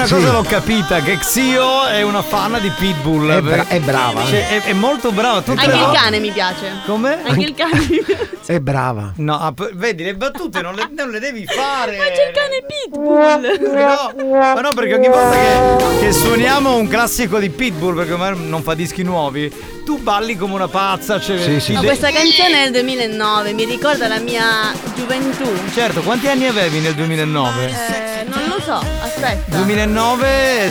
una 0.02 0.10
cosa 0.10 0.32
l'ho 0.32 0.44
capita: 0.44 1.02
che 1.02 1.18
Xio 1.18 1.86
è 1.86 2.02
una 2.02 2.22
fan 2.22 2.57
di 2.61 2.69
Pitbull. 2.69 3.30
È 3.32 3.41
bra- 3.41 3.68
è 3.68 3.80
brava. 3.80 4.26
Cioè, 4.26 4.48
è, 4.48 4.61
è 4.64 4.73
molto 4.73 5.11
brava. 5.11 5.41
Tutte 5.41 5.60
Anche 5.60 5.76
le- 5.76 5.84
il 5.84 5.91
cane 5.91 6.19
mi 6.19 6.32
piace. 6.32 6.72
Come? 6.86 7.19
Anche 7.23 7.45
il 7.45 7.53
cane 7.56 7.80
mi 7.90 8.03
piace. 8.03 8.30
È 8.52 8.60
brava. 8.60 9.14
No, 9.18 9.40
ah, 9.40 9.53
vedi, 9.76 10.03
le 10.03 10.15
battute 10.15 10.61
non 10.61 10.73
le, 10.73 10.90
non 10.94 11.10
le 11.10 11.19
devi 11.19 11.45
fare. 11.45 11.95
Ma 11.95 12.03
c'è 12.06 12.28
il 12.28 12.34
cane 12.34 12.65
Pitbull. 12.68 13.78
No, 13.78 14.30
ma 14.53 14.60
no, 14.60 14.69
perché 14.73 14.95
ogni 14.95 15.07
volta 15.07 15.38
che, 15.38 15.99
che 16.07 16.11
suoniamo 16.11 16.76
un 16.76 16.88
classico 16.88 17.38
di 17.40 17.49
Pitbull, 17.49 17.95
perché 17.95 18.11
ormai 18.11 18.34
non 18.49 18.61
fa 18.61 18.73
dischi 18.73 19.03
nuovi, 19.03 19.49
tu 19.86 19.99
balli 19.99 20.36
come 20.36 20.56
una 20.56 20.68
pazza. 20.68 21.18
Cioè, 21.22 21.60
ti 21.60 21.72
Ma 21.73 21.80
de- 21.80 21.86
questa 21.86 22.11
canzone 22.11 22.65
è 22.65 22.72
del 22.72 22.84
2009, 22.84 23.53
mi 23.53 23.64
ricorda 23.64 24.07
la 24.10 24.19
mia 24.19 24.73
gioventù. 24.95 25.45
Certo, 25.73 26.02
quanti 26.02 26.28
anni 26.28 26.48
avevi 26.48 26.80
nel 26.80 26.95
2009? 26.95 27.65
Eh, 27.68 28.23
non 28.26 28.48
lo 28.49 28.60
so, 28.61 28.84
aspetta. 29.02 29.56
2009 29.56 29.90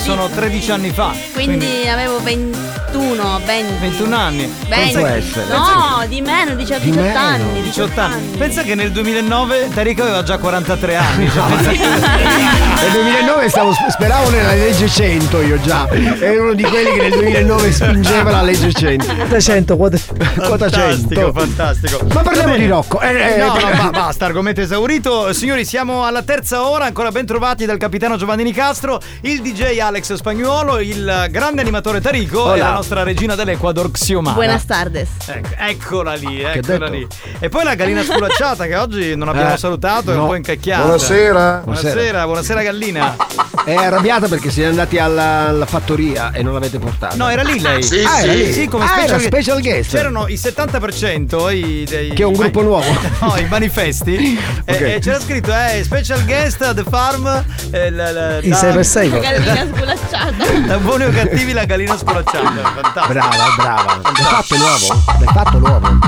sono 0.01 0.29
13 0.29 0.71
anni 0.73 0.91
fa. 0.91 1.13
Quindi 1.33 1.87
avevo 1.87 2.21
21, 2.21 3.41
20. 3.45 3.73
21 3.81 4.17
anni. 4.17 4.53
20. 4.69 4.99
Può 4.99 5.07
essere. 5.07 5.47
No, 5.47 6.05
di 6.09 6.21
meno, 6.23 6.55
18, 6.55 6.81
18 6.81 7.19
anni. 7.19 7.63
18 7.63 8.01
anni. 8.01 8.37
Pensa 8.37 8.63
che 8.63 8.75
nel 8.75 8.91
2009 8.91 9.69
Tarico 9.75 10.03
aveva 10.03 10.23
già 10.23 10.39
43 10.39 10.97
anni. 10.97 11.31
Cioè, 11.31 11.49
Nel 12.81 12.93
2009 12.93 13.49
stavo, 13.49 13.73
speravo 13.89 14.31
nella 14.31 14.55
legge 14.55 14.89
100 14.89 15.43
io 15.43 15.61
già. 15.61 15.87
Ero 15.89 16.45
uno 16.45 16.55
di 16.55 16.63
quelli 16.63 16.91
che 16.93 17.03
nel 17.03 17.13
2009 17.13 17.73
spingeva 17.73 18.31
la 18.31 18.43
legge 18.43 18.73
100. 18.73 19.15
Quota 19.15 19.41
100, 19.41 19.77
quota, 19.77 19.99
quota 20.35 20.71
100. 20.71 21.33
Fantastico, 21.33 21.33
fantastico. 21.33 22.07
Ma 22.13 22.23
parliamo 22.23 22.57
di 22.57 22.67
Rocco. 22.67 23.01
Eh, 23.01 23.35
eh, 23.35 23.37
no, 23.37 23.47
no, 23.55 23.71
ba- 23.77 23.91
basta, 23.91 24.25
argomento 24.25 24.61
esaurito. 24.61 25.33
Signori, 25.33 25.65
siamo 25.65 26.05
alla 26.05 26.23
terza 26.23 26.67
ora, 26.67 26.87
ancora 26.87 27.11
ben 27.11 27.27
trovati 27.27 27.67
dal 27.67 27.77
capitano 27.79 28.17
Giovanni 28.17 28.43
Nicastro, 28.45 29.01
il 29.23 29.41
DJ 29.43 29.79
Alex 29.79 30.15
Spagnuolo, 30.15 30.79
il 30.81 31.27
grande 31.31 31.61
animatore 31.61 32.01
Tarico 32.01 32.49
e 32.49 32.53
Hola. 32.61 32.69
la 32.69 32.73
nostra 32.75 33.03
regina 33.03 33.35
dell'Ecuador 33.35 33.91
Xiomara. 33.91 34.35
Buenas 34.35 34.65
tardes. 34.65 35.09
Ecco, 35.27 35.49
eccola 35.57 36.15
lì, 36.15 36.37
Che 36.39 36.53
eccola 36.59 36.89
lì. 36.89 37.07
E 37.39 37.49
poi 37.49 37.65
la 37.65 37.75
gallina 37.75 38.03
sculacciata 38.03 38.67
che 38.67 38.77
oggi 38.77 39.15
non 39.17 39.29
abbiamo 39.29 39.55
Eh, 39.55 39.59
salutato, 39.59 40.13
è 40.13 40.15
no. 40.15 40.23
un 40.23 40.29
po' 40.29 40.35
incacchiata. 40.37 40.83
Buonasera. 40.83 41.61
Buonasera, 41.65 42.25
buonasera 42.25 42.63
gallina. 42.63 43.17
È 43.63 43.75
arrabbiata 43.75 44.27
perché 44.27 44.51
siete 44.51 44.71
andati 44.71 44.97
alla, 44.99 45.49
alla 45.49 45.67
fattoria 45.67 46.33
e 46.33 46.43
non 46.43 46.55
l'avete 46.55 46.79
portata. 46.79 47.15
No, 47.17 47.29
era 47.29 47.43
lì 47.43 47.61
lei. 47.61 47.83
ah, 48.05 48.21
era 48.23 48.33
lì. 48.33 48.53
Sì, 48.53 48.67
come 48.69 48.85
Ah, 48.85 48.89
special, 48.89 49.09
era 49.11 49.19
special 49.19 49.61
guest. 49.61 49.91
C'erano 49.91 50.29
i 50.29 50.35
70% 50.35 51.53
i, 51.55 51.85
dei, 51.89 52.11
Che 52.15 52.23
è 52.23 52.25
un 52.27 52.33
gruppo 52.33 52.63
nuovo. 52.63 52.89
No, 53.21 53.37
i 53.37 53.47
manifesti. 53.49 54.39
E- 54.65 54.75
Ok. 54.75 54.81
E, 54.81 54.99
c'era 55.01 55.21
scritto 55.21 55.53
eh, 55.53 55.83
special 55.85 56.25
guest 56.25 56.63
at 56.63 56.75
the 56.75 56.85
farm. 56.89 57.45
eh, 57.71 57.91
la, 57.91 58.11
la, 58.13 58.39
I 58.39 58.49
da- 58.49 58.57
6 58.57 58.73
6. 59.01 59.11
La 59.11 59.19
gallina 59.19 59.67
sculacciata. 59.75 60.45
Da 60.67 60.79
buoni 60.79 61.05
o 61.05 61.11
cattivi 61.11 61.53
la 61.53 61.65
gallina 61.65 61.97
sculacciata. 61.97 62.51
Fantastico. 62.51 63.07
Brava, 63.07 63.55
brava. 63.57 64.01
L'hai 64.03 64.25
fatto 64.25 64.57
nuovo? 64.57 65.03
L'hai 65.19 65.33
fatto 65.33 65.59
nuovo? 65.59 65.99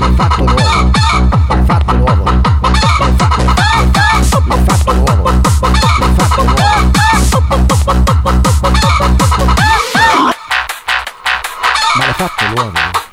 L'hai 0.00 0.14
fatto 0.16 0.42
nuovo? 0.44 0.90
L'hai 1.48 1.64
fatto 1.64 1.92
nuovo? 1.92 2.24
L'hai 2.24 2.80
fatto 3.16 3.42
L'hai 4.48 4.64
fatto 4.64 4.92
nuovo? 4.92 5.22
L'hai 5.30 5.40
fatto 6.16 6.42
nuovo? 6.42 6.64
Ma 11.94 12.04
l'hai 12.04 12.14
fatto 12.14 12.44
nuovo? 12.56 13.10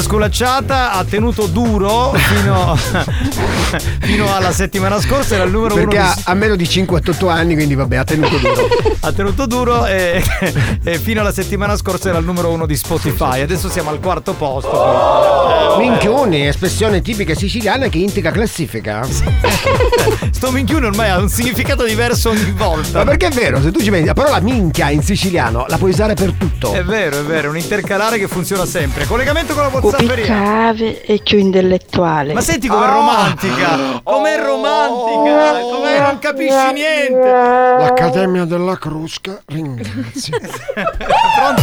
Sculacciata 0.00 0.92
ha 0.92 1.04
tenuto 1.04 1.46
duro 1.46 2.12
fino, 2.14 2.76
fino 4.00 4.34
alla 4.34 4.52
settimana 4.52 5.00
scorsa. 5.00 5.34
Era 5.34 5.44
il 5.44 5.50
numero 5.50 5.74
Perché 5.74 5.96
uno 5.96 6.06
ha, 6.06 6.14
di- 6.14 6.22
ha 6.24 6.34
meno 6.34 6.56
di 6.56 6.64
5-8 6.64 7.28
anni, 7.28 7.54
quindi 7.54 7.74
vabbè, 7.74 7.96
ha 7.96 8.04
tenuto 8.04 8.36
duro. 8.38 8.68
ha 9.00 9.12
tenuto 9.12 9.46
duro 9.46 9.86
e, 9.86 10.22
e 10.82 10.98
fino 10.98 11.20
alla 11.20 11.32
settimana 11.32 11.76
scorsa 11.76 12.08
era 12.10 12.18
il 12.18 12.24
numero 12.24 12.50
uno 12.50 12.66
di 12.66 12.76
Spotify. 12.76 13.40
Adesso 13.40 13.68
siamo 13.68 13.90
al 13.90 14.00
quarto 14.00 14.32
posto. 14.34 15.76
Minchione, 15.78 16.48
espressione 16.48 17.02
tipica 17.02 17.34
siciliana 17.34 17.88
che 17.88 17.98
indica 17.98 18.30
classifica. 18.30 19.06
Sto 20.30 20.50
minchione 20.50 20.86
ormai 20.86 21.10
ha 21.10 21.18
un 21.18 21.28
significato 21.28 21.84
diverso 21.84 22.30
ogni 22.30 22.52
volta. 22.56 22.98
Ma 22.98 23.04
perché 23.04 23.26
è 23.28 23.30
vero, 23.30 23.60
se 23.60 23.70
tu 23.70 23.80
ci 23.80 23.90
pensi, 23.90 24.06
la 24.06 24.14
parola 24.14 24.40
minchia 24.40 24.90
in 24.90 25.02
siciliano 25.02 25.64
la 25.68 25.76
puoi 25.78 25.90
usare 25.90 26.14
per 26.14 26.32
tutto. 26.32 26.72
È 26.72 26.82
vero, 26.82 27.18
è 27.18 27.22
vero, 27.22 27.48
è 27.48 27.50
un 27.50 27.56
intercalare 27.58 28.18
che 28.18 28.28
funziona 28.28 28.64
sempre. 28.66 29.04
Collegamento 29.06 29.54
con 29.54 29.62
la 29.64 29.68
Whatsapperia. 29.68 30.26
Cave 30.26 31.04
e 31.04 31.20
più 31.22 31.38
intellettuale. 31.38 32.32
Ma 32.32 32.40
senti 32.40 32.66
com'è 32.68 32.84
Ah. 32.86 32.90
romantica! 32.92 33.65
Com'è 34.02 34.38
romantica! 34.42 35.60
Com'è 35.60 36.00
non 36.00 36.18
capisci 36.18 36.72
niente! 36.72 37.28
L'Accademia 37.30 38.44
della 38.44 38.76
Crusca 38.78 39.40
ringrazia. 39.46 40.38
Pronto? 41.36 41.62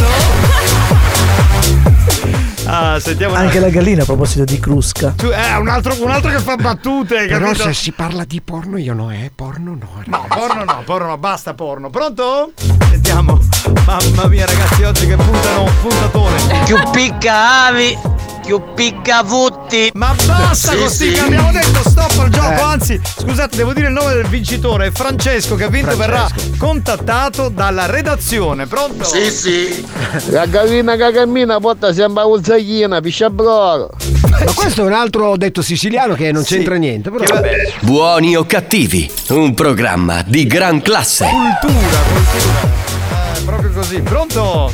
Ah, 2.66 2.98
sentiamo 2.98 3.34
Anche 3.34 3.60
la 3.60 3.68
gallina 3.68 4.02
a 4.02 4.04
proposito 4.06 4.44
di 4.44 4.58
Crusca. 4.58 5.12
Tu, 5.16 5.26
eh, 5.26 5.56
un 5.56 5.68
altro, 5.68 5.94
un 6.02 6.10
altro 6.10 6.30
che 6.30 6.38
fa 6.38 6.56
battute, 6.56 7.26
Però 7.26 7.46
capito? 7.46 7.64
se 7.64 7.74
si 7.74 7.92
parla 7.92 8.24
di 8.24 8.40
porno 8.40 8.78
io 8.78 8.94
no, 8.94 9.10
eh, 9.10 9.30
porno 9.34 9.76
no. 9.78 10.02
No, 10.06 10.24
porno 10.28 10.64
no, 10.64 10.82
porno 10.84 11.08
no, 11.08 11.18
basta 11.18 11.52
porno. 11.54 11.90
Pronto? 11.90 12.52
Sentiamo. 12.88 13.38
Mamma 13.84 14.26
mia 14.28 14.46
ragazzi, 14.46 14.82
oggi 14.82 15.06
che 15.06 15.16
puntano, 15.16 15.70
puntatone. 15.82 16.36
Più 16.64 16.76
picca 16.90 17.66
avi, 17.66 17.98
più 18.44 18.62
picca 18.74 19.22
vutti. 19.22 19.90
Ma 19.94 20.14
basta 20.26 20.72
Sì, 20.72 20.76
così, 20.78 21.14
sì. 21.14 21.20
abbiamo 21.20 21.50
detto 21.50 21.88
stop 21.88 22.18
al 22.18 22.28
gioco, 22.28 22.52
Eh. 22.52 22.60
anzi, 22.60 23.00
scusate, 23.18 23.56
devo 23.56 23.72
dire 23.72 23.86
il 23.88 23.92
nome 23.92 24.12
del 24.14 24.26
vincitore, 24.26 24.90
Francesco 24.92 25.54
che 25.54 25.64
ha 25.64 25.68
vinto 25.68 25.96
verrà 25.96 26.28
contattato 26.58 27.48
dalla 27.48 27.86
redazione. 27.86 28.66
Pronto? 28.66 29.04
Sì, 29.04 29.30
sì. 29.30 29.86
La 30.30 30.46
gallina 30.46 30.96
che 30.96 31.10
cammina 31.12 31.58
porta 31.58 31.92
sembra 31.92 32.24
un 32.24 32.42
zaghina, 32.42 33.00
piscia 33.00 33.30
bloro. 33.30 33.90
Ma 34.30 34.52
questo 34.54 34.82
è 34.82 34.84
un 34.84 34.92
altro 34.92 35.36
detto 35.36 35.62
siciliano 35.62 36.14
che 36.14 36.30
non 36.32 36.42
c'entra 36.42 36.74
niente, 36.76 37.10
però 37.10 37.24
vabbè. 37.24 37.72
Buoni 37.80 38.36
o 38.36 38.44
cattivi, 38.44 39.10
un 39.28 39.54
programma 39.54 40.22
di 40.26 40.46
gran 40.46 40.82
classe. 40.82 41.26
Cultura, 41.28 41.98
cultura. 42.12 42.82
Eh, 43.36 43.40
proprio 43.44 43.70
così. 43.70 44.00
Pronto? 44.00 44.72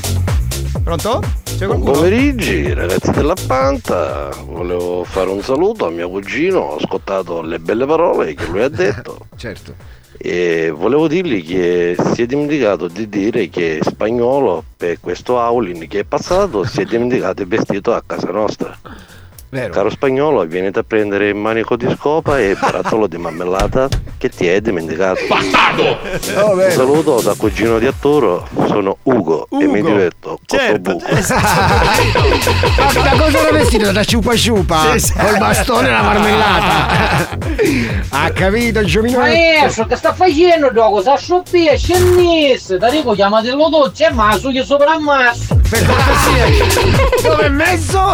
Pronto? 0.82 1.22
Buon 1.60 1.82
pomeriggio 1.82 2.72
ragazzi 2.74 3.10
della 3.10 3.34
Panta, 3.46 4.30
volevo 4.46 5.04
fare 5.04 5.28
un 5.28 5.42
saluto 5.42 5.86
a 5.86 5.90
mio 5.90 6.08
cugino, 6.08 6.58
ho 6.58 6.76
ascoltato 6.76 7.42
le 7.42 7.58
belle 7.58 7.84
parole 7.84 8.32
che 8.32 8.46
lui 8.46 8.62
ha 8.62 8.70
detto 8.70 9.26
certo. 9.36 9.74
e 10.16 10.72
volevo 10.74 11.06
dirgli 11.06 11.44
che 11.44 11.96
si 12.14 12.22
è 12.22 12.26
dimenticato 12.26 12.88
di 12.88 13.10
dire 13.10 13.50
che 13.50 13.80
spagnolo 13.82 14.64
per 14.74 15.00
questo 15.00 15.38
Aulin 15.38 15.86
che 15.86 15.98
è 16.00 16.04
passato 16.04 16.64
si 16.64 16.80
è 16.80 16.84
dimenticato 16.86 17.42
il 17.42 17.48
vestito 17.48 17.92
a 17.92 18.02
casa 18.06 18.30
nostra. 18.30 18.74
Vero. 19.52 19.72
Caro 19.72 19.90
spagnolo, 19.90 20.44
vieniti 20.44 20.78
a 20.78 20.84
prendere 20.86 21.26
il 21.28 21.34
manico 21.34 21.74
di 21.74 21.92
scopa 21.98 22.38
e 22.38 22.50
il 22.50 22.58
barattolo 22.60 23.08
di 23.08 23.16
marmellata 23.16 23.88
che 24.16 24.28
ti 24.28 24.46
hai 24.46 24.60
dimenticato. 24.60 25.18
Oh, 26.36 26.52
Un 26.52 26.66
saluto 26.70 27.20
da 27.20 27.34
cugino 27.36 27.80
di 27.80 27.86
Arturo, 27.86 28.46
sono 28.68 28.98
Ugo, 29.02 29.48
e 29.50 29.66
mi 29.66 29.80
Ugo. 29.80 29.88
diverto. 29.88 30.38
Certo, 30.46 30.92
Cotto 30.92 31.04
buco. 31.04 31.20
Ma 32.94 33.02
da 33.02 33.10
cosa 33.22 33.38
era 33.40 33.50
vestito? 33.50 33.90
Da 33.90 34.04
ciupa 34.04 34.36
ciupa? 34.36 34.92
Sì, 34.92 35.00
sì. 35.06 35.12
Col 35.14 35.38
bastone 35.38 35.88
e 35.88 35.90
la 35.90 36.02
marmellata. 36.02 37.28
ha 38.10 38.30
capito, 38.30 38.84
Giovino? 38.84 39.18
Maestro, 39.18 39.86
che 39.86 39.96
sta 39.96 40.12
facendo 40.14 40.72
gioco? 40.72 41.02
Sa 41.02 41.16
scioppi 41.16 41.66
e 41.66 41.76
scennisse. 41.76 42.78
Da 42.78 42.88
dico 42.88 43.14
chiamatello 43.14 43.68
dolce 43.68 44.06
e 44.06 44.12
maso 44.12 44.50
che 44.50 44.62
sopra 44.62 44.92
ammasso. 44.92 45.58
Per 45.68 45.84
cortesia. 45.86 47.28
Dove 47.28 47.44
è 47.46 47.48
messo? 47.48 48.12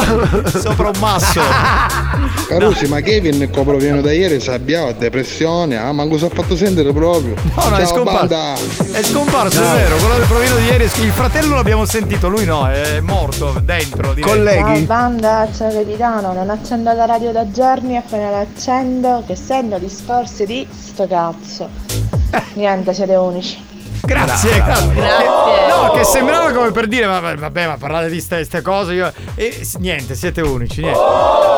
Sopra 0.59 0.89
un 0.89 0.99
masso. 0.99 1.25
Carusi, 2.49 2.87
ma 2.87 3.01
Kevin 3.01 3.41
il 3.41 3.51
copro 3.51 3.77
pieno 3.77 4.01
da 4.01 4.13
ieri 4.13 4.41
sabbiava, 4.41 4.93
depressione, 4.93 5.77
ah, 5.77 5.93
manco 5.93 6.19
si 6.19 6.25
è 6.25 6.31
fatto 6.31 6.57
sentere 6.57 6.93
proprio. 6.93 7.35
No, 7.57 7.69
no, 7.69 7.77
è 7.77 7.87
scomparso. 7.87 8.27
banda. 8.27 8.55
È 8.93 9.03
scomparso, 9.03 9.59
Ciao. 9.63 9.75
è 9.75 9.79
vero. 9.79 9.97
Quello 9.97 10.15
del 10.15 10.27
provino 10.27 10.57
di 10.57 10.65
ieri. 10.65 10.85
Il 10.85 11.13
fratello 11.13 11.55
l'abbiamo 11.55 11.85
sentito, 11.85 12.29
lui 12.29 12.45
no, 12.45 12.69
è 12.69 13.01
morto 13.01 13.61
dentro. 13.63 14.13
direi. 14.15 14.33
Ciao 14.33 14.81
banda, 14.83 15.49
ciao 15.55 15.73
capitano, 15.73 16.33
non 16.33 16.51
accendo 16.51 16.93
la 16.93 17.05
radio 17.05 17.33
da 17.33 17.51
giorni, 17.51 17.97
appena 17.97 18.31
l'accendo 18.31 19.23
che 19.27 19.35
sento 19.37 19.79
discorsi 19.79 20.47
di 20.47 20.67
sto 20.71 21.07
cazzo. 21.07 21.69
Niente, 22.55 22.93
siete 22.95 23.15
unici. 23.15 23.75
Grazie, 24.03 24.57
Grazie. 24.57 24.95
grazie. 24.95 25.25
Eh, 25.25 25.67
No, 25.69 25.91
che 25.93 26.05
sembrava 26.05 26.53
come 26.53 26.71
per 26.71 26.87
dire, 26.87 27.07
ma 27.07 27.21
vabbè, 27.21 27.67
ma 27.67 27.77
parlate 27.77 28.09
di 28.09 28.25
queste 28.27 28.63
cose. 28.63 28.95
Io... 28.95 29.13
E 29.35 29.67
niente, 29.79 30.15
siete 30.15 30.41
unici, 30.41 30.81
niente. 30.81 30.99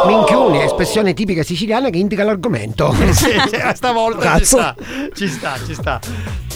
Minchioni, 0.07 0.63
espressione 0.63 1.15
tipica 1.15 1.43
siciliana 1.43 1.89
che 1.91 1.99
indica 1.99 2.25
l'argomento. 2.25 2.93
Sì, 3.13 3.31
sì, 3.49 3.61
stavolta 3.75 4.39
ci 4.39 4.45
sta, 4.45 4.75
ci 5.15 5.29
sta, 5.29 5.55
ci 5.65 5.75
sta. 5.75 6.01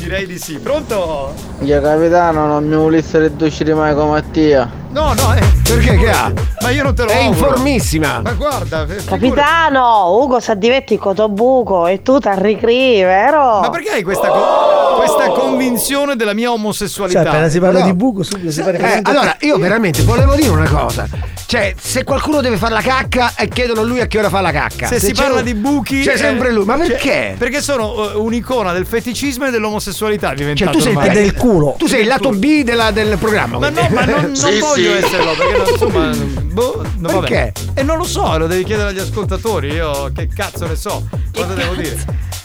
Direi 0.03 0.27
di 0.27 0.37
sì. 0.39 0.59
Pronto? 0.59 1.33
Io 1.61 1.81
capitano 1.81 2.47
non 2.47 2.67
mi 2.67 2.75
volesse 2.75 3.21
riducere 3.21 3.73
mai 3.73 3.95
come 3.95 4.11
Mattia. 4.11 4.69
No, 4.91 5.15
no, 5.15 5.33
eh, 5.35 5.41
Perché 5.63 5.97
che 5.97 6.11
ha? 6.11 6.31
Ma 6.61 6.71
io 6.71 6.83
non 6.83 6.95
te 6.95 7.05
lo 7.05 7.09
È 7.11 7.23
auguro. 7.25 7.47
informissima. 7.49 8.21
Ma 8.21 8.33
guarda, 8.33 8.85
f- 8.87 9.05
Capitano, 9.07 10.19
Ugo 10.21 10.39
sa 10.41 10.55
diverti 10.55 10.99
cotobuco 10.99 11.87
e 11.87 12.03
tu 12.03 12.19
t'arricri, 12.19 13.01
vero? 13.03 13.61
Ma 13.61 13.71
perché 13.71 13.91
hai 13.91 14.03
questa, 14.03 14.29
co- 14.29 14.97
questa 14.97 15.29
convinzione 15.29 16.15
della 16.17 16.35
mia 16.35 16.51
omosessualità? 16.51 17.21
Cioè, 17.23 17.29
appena 17.31 17.49
si 17.49 17.59
parla 17.61 17.79
No. 17.79 17.85
di 17.87 17.95
buco, 17.95 18.23
subito 18.23 18.51
si 18.51 18.61
parla 18.63 18.97
Eh, 18.97 19.01
allora, 19.03 19.37
io 19.41 19.57
veramente 19.57 20.03
volevo 20.03 20.35
dire 20.35 20.51
una 20.51 20.69
cosa. 20.69 21.07
Cioè, 21.47 21.75
se 21.79 22.03
qualcuno 22.05 22.41
deve 22.41 22.57
fare 22.57 22.73
la 22.75 22.81
cacca 22.81 23.33
e 23.37 23.49
chiedono 23.49 23.81
a 23.81 23.85
lui 23.85 24.01
a 24.01 24.07
che 24.07 24.19
ora 24.19 24.29
fa 24.31 24.41
la 24.41 24.53
cacca. 24.53 24.87
Se, 24.89 24.99
si 25.01 25.13
c'è 25.13 25.23
parla 25.23 25.39
un- 25.39 25.45
di 25.45 25.55
buchi 25.55 26.01
C'è 26.03 26.15
eh, 26.15 26.17
sempre 26.19 26.51
lui. 26.53 26.65
Ma 26.67 26.77
cioè, 26.79 26.87
perché? 26.89 27.35
perché 27.39 27.63
sono 27.63 28.11
eh, 28.13 28.17
un'icona 28.17 28.73
del 28.73 28.85
feticismo 28.87 29.47
e 29.47 29.51
dell'omosessualità 29.93 30.29
Cioè, 30.29 30.37
diventato 30.37 30.71
tu 30.73 30.81
sei 30.81 30.95
ormai. 30.97 31.11
del 31.11 31.35
culo. 31.35 31.75
Tu 31.79 31.87
sei 31.87 32.01
il 32.01 32.07
lato 32.07 32.31
B 32.31 32.63
della- 32.63 32.91
del 32.91 33.17
programma. 33.19 33.59
Ma 33.59 33.69
no, 33.71 33.87
ma 33.91 34.05
non, 34.05 34.21
non 34.33 34.37
Sì, 34.37 34.59
voglio 34.59 34.91
sì. 34.99 35.05
esserlo 35.05 35.33
perché 35.35 35.57
non, 35.59 35.67
insomma, 35.69 36.11
boh, 36.53 36.83
no, 36.99 37.09
vabbè. 37.13 37.29
Perché? 37.29 37.53
E 37.75 37.83
non 37.83 37.97
lo 37.99 38.05
so, 38.05 38.37
lo 38.39 38.47
devi 38.47 38.65
chiedere 38.65 38.89
agli 38.91 38.99
ascoltatori. 38.99 39.69
Io 39.69 40.11
che 40.15 40.29
cazzo 40.29 40.67
ne 40.67 40.77
so, 40.77 41.07
cosa 41.33 41.53
devo 41.55 41.75
dire. 41.75 41.97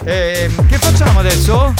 Ehm, 0.03 0.67
che 0.67 0.77
facciamo 0.77 1.19
adesso? 1.19 1.73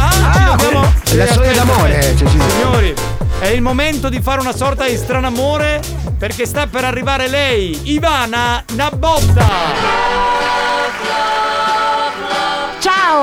Ah, 0.00 0.32
ci 0.32 0.44
dobbiamo. 0.44 0.80
la 1.14 1.26
sì, 1.26 1.32
storia 1.32 1.52
d'amore, 1.52 1.98
aspetta. 1.98 2.18
cioè, 2.18 2.28
Signori, 2.50 2.94
è 3.40 3.46
il 3.48 3.60
momento 3.60 4.08
di 4.08 4.20
fare 4.20 4.40
una 4.40 4.54
sorta 4.54 4.86
di 4.86 4.96
strano 4.96 5.26
amore 5.26 5.80
perché 6.16 6.46
sta 6.46 6.66
per 6.66 6.84
arrivare 6.84 7.28
lei, 7.28 7.78
Ivana 7.92 8.62
Nabotta. 8.74 9.46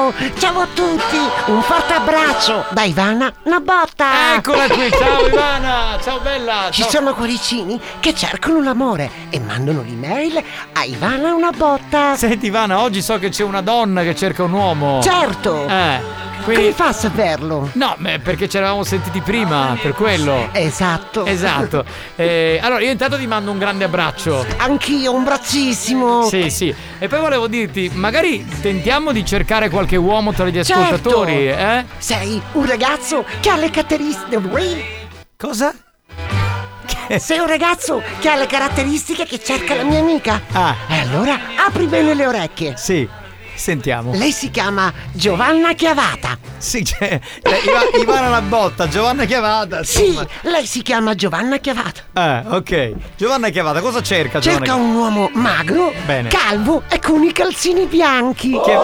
Ciao, 0.05 0.13
ciao 0.37 0.59
a 0.59 0.67
tutti, 0.67 1.17
un 1.47 1.63
forte 1.63 1.93
abbraccio 1.93 2.65
da 2.69 2.83
Ivana 2.83 3.33
Nabotta. 3.45 4.35
Eccola 4.35 4.67
qui, 4.67 4.91
ciao 4.91 5.25
Ivana, 5.25 5.97
ciao 5.99 6.19
bella. 6.19 6.67
Ci 6.69 6.83
ciao. 6.83 6.91
sono 6.91 7.15
cuoricini 7.15 7.79
che 7.99 8.13
cercano 8.13 8.61
l'amore 8.61 9.09
e 9.31 9.39
mandano 9.39 9.81
l'email 9.81 10.43
a 10.73 10.83
Ivana 10.83 11.33
una 11.33 11.49
botta. 11.49 12.15
Senti 12.15 12.45
Ivana, 12.45 12.81
oggi 12.81 13.01
so 13.01 13.17
che 13.17 13.29
c'è 13.29 13.43
una 13.43 13.61
donna 13.61 14.03
che 14.03 14.15
cerca 14.15 14.43
un 14.43 14.53
uomo. 14.53 15.01
Certo. 15.01 15.67
Eh. 15.67 15.99
Come 16.45 16.73
fa 16.73 16.89
a 16.89 16.93
saperlo? 16.93 17.71
No, 17.73 17.95
beh, 17.97 18.19
perché 18.19 18.47
ci 18.47 18.57
eravamo 18.57 18.83
sentiti 18.83 19.19
prima, 19.19 19.75
per 19.81 19.93
quello. 19.93 20.49
Esatto. 20.51 21.25
Esatto. 21.25 21.83
Eh, 22.15 22.59
allora, 22.61 22.81
io 22.83 22.91
intanto 22.91 23.17
ti 23.17 23.25
mando 23.25 23.49
un 23.49 23.57
grande 23.57 23.85
abbraccio. 23.85 24.45
Anch'io, 24.57 25.11
un 25.11 25.23
brazzissimo. 25.23 26.27
Sì, 26.27 26.51
sì. 26.51 26.73
E 26.99 27.07
poi 27.07 27.19
volevo 27.19 27.47
dirti, 27.47 27.89
magari 27.95 28.45
tentiamo 28.61 29.11
di 29.11 29.25
cercare 29.25 29.69
qualche 29.69 29.95
uomo 29.95 30.33
tra 30.33 30.45
gli 30.47 30.63
Certo. 30.63 30.73
ascoltatori, 30.73 31.47
eh? 31.47 31.83
Sei 31.97 32.39
un 32.51 32.65
ragazzo 32.67 33.25
che 33.39 33.49
ha 33.49 33.55
le 33.55 33.71
caratteristiche. 33.71 34.39
Cosa? 35.37 35.73
Sei 37.17 37.39
un 37.39 37.47
ragazzo 37.47 38.03
che 38.19 38.29
ha 38.29 38.35
le 38.35 38.45
caratteristiche 38.45 39.25
che 39.25 39.41
cerca 39.43 39.75
la 39.75 39.83
mia 39.83 39.99
amica. 39.99 40.41
Ah. 40.51 40.75
E 40.89 40.99
allora 40.99 41.39
apri 41.65 41.87
bene 41.87 42.13
le 42.13 42.27
orecchie. 42.27 42.73
Sì, 42.77 43.07
sentiamo. 43.55 44.11
Lei 44.13 44.31
si 44.31 44.49
chiama 44.51 44.91
Giovanna 45.11 45.73
Chiavata. 45.73 46.37
Sì, 46.57 46.83
c'è. 46.83 47.19
eh, 47.41 47.61
Iva- 47.65 47.97
Ivana 48.01 48.29
la 48.29 48.41
botta, 48.41 48.87
Giovanna 48.87 49.25
Chiavata. 49.25 49.83
Sì, 49.83 50.07
insomma. 50.07 50.27
lei 50.43 50.65
si 50.65 50.81
chiama 50.81 51.15
Giovanna 51.15 51.57
Chiavata. 51.57 52.01
Eh, 52.13 52.43
ok. 52.47 52.93
Giovanna 53.17 53.49
Chiavata, 53.49 53.81
cosa 53.81 54.01
cerca 54.01 54.39
Giovanna 54.39 54.65
Cerca 54.65 54.81
un 54.81 54.95
uomo 54.95 55.29
magro, 55.33 55.93
Bene. 56.05 56.29
calvo 56.29 56.83
e 56.89 56.99
con 56.99 57.23
i 57.23 57.31
calzini 57.31 57.85
bianchi. 57.85 58.51
Che, 58.51 58.77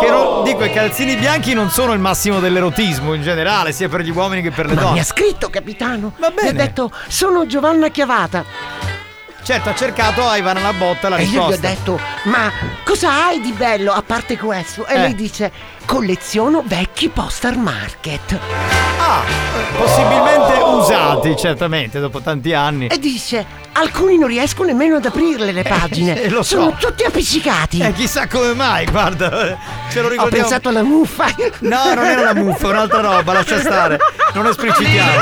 che 0.00 0.10
non, 0.10 0.44
dico, 0.44 0.64
i 0.64 0.72
calzini 0.72 1.16
bianchi 1.16 1.54
non 1.54 1.70
sono 1.70 1.92
il 1.92 2.00
massimo 2.00 2.40
dell'erotismo 2.40 3.14
in 3.14 3.22
generale, 3.22 3.72
sia 3.72 3.88
per 3.88 4.00
gli 4.02 4.10
uomini 4.10 4.42
che 4.42 4.50
per 4.50 4.66
le 4.66 4.74
Ma 4.74 4.80
mi 4.80 4.86
donne. 4.86 5.00
ha 5.00 5.04
scritto, 5.04 5.48
capitano. 5.50 6.12
Va 6.18 6.30
bene. 6.30 6.52
Mi 6.52 6.60
ha 6.60 6.64
detto, 6.64 6.90
sono 7.08 7.46
Giovanna 7.46 7.88
Chiavata. 7.88 8.44
Certo, 9.48 9.70
ha 9.70 9.74
cercato 9.74 10.28
a 10.28 10.36
Ivana 10.36 10.60
la 10.60 10.74
botta 10.74 11.08
la 11.08 11.16
e 11.16 11.22
io 11.22 11.30
gli 11.30 11.36
ho 11.38 11.48
risposta. 11.48 11.68
detto, 11.68 11.98
ma 12.24 12.52
cosa 12.84 13.24
hai 13.28 13.40
di 13.40 13.52
bello 13.52 13.92
a 13.92 14.02
parte 14.02 14.36
questo? 14.36 14.84
E 14.84 14.92
Eh. 14.94 14.98
lei 14.98 15.14
dice, 15.14 15.50
colleziono 15.88 16.62
vecchi 16.66 17.08
poster 17.08 17.56
market. 17.56 18.38
Ah, 18.98 19.22
possibilmente 19.74 20.52
usati, 20.62 21.34
certamente, 21.34 21.98
dopo 21.98 22.20
tanti 22.20 22.52
anni. 22.52 22.88
E 22.88 22.98
dice, 22.98 23.42
alcuni 23.72 24.18
non 24.18 24.28
riesco 24.28 24.64
nemmeno 24.64 24.96
ad 24.96 25.06
aprirle 25.06 25.50
le 25.50 25.62
pagine. 25.62 26.20
eh, 26.20 26.28
lo 26.28 26.42
so. 26.42 26.56
Sono 26.56 26.76
tutti 26.78 27.04
appiccicati. 27.04 27.78
Eh, 27.80 27.94
chissà 27.94 28.26
come 28.28 28.52
mai, 28.52 28.84
guarda, 28.84 29.30
ce 29.88 30.00
lo 30.02 30.08
Ho 30.08 30.10
ricordiamo. 30.10 30.28
pensato 30.28 30.68
alla 30.68 30.82
muffa. 30.82 31.24
No, 31.60 31.94
non 31.94 32.04
era 32.04 32.22
la 32.22 32.34
muffa, 32.34 32.66
è 32.66 32.70
un'altra 32.70 33.00
roba, 33.00 33.32
lascia 33.32 33.58
stare. 33.58 33.96
Non 34.34 34.46
esplicitiamo. 34.46 35.20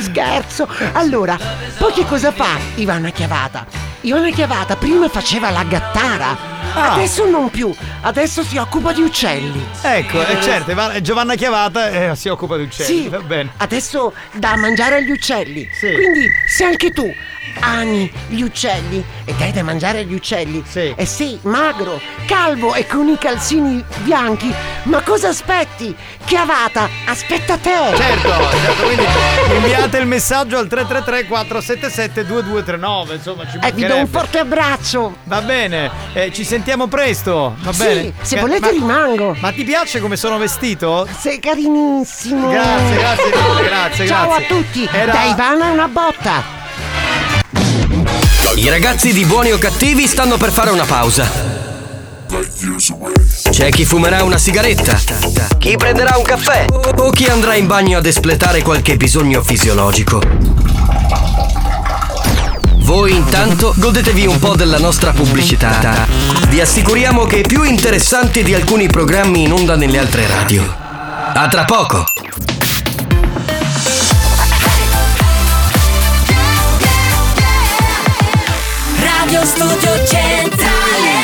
Scherzo! 0.00 0.68
Allora, 0.92 1.38
poi 1.78 1.92
che 1.94 2.04
cosa 2.04 2.30
fa 2.30 2.58
Ivana 2.74 3.08
Chiavata? 3.08 3.64
Ivana 4.02 4.28
Chiavata 4.30 4.76
prima 4.76 5.08
faceva 5.08 5.48
la 5.50 5.64
gattara, 5.64 6.36
Ah. 6.74 6.92
adesso 6.94 7.24
non 7.28 7.50
più, 7.50 7.72
adesso 8.02 8.42
si 8.42 8.56
occupa 8.56 8.92
di 8.92 9.02
uccelli. 9.02 9.64
Ecco, 9.80 10.26
eh, 10.26 10.40
certo, 10.42 10.74
Giovanna 11.00 11.34
Chiavata 11.36 11.88
eh, 12.10 12.16
si 12.16 12.28
occupa 12.28 12.56
di 12.56 12.64
uccelli. 12.64 13.02
Sì, 13.02 13.08
Va 13.08 13.18
bene. 13.20 13.50
adesso 13.58 14.12
dà 14.32 14.52
a 14.52 14.56
mangiare 14.56 14.96
agli 14.96 15.10
uccelli. 15.10 15.68
Sì. 15.72 15.92
Quindi, 15.92 16.28
se 16.48 16.64
anche 16.64 16.90
tu 16.90 17.12
ami 17.60 18.10
gli 18.28 18.40
uccelli 18.42 19.04
e 19.24 19.32
dai 19.34 19.52
da 19.52 19.62
mangiare 19.62 20.00
agli 20.00 20.14
uccelli, 20.14 20.64
e 20.96 21.06
sei 21.06 21.38
magro, 21.42 22.00
calvo 22.26 22.74
e 22.74 22.86
con 22.86 23.06
i 23.08 23.16
calzini 23.18 23.82
bianchi, 24.02 24.52
ma 24.84 25.00
cosa 25.02 25.28
aspetti? 25.28 25.94
Chiavata, 26.24 26.88
aspetta 27.06 27.56
te! 27.58 27.70
Certo, 27.94 28.28
certo, 28.28 28.82
quindi 28.82 29.04
inviate 29.54 29.98
il 29.98 30.06
messaggio 30.06 30.56
al 30.58 30.66
333 30.66 31.26
477 31.26 32.26
2239, 32.26 33.14
insomma, 33.14 33.46
ci 33.48 33.58
E 33.60 33.68
Eh, 33.68 33.72
vi 33.72 33.86
do 33.86 33.96
un 33.98 34.08
forte 34.08 34.38
abbraccio! 34.38 35.16
Va 35.24 35.40
bene, 35.42 35.90
eh, 36.14 36.32
ci 36.32 36.42
sentiamo 36.44 36.62
presto, 36.88 37.54
va 37.60 37.72
Sì, 37.72 37.78
bene? 37.78 38.12
se 38.22 38.36
Eh, 38.36 38.40
volete 38.40 38.60
ma, 38.60 38.70
rimango. 38.70 39.36
ma 39.40 39.52
ti 39.52 39.64
piace 39.64 40.00
come 40.00 40.16
sono 40.16 40.38
vestito? 40.38 41.06
Sei 41.18 41.38
carinissimo! 41.38 42.48
Grazie, 42.50 42.96
grazie 42.96 43.24
mille, 43.26 43.62
grazie, 43.68 44.06
Ciao 44.06 44.26
grazie. 44.28 44.44
a 44.44 44.48
tutti! 44.48 44.88
Era- 44.90 45.12
Da 45.12 45.22
Ivana 45.24 45.70
una 45.70 45.88
botta! 45.88 46.42
I 48.56 48.68
ragazzi 48.68 49.12
di 49.12 49.24
buoni 49.24 49.52
o 49.52 49.58
cattivi 49.58 50.06
stanno 50.06 50.36
per 50.36 50.50
fare 50.52 50.70
una 50.70 50.84
pausa. 50.84 51.28
C'è 53.50 53.68
chi 53.70 53.84
fumerà 53.84 54.22
una 54.24 54.38
sigaretta, 54.38 54.98
chi 55.58 55.76
prenderà 55.76 56.16
un 56.16 56.24
caffè 56.24 56.66
o 56.96 57.10
chi 57.10 57.26
andrà 57.26 57.54
in 57.54 57.66
bagno 57.66 57.98
ad 57.98 58.06
espletare 58.06 58.62
qualche 58.62 58.96
bisogno 58.96 59.42
fisiologico. 59.42 60.20
Voi 62.84 63.14
intanto 63.14 63.72
godetevi 63.76 64.26
un 64.26 64.38
po' 64.38 64.54
della 64.54 64.78
nostra 64.78 65.12
pubblicità. 65.12 66.06
Vi 66.48 66.60
assicuriamo 66.60 67.24
che 67.24 67.40
è 67.40 67.40
più 67.40 67.62
interessante 67.64 68.42
di 68.42 68.52
alcuni 68.52 68.88
programmi 68.88 69.42
in 69.42 69.52
onda 69.52 69.74
nelle 69.74 69.98
altre 69.98 70.26
radio. 70.26 70.62
A 71.32 71.48
tra 71.48 71.64
poco! 71.64 72.04
Radio 79.00 79.44
Studio 79.46 80.04
Centrale 80.06 81.14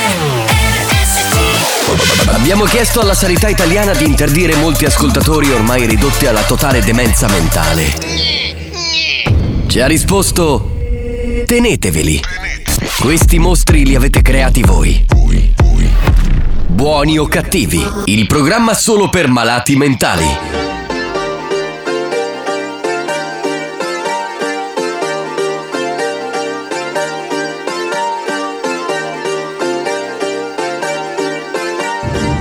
Abbiamo 2.28 2.65
chiesto 2.65 3.03
alla 3.03 3.15
sanità 3.15 3.49
italiana 3.49 3.93
di 3.93 4.07
interdire 4.07 4.57
molti 4.57 4.87
ascoltatori 4.87 5.53
ormai 5.53 5.85
ridotti 5.85 6.24
alla 6.24 6.43
totale 6.43 6.81
demenza 6.81 7.28
mentale. 7.28 7.93
Ci 9.66 9.81
ha 9.81 9.87
risposto: 9.87 10.78
Teneteveli. 11.51 12.21
Questi 13.01 13.41
mostri 13.41 13.85
li 13.85 13.97
avete 13.97 14.23
creati 14.23 14.63
voi. 14.63 15.05
Buoni 16.69 17.19
o 17.19 17.27
cattivi, 17.27 17.85
il 18.05 18.29
programma 18.29 18.73
solo 18.73 19.09
per 19.09 19.27
malati 19.27 19.75
mentali. 19.75 20.29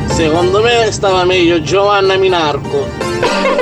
Secondo 0.05 0.61
me 0.61 0.91
stava 0.91 1.25
meglio 1.25 1.63
Giovanna 1.63 2.15
Minarco. 2.15 3.58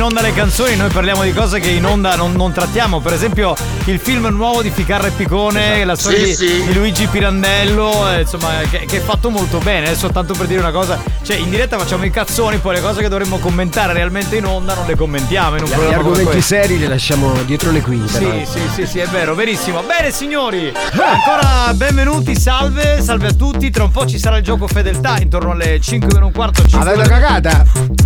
In 0.00 0.06
onda 0.06 0.22
le 0.22 0.32
canzoni 0.32 0.76
noi 0.76 0.88
parliamo 0.88 1.24
di 1.24 1.32
cose 1.34 1.60
che 1.60 1.68
in 1.68 1.84
onda 1.84 2.16
non, 2.16 2.32
non 2.32 2.52
trattiamo. 2.52 3.00
Per 3.00 3.12
esempio 3.12 3.54
il 3.84 3.98
film 3.98 4.28
nuovo 4.28 4.62
di 4.62 4.70
Ficarra 4.70 5.08
e 5.08 5.10
Picone, 5.10 5.84
la 5.84 5.94
storia 5.94 6.20
Sì, 6.20 6.24
di, 6.24 6.34
sì. 6.34 6.64
di 6.64 6.72
Luigi 6.72 7.06
Pirandello, 7.06 8.08
eh, 8.10 8.20
insomma, 8.22 8.48
che, 8.70 8.86
che 8.86 8.96
è 8.96 9.00
fatto 9.00 9.28
molto 9.28 9.58
bene. 9.58 9.88
Adesso 9.88 10.08
tanto 10.08 10.32
per 10.32 10.46
dire 10.46 10.60
una 10.60 10.70
cosa, 10.70 10.98
cioè 11.20 11.36
in 11.36 11.50
diretta 11.50 11.76
facciamo 11.76 12.06
i 12.06 12.10
cazzoni, 12.10 12.56
poi 12.56 12.76
le 12.76 12.80
cose 12.80 13.02
che 13.02 13.08
dovremmo 13.08 13.36
commentare 13.36 13.92
realmente 13.92 14.36
in 14.36 14.46
onda 14.46 14.72
non 14.72 14.86
le 14.86 14.96
commentiamo 14.96 15.56
in 15.56 15.64
un 15.64 15.68
Gli 15.68 15.72
programma 15.72 16.02
come 16.02 16.12
argomenti 16.16 16.40
seri 16.40 16.78
li 16.78 16.86
lasciamo 16.86 17.34
dietro 17.42 17.70
le 17.70 17.82
quinte. 17.82 18.10
Sì, 18.10 18.24
no? 18.24 18.44
sì, 18.46 18.60
sì, 18.72 18.86
sì, 18.86 18.98
è 19.00 19.06
vero, 19.06 19.34
verissimo. 19.34 19.82
Bene, 19.82 20.10
signori, 20.12 20.72
ancora 20.94 21.74
benvenuti, 21.74 22.34
salve, 22.36 23.02
salve 23.02 23.26
a 23.26 23.32
tutti. 23.34 23.68
Tra 23.68 23.84
un 23.84 23.90
po' 23.90 24.06
ci 24.06 24.18
sarà 24.18 24.38
il 24.38 24.44
gioco 24.44 24.66
fedeltà 24.66 25.18
intorno 25.18 25.50
alle 25.50 25.78
5 25.78 26.08
meno 26.14 26.24
un 26.24 26.32
quarto. 26.32 26.62
5 26.62 26.78
Avete 26.90 27.06
cagata? 27.06 27.99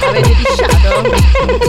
Avete 0.00 0.30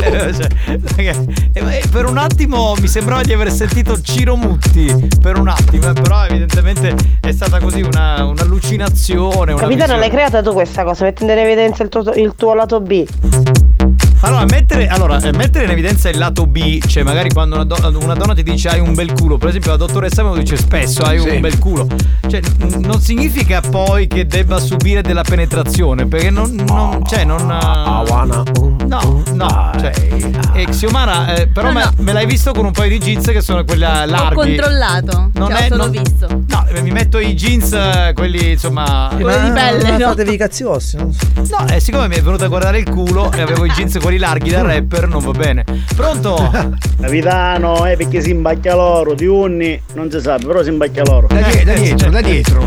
Eh, 0.04 0.34
cioè, 0.34 1.16
eh, 1.54 1.60
eh, 1.78 1.84
per 1.92 2.06
un 2.06 2.18
attimo 2.18 2.74
mi 2.80 2.88
sembrava 2.88 3.24
di 3.24 3.34
aver 3.34 3.52
sentito 3.52 4.00
Ciro 4.02 4.36
Mutti. 4.36 5.10
Per 5.22 5.38
un 5.38 5.48
attimo, 5.48 5.92
però 5.94 6.26
evidentemente 6.26 6.96
è 7.20 7.32
stata 7.32 7.60
così 7.60 7.82
una, 7.82 8.24
un'allucinazione. 8.24 9.54
Una 9.54 9.62
Capitano, 9.62 9.70
visione. 9.76 10.00
l'hai 10.00 10.10
creata 10.10 10.42
tu 10.42 10.54
questa 10.54 10.84
cosa, 10.84 11.04
mettendo 11.06 11.34
in 11.34 11.40
evidenza 11.40 11.84
il 11.84 11.90
tuo, 11.90 12.02
il 12.14 12.34
tuo 12.36 12.54
lato 12.54 12.80
B. 12.82 13.06
Allora 14.26 14.46
mettere, 14.46 14.88
allora, 14.88 15.20
eh, 15.20 15.34
mettere 15.34 15.66
in 15.66 15.72
evidenza 15.72 16.08
il 16.10 16.18
lato 16.18 16.46
B, 16.48 16.80
cioè 16.88 17.04
magari 17.04 17.30
quando 17.30 17.56
una, 17.56 17.66
do- 17.66 17.98
una 18.02 18.14
donna 18.14 18.34
ti 18.34 18.42
dice 18.44 18.70
hai 18.70 18.80
un 18.80 18.94
bel 18.94 19.12
culo, 19.12 19.38
per 19.38 19.50
esempio 19.50 19.72
la 19.72 19.78
dottoressa 19.78 20.24
me 20.24 20.30
lo 20.30 20.36
dice 20.38 20.56
spesso 20.56 21.02
hai 21.04 21.20
Sì. 21.20 21.28
un 21.28 21.42
bel 21.42 21.60
culo, 21.60 21.88
cioè 22.30 22.40
n- 22.60 22.80
non 22.86 23.02
significa 23.02 23.60
poi 23.60 24.08
che 24.08 24.26
debba 24.26 24.60
subire 24.62 25.02
della 25.02 25.24
penetrazione, 25.24 26.08
perché 26.08 26.30
non, 26.30 26.52
non 26.66 27.06
cioè 27.06 27.26
non... 27.26 27.46
No, 28.86 29.24
no, 29.34 29.72
cioè, 29.80 29.92
e 30.54 30.66
Xiomara, 30.66 31.36
eh, 31.36 31.48
però 31.48 31.68
No, 31.68 31.74
me, 31.74 31.84
no. 31.84 31.92
me 31.98 32.14
l'hai 32.14 32.26
visto 32.26 32.52
con 32.54 32.66
un 32.66 32.72
paio 32.72 32.90
di 32.90 33.00
jeans 33.00 33.26
che 33.28 33.42
sono 33.42 33.64
quelle 33.64 33.86
Ho 33.88 34.06
larghi. 34.06 34.36
controllato. 34.36 35.30
Non 35.34 35.50
cioè, 35.50 35.68
è- 35.68 35.72
ho 35.72 35.76
non- 35.76 35.90
visto. 35.90 36.28
No, 36.48 36.66
eh, 36.68 36.82
mi 36.82 36.92
metto 36.92 37.18
i 37.20 37.34
jeans, 37.34 37.76
quelli 38.14 38.52
insomma. 38.52 39.10
Quelli 39.20 39.46
di 39.46 39.52
pelle, 39.52 39.92
no? 39.98 40.08
Fatevi 40.10 40.34
i 40.34 40.38
cazzi 40.38 40.64
vostri. 40.64 41.00
non 41.00 41.14
so. 41.14 41.56
No, 41.58 41.68
eh, 41.68 41.80
siccome 41.80 42.08
mi 42.08 42.16
è 42.16 42.22
venuto 42.22 42.44
a 42.44 42.48
guardare 42.48 42.78
il 42.80 42.90
culo 42.90 43.32
e 43.32 43.42
avevo 43.42 43.66
i 43.66 43.70
jeans 43.72 43.98
quelli 44.00 44.13
larghi 44.18 44.50
da 44.50 44.62
rapper, 44.62 45.08
non 45.08 45.24
va 45.24 45.32
bene. 45.32 45.64
Pronto? 45.96 46.52
Capitano, 47.00 47.86
eh, 47.86 47.96
perché 47.98 48.22
si 48.22 48.30
imbacchia 48.32 48.76
loro, 48.76 49.14
di 49.14 49.26
unni 49.26 49.80
non 49.94 50.10
si 50.10 50.20
sa, 50.22 50.38
però 50.38 50.64
si 50.64 50.70
imbacchia 50.70 51.04
loro. 51.04 51.28
Da, 51.28 51.36
die- 51.42 51.64
da 51.64 51.74
dietro, 51.74 52.10
da 52.10 52.22
dietro. 52.22 52.66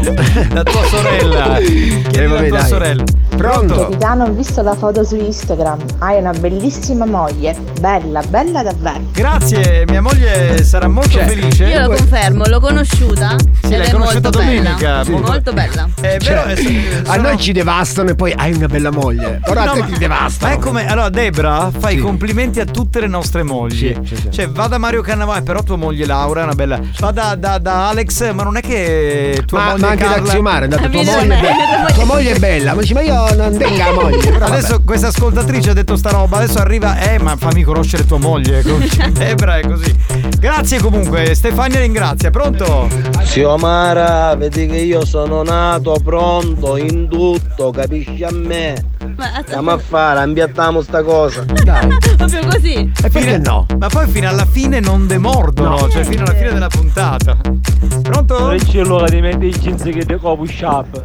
Da 0.53 0.63
tua 0.63 0.85
sorella. 0.85 1.55
Chiedi 1.57 2.09
Eh, 2.19 2.27
vabbè, 2.27 2.39
alla 2.39 2.49
tua 2.49 2.59
dai. 2.59 2.69
sorella. 2.69 3.05
Pronto? 3.37 3.75
Capitano, 3.81 4.25
ho 4.25 4.31
visto 4.33 4.63
la 4.63 4.75
foto 4.75 5.05
su 5.05 5.17
Instagram. 5.17 5.79
Hai 5.99 6.19
una 6.21 6.33
bellissima 6.33 7.05
moglie. 7.07 7.55
Bella, 7.81 8.21
bella 8.29 8.63
davvero. 8.63 9.01
Grazie, 9.13 9.85
mia 9.89 10.01
moglie 10.01 10.63
sarà 10.65 10.89
molto 10.89 11.11
Cioè, 11.11 11.27
felice. 11.27 11.65
Io 11.67 11.81
lo 11.81 11.89
confermo, 11.97 12.45
l'ho 12.47 12.61
conosciuta. 12.61 13.37
Sì, 13.63 13.73
ed 13.73 13.79
l'hai 13.79 13.87
è 13.89 13.91
conosciuta 13.91 14.31
molto 14.31 14.39
domenica. 14.39 15.03
Bella. 15.05 15.19
Molto 15.21 15.53
bella. 15.53 15.89
È 16.01 16.17
Cioè, 16.19 16.35
vero, 16.35 16.43
è- 16.45 17.03
a 17.07 17.17
noi 17.17 17.39
ci 17.39 17.53
devastano 17.53 18.11
e 18.11 18.15
poi 18.15 18.33
hai 18.37 18.53
una 18.55 18.67
bella 18.67 18.91
moglie. 18.91 19.41
Ora 19.47 19.65
No, 19.65 19.73
te 19.73 19.79
ma- 19.81 19.85
ti 19.87 19.93
Ma 19.93 19.99
devastano. 19.99 20.55
è 20.55 20.59
come. 20.59 20.87
Allora, 20.89 21.09
Debra, 21.37 21.71
fai 21.79 21.93
Sì. 21.93 21.99
i 21.99 22.01
complimenti 22.01 22.61
a 22.61 22.65
tutte 22.65 22.99
le 22.99 23.07
nostre 23.09 23.43
mogli. 23.43 23.95
Sì, 23.95 23.97
sì, 24.07 24.17
sì. 24.17 24.31
Cioè, 24.31 24.49
va 24.49 24.69
da 24.69 24.79
Mario 24.79 25.03
Cannavale, 25.03 25.43
però 25.43 25.63
tua 25.63 25.77
moglie 25.77 26.07
Laura 26.07 26.41
è 26.41 26.45
una 26.45 26.55
bella. 26.55 26.81
Va 26.99 27.11
da, 27.11 27.35
da- 27.35 27.59
da 27.59 27.89
Alex, 27.89 28.33
ma 28.33 28.43
non 28.43 28.57
è 28.57 28.61
che 28.63 29.43
tua 29.45 29.59
Ma, 29.59 29.65
moglie 29.73 29.81
ma 29.81 29.89
anche 29.89 30.05
Carla... 30.05 30.23
da 30.23 30.29
Xiomara 30.31 30.59
è 30.61 30.63
andata 30.63 30.89
tua 30.89 31.03
moglie, 31.03 31.23
è 31.23 31.27
bella. 31.41 31.93
tua 31.93 32.05
moglie 32.05 32.33
è 32.33 32.39
bella 32.39 32.75
ma 32.75 32.81
dici 32.81 32.95
ma 32.95 33.01
io 33.03 33.35
non 33.35 33.57
tengo 33.59 33.77
la 33.77 33.93
moglie 33.93 34.17
però 34.31 34.39
vabbè. 34.39 34.51
Adesso 34.57 34.83
questa 34.83 35.07
ascoltatrice 35.09 35.71
ha 35.71 35.75
detto 35.75 35.97
sta 35.97 36.11
roba, 36.11 36.39
adesso 36.39 36.59
arriva, 36.59 36.99
eh, 37.01 37.19
ma 37.19 37.37
fammi 37.37 37.63
conoscere 37.63 38.07
tua 38.07 38.19
moglie. 38.19 38.63
conosci 38.65 38.97
Debra 39.13 39.59
è 39.59 39.61
così. 39.67 39.95
Grazie 40.39 40.81
comunque, 40.81 41.35
Stefania 41.35 41.81
ringrazia. 41.81 42.31
Pronto? 42.31 42.89
Xiomara, 43.23 44.35
vedi 44.37 44.67
che 44.67 44.77
io 44.79 45.05
sono 45.05 45.43
nato 45.43 45.97
pronto 46.03 46.77
in 46.79 47.09
tutto, 47.11 47.71
capisci 47.71 48.25
a 48.25 48.31
me? 48.33 48.95
Andiamo 49.19 49.71
a 49.71 49.79
fare, 49.79 50.21
ambiattiamo 50.21 50.83
sta 50.83 51.03
cosa. 51.03 51.45
Proprio 52.17 52.47
così. 52.49 52.93
E 53.03 53.09
perché 53.09 53.39
no? 53.39 53.67
Ma 53.79 53.89
poi 53.89 54.07
fino 54.09 54.29
alla 54.29 54.45
fine 54.45 54.81
non 54.81 55.07
demordono, 55.07 55.89
cioè 55.89 56.05
fino 56.05 56.23
alla 56.23 56.35
fine 56.35 56.53
della 56.53 56.69
puntata. 56.69 57.37
Pronto? 58.03 58.39
Non 58.39 58.59
c'è 58.59 58.83
l'ora 58.85 59.09
di 59.09 59.21
mettere 59.21 59.47
i 59.47 59.59
jeans 59.59 59.83
che 59.83 60.05
ti 60.05 60.17
copo 60.17 60.45
sharp. 60.47 61.03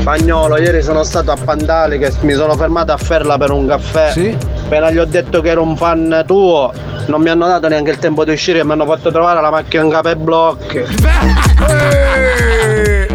Spagnolo, 0.00 0.58
ieri 0.58 0.82
sono 0.82 1.04
stato 1.04 1.30
a 1.30 1.36
Pandali 1.36 1.98
che 1.98 2.12
mi 2.22 2.32
sono 2.32 2.56
fermato 2.56 2.92
a 2.92 2.96
Ferla 2.96 3.38
per 3.38 3.50
un 3.52 3.66
caffè. 3.66 4.10
Sì. 4.12 4.36
Appena 4.64 4.90
gli 4.90 4.98
ho 4.98 5.04
detto 5.04 5.40
che 5.40 5.50
ero 5.50 5.62
un 5.62 5.76
fan 5.76 6.24
tuo, 6.26 6.72
non 7.06 7.22
mi 7.22 7.28
hanno 7.28 7.46
dato 7.46 7.68
neanche 7.68 7.90
il 7.90 7.98
tempo 7.98 8.24
di 8.24 8.32
uscire 8.32 8.58
e 8.60 8.64
mi 8.64 8.72
hanno 8.72 8.86
fatto 8.86 9.10
trovare 9.10 9.40
la 9.40 9.50
macchina 9.50 9.84
in 9.84 9.90
capo 9.90 10.08
e 10.08 10.16
blocchi. 10.16 10.78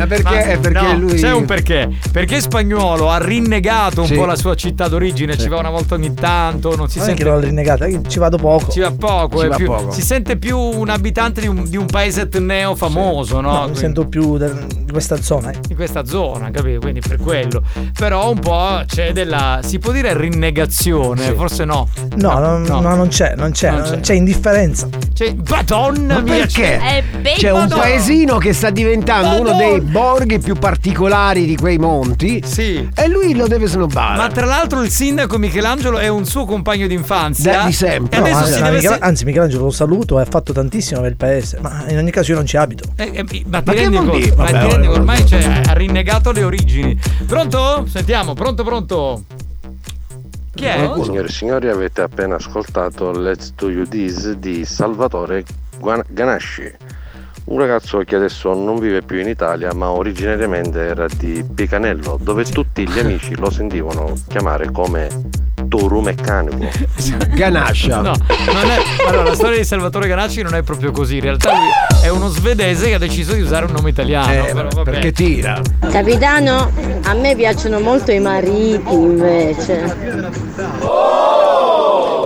Ma 0.03 0.07
perché? 0.07 0.43
È 0.43 0.59
perché 0.59 0.81
no, 0.93 0.97
lui. 0.99 1.13
C'è 1.15 1.31
un 1.33 1.45
perché. 1.45 1.89
Perché 2.11 2.41
Spagnuolo 2.41 3.09
ha 3.09 3.17
rinnegato 3.17 4.01
un 4.01 4.07
Sì. 4.07 4.15
po' 4.15 4.25
la 4.25 4.35
sua 4.35 4.55
città 4.55 4.87
d'origine, 4.87 5.37
ci 5.37 5.47
va 5.47 5.59
una 5.59 5.69
volta 5.69 5.95
ogni 5.95 6.13
tanto, 6.13 6.75
non 6.75 6.89
si 6.89 6.97
Non 6.97 7.05
è 7.05 7.09
sente 7.09 7.23
che 7.23 7.29
l'ho 7.29 7.39
rinnegata, 7.39 7.87
ci 8.07 8.19
vado 8.19 8.37
poco. 8.37 8.71
Ci 8.71 8.79
va 8.81 8.91
poco, 8.91 9.39
Ci 9.39 9.45
è 9.45 9.49
va 9.49 9.55
più- 9.55 9.65
poco. 9.67 9.91
si 9.91 10.01
sente 10.01 10.37
più 10.37 10.57
un 10.57 10.89
abitante 10.89 11.41
di 11.41 11.47
un, 11.47 11.63
di 11.67 11.77
un 11.77 11.85
paese 11.85 12.21
etneo 12.21 12.75
famoso, 12.75 13.39
no? 13.41 13.51
No, 13.61 13.67
mi 13.69 13.75
sento 13.75 14.07
più 14.07 14.37
del- 14.37 14.65
di 14.83 14.91
questa 14.91 15.21
zona. 15.21 15.51
eh. 15.51 15.57
in 15.69 15.75
questa 15.75 16.05
zona, 16.05 16.51
capito? 16.51 16.79
Quindi 16.81 16.99
per 16.99 17.17
quello. 17.17 17.63
Però 17.97 18.29
un 18.29 18.39
po' 18.39 18.81
c'è 18.85 19.11
della. 19.13 19.59
si 19.63 19.79
può 19.79 19.91
dire 19.91 20.15
rinnegazione, 20.17 21.23
Sì. 21.27 21.33
forse 21.33 21.65
no. 21.65 21.87
No, 22.17 22.37
non, 22.39 22.61
no, 22.63 22.79
non 22.81 23.07
c'è, 23.07 23.33
non 23.35 23.51
c'è, 23.51 23.71
Non 23.71 23.81
c'è. 23.83 23.99
c'è 24.01 24.13
indifferenza. 24.13 24.87
C'è. 25.13 25.33
Madonna 25.49 26.15
Ma 26.15 26.21
mia! 26.21 26.33
perché? 26.37 26.77
È 26.79 27.03
bello. 27.21 27.35
C'è 27.37 27.51
un 27.51 27.59
Madonna. 27.61 27.81
paesino 27.81 28.37
che 28.37 28.53
sta 28.53 28.69
diventando 28.69 29.39
uno 29.41 29.53
dei 29.57 29.79
borghi 29.93 30.39
più 30.39 30.55
particolari 30.55 31.45
di 31.45 31.55
quei 31.55 31.77
monti. 31.77 32.41
Sì. 32.43 32.89
E 32.93 33.07
lui 33.07 33.35
lo 33.35 33.47
deve 33.47 33.67
snobbare. 33.67 34.17
Ma 34.17 34.27
tra 34.29 34.45
l'altro 34.45 34.81
il 34.81 34.89
sindaco 34.89 35.37
Michelangelo 35.37 35.99
è 35.99 36.07
un 36.07 36.25
suo 36.25 36.45
compagno 36.45 36.87
d'infanzia. 36.87 37.59
Da- 37.59 37.65
di 37.65 37.71
sempre. 37.73 38.17
E 38.17 38.19
No, 38.19 38.25
adesso 38.25 38.39
anzi, 38.39 38.53
si 38.53 38.59
no, 38.87 38.93
se- 38.93 38.99
anzi, 38.99 39.25
Michelangelo 39.25 39.63
lo 39.65 39.71
saluto 39.71 40.17
ha 40.17 40.25
fatto 40.25 40.51
tantissimo 40.51 40.99
per 41.01 41.11
il 41.11 41.15
paese. 41.17 41.59
Ma 41.61 41.85
in 41.87 41.97
ogni 41.97 42.11
caso 42.11 42.31
io 42.31 42.37
non 42.37 42.45
ci 42.45 42.57
abito. 42.57 42.83
eh, 42.95 43.11
eh, 43.13 43.23
ma 43.47 43.61
ti 43.61 43.69
Ma 43.69 43.73
rendi 43.73 43.95
conto? 43.97 44.35
Ma 44.35 44.45
ti 44.45 44.51
rendi 44.53 44.71
conto? 44.87 44.91
ormai 44.91 45.25
cioè, 45.27 45.61
ha 45.67 45.73
rinnegato 45.73 46.31
le 46.31 46.43
origini. 46.43 46.99
Pronto? 47.27 47.85
Sentiamo, 47.87 48.33
pronto, 48.33 48.63
pronto. 48.63 49.23
Chi 50.55 50.65
è? 50.65 50.89
Signore 51.03 51.27
e 51.27 51.31
signori, 51.31 51.67
avete 51.69 52.01
appena 52.01 52.35
ascoltato 52.35 53.11
Let's 53.11 53.53
Do 53.55 53.69
You 53.69 53.87
This 53.87 54.33
di 54.33 54.65
Salvatore 54.65 55.43
Guan- 55.79 56.03
Ganasci, 56.07 56.71
un 57.45 57.59
ragazzo 57.59 57.99
che 57.99 58.15
adesso 58.15 58.53
non 58.53 58.79
vive 58.79 59.01
più 59.01 59.19
in 59.19 59.27
Italia, 59.27 59.73
ma 59.73 59.89
originariamente 59.89 60.79
era 60.79 61.07
di 61.07 61.43
Picanello, 61.43 62.17
dove 62.21 62.45
tutti 62.45 62.87
gli 62.87 62.99
amici 62.99 63.35
lo 63.35 63.49
sentivano 63.49 64.13
chiamare 64.27 64.71
come 64.71 65.09
Toru 65.67 66.01
Meccanico. 66.01 66.69
Ganascia. 67.35 68.01
No, 68.01 68.13
non 68.51 68.69
è, 68.69 69.07
allora 69.07 69.23
la 69.23 69.35
storia 69.35 69.57
di 69.57 69.65
Salvatore 69.65 70.07
Ganacci 70.07 70.41
non 70.41 70.55
è 70.55 70.61
proprio 70.61 70.91
così. 70.91 71.15
In 71.15 71.21
realtà 71.21 71.51
lui 71.51 71.67
è 72.03 72.09
uno 72.09 72.27
svedese 72.29 72.87
che 72.87 72.93
ha 72.95 72.99
deciso 72.99 73.33
di 73.33 73.41
usare 73.41 73.65
un 73.65 73.71
nome 73.71 73.89
italiano. 73.89 74.31
Eh, 74.31 74.53
però 74.53 74.69
vabbè. 74.69 74.91
perché 74.91 75.11
tira. 75.11 75.61
Capitano, 75.91 76.71
a 77.03 77.13
me 77.13 77.35
piacciono 77.35 77.79
molto 77.79 78.11
i 78.11 78.19
mariti 78.19 78.93
invece. 78.93 79.81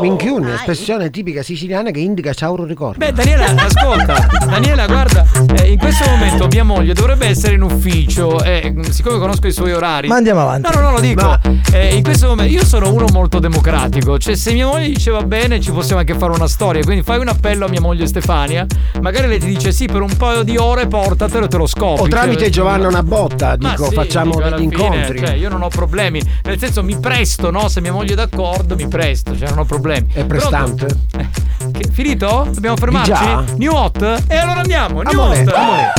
Minchione, 0.02 0.53
espressione 0.53 1.10
tipica 1.10 1.41
siciliana 1.41 1.91
che 1.91 1.99
indica 1.99 2.34
ciauro 2.34 2.65
ricordo. 2.65 2.98
Beh, 2.98 3.11
Daniela, 3.11 3.45
ascolta, 3.56 4.28
Daniela, 4.45 4.86
guarda, 4.86 5.26
eh, 5.56 5.72
in 5.72 5.78
questo 5.78 6.10
momento 6.10 6.48
mia 6.48 6.64
moglie 6.64 6.94
dovrebbe 6.94 7.28
essere 7.28 7.56
in 7.56 7.61
ufficio 7.64 8.44
e 8.44 8.72
mh, 8.76 8.90
siccome 8.90 9.18
conosco 9.18 9.48
i 9.48 9.52
suoi 9.52 9.74
orari. 9.74 10.07
Ma 10.07 10.15
andiamo 10.15 10.41
avanti. 10.41 10.69
No, 10.69 10.80
no, 10.80 10.88
no, 10.88 10.95
lo 10.95 10.99
dico. 10.99 11.40
eh, 11.74 11.95
in 11.95 12.03
questo 12.03 12.28
momento 12.28 12.53
io 12.53 12.64
sono 12.65 12.94
uno 12.94 13.07
molto 13.11 13.40
democratico. 13.40 14.18
Cioè, 14.18 14.36
se 14.36 14.53
mia 14.53 14.68
moglie 14.68 14.88
diceva 14.88 15.22
bene, 15.24 15.60
ci 15.60 15.72
possiamo 15.72 15.99
anche 15.99 16.14
fare 16.15 16.32
una 16.34 16.48
storia. 16.48 16.84
Quindi 16.84 17.03
fai 17.03 17.19
un 17.19 17.28
appello 17.28 17.65
a 17.65 17.69
mia 17.69 17.82
moglie 17.82 18.06
Stefania. 18.07 18.65
Magari 19.02 19.28
lei 19.28 19.40
ti 19.40 19.48
dice 19.48 19.72
sì, 19.72 19.88
per 19.88 20.02
un 20.02 20.15
paio 20.18 20.44
di 20.44 20.57
ore 20.57 20.88
portatelo 20.88 21.45
e 21.45 21.48
te 21.48 21.57
lo 21.57 21.68
scopri. 21.68 22.03
O 22.03 22.07
tramite 22.07 22.44
Cioè, 22.44 22.49
Giovanna 22.49 22.88
una 22.88 23.03
botta, 23.03 23.56
Ma 23.60 23.72
dico, 23.72 23.90
sì, 23.90 23.95
facciamo 23.95 24.36
dico, 24.36 24.44
degli 24.44 24.69
fine, 24.69 24.84
incontri. 24.84 25.19
Cioè, 25.19 25.32
io 25.36 25.49
non 25.49 25.61
ho 25.64 25.69
problemi. 25.69 26.22
Nel 26.44 26.60
senso, 26.60 26.84
mi 26.84 26.98
presto, 26.99 27.52
no? 27.52 27.68
Se 27.68 27.82
mia 27.82 27.91
moglie 27.91 28.14
è 28.14 28.15
d'accordo, 28.15 28.76
mi 28.76 28.88
presto. 28.88 29.36
Cioè, 29.38 29.49
non 29.49 29.60
ho 29.60 29.65
problemi. 29.65 29.86
È 29.96 30.26
prestante? 30.26 30.86
Eh, 31.18 31.28
che- 31.72 31.90
finito? 31.92 32.48
Dobbiamo 32.52 32.76
fermarci? 32.76 33.12
già? 33.12 33.44
New 33.56 33.74
hot? 33.74 34.24
E 34.28 34.36
allora 34.38 34.60
andiamo, 34.60 35.02
new 35.02 35.12
Amore, 35.20 35.42
hot. 35.42 35.54
amore. 35.54 35.94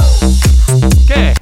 Che? 1.06 1.34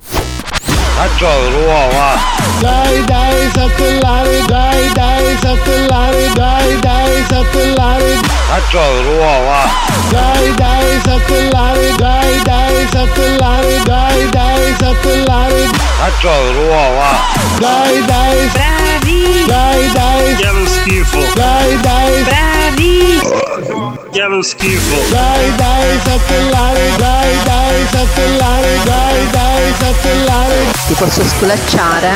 Facciolo, 0.96 1.58
uova. 1.66 2.14
Dai 2.60 3.04
dai 3.04 3.50
satellare, 3.52 4.42
dai 4.46 4.92
dai 4.94 5.36
satellare, 5.40 6.32
dai 6.34 6.78
dai 6.78 7.24
satellare, 7.28 8.18
Facciolo, 8.48 9.10
uova. 9.18 9.62
dai 10.10 10.54
dai 10.54 11.00
satellare, 11.04 11.94
dai 11.98 12.42
dai 12.42 12.86
satellare, 12.90 13.82
dai 13.84 14.28
dai 14.30 14.74
satellare, 14.78 15.68
Facciolo, 15.98 16.60
uova. 16.60 17.10
dai 17.58 18.04
dai 18.06 18.50
Bravi! 18.52 19.44
dai 19.46 19.90
dai 19.92 20.34
Che 20.36 20.66
schifo. 20.66 21.25
Lo 24.28 24.42
schifo. 24.42 24.96
dai 25.10 25.54
dai 25.56 25.98
satellare, 26.04 26.90
dai 26.96 27.36
dai 27.44 27.86
satellare, 27.90 28.78
dai 28.84 29.30
dai 29.30 29.74
satellare. 29.78 30.72
Ti 30.86 30.94
posso 30.94 31.24
sculacciare? 31.24 32.10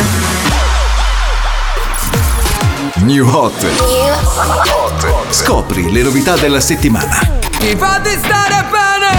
New 2.96 3.26
Hot. 3.26 3.66
Scopri 5.30 5.90
le 5.90 6.02
novità 6.02 6.36
della 6.36 6.60
settimana. 6.60 7.38
Mi 7.60 7.74
fate 7.76 8.18
stare 8.18 8.64
bene 8.70 9.10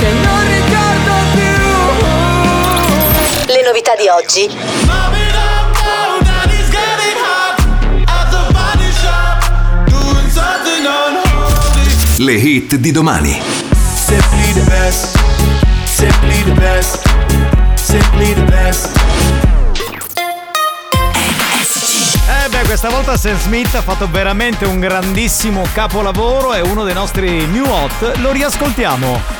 Che 0.00 0.10
non 0.10 0.46
ricordo 0.46 1.12
più 1.34 1.58
Le 3.46 3.62
novità 3.64 3.94
di 3.96 4.08
oggi. 4.08 5.09
Le 12.22 12.34
hit 12.34 12.74
di 12.74 12.92
domani. 12.92 13.40
Simply 13.94 14.52
the 14.52 14.60
best 14.68 15.18
Simply 15.84 16.42
the 16.42 16.52
best 16.52 17.08
Simply 17.76 18.34
the 18.34 18.42
best 18.42 19.00
Eh 22.28 22.48
beh, 22.50 22.64
questa 22.66 22.90
volta 22.90 23.16
Sam 23.16 23.38
Smith 23.38 23.74
ha 23.74 23.80
fatto 23.80 24.06
veramente 24.10 24.66
un 24.66 24.80
grandissimo 24.80 25.66
capolavoro, 25.72 26.52
è 26.52 26.60
uno 26.60 26.84
dei 26.84 26.92
nostri 26.92 27.46
new 27.46 27.64
hot, 27.64 28.18
lo 28.18 28.32
riascoltiamo. 28.32 29.39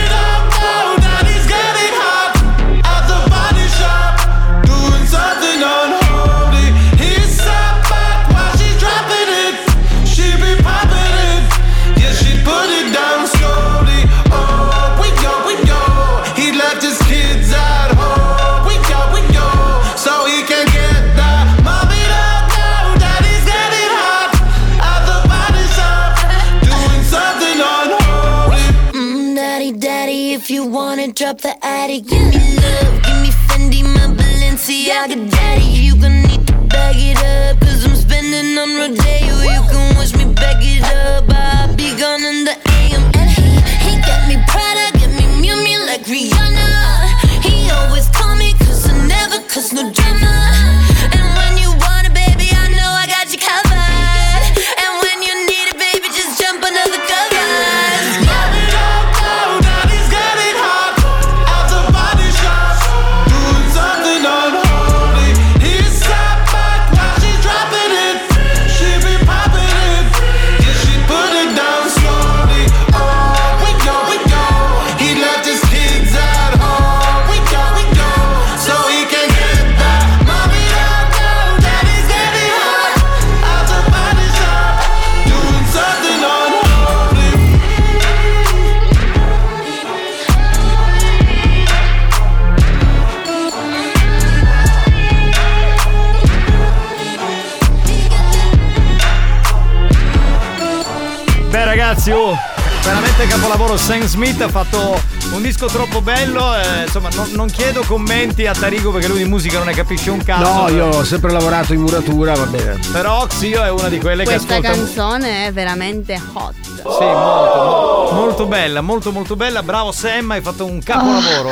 capolavoro. 103.51 103.77
Sam 103.77 104.01
Smith 104.05 104.41
ha 104.41 104.49
fatto 104.49 104.99
un 105.33 105.41
disco 105.41 105.67
troppo 105.67 106.01
bello. 106.01 106.55
eh, 106.55 106.83
insomma, 106.83 107.09
non, 107.15 107.29
non 107.33 107.47
chiedo 107.49 107.83
commenti 107.85 108.45
a 108.47 108.53
Tarigo 108.53 108.91
perché 108.91 109.07
lui 109.07 109.19
di 109.19 109.25
musica 109.29 109.57
non 109.57 109.67
ne 109.67 109.73
capisce 109.73 110.09
un 110.09 110.23
cazzo. 110.23 110.51
No, 110.51 110.69
io 110.69 110.85
ho 110.87 111.03
sempre 111.03 111.31
lavorato 111.31 111.73
in 111.73 111.81
muratura, 111.81 112.33
va 112.33 112.45
bene. 112.45 112.79
Però 112.91 113.25
Xio 113.27 113.63
è 113.63 113.69
una 113.69 113.89
di 113.89 113.99
quelle 113.99 114.23
Questa 114.23 114.59
che 114.59 114.67
ascolta. 114.67 114.71
canzone 114.77 115.47
è 115.47 115.51
veramente 115.53 116.21
hot. 116.33 116.53
Sì, 116.75 117.03
molto, 117.03 117.61
mo- 117.63 118.09
molto 118.13 118.45
bella, 118.45 118.81
molto 118.81 119.11
molto 119.11 119.35
bella. 119.35 119.61
Bravo 119.63 119.91
Sam, 119.91 120.31
hai 120.31 120.41
fatto 120.41 120.65
un 120.65 120.81
capolavoro. 120.81 121.49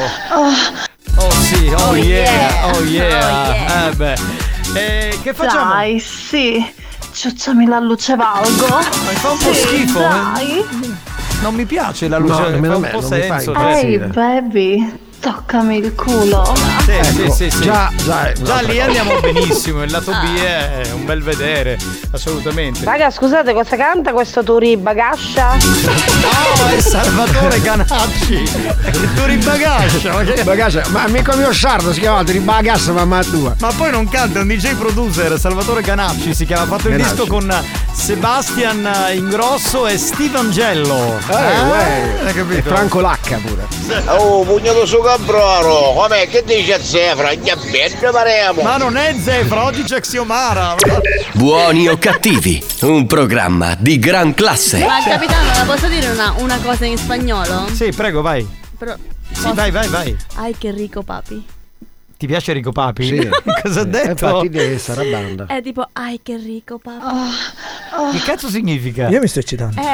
Oh 1.16 1.30
sì, 1.42 1.68
oh, 1.76 1.88
Oh, 1.90 1.96
yeah, 1.96 2.32
yeah. 2.32 2.66
oh 2.74 2.80
yeah. 2.80 2.80
Oh, 2.80 3.52
yeah. 3.54 3.88
Eh 3.90 3.96
beh. 3.96 4.18
Eh, 4.74 5.20
che 5.24 5.34
facciamo? 5.34 5.74
Dai, 5.74 6.00
sì. 6.00 6.74
Ciucciami 7.12 7.66
la 7.66 7.80
luce 7.80 8.16
valgo. 8.16 8.68
Ma 8.68 8.82
fa 8.82 9.32
un 9.32 9.38
po' 9.40 9.54
Sì, 9.54 9.60
schifo. 9.62 10.00
eh. 10.00 11.09
Non 11.42 11.56
mi 11.56 11.66
piace 11.66 12.08
la 12.10 12.18
No, 12.18 12.28
luce, 12.28 12.50
nemmeno 12.50 12.74
fa 12.74 12.76
un 12.76 12.82
me, 12.82 12.90
po' 12.90 13.00
non 13.00 13.10
senso. 13.10 13.54
Ehi, 13.56 13.98
cioè. 13.98 14.08
baby, 14.08 15.00
toccami 15.20 15.78
il 15.78 15.94
culo. 15.96 16.54
Sì, 16.84 16.92
Ecco, 16.92 17.32
sì, 17.32 17.50
sì, 17.50 17.50
sì. 17.52 17.62
già- 17.62 17.92
già 18.04 18.32
Già 18.34 18.60
lì 18.62 18.68
cosa. 18.78 18.84
andiamo 18.86 19.20
benissimo. 19.20 19.84
Il 19.84 19.92
lato 19.92 20.12
B 20.12 20.40
è 20.42 20.90
un 20.94 21.06
bel 21.06 21.22
vedere, 21.22 21.78
assolutamente. 22.12 22.84
Raga, 22.86 23.10
scusate, 23.12 23.54
cosa 23.54 23.76
canta 23.76 24.12
questo 24.14 24.44
Turi 24.44 24.78
Bagascia? 24.78 25.56
No, 25.56 26.68
è 26.70 26.80
Salvatore 26.82 27.62
Ganacci. 27.62 28.34
Il 28.34 29.14
tuo 29.16 29.26
ribagascia. 29.26 30.14
Ma, 30.14 30.24
che- 30.24 30.44
Bagaglia, 30.44 30.84
ma 30.90 31.04
amico 31.04 31.36
mio 31.36 31.52
Sciardo 31.52 31.92
si 31.94 32.00
chiama 32.00 32.22
Ribagassa 32.22 32.92
mamma 32.92 33.24
tua. 33.24 33.56
ma 33.60 33.72
poi 33.76 33.92
non 33.92 34.08
canta, 34.10 34.40
è 34.40 34.42
un 34.42 34.48
DJ 34.48 34.76
producer, 34.76 35.38
Salvatore 35.40 35.82
Ganacci 35.82 36.34
si 36.34 36.46
chiama. 36.46 36.64
Ha 36.64 36.66
fatto 36.66 36.90
il 36.90 36.96
disco 36.96 37.26
con 37.28 37.54
Sebastian 37.94 38.90
Ingrosso 39.14 39.86
e 39.88 39.98
Steve 39.98 40.38
Angello. 40.38 41.18
Eh, 41.30 41.34
uè. 41.62 42.20
Hai 42.26 42.34
capito? 42.34 42.58
E 42.60 42.62
Franco 42.62 43.00
Lacca 43.02 43.38
pure. 43.44 43.68
Oh, 44.08 44.44
pugnato 44.44 44.86
su 44.86 45.00
cabroro, 45.18 45.94
com'è 45.94 46.28
che 46.30 46.44
dice 46.46 46.80
Zefra? 46.84 47.34
Gli 47.34 47.50
abbette 47.50 48.10
paremo. 48.12 48.62
Ma 48.62 48.78
non 48.78 48.96
è 48.96 49.16
Zefra, 49.20 49.64
oggi 49.64 49.82
c'è 49.84 50.00
Xiomara. 50.02 50.76
Buoni 51.34 51.88
o 51.88 51.98
cattivi, 51.98 52.64
un 52.82 53.08
programma 53.08 53.76
di 53.80 53.98
gran 53.98 54.36
classe. 54.36 54.78
Ma 54.86 55.02
capitano, 55.04 55.48
la 55.52 55.64
posso 55.66 55.88
dire 55.88 56.10
una, 56.10 56.36
una 56.38 56.60
cosa 56.60 56.86
in 56.86 56.98
spagnolo? 56.98 57.68
Sì, 57.74 57.92
prego, 57.92 58.22
vai. 58.22 58.48
Però, 58.78 58.94
Sì, 59.32 59.52
vai, 59.54 59.72
vai, 59.72 59.88
vai. 59.88 60.16
Ai 60.36 60.56
che 60.58 60.70
ricco 60.72 61.02
papi. 61.02 61.44
Ti 62.20 62.28
piace 62.28 62.52
Rico 62.52 62.74
Papi? 62.74 63.06
Sì. 63.08 63.30
Cosa 63.64 63.80
ha 63.80 63.84
Eh, 63.84 63.88
detto? 63.88 64.10
Infatti 64.28 64.50
deve 64.50 64.74
essere 64.74 65.08
a 65.08 65.10
banda. 65.10 65.46
È 65.46 65.62
tipo 65.62 65.88
ai 65.94 66.20
che 66.22 66.36
ricco 66.36 66.78
papi. 66.78 68.12
Che 68.12 68.24
cazzo 68.26 68.50
significa? 68.50 69.08
Io 69.08 69.22
mi 69.22 69.28
sto 69.30 69.40
eccitando. 69.40 69.80
Mm, 69.80 69.86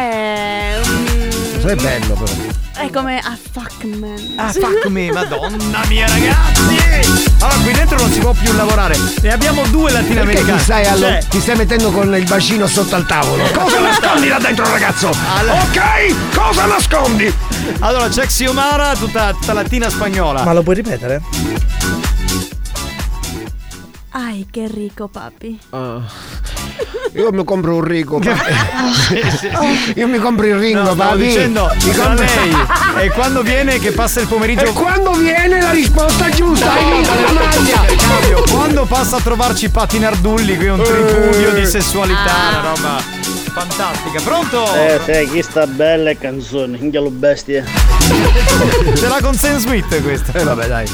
Questo 1.22 1.35
è 1.70 1.76
bello 1.76 2.14
però. 2.14 2.32
è 2.76 2.90
come 2.90 3.20
a 3.20 3.38
fuck 3.52 3.84
man. 3.86 4.34
Ah, 4.36 4.52
fuck 4.52 4.86
me, 4.88 5.12
madonna 5.12 5.84
mia 5.88 6.08
ragazzi! 6.08 7.34
Allora, 7.40 7.60
qui 7.64 7.74
dentro 7.74 7.98
non 7.98 8.12
si 8.12 8.20
può 8.20 8.32
più 8.34 8.54
lavorare. 8.54 8.98
Ne 9.22 9.32
abbiamo 9.34 9.64
due 9.68 9.92
latinoamericani. 9.92 10.58
ti 10.58 10.64
stai, 10.64 10.86
allo- 10.86 11.06
Cioè, 11.08 11.24
ti 11.30 11.40
stai 11.40 11.56
mettendo 11.56 11.92
con 11.92 12.14
il 12.16 12.24
bacino 12.26 12.68
sotto 12.68 12.96
al 12.96 13.06
tavolo? 13.06 13.44
Cosa 13.54 13.80
nascondi 13.80 14.28
là 14.28 14.38
dentro 14.40 14.70
ragazzo? 14.70 15.12
Allora- 15.36 15.62
Ok, 15.62 16.36
cosa 16.36 16.66
nascondi? 16.66 17.34
allora, 17.80 18.08
c'è 18.10 18.26
Xiomara, 18.26 18.96
tutta, 18.96 19.32
tutta 19.34 19.54
latina 19.54 19.90
spagnola. 19.90 20.44
Ma 20.44 20.54
lo 20.54 20.64
puoi 20.64 20.76
ripetere? 20.76 21.22
Ai 24.12 24.48
che 24.50 24.68
ricco 24.72 25.08
papi. 25.10 25.60
Ah. 25.72 26.00
Io 27.16 27.32
mi 27.32 27.44
compro 27.46 27.76
un 27.76 27.84
rico. 27.84 28.20
Sì, 28.22 29.22
sì, 29.30 29.38
sì. 29.38 29.50
Io 30.00 30.08
mi 30.08 30.18
compro 30.18 30.46
il 30.48 30.56
ringo, 30.56 30.80
No, 30.82 30.94
stavo 30.94 31.12
papi. 31.12 31.22
dicendo 31.26 31.72
Mi 31.84 31.94
compro- 31.94 32.26
lei 32.26 33.06
e 33.06 33.10
quando 33.12 33.42
viene 33.42 33.80
che 33.80 33.92
passa 33.92 34.20
il 34.20 34.28
pomeriggio 34.28 34.66
E 34.66 34.74
quando 34.74 35.12
viene 35.14 35.62
la 35.62 35.72
risposta 35.72 36.30
giusta? 36.30 36.74
Hai 36.74 36.84
vinto 36.92 37.10
la 37.14 37.32
maglia! 37.32 37.86
Cambio, 37.96 38.44
quando 38.52 38.86
passa 38.86 39.16
a 39.18 39.22
trovarci 39.22 39.70
Patti 39.70 39.98
Nardulli 40.00 40.56
qui 40.58 40.66
è 40.66 40.72
un 40.72 40.82
tripudio 40.84 41.52
di 41.54 41.66
sessualità, 41.66 42.32
una 42.50 42.74
roba 42.74 43.04
fantastica. 43.54 44.22
Pronto? 44.22 44.74
Eh, 44.76 45.00
te, 45.06 45.30
chi 45.32 45.42
sta 45.42 45.66
bella 45.66 46.10
e 46.10 46.18
canzone, 46.18 46.78
inghia 46.78 47.02
bestie. 47.04 47.64
Ce 48.96 49.08
l'ha 49.08 49.20
con 49.22 49.34
Sam 49.36 49.58
Smith 49.60 50.02
questa. 50.04 50.38
Eh 50.38 50.44
vabbè 50.44 50.68
dai. 50.68 50.88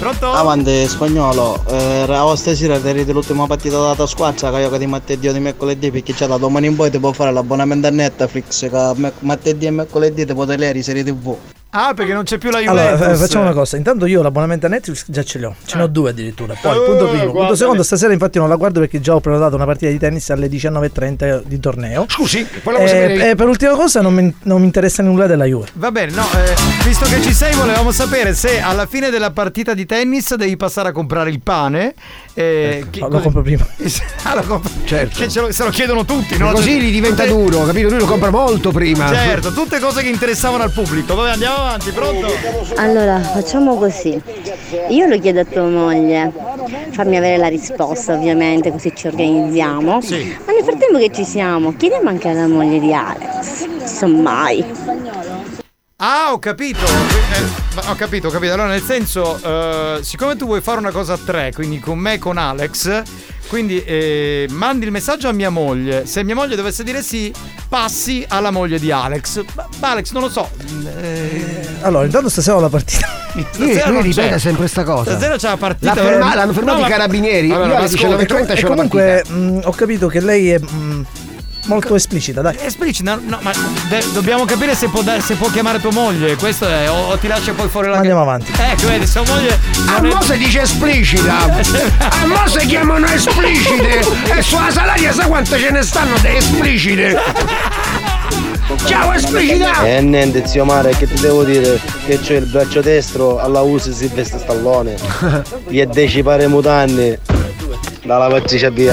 Pronto? 0.00 0.32
Avanti 0.32 0.88
spagnolo, 0.88 1.62
eh, 1.68 2.34
stasera 2.34 2.80
ti 2.80 2.90
ridi 2.90 3.12
l'ultima 3.12 3.46
partita 3.46 3.92
della 3.92 4.06
squadra 4.06 4.50
che 4.50 4.60
io 4.60 4.70
che 4.70 4.78
di 4.78 4.86
martedì 4.86 5.28
o 5.28 5.32
di 5.34 5.40
mercoledì 5.40 5.90
perché 5.90 6.14
c'è 6.14 6.26
da 6.26 6.38
domani 6.38 6.68
in 6.68 6.74
poi 6.74 6.90
ti 6.90 6.98
può 6.98 7.12
fare 7.12 7.30
l'abbonamento 7.30 7.86
a 7.86 7.90
Netflix 7.90 8.70
che 8.70 9.10
martedì 9.18 9.66
e 9.66 9.70
mercoledì 9.70 10.24
ti 10.24 10.32
può 10.32 10.46
vedere 10.46 10.72
le 10.72 10.82
serie 10.82 11.04
tv. 11.04 11.36
Ah, 11.72 11.94
perché 11.94 12.12
non 12.12 12.24
c'è 12.24 12.36
più 12.38 12.50
la 12.50 12.58
Allora, 12.58 12.90
Juventus. 12.92 13.20
eh, 13.20 13.24
facciamo 13.26 13.44
una 13.44 13.52
cosa. 13.52 13.76
Intanto 13.76 14.06
io 14.06 14.22
l'abbonamento 14.22 14.66
a 14.66 14.68
Netflix 14.68 15.04
già 15.06 15.22
ce 15.22 15.38
l'ho. 15.38 15.54
Ce 15.64 15.76
ne 15.76 15.84
ho 15.84 15.86
due 15.86 16.10
addirittura. 16.10 16.54
Poi, 16.60 16.76
Eh, 16.76 16.84
punto 16.84 17.06
primo. 17.08 17.32
Punto 17.32 17.54
secondo, 17.54 17.82
stasera 17.84 18.12
infatti 18.12 18.38
non 18.38 18.48
la 18.48 18.56
guardo 18.56 18.80
perché 18.80 19.00
già 19.00 19.14
ho 19.14 19.20
prenotato 19.20 19.54
una 19.54 19.66
partita 19.66 19.90
di 19.90 19.98
tennis 19.98 20.28
alle 20.30 20.48
19.30 20.48 21.42
di 21.44 21.60
torneo. 21.60 22.06
Scusi, 22.08 22.44
volevo 22.64 22.86
sapere. 22.88 23.14
E, 23.14 23.28
e 23.30 23.34
per 23.36 23.46
ultima 23.46 23.74
cosa 23.74 24.00
non 24.00 24.14
mi, 24.14 24.34
non 24.42 24.58
mi 24.60 24.66
interessa 24.66 25.02
nulla 25.04 25.26
della 25.26 25.44
Juve. 25.44 25.68
Va 25.74 25.92
bene, 25.92 26.12
no, 26.12 26.24
eh, 26.34 26.54
visto 26.84 27.04
che 27.06 27.20
ci 27.22 27.32
sei, 27.32 27.54
volevamo 27.54 27.92
sapere 27.92 28.34
se 28.34 28.60
alla 28.60 28.86
fine 28.86 29.10
della 29.10 29.30
partita 29.30 29.72
di 29.72 29.86
tennis 29.86 30.34
devi 30.34 30.56
passare 30.56 30.88
a 30.88 30.92
comprare 30.92 31.30
il 31.30 31.40
pane. 31.40 31.94
Eh, 32.40 32.86
che- 32.90 33.00
Lo 33.00 33.20
compro 33.20 33.42
prima. 33.42 33.66
Ah, 34.22 34.34
lo 34.34 34.42
compro- 34.42 34.70
Certo. 34.84 35.18
Che 35.18 35.28
ce 35.28 35.40
lo- 35.40 35.52
se 35.52 35.64
lo 35.64 35.70
chiedono 35.70 36.04
tutti, 36.04 36.36
no? 36.38 36.52
Così 36.52 36.80
gli 36.80 36.90
diventa 36.92 37.24
Tutte- 37.24 37.34
duro, 37.34 37.64
capito? 37.64 37.88
Lui 37.88 37.98
lo 37.98 38.06
compra 38.06 38.30
molto 38.30 38.70
prima. 38.70 39.08
Certo, 39.12 39.52
tutte 39.52 39.78
cose 39.80 40.02
che 40.02 40.08
interessavano 40.08 40.62
al 40.62 40.72
pubblico. 40.72 41.14
Vabbè, 41.14 41.30
andiamo 41.30 41.56
avanti, 41.56 41.90
pronto? 41.90 42.26
Allora, 42.76 43.18
facciamo 43.20 43.76
così. 43.76 44.20
Io 44.90 45.06
lo 45.06 45.18
chiedo 45.18 45.40
a 45.40 45.44
tua 45.44 45.66
moglie, 45.68 46.32
fammi 46.92 47.16
avere 47.16 47.36
la 47.38 47.48
risposta 47.48 48.14
ovviamente, 48.14 48.70
così 48.70 48.92
ci 48.94 49.06
organizziamo. 49.08 49.92
Ma 50.00 50.52
nel 50.52 50.64
frattempo 50.64 50.98
che 50.98 51.10
ci 51.12 51.24
siamo, 51.24 51.74
chiediamo 51.76 52.08
anche 52.08 52.28
alla 52.28 52.46
moglie 52.46 52.78
di 52.78 52.92
Alex. 52.92 53.66
Semmai. 53.84 54.64
Ah, 56.02 56.32
ho 56.32 56.38
capito. 56.38 56.78
Eh, 56.86 57.88
ho 57.88 57.94
capito, 57.94 58.28
ho 58.28 58.30
capito. 58.30 58.54
Allora, 58.54 58.68
nel 58.70 58.82
senso, 58.82 59.38
eh, 59.42 59.98
siccome 60.02 60.34
tu 60.34 60.46
vuoi 60.46 60.62
fare 60.62 60.78
una 60.78 60.90
cosa 60.92 61.12
a 61.12 61.18
tre, 61.22 61.52
quindi 61.54 61.78
con 61.78 61.98
me 61.98 62.14
e 62.14 62.18
con 62.18 62.38
Alex, 62.38 63.02
quindi 63.48 63.82
eh, 63.84 64.46
mandi 64.50 64.86
il 64.86 64.92
messaggio 64.92 65.28
a 65.28 65.32
mia 65.32 65.50
moglie. 65.50 66.06
Se 66.06 66.24
mia 66.24 66.34
moglie 66.34 66.56
dovesse 66.56 66.84
dire 66.84 67.02
sì, 67.02 67.30
passi 67.68 68.24
alla 68.28 68.50
moglie 68.50 68.78
di 68.78 68.90
Alex. 68.90 69.44
Ma, 69.54 69.68
ma 69.78 69.90
Alex, 69.90 70.12
non 70.12 70.22
lo 70.22 70.30
so. 70.30 70.48
Eh, 71.02 71.66
Allora, 71.82 72.06
intanto 72.06 72.30
stasera 72.30 72.56
ho 72.56 72.60
la 72.60 72.68
partita. 72.70 73.06
Lui, 73.34 73.44
stasera 73.52 73.86
lui 73.88 73.94
non 73.96 74.02
ripete 74.02 74.28
c'è. 74.30 74.38
sempre 74.38 74.68
sta 74.68 74.84
cosa. 74.84 75.10
Stasera 75.10 75.36
c'è 75.36 75.48
la 75.48 75.56
partita. 75.58 75.94
L'ha 75.94 76.00
ferma- 76.00 76.34
l'hanno 76.34 76.52
fermato 76.54 76.78
No, 76.80 76.86
i 76.86 76.88
carabinieri. 76.88 77.50
Allora, 77.52 77.68
Io 77.68 77.76
alle 77.76 77.84
ascolta, 77.84 78.16
19.30 78.16 78.50
E 78.50 78.54
c'ho 78.54 78.68
la 78.68 78.74
comunque 78.74 79.24
mh, 79.28 79.60
ho 79.64 79.70
capito 79.72 80.06
che 80.08 80.20
lei 80.20 80.50
è. 80.50 80.58
mh, 80.58 81.06
molto 81.66 81.94
esplicita, 81.94 82.40
dai. 82.40 82.56
Esplicita, 82.60 83.14
no, 83.14 83.20
no, 83.24 83.38
ma 83.42 83.52
de- 83.88 84.04
dobbiamo 84.12 84.44
capire 84.44 84.74
se 84.74 84.88
può, 84.88 85.02
da- 85.02 85.20
se 85.20 85.34
può 85.34 85.48
chiamare 85.50 85.80
tua 85.80 85.92
moglie. 85.92 86.36
Questo 86.36 86.66
è. 86.68 86.90
O, 86.90 87.08
o 87.10 87.16
ti 87.18 87.26
lascia 87.28 87.52
poi 87.52 87.68
fuori 87.68 87.88
la 87.88 87.96
Andiamo 87.96 88.22
avanti. 88.22 88.52
Ecco, 88.56 88.86
vedi, 88.88 89.06
sua 89.06 89.22
moglie. 89.26 89.58
A 89.86 89.96
è- 89.98 90.00
mo 90.00 90.20
si 90.22 90.36
dice 90.38 90.62
esplicita. 90.62 91.38
A 91.38 92.26
mo 92.26 92.46
si 92.46 92.66
chiamano 92.66 93.06
esplicite. 93.06 94.28
E 94.40 94.42
sulla 94.42 94.70
salaria 94.70 95.12
sa 95.12 95.26
quante 95.26 95.58
ce 95.58 95.70
ne 95.70 95.82
stanno 95.82 96.16
di 96.18 96.28
esplicite. 96.28 97.18
Ciao 98.84 99.12
esplicita. 99.12 99.82
E 99.84 100.00
niente 100.00 100.46
zio 100.46 100.64
Mare 100.64 100.90
che 100.96 101.06
ti 101.06 101.20
devo 101.20 101.42
dire 101.44 101.80
che 102.06 102.20
c'è 102.20 102.36
il 102.36 102.46
braccio 102.46 102.80
destro 102.80 103.38
alla 103.40 103.60
usi 103.60 103.92
Silvestre 103.92 104.38
Stallone 104.38 104.94
gli 105.68 105.78
è 105.80 105.86
decipare 105.86 106.46
mutanni 106.46 107.18
dalla 108.02 108.28
patricia 108.28 108.70
BI 108.70 108.86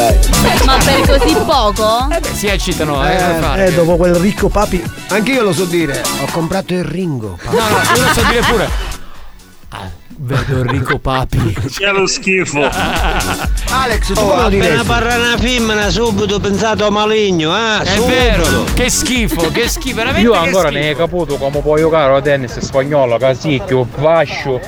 Ma 0.66 0.78
per 0.84 1.18
così 1.20 1.34
poco? 1.46 2.08
Eh 2.12 2.20
beh, 2.20 2.34
si 2.34 2.48
eccitano, 2.48 3.08
eh, 3.08 3.18
fare? 3.40 3.68
Eh, 3.68 3.74
dopo 3.74 3.96
quel 3.96 4.16
ricco 4.16 4.50
papi. 4.50 4.84
Anche 5.10 5.32
io 5.32 5.44
lo 5.44 5.54
so 5.54 5.66
dire. 5.66 6.02
Ho 6.22 6.28
comprato 6.32 6.74
il 6.74 6.84
ringo. 6.84 7.38
No, 7.46 7.52
no, 7.52 7.60
io 7.96 8.02
lo 8.04 8.14
so 8.14 8.22
dire 8.30 8.42
pure. 8.42 8.70
Ah, 9.70 9.90
vedo 10.20 10.60
Enrico 10.62 10.98
Papi. 10.98 11.54
C'è 11.70 11.92
lo 11.92 12.08
schifo. 12.08 12.62
Alex, 13.70 14.14
tu 14.14 14.20
Oh, 14.20 14.28
come 14.28 14.36
lo 14.36 14.42
appena 14.46 14.50
diresti? 14.66 14.86
parla 14.88 15.16
una 15.16 15.38
femmina 15.38 15.90
subito 15.90 16.40
pensato 16.40 16.86
a 16.86 16.90
maligno 16.90 17.54
eh 17.56 17.82
È 17.82 17.96
subito. 17.96 18.06
vero, 18.08 18.64
che 18.74 18.90
schifo, 18.90 19.52
che 19.52 19.68
schifo, 19.68 19.96
veramente 19.96 20.26
Io 20.26 20.32
che 20.32 20.38
ancora 20.38 20.70
schifo. 20.70 20.84
ne 20.84 20.92
ho 20.92 20.96
capito 20.96 21.36
come 21.38 21.60
puoi 21.60 21.82
giocare 21.82 22.16
a 22.16 22.22
tennis 22.22 22.58
spagnolo, 22.60 23.18
casicchio, 23.18 23.88
vascio, 23.98 24.60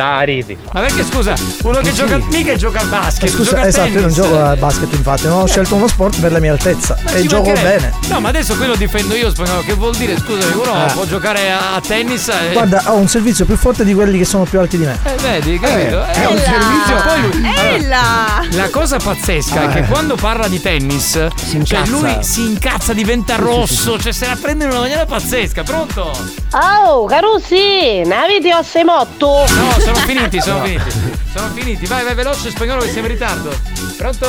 da 0.00 0.24
rete. 0.24 0.56
Ma 0.72 0.80
perché 0.80 1.04
scusa, 1.04 1.34
uno 1.62 1.78
che 1.80 1.92
gioca 1.92 2.18
mica 2.30 2.54
gioca 2.56 2.80
al 2.80 2.86
basket, 2.88 3.28
Scusa, 3.28 3.50
gioca 3.50 3.60
a 3.62 3.66
esatto, 3.66 3.88
io 3.88 4.00
non 4.00 4.12
tennis. 4.12 4.16
gioco 4.16 4.42
a 4.42 4.56
basket 4.56 4.92
infatti, 4.94 5.26
non 5.26 5.40
ho 5.42 5.46
scelto 5.46 5.74
uno 5.74 5.86
sport 5.88 6.20
per 6.20 6.32
la 6.32 6.38
mia 6.40 6.52
altezza 6.52 6.96
Ma 7.02 7.10
e 7.12 7.26
gioco 7.26 7.52
bene. 7.52 7.92
No, 8.08 8.20
ma 8.20 8.30
adesso 8.30 8.56
qui 8.56 8.66
lo 8.66 8.76
difendo 8.76 9.14
io 9.14 9.28
spagnolo. 9.30 9.60
Che 9.60 9.74
vuol 9.74 9.94
dire? 9.96 10.16
Scusami, 10.16 10.52
uno 10.54 10.86
Eh. 10.86 10.92
può 10.92 11.04
giocare 11.04 11.50
a, 11.52 11.74
a 11.74 11.80
tennis. 11.80 12.28
E... 12.28 12.52
Guarda, 12.52 12.82
ho 12.86 12.94
un 12.96 13.08
servizio 13.08 13.44
più 13.44 13.56
forte 13.56 13.84
di 13.84 13.92
quelli 13.92 14.16
che 14.16 14.24
sono 14.24 14.44
più 14.44 14.58
alti 14.58 14.78
di 14.78 14.84
me. 14.86 14.98
Eh, 15.04 15.14
vedi, 15.20 15.58
capito? 15.58 16.02
è 16.04 16.24
un 16.24 16.38
servizio. 16.38 17.02
Poi 17.04 17.20
lui. 17.22 17.50
Ella! 17.74 18.46
La 18.52 18.68
cosa 18.70 18.96
pazzesca 18.96 19.64
è 19.64 19.68
che 19.68 19.78
Eh. 19.80 19.86
quando 19.86 20.14
parla 20.14 20.48
di 20.48 20.60
tennis, 20.62 21.10
cioè 21.12 21.28
incazza. 21.52 21.90
lui 21.90 22.16
si 22.20 22.46
incazza, 22.46 22.92
diventa 22.94 23.36
rosso, 23.36 23.98
cioè 24.00 24.12
se 24.12 24.26
la 24.26 24.36
prende 24.40 24.64
in 24.64 24.70
una 24.70 24.80
maniera 24.80 25.04
pazzesca, 25.04 25.62
pronto? 25.62 26.10
Oh, 26.52 27.04
Carusi, 27.04 28.02
ne 28.04 28.14
avete 28.16 28.54
osse 28.54 28.82
motto? 28.84 29.44
No, 29.48 29.78
sono 29.94 30.06
finiti, 30.06 30.40
sono 30.40 30.62
finiti. 30.64 30.90
Sono 31.34 31.48
finiti. 31.52 31.86
Vai, 31.86 32.04
vai 32.04 32.14
veloce 32.14 32.50
spagnolo 32.50 32.82
che 32.82 32.90
siamo 32.90 33.06
in 33.06 33.12
ritardo. 33.12 33.50
Pronto? 33.96 34.26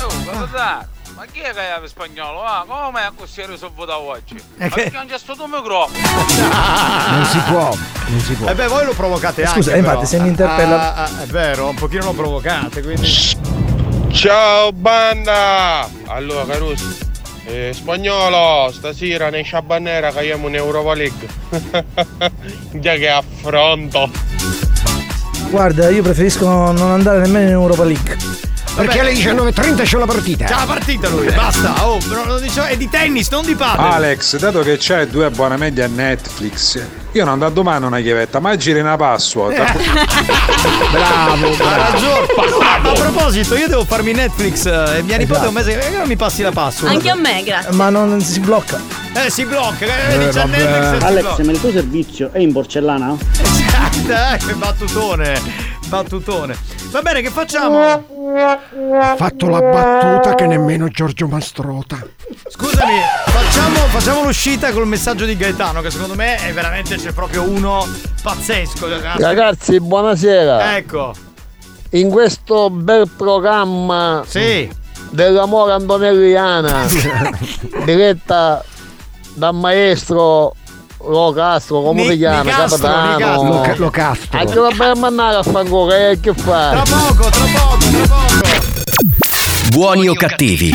Oh, 0.00 0.24
cosa 0.24 0.44
da? 0.50 0.86
Ma 1.14 1.24
chi 1.32 1.40
è 1.40 1.50
che 1.52 1.74
è 1.82 1.88
spagnolo? 1.88 2.42
Ah, 2.42 2.64
come 2.66 3.00
è 3.00 3.10
così 3.16 3.46
risolvo 3.46 3.84
da 3.86 3.98
oggi? 3.98 4.34
Ma 4.56 4.68
perché 4.68 4.90
non 4.92 5.06
c'è 5.06 5.18
stato 5.18 5.44
un 5.44 5.50
microfono? 5.50 5.98
Non 7.16 7.24
si 7.24 7.38
può, 7.38 7.74
non 8.08 8.20
si 8.20 8.34
può. 8.34 8.48
Eh 8.48 8.54
beh, 8.54 8.66
voi 8.66 8.84
lo 8.84 8.92
provocate 8.92 9.42
Eh, 9.42 9.46
scusa, 9.46 9.70
anche. 9.72 9.74
eh, 9.74 9.78
infatti, 9.78 9.94
però. 9.96 10.06
se 10.08 10.20
mi 10.20 10.28
interpella- 10.28 10.94
Ah, 10.94 11.04
ah, 11.04 11.22
è 11.22 11.26
vero, 11.26 11.68
un 11.68 11.74
pochino 11.74 12.04
lo 12.04 12.12
provocate, 12.12 12.82
quindi. 12.82 13.08
Ciao 14.12 14.72
banda! 14.72 15.88
Allora 16.06 16.44
Caruso, 16.44 16.84
eh, 17.46 17.72
spagnolo, 17.72 18.70
stasera 18.72 19.30
nei 19.30 19.44
Sciabanera 19.44 20.10
caiamo 20.10 20.48
in 20.48 20.56
Europa 20.56 20.94
League. 20.94 21.28
Già 22.72 22.94
che 22.94 23.08
affronto. 23.08 24.10
Guarda, 25.48 25.88
io 25.90 26.02
preferisco 26.02 26.46
non 26.46 26.90
andare 26.90 27.20
nemmeno 27.20 27.46
in 27.46 27.52
Europa 27.52 27.84
League. 27.84 28.16
Perché 28.74 29.00
alle 29.00 29.12
19.30 29.12 29.82
c'è 29.84 29.96
la 29.96 30.04
partita. 30.04 30.44
C'è 30.44 30.54
la 30.54 30.66
partita 30.66 31.08
lui, 31.08 31.30
basta. 31.32 31.86
Oh, 31.86 31.98
però 32.06 32.26
lo 32.26 32.38
dicevo, 32.38 32.66
è 32.66 32.76
di 32.76 32.88
tennis, 32.90 33.30
non 33.30 33.44
di 33.44 33.54
padel. 33.54 33.84
Alex, 33.84 34.36
dato 34.36 34.60
che 34.60 34.76
c'hai 34.78 35.08
due 35.08 35.24
abbonamenti 35.24 35.80
a 35.80 35.86
Netflix, 35.86 36.78
io 37.16 37.24
non 37.24 37.38
da 37.38 37.48
domani 37.48 37.86
una 37.86 38.00
chiavetta, 38.00 38.40
ma 38.40 38.54
giri 38.56 38.80
una 38.80 38.96
password. 38.96 39.56
Bravo, 40.90 41.46
Ha 41.64 41.90
ragione. 41.90 42.26
Ma 42.82 42.90
a 42.90 42.92
proposito, 42.92 43.56
io 43.56 43.68
devo 43.68 43.84
farmi 43.84 44.12
Netflix 44.12 44.66
e 44.66 45.02
mia 45.02 45.16
nipote 45.16 45.38
Esatto. 45.40 45.48
un 45.48 45.54
mese 45.54 45.78
che 45.78 45.88
non 45.96 46.06
mi 46.06 46.16
passi 46.16 46.42
la 46.42 46.50
password. 46.52 46.92
Anche 46.94 47.08
a 47.10 47.14
me, 47.14 47.42
grazie. 47.42 47.72
Ma 47.72 47.88
non 47.88 48.20
si 48.20 48.40
blocca. 48.40 48.78
Eh, 49.14 49.30
si 49.30 49.44
blocca, 49.46 49.84
eh. 49.86 50.16
Netflix 50.16 50.98
si 50.98 51.04
Alex, 51.04 51.22
blocca. 51.22 51.44
ma 51.44 51.52
il 51.52 51.60
tuo 51.60 51.70
servizio 51.72 52.30
è 52.32 52.38
in 52.38 52.52
porcellana? 52.52 53.14
Esatto, 54.06 54.44
eh, 54.44 54.46
che 54.46 54.52
battutone. 54.54 55.40
Battutone. 55.88 56.56
Va 56.90 57.00
bene, 57.02 57.20
che 57.20 57.30
facciamo? 57.30 57.80
Ha 57.80 59.14
fatto 59.16 59.48
la 59.48 59.60
battuta 59.60 60.34
che 60.34 60.46
nemmeno 60.46 60.88
Giorgio 60.88 61.28
Mastrota. 61.28 61.98
Scusami, 62.48 62.94
facciamo, 63.26 63.76
facciamo 63.88 64.24
l'uscita 64.24 64.72
col 64.72 64.86
messaggio 64.86 65.24
di 65.24 65.36
Gaetano, 65.36 65.80
che 65.80 65.90
secondo 65.90 66.14
me 66.14 66.36
è 66.36 66.52
veramente 66.52 66.96
c'è 66.96 67.12
proprio 67.12 67.42
uno 67.42 67.86
pazzesco. 68.22 68.88
Ragazzi, 69.18 69.80
buonasera. 69.80 70.76
Ecco. 70.76 71.14
In 71.90 72.10
questo 72.10 72.68
bel 72.68 73.08
programma 73.16 74.22
Sì. 74.26 74.68
dell'amore 75.10 75.72
Antonelliana, 75.72 76.84
diretta 77.84 78.62
dal 79.34 79.54
maestro 79.54 80.54
Lo 81.04 81.32
Castro, 81.32 81.82
come 81.82 82.04
si 82.08 82.16
chiama? 82.16 82.50
Capitano. 82.50 83.18
Lo, 83.18 83.74
lo 83.76 83.90
castro. 83.90 84.38
Anche 84.38 84.58
va 84.58 84.70
bene 84.70 84.94
mandare 84.98 85.36
a 85.36 85.42
fanculo, 85.42 85.86
che 85.86 86.18
che 86.20 86.32
fa? 86.34 86.70
Tra 86.70 86.82
poco, 86.82 87.28
tra 87.28 87.44
poco, 87.44 87.76
tra 87.78 88.06
poco. 88.08 88.64
Buoni 89.68 90.08
o 90.08 90.14
cattivi? 90.14 90.72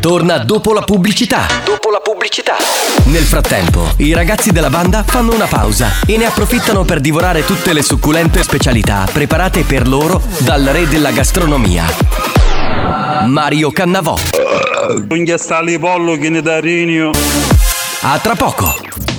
Torna 0.00 0.38
dopo 0.38 0.72
la 0.72 0.82
pubblicità. 0.82 1.46
Dopo 1.64 1.90
la 1.90 1.98
pubblicità. 1.98 2.54
Nel 3.06 3.24
frattempo, 3.24 3.88
i 3.96 4.12
ragazzi 4.14 4.52
della 4.52 4.70
banda 4.70 5.02
fanno 5.04 5.34
una 5.34 5.46
pausa 5.46 5.88
e 6.06 6.16
ne 6.16 6.26
approfittano 6.26 6.84
per 6.84 7.00
divorare 7.00 7.44
tutte 7.44 7.72
le 7.72 7.82
succulente 7.82 8.44
specialità 8.44 9.04
preparate 9.12 9.64
per 9.64 9.88
loro 9.88 10.22
dal 10.38 10.62
re 10.62 10.86
della 10.86 11.10
gastronomia. 11.10 11.84
Mario 13.26 13.72
Cannavò. 13.72 14.16
Non 15.08 15.18
gli 15.18 15.34
sta 15.36 15.60
pollo 15.80 16.16
che 16.16 16.28
ne 16.30 16.40
da. 16.40 16.60
A 18.02 18.18
tra 18.20 18.34
poco. 18.36 19.15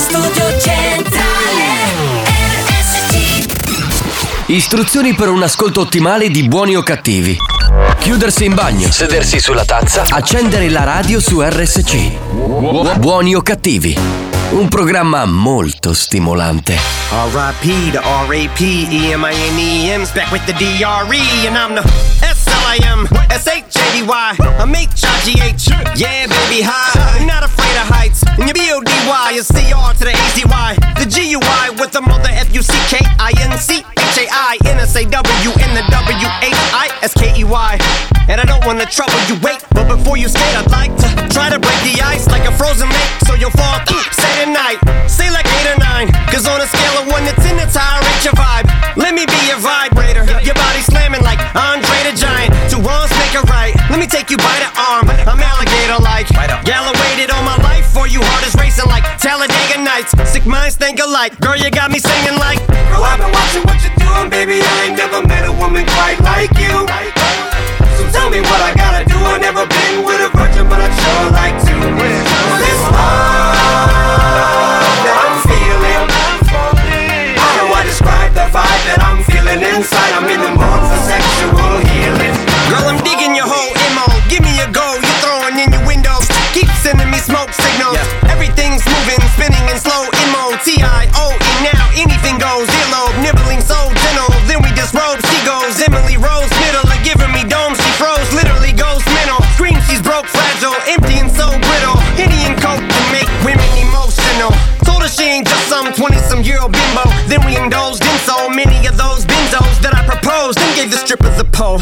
Studio 0.00 0.58
Centrale 0.58 2.24
RSC 2.64 3.44
Istruzioni 4.46 5.14
per 5.14 5.28
un 5.28 5.42
ascolto 5.42 5.80
ottimale 5.80 6.30
di 6.30 6.48
buoni 6.48 6.74
o 6.74 6.82
cattivi. 6.82 7.36
Chiudersi 7.98 8.46
in 8.46 8.54
bagno, 8.54 8.90
sedersi 8.90 9.38
sulla 9.40 9.66
tazza, 9.66 10.04
accendere 10.08 10.70
la 10.70 10.84
radio 10.84 11.20
su 11.20 11.42
RSC. 11.42 12.98
Buoni 12.98 13.34
o 13.34 13.42
cattivi. 13.42 14.29
Un 14.52 14.68
programma 14.68 15.24
molto 15.26 15.94
stimolante. 15.94 16.76
R.I.P. 17.10 17.92
the 17.92 18.00
R.A.P. 18.02 18.88
back 20.12 20.32
with 20.32 20.44
the 20.44 20.52
D.R.E. 20.54 21.46
and 21.46 21.56
I'm 21.56 21.74
the 21.74 21.82
S.L.I.M. 22.20 23.06
S.H.A.D.Y. 23.30 24.36
I'm 24.58 24.74
H.I.G.H. 24.74 25.68
Yeah, 25.94 26.26
baby. 26.26 26.66
Not 27.26 27.44
afraid 27.44 27.76
of 27.78 27.86
heights. 27.94 28.24
And 28.26 28.44
your 28.46 28.54
B.O.D.Y. 28.54 29.32
is 29.34 29.46
C.R. 29.46 29.94
to 29.94 30.04
the 30.04 30.10
A.Z.Y. 30.10 30.74
The 30.98 31.06
G.U.I. 31.06 31.70
with 31.78 31.92
the 31.92 32.00
mother 32.02 32.30
and 35.62 35.76
the 35.78 35.84
W.H.I.S.K.E.Y. 35.94 37.78
And 38.28 38.40
I 38.40 38.44
don't 38.44 38.66
wanna 38.66 38.86
trouble 38.86 39.14
you, 39.30 39.38
wait. 39.42 39.62
But 39.70 39.86
before 39.86 40.16
you 40.16 40.28
skate, 40.28 40.54
I'd 40.58 40.70
like 40.70 40.94
to 40.96 41.08
try 41.30 41.50
to 41.50 41.58
break 41.58 41.78
the 41.86 42.02
ice 42.02 42.26
like 42.26 42.46
a 42.46 42.52
frozen 42.58 42.88
lake. 42.88 43.14
So 43.26 43.34
you'll 43.34 43.54
fall 43.54 43.78
through, 43.86 44.10
tonight. 44.44 44.80
Say 45.04 45.28
like 45.28 45.44
eight 45.60 45.68
or 45.68 45.78
nine. 45.80 46.08
Cause 46.32 46.46
on 46.48 46.60
a 46.60 46.68
scale 46.68 46.96
of 47.00 47.12
one 47.12 47.24
to 47.28 47.34
ten, 47.44 47.60
it's 47.60 47.76
how 47.76 47.98
I 47.98 48.04
rate 48.04 48.24
your 48.24 48.36
vibe. 48.36 48.66
Let 48.96 49.12
me 49.12 49.28
be 49.28 49.40
your 49.44 49.60
vibrator. 49.60 50.24
Your 50.40 50.56
body 50.56 50.80
slamming 50.80 51.20
like 51.20 51.40
Andre 51.52 52.08
the 52.08 52.14
Giant. 52.16 52.52
Two 52.72 52.80
wrongs 52.80 53.12
make 53.20 53.36
a 53.36 53.44
right. 53.52 53.76
Let 53.92 53.98
me 54.00 54.06
take 54.06 54.30
you 54.30 54.38
by 54.40 54.56
the 54.64 54.70
arm. 54.80 55.12
I'm 55.28 55.40
alligator 55.40 56.00
like. 56.00 56.28
Gala 56.64 56.92
waited 57.04 57.30
all 57.30 57.44
my 57.44 57.56
life 57.60 57.86
for 57.92 58.08
you. 58.08 58.20
Heart 58.22 58.48
is 58.48 58.54
racing 58.56 58.88
like 58.88 59.04
Talladega 59.20 59.82
Nights. 59.84 60.16
Sick 60.24 60.46
minds 60.46 60.76
think 60.76 61.00
alike. 61.00 61.36
Girl, 61.40 61.56
you 61.56 61.70
got 61.70 61.90
me 61.90 61.98
singing 61.98 62.38
like. 62.40 62.60
Girl, 62.88 63.04
I've 63.04 63.20
been 63.20 63.32
watching 63.32 63.64
what 63.68 63.76
you're 63.84 63.98
doing, 64.00 64.30
baby. 64.30 64.64
I 64.64 64.88
ain't 64.88 64.96
never 64.96 65.20
met 65.26 65.44
a 65.44 65.52
woman 65.52 65.84
quite 65.84 66.20
like 66.24 66.52
you. 66.56 66.88
So 67.98 68.02
tell 68.14 68.30
me 68.30 68.40
what 68.40 68.60
I 68.64 68.72
gotta 68.72 69.04
do. 69.04 69.18
I've 69.20 69.40
never 69.40 69.66
been 69.68 70.04
with 70.04 70.20
a 70.24 70.30
virgin, 70.32 70.64
but 70.68 70.80
I'd 70.80 70.94
sure 70.96 71.28
like 71.36 71.56
to. 71.60 71.74
This 72.60 72.80
love 72.88 73.39
Then 107.30 107.46
we 107.46 107.54
indulged 107.54 108.02
in 108.02 108.18
so 108.26 108.50
many 108.50 108.90
of 108.90 108.98
those 108.98 109.22
benzos 109.22 109.78
that 109.86 109.94
I 109.94 110.02
proposed, 110.02 110.58
then 110.58 110.66
gave 110.74 110.90
the 110.90 110.98
strippers 110.98 111.38
a 111.38 111.46
pole. 111.46 111.78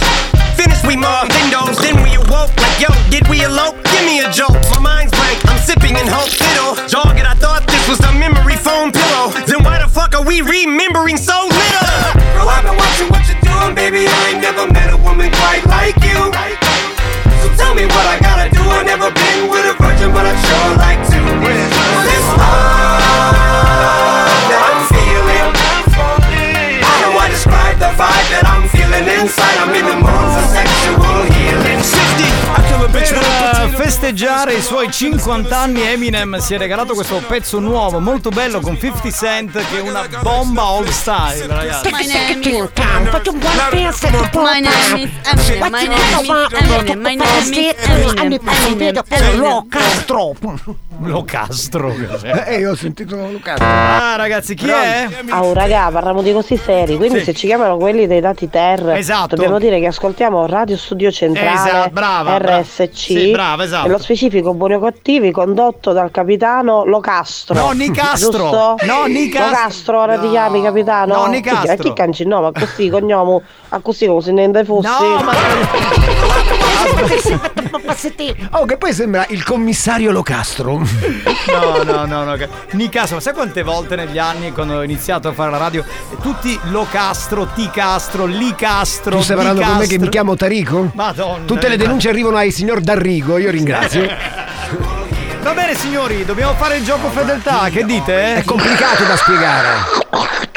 Finished 0.52 0.84
we 0.84 0.92
mom 0.92 1.24
windows, 1.32 1.80
then 1.80 1.96
we 2.04 2.20
awoke 2.20 2.52
like 2.60 2.76
yo, 2.76 2.92
did 3.08 3.24
we 3.32 3.40
elope? 3.48 3.80
Give 3.88 4.04
me 4.04 4.20
a 4.20 4.28
joke. 4.28 4.52
My 4.76 4.76
mind's 4.76 5.16
blank, 5.16 5.40
I'm 5.48 5.56
sipping 5.56 5.96
in 5.96 6.04
hope. 6.04 6.28
It'll 6.36 6.76
jog 6.84 7.16
it. 7.16 7.24
I 7.24 7.32
thought 7.32 7.64
this 7.64 7.80
was 7.88 7.96
a 8.04 8.12
memory 8.20 8.60
foam 8.60 8.92
pillow. 8.92 9.32
Then 9.48 9.64
why 9.64 9.80
the 9.80 9.88
fuck 9.88 10.12
are 10.12 10.20
we 10.20 10.44
remembering 10.44 11.16
so 11.16 11.48
little? 11.48 11.96
Bro, 12.36 12.44
I've 12.44 12.68
been 12.68 12.76
watching 12.76 13.08
what 13.08 13.24
you're 13.24 13.40
doing, 13.40 13.72
baby. 13.72 14.04
I 14.04 14.36
ain't 14.36 14.44
never 14.44 14.68
met 14.68 14.92
a 14.92 15.00
woman 15.00 15.32
quite 15.32 15.64
like 15.64 15.96
you. 16.04 16.28
So 17.40 17.48
tell 17.56 17.72
me 17.72 17.88
what 17.88 18.04
I 18.04 18.20
gotta 18.20 18.52
do. 18.52 18.60
I've 18.68 18.84
never 18.84 19.08
been 19.08 19.48
with 19.48 19.64
a 19.64 19.72
virgin, 19.80 20.12
but 20.12 20.28
I 20.28 20.36
sure 20.44 20.76
like 20.76 21.00
to. 21.08 21.17
Festeggiare 34.08 34.54
i 34.54 34.62
suoi 34.62 34.90
50 34.90 35.54
anni 35.54 35.82
Eminem 35.82 36.38
si 36.38 36.54
è 36.54 36.58
regalato 36.58 36.94
questo 36.94 37.20
pezzo 37.28 37.58
nuovo 37.58 38.00
molto 38.00 38.30
bello 38.30 38.58
con 38.60 38.78
50 38.78 39.10
Cent 39.10 39.52
che 39.52 39.76
è 39.76 39.80
una 39.80 40.06
bomba 40.22 40.70
old 40.70 40.88
style 40.88 41.46
ragazzi 41.46 41.90
My 41.90 42.06
name 42.06 42.30
is 43.90 44.02
Eminem. 44.02 44.30
My 44.34 44.60
name. 46.86 46.96
My 46.96 47.16
name 47.16 47.38
Eminem. 47.38 47.70
Eminem. 48.16 49.02
Eminem. 49.10 49.68
Castro. 49.68 50.34
Lo 51.00 51.24
Castro 51.24 51.94
Eh, 52.22 52.58
io 52.58 52.72
ho 52.72 52.74
sentito 52.74 53.14
Luca. 53.30 53.54
Ah 53.58 54.16
ragazzi 54.16 54.54
chi 54.54 54.68
è? 54.68 55.08
Oh 55.30 55.52
raga, 55.52 55.90
parliamo 55.92 56.22
di 56.22 56.32
così 56.32 56.56
seri, 56.56 56.96
quindi 56.96 57.22
se 57.22 57.34
ci 57.34 57.46
chiamano 57.46 57.76
quelli 57.76 58.06
dei 58.06 58.20
dati 58.20 58.48
Ter, 58.48 58.90
Esatto. 58.96 59.36
dobbiamo 59.36 59.58
dire 59.58 59.78
che 59.78 59.86
ascoltiamo 59.86 60.46
Radio 60.46 60.76
Studio 60.76 61.10
Centrale 61.12 61.68
Esatto, 61.68 61.90
brava, 61.90 62.38
brava. 62.38 62.60
RSC 62.62 62.88
Sì, 62.92 63.30
brava, 63.30 63.64
esatto. 63.64 63.88
Specifico 64.08 64.54
Buoni 64.54 64.72
o 64.74 64.80
Cattivi 64.80 65.30
condotto 65.30 65.92
dal 65.92 66.10
capitano 66.10 66.84
Locastro. 66.86 67.54
No, 67.54 67.70
Nicastro. 67.72 68.30
Giusto? 68.30 68.74
No, 68.86 69.04
Nicastro. 69.04 69.50
Locastro, 69.50 70.00
ora 70.00 70.18
ti 70.18 70.30
chiami 70.30 70.62
capitano? 70.62 71.14
No, 71.14 71.24
Chi- 71.24 71.30
Nicastro. 71.32 71.72
A 71.72 71.76
chi 71.76 71.92
canci? 71.92 72.24
No, 72.24 72.40
ma 72.40 72.50
così 72.50 72.88
cognomo, 72.88 73.42
a 73.68 73.80
così 73.80 74.06
come 74.06 74.22
se 74.22 74.32
niente 74.32 74.64
fosse. 74.64 74.88
No, 74.88 75.22
ma 75.22 75.32
Oh, 78.52 78.64
che 78.64 78.76
poi 78.76 78.92
sembra 78.92 79.26
il 79.28 79.44
commissario 79.44 80.10
Locastro. 80.10 80.78
No, 80.78 81.82
no, 81.82 82.04
no, 82.04 82.24
no. 82.24 82.36
Nicastro, 82.72 83.16
ma 83.16 83.22
sai 83.22 83.32
quante 83.32 83.62
volte 83.62 83.96
negli 83.96 84.18
anni 84.18 84.52
quando 84.52 84.76
ho 84.76 84.82
iniziato 84.82 85.28
a 85.28 85.32
fare 85.32 85.50
la 85.50 85.56
radio 85.56 85.84
tutti 86.20 86.58
Lo 86.64 86.86
Castro, 86.90 87.46
T 87.46 87.70
Castro, 87.70 88.26
Li 88.26 88.54
Castro, 88.54 89.16
Tu 89.16 89.22
stai 89.22 89.36
parlando 89.36 89.62
con 89.62 89.76
me 89.76 89.86
che 89.86 89.98
mi 89.98 90.08
chiamo 90.08 90.36
Tarico? 90.36 90.90
Madonna. 90.94 91.44
Tutte 91.44 91.68
le 91.68 91.76
denunce 91.76 92.08
arrivano 92.08 92.36
ai 92.36 92.50
signor 92.50 92.80
Darrigo, 92.80 93.38
io 93.38 93.50
ringrazio. 93.50 94.06
Va 95.42 95.54
bene 95.54 95.74
signori, 95.74 96.24
dobbiamo 96.24 96.54
fare 96.54 96.76
il 96.76 96.84
gioco 96.84 97.08
fedeltà, 97.08 97.68
che 97.70 97.84
dite? 97.84 98.34
È 98.36 98.44
complicato 98.44 99.04
da 99.04 99.16
spiegare. 99.16 100.47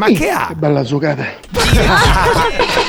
Ma 0.00 0.06
che 0.12 0.30
ha? 0.30 0.50
bella 0.56 0.82
giocata. 0.82 1.26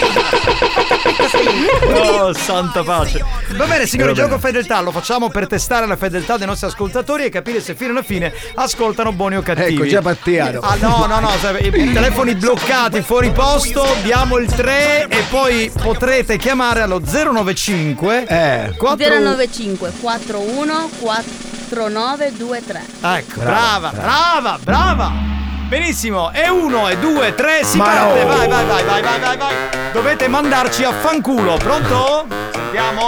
Oh, 1.94 2.34
santa 2.34 2.84
pace. 2.84 3.24
Va 3.56 3.66
bene, 3.66 3.86
signori, 3.86 4.14
gioco 4.14 4.38
fedeltà 4.40 4.80
lo 4.80 4.92
facciamo 4.92 5.30
per 5.30 5.48
testare 5.48 5.86
la 5.86 5.98
fedeltà 5.98 6.38
dei 6.38 6.48
nostri 6.48 6.68
ascoltatori 6.68 7.26
e 7.26 7.30
capire 7.30 7.60
se 7.60 7.76
fino 7.76 7.92
alla 7.92 8.04
fine 8.04 8.32
ascoltano 8.56 9.12
buoni 9.12 9.36
o 9.36 9.42
cattivi. 9.42 9.74
Ecco, 9.74 9.86
già 9.88 10.02
pattiano. 10.02 10.60
Ah, 10.62 10.76
no, 10.80 11.06
no, 11.08 11.20
no, 11.20 11.30
i 11.60 11.92
telefoni 11.92 12.36
bloccati 12.36 13.02
fuori 13.02 13.32
posto, 13.32 13.86
diamo 14.04 14.38
il 14.38 14.48
3 14.48 15.08
e 15.10 15.24
poi 15.30 15.70
potrete 15.82 16.38
chiamare 16.38 16.82
allo 16.82 17.02
095 17.04 18.26
eh. 18.28 18.74
095 18.80 19.92
41 20.00 20.90
4923. 21.00 22.82
Ecco, 23.02 23.40
brava, 23.42 23.90
brava, 23.90 24.60
brava. 24.62 25.40
Benissimo, 25.72 26.31
e 26.34 26.49
uno, 26.49 26.89
e 26.89 26.98
due, 26.98 27.34
tre, 27.34 27.64
si 27.64 27.77
Ma 27.77 27.85
parte. 27.85 28.23
no. 28.23 28.27
Vai, 28.27 28.45
vai, 28.45 28.65
vai, 28.65 28.84
vai, 28.84 29.02
vai, 29.02 29.19
vai, 29.22 29.38
vai. 29.38 29.53
Dovete 29.93 30.27
mandarci 30.27 30.84
a 30.84 30.91
fanculo. 30.91 31.56
Pronto? 31.56 32.26
Sentiamo. 32.52 33.07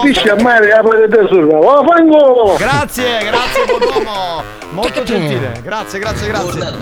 Grazie, 2.57 3.17
grazie 3.25 3.65
buon'uomo. 3.65 4.43
Molto 4.69 5.03
gentile. 5.03 5.59
Grazie, 5.61 5.99
grazie, 5.99 6.27
grazie. 6.27 6.77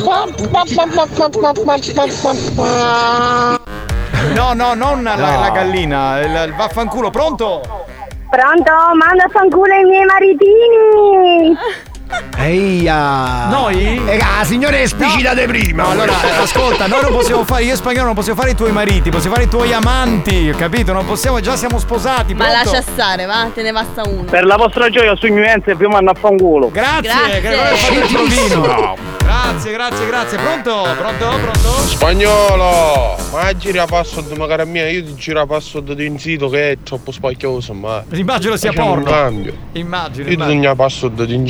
No, 4.35 4.53
no, 4.53 4.75
non 4.75 5.01
la, 5.01 5.15
la 5.15 5.49
gallina, 5.49 6.19
il, 6.19 6.43
il 6.49 6.53
vaffanculo, 6.55 7.09
pronto? 7.09 7.87
Pronto? 8.29 8.71
Manda 8.93 9.23
a 9.23 9.29
fanculo 9.31 9.73
i 9.73 9.83
miei 9.83 10.05
maritini! 10.05 11.89
Eia! 12.37 13.47
Noi? 13.49 14.01
Eh, 14.07 14.19
ah, 14.19 14.43
signore 14.43 14.81
esplicita 14.81 15.33
di 15.33 15.45
prima. 15.45 15.83
No, 15.83 15.89
allora, 15.91 16.13
ascolta, 16.41 16.87
noi 16.87 17.01
non 17.01 17.11
possiamo 17.11 17.43
fare, 17.45 17.63
io 17.63 17.73
e 17.73 17.75
spagnolo 17.75 18.05
non 18.07 18.15
possiamo 18.15 18.39
fare 18.39 18.51
i 18.51 18.55
tuoi 18.55 18.71
mariti, 18.71 19.09
possiamo 19.09 19.35
fare 19.35 19.47
i 19.47 19.49
tuoi 19.49 19.71
amanti, 19.73 20.53
capito? 20.57 20.91
Non 20.93 21.05
possiamo, 21.05 21.39
già 21.39 21.55
siamo 21.55 21.77
sposati, 21.79 22.33
Ma 22.33 22.45
pronto? 22.47 22.71
lascia 22.71 22.81
stare, 22.81 23.25
va, 23.25 23.49
te 23.53 23.61
ne 23.61 23.71
basta 23.71 24.03
uno. 24.07 24.23
Per 24.23 24.43
la 24.45 24.55
vostra 24.55 24.89
gioia 24.89 25.15
su 25.15 25.27
niente 25.27 25.75
vi 25.75 25.85
mando 25.87 26.11
a 26.11 26.15
fanculo. 26.15 26.69
Grazie, 26.71 27.39
Grazie. 27.41 27.93
il 27.99 28.07
provino. 28.11 28.95
Grazie, 29.23 29.71
grazie, 29.71 30.05
grazie. 30.07 30.37
Pronto? 30.39 30.87
Pronto? 30.97 31.25
Pronto? 31.41 31.69
Spagnolo, 31.87 33.15
ma 33.31 33.55
gira 33.55 33.85
password 33.85 34.31
magari 34.37 34.65
mia, 34.65 34.89
io 34.89 35.03
ti 35.05 35.15
gira 35.15 35.45
password 35.45 35.93
di 35.93 36.05
un 36.07 36.19
sito 36.19 36.49
che 36.49 36.71
è 36.71 36.77
troppo 36.83 37.11
spacchioso, 37.11 37.73
ma. 37.73 38.03
Immagino 38.11 38.55
sia 38.57 38.73
porno. 38.73 39.03
cambio. 39.05 39.53
Immagino, 39.73 40.23
Io 40.23 40.29
ti 40.29 40.33
immagino. 40.33 40.59
una 40.59 40.75
password 40.75 41.23
di 41.23 41.35
un, 41.35 41.45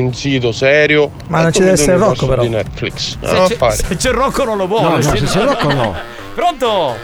un 0.00 0.14
sito 0.14 0.52
serio. 0.52 1.10
Ma 1.28 1.42
non 1.42 1.52
ci 1.52 1.60
deve 1.60 1.72
essere 1.72 1.96
Rocco, 1.96 2.26
però. 2.26 2.42
di 2.42 2.48
Netflix. 2.48 3.16
Se 3.20 3.32
Non 3.32 3.46
c'è, 3.48 3.70
se 3.70 3.96
c'è 3.96 4.10
Rocco 4.10 4.44
non 4.44 4.56
lo 4.56 4.66
vuole. 4.66 4.88
No, 4.88 4.94
no, 4.96 5.02
se 5.02 5.24
c'è 5.24 5.42
Rocco 5.44 5.72
no. 5.72 5.94
Pronto? 6.34 6.94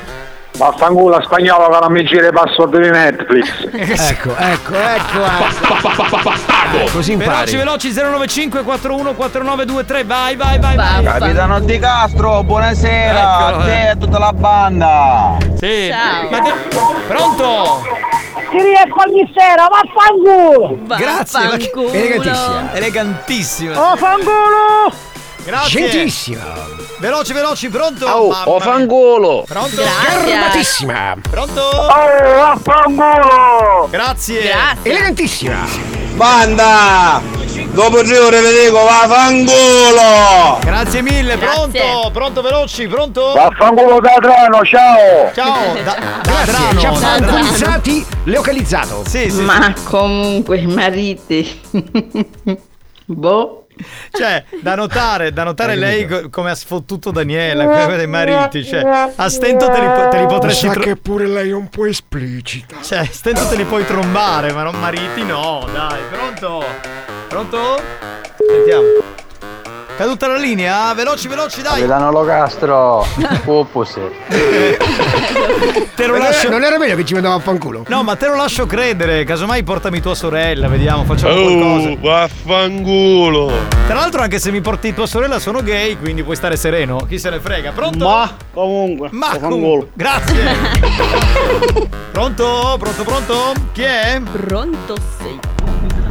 Vaffanculo 0.57 1.21
spagnolo 1.23 1.69
che 1.69 1.79
non 1.81 1.93
mi 1.93 2.03
gira 2.05 2.29
i 2.29 2.33
password 2.33 2.81
di 2.81 2.89
Netflix. 2.91 3.65
Ecco, 4.09 4.35
ecco, 4.37 4.75
ecco. 4.75 5.25
eh. 5.25 6.91
Così 6.91 7.13
impari. 7.13 7.51
Veloci, 7.55 7.91
veloci, 7.91 7.93
095 7.93 8.63
41 8.63 9.15
4923, 9.15 10.05
vai, 10.05 10.37
vai, 10.37 10.59
vai, 10.59 10.77
vai. 10.77 11.03
Capitano 11.05 11.61
Di 11.61 11.79
Castro, 11.79 12.43
buonasera 12.43 13.19
Eccolo, 13.19 13.63
a 13.63 13.65
te 13.65 13.81
e 13.83 13.89
a 13.89 13.97
tutta 13.97 14.19
la 14.19 14.33
banda. 14.33 15.37
Sì. 15.59 15.91
Ciao. 15.91 16.31
Ma 16.31 16.41
te- 16.41 16.55
Pronto? 17.07 17.85
Ti 18.51 18.63
riesco 18.63 19.03
ogni 19.07 19.33
sera, 19.37 19.69
vaffanculo! 19.69 20.79
Grazie, 20.97 21.41
elegantissima. 21.93 22.73
Elegantissima. 22.73 23.91
Oh 23.93 23.97
fanculo! 23.97 25.15
Grazie. 25.47 25.89
Gentissima. 25.89 26.43
Veloci, 26.99 27.33
veloci, 27.33 27.69
pronto? 27.69 28.05
Oh, 28.05 28.31
Mamma 28.31 28.49
oh 28.49 28.59
fangolo. 28.59 29.45
Pronto? 29.47 29.77
Grazie. 29.81 30.33
Garbatissima. 30.33 31.17
Pronto? 31.31 31.61
Oh, 31.61 31.87
vaffanculo. 32.37 33.87
Grazie. 33.89 34.41
Grazie. 34.43 34.91
Elegantissima. 34.91 35.65
Banda! 36.15 37.23
Dopo 37.71 38.03
tre 38.03 38.19
ore 38.19 38.41
vi 38.41 38.65
dico 38.65 38.83
vaffanculo! 38.83 40.59
Grazie 40.63 41.03
mille, 41.03 41.39
Grazie. 41.39 41.81
pronto? 41.81 42.11
Pronto, 42.11 42.43
veloci, 42.43 42.89
pronto? 42.89 43.33
Vaffanculo 43.35 44.01
da 44.01 44.15
Trano, 44.21 44.65
ciao! 44.65 45.31
Ciao, 45.33 45.75
da, 45.85 45.95
da 45.95 46.21
Grazie. 46.23 46.53
Adrano, 46.53 46.81
Ci 46.81 46.87
ha 46.87 46.91
da 46.91 46.97
fanculizzati, 46.97 48.07
localizzato. 48.25 49.03
Sì, 49.07 49.31
sì, 49.31 49.43
Ma 49.43 49.73
comunque, 49.85 50.67
mariti. 50.67 51.61
boh. 53.07 53.66
Cioè, 54.11 54.45
da 54.63 54.75
notare, 54.75 55.33
da 55.33 55.45
notare 55.45 55.75
lei 55.77 56.07
co- 56.07 56.29
come 56.31 56.51
ha 56.51 56.55
sfottuto 56.55 57.11
Daniela, 57.11 57.65
come 57.83 57.97
dei 57.97 58.07
mariti, 58.07 58.65
cioè, 58.65 58.83
a 59.17 59.29
stento 59.29 59.71
te 59.71 59.81
li, 59.81 59.87
po- 59.87 60.09
te 60.09 60.19
li 60.19 60.27
potresti 60.27 60.67
tro- 60.69 60.97
pure 61.03 61.27
lei 61.27 61.51
è 61.51 61.55
un 61.55 61.69
po' 61.69 61.85
esplicita. 61.87 62.77
Cioè, 62.83 62.99
a 62.99 63.05
stento 63.05 63.47
te 63.49 63.57
li 63.57 63.65
puoi 63.65 63.85
trombare, 63.85 64.53
ma 64.53 64.63
non 64.63 64.79
mariti 64.81 65.23
no, 65.25 65.67
dai, 65.73 66.01
pronto? 66.11 66.65
Pronto? 67.29 67.81
Sentiamo. 68.49 69.06
Caduta 69.97 70.27
la 70.27 70.37
linea? 70.37 70.93
Veloci, 70.93 71.27
veloci, 71.27 71.63
dai! 71.63 71.77
Capitano 71.81 72.11
Locastro, 72.11 73.07
opposite. 73.47 74.13
Te 75.95 76.07
lo 76.07 76.17
Non 76.19 76.27
lascio... 76.27 76.49
era, 76.49 76.51
non 76.51 76.65
era 76.65 76.77
meglio 76.79 76.97
che 76.97 77.05
ci 77.07 77.15
mandava 77.15 77.37
a 77.37 77.39
fanculo? 77.39 77.83
No, 77.89 78.03
ma 78.03 78.15
te 78.15 78.27
lo 78.27 78.37
lascio 78.37 78.67
credere, 78.67 79.25
casomai 79.25 79.63
portami 79.63 80.03
tua 80.03 80.15
sorella, 80.15 80.69
vediamo, 80.69 81.05
facciamo 81.05 81.33
Oh, 81.33 81.45
qualcosa. 81.45 81.97
vaffanculo. 81.99 83.51
Tra 83.87 83.95
l'altro, 83.95 84.21
anche 84.21 84.39
se 84.39 84.51
mi 84.51 84.61
porti 84.61 84.93
tua 84.93 85.07
sorella, 85.07 85.39
sono 85.39 85.63
gay, 85.63 85.97
quindi 85.99 86.23
puoi 86.23 86.37
stare 86.37 86.57
sereno. 86.57 86.99
Chi 87.09 87.19
se 87.19 87.31
ne 87.31 87.41
frega? 87.41 87.73
Pronto? 87.73 88.07
Ma 88.07 88.31
comunque, 88.53 89.09
Ma 89.13 89.39
comunque, 89.39 89.89
grazie. 89.95 90.45
pronto? 92.13 92.77
Pronto, 92.79 93.03
pronto? 93.03 93.53
Chi 93.73 93.83
è? 93.83 94.21
Pronto 94.31 94.95
sei. 95.19 95.39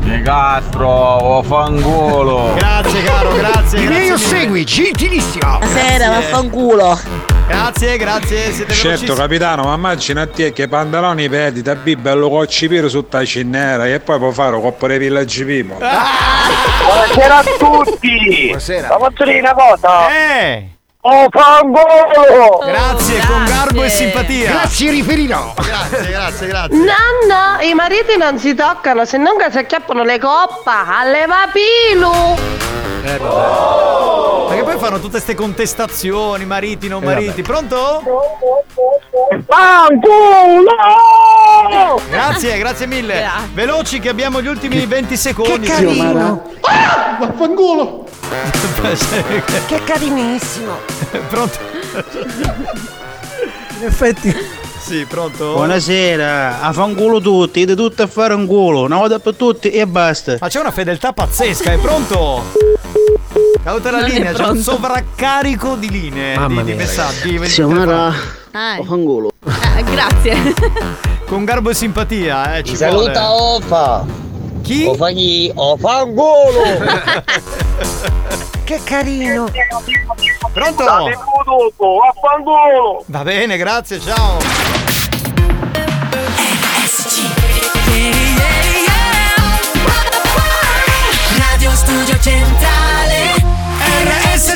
Di 0.05 0.21
Castro, 0.21 1.41
fangolo. 1.43 2.53
Grazie, 2.53 3.01
caro, 3.03 3.33
grazie. 3.33 3.79
I 3.79 3.85
grazie 3.87 4.01
mille. 4.03 4.17
segui, 4.19 4.63
gentilissimo. 4.63 5.59
Sera, 5.63 5.97
Grazie. 5.97 6.07
vaffanculo. 6.07 6.99
Grazie, 7.47 7.97
grazie, 7.97 8.51
siete 8.51 8.73
Certo 8.73 8.87
velocissimi. 8.87 9.17
capitano, 9.17 9.63
ma 9.63 9.73
immagina 9.73 10.21
a 10.21 10.27
te 10.27 10.53
che 10.53 10.67
pantaloni 10.67 11.27
perdi 11.27 11.63
da 11.63 11.75
bello 11.75 12.29
coccipire 12.29 12.87
su 12.87 13.07
ta 13.07 13.25
cinnera 13.25 13.87
e 13.87 13.99
poi 13.99 14.19
puoi 14.19 14.31
fare 14.33 14.59
coppa 14.61 14.87
di 14.87 14.97
villaggi 14.99 15.43
people. 15.43 15.77
Buonasera 15.77 17.37
a 17.37 17.43
tutti! 17.57 18.43
Buonasera. 18.45 18.87
Ma 18.87 18.95
posso 18.97 19.23
dire 19.25 19.39
una 19.39 19.53
cosa? 19.53 20.07
Eh! 20.15 20.69
Oh, 21.07 21.27
fangolo! 21.29 22.65
Grazie, 22.65 23.23
con 23.27 23.45
garbo 23.45 23.83
e 23.83 23.89
simpatia. 23.89 24.49
Grazie, 24.49 24.89
riferirò. 24.89 25.53
Grazie, 25.55 26.09
grazie, 26.09 26.47
grazie. 26.47 26.77
Nanna, 26.77 27.61
i 27.61 27.75
mariti 27.75 28.17
non 28.17 28.39
si 28.39 28.55
toccano, 28.55 29.05
se 29.05 29.17
non 29.17 29.37
che 29.37 29.51
si 29.51 29.59
acchiappano 29.59 30.01
le 30.03 30.17
coppa, 30.17 30.97
alle 30.97 31.27
papilu! 31.27 32.11
Eh, 33.03 33.17
vabbè. 33.19 34.44
Perché 34.44 34.44
poi 34.75 34.79
fanno 34.79 34.97
tutte 34.97 35.11
queste 35.11 35.35
contestazioni, 35.35 36.45
mariti, 36.45 36.87
non 36.87 37.01
Eh, 37.03 37.05
mariti. 37.05 37.41
Pronto? 37.41 38.03
Fanculo! 39.47 40.71
Grazie, 42.09 42.57
grazie 42.57 42.85
mille. 42.85 43.27
Veloci 43.53 43.99
che 43.99 44.09
abbiamo 44.09 44.41
gli 44.41 44.47
ultimi 44.47 44.85
20 44.85 45.17
secondi. 45.17 45.67
Vaffanculo! 47.19 48.03
Che 49.65 49.83
carinissimo. 49.83 50.77
Pronto? 51.29 51.57
In 53.79 53.85
effetti. 53.85 54.63
Sì, 54.85 55.03
pronto? 55.07 55.53
Buonasera, 55.53 56.61
a 56.61 56.71
fanculo 56.71 57.19
tutti, 57.19 57.65
di 57.65 57.73
tutto 57.73 58.03
a 58.03 58.07
fare 58.07 58.35
un 58.35 58.45
culo, 58.45 58.81
una 58.83 58.97
volta 58.97 59.17
per 59.17 59.33
tutti 59.35 59.71
e 59.71 59.87
basta. 59.87 60.37
Ma 60.39 60.47
c'è 60.47 60.59
una 60.59 60.69
fedeltà 60.69 61.11
pazzesca, 61.11 61.71
è 61.71 61.77
pronto? 61.79 62.43
Cauta 63.63 63.89
la 63.89 64.01
linea, 64.01 64.31
c'è 64.31 64.45
un 64.45 64.57
sovraccarico 64.59 65.73
di 65.75 65.89
linee, 65.89 66.37
Mamma 66.37 66.61
di, 66.61 66.67
di 66.69 66.75
mia, 66.75 66.85
messaggi. 66.85 67.39
di 67.39 67.45
Xiomara, 67.47 68.13
Ah, 68.51 68.77
fangolo. 68.85 69.31
eh, 69.75 69.83
grazie. 69.91 70.53
Con 71.25 71.45
garbo 71.45 71.71
e 71.71 71.73
simpatia, 71.73 72.57
eh, 72.57 72.63
ci 72.63 72.75
Saluta 72.75 73.25
vuole. 73.27 73.55
Ofa! 73.65 74.05
Chi? 74.61 74.85
O 74.85 74.93
fagli 74.93 75.51
o 75.55 75.77
fangolo! 75.77 76.61
Che 78.65 78.79
carino. 78.83 79.45
Pronto? 80.53 80.83
dopo, 81.45 81.97
vaffanculo! 82.03 83.03
Va 83.05 83.21
bene, 83.21 83.57
grazie, 83.57 83.99
ciao. 83.99 84.74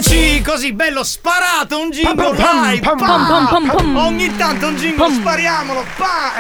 RSC, 0.10 0.42
così 0.44 0.74
bello 0.74 1.04
sparato, 1.04 1.80
un 1.80 1.92
jingle 1.92 2.34
pam. 2.36 3.96
Ogni 3.96 4.36
tanto 4.36 4.66
un 4.68 4.76
jingle, 4.76 5.06
Pam. 5.06 5.20
spariamolo. 5.20 5.86
Pa, 5.98 6.32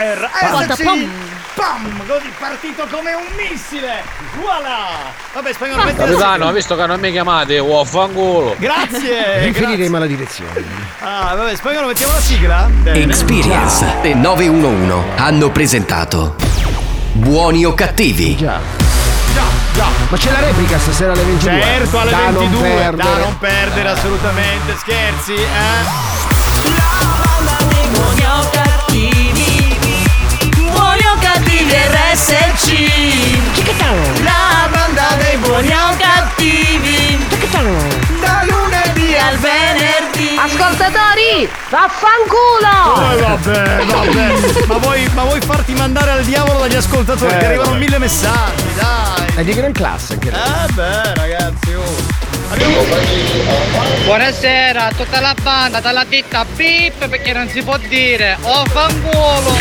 Volta, 0.49 0.73
RSC. 0.73 0.83
pam. 1.53 2.03
Così 2.07 2.31
partito 2.39 2.87
come 2.89 3.13
un 3.13 3.25
missile. 3.37 4.01
Voilà. 4.41 4.87
Vabbè, 5.33 5.53
spagnolo, 5.53 5.83
metti 5.83 5.97
la 5.99 6.05
Capitano, 6.05 6.33
sigla. 6.37 6.51
visto 6.51 6.75
che 6.75 6.85
non 6.87 6.99
mi 6.99 7.11
chiamate, 7.11 7.59
oh, 7.59 7.85
fanculo. 7.85 8.55
Grazie. 8.57 9.39
Riferiremo 9.45 9.97
alla 9.97 10.07
direzione. 10.07 10.63
Ah, 11.01 11.35
vabbè, 11.35 11.55
spagnolo, 11.55 11.87
mettiamo 11.87 12.13
la 12.13 12.19
sigla? 12.21 12.67
Bene. 12.71 13.03
Experience 13.03 13.85
e 14.01 14.15
911 14.15 15.09
hanno 15.17 15.51
presentato 15.51 16.35
Buoni 17.13 17.65
o 17.65 17.73
cattivi? 17.75 18.35
Già. 18.35 18.78
Ma 20.09 20.17
c'è 20.17 20.31
la 20.31 20.39
replica 20.39 20.79
stasera 20.79 21.11
alle 21.13 21.23
22. 21.23 21.61
Certo, 21.61 21.99
alle 21.99 22.11
da 22.11 22.17
22. 22.17 22.49
Non 22.49 22.61
perdere. 22.61 22.95
Da 22.97 23.17
non 23.17 23.37
perdere 23.37 23.89
assolutamente. 23.89 24.77
Scherzi, 24.77 25.33
eh? 25.33 26.17
Buoni 27.91 28.25
o 28.25 28.49
cattivi 28.51 29.77
Buoni 30.55 31.01
o 31.05 31.17
cattivi 31.19 31.73
RSC 31.73 32.69
La 34.23 34.67
banda 34.69 35.15
dei 35.17 35.37
buoni 35.37 35.71
o 35.71 35.95
cattivi 35.97 37.17
Da 38.21 38.43
lunedì 38.43 38.58
al 39.29 39.37
venerdì 39.37 40.35
Ascoltatori, 40.37 41.47
vaffanculo! 41.69 43.11
Eh, 43.11 43.21
vabbè, 43.21 43.85
vabbè. 43.85 44.65
ma, 44.65 44.77
vuoi, 44.77 45.09
ma 45.13 45.23
vuoi 45.23 45.39
farti 45.41 45.73
mandare 45.73 46.11
al 46.11 46.23
diavolo 46.23 46.59
dagli 46.59 46.75
ascoltatori? 46.75 47.33
Eh, 47.33 47.37
Ti 47.37 47.45
arrivano 47.45 47.69
vabbè. 47.71 47.79
mille 47.79 47.97
messaggi, 47.99 48.63
dai. 48.75 49.35
È 49.35 49.43
di 49.43 49.53
gran 49.53 49.71
classe 49.71 50.13
anche. 50.13 50.29
Eh 50.29 50.71
beh, 50.73 51.13
ragazzi, 51.13 51.73
oh. 51.73 52.08
Buonasera 54.05 54.85
a 54.87 54.91
tutta 54.91 55.19
la 55.19 55.35
banda, 55.41 55.79
dalla 55.79 56.03
ditta 56.03 56.43
Beep 56.55 57.07
perché 57.07 57.31
non 57.31 57.47
si 57.47 57.61
può 57.61 57.77
dire. 57.77 58.37
Oh 58.41 58.65
fanculo! 58.65 59.55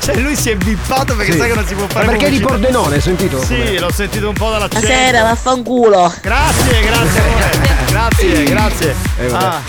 Cioè 0.00 0.16
lui 0.16 0.34
si 0.34 0.50
è 0.50 0.56
bippato 0.56 1.14
perché 1.14 1.32
Sì. 1.32 1.38
sai 1.38 1.48
che 1.50 1.54
non 1.54 1.66
si 1.66 1.74
può 1.74 1.86
fare 1.86 2.06
Ma 2.06 2.10
perché 2.12 2.26
è 2.26 2.30
di 2.30 2.40
pubblicità. 2.40 2.62
Pordenone, 2.68 2.94
hai 2.96 3.00
sentito? 3.00 3.44
Sì, 3.44 3.78
l'ho 3.78 3.92
sentito 3.92 4.28
un 4.28 4.34
po' 4.34 4.50
dall'accento. 4.50 4.86
Buonasera, 4.86 5.22
vaffanculo. 5.22 6.14
Grazie, 6.20 6.80
grazie 6.80 7.20
amore. 7.20 7.50
Grazie, 7.90 8.44
grazie. 8.44 8.94
Eh, 9.18 9.28
vabbè. 9.28 9.44
Ah, 9.44 9.60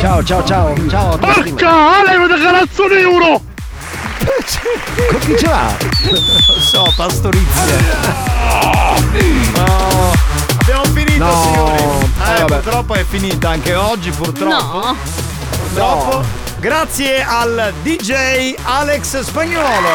Ciao, 0.00 0.24
ciao, 0.24 0.44
ciao. 0.44 0.74
Ciao. 0.88 1.12
a 1.12 1.18
tutti. 1.18 1.50
Porca, 1.50 1.98
Ale, 1.98 2.16
cazzo 2.42 2.88
di 2.88 2.94
euro! 3.00 3.40
Con 5.10 5.18
chi 5.20 5.36
ce 5.38 5.46
l'ha? 5.46 5.76
non 6.10 6.60
so, 6.60 6.92
pastorizia. 6.96 7.62
No. 9.54 10.23
Abbiamo 10.66 10.84
finito, 10.84 11.24
No. 11.24 11.42
signori. 11.42 11.82
Eh, 12.24 12.40
Eh, 12.40 12.44
purtroppo 12.46 12.94
è 12.94 13.04
finita 13.06 13.50
anche 13.50 13.74
oggi, 13.74 14.10
purtroppo. 14.10 14.54
No. 14.86 14.96
Purtroppo. 15.60 16.22
Grazie 16.58 17.22
al 17.22 17.74
DJ 17.82 18.54
Alex 18.62 19.20
Spagnolo. 19.20 19.88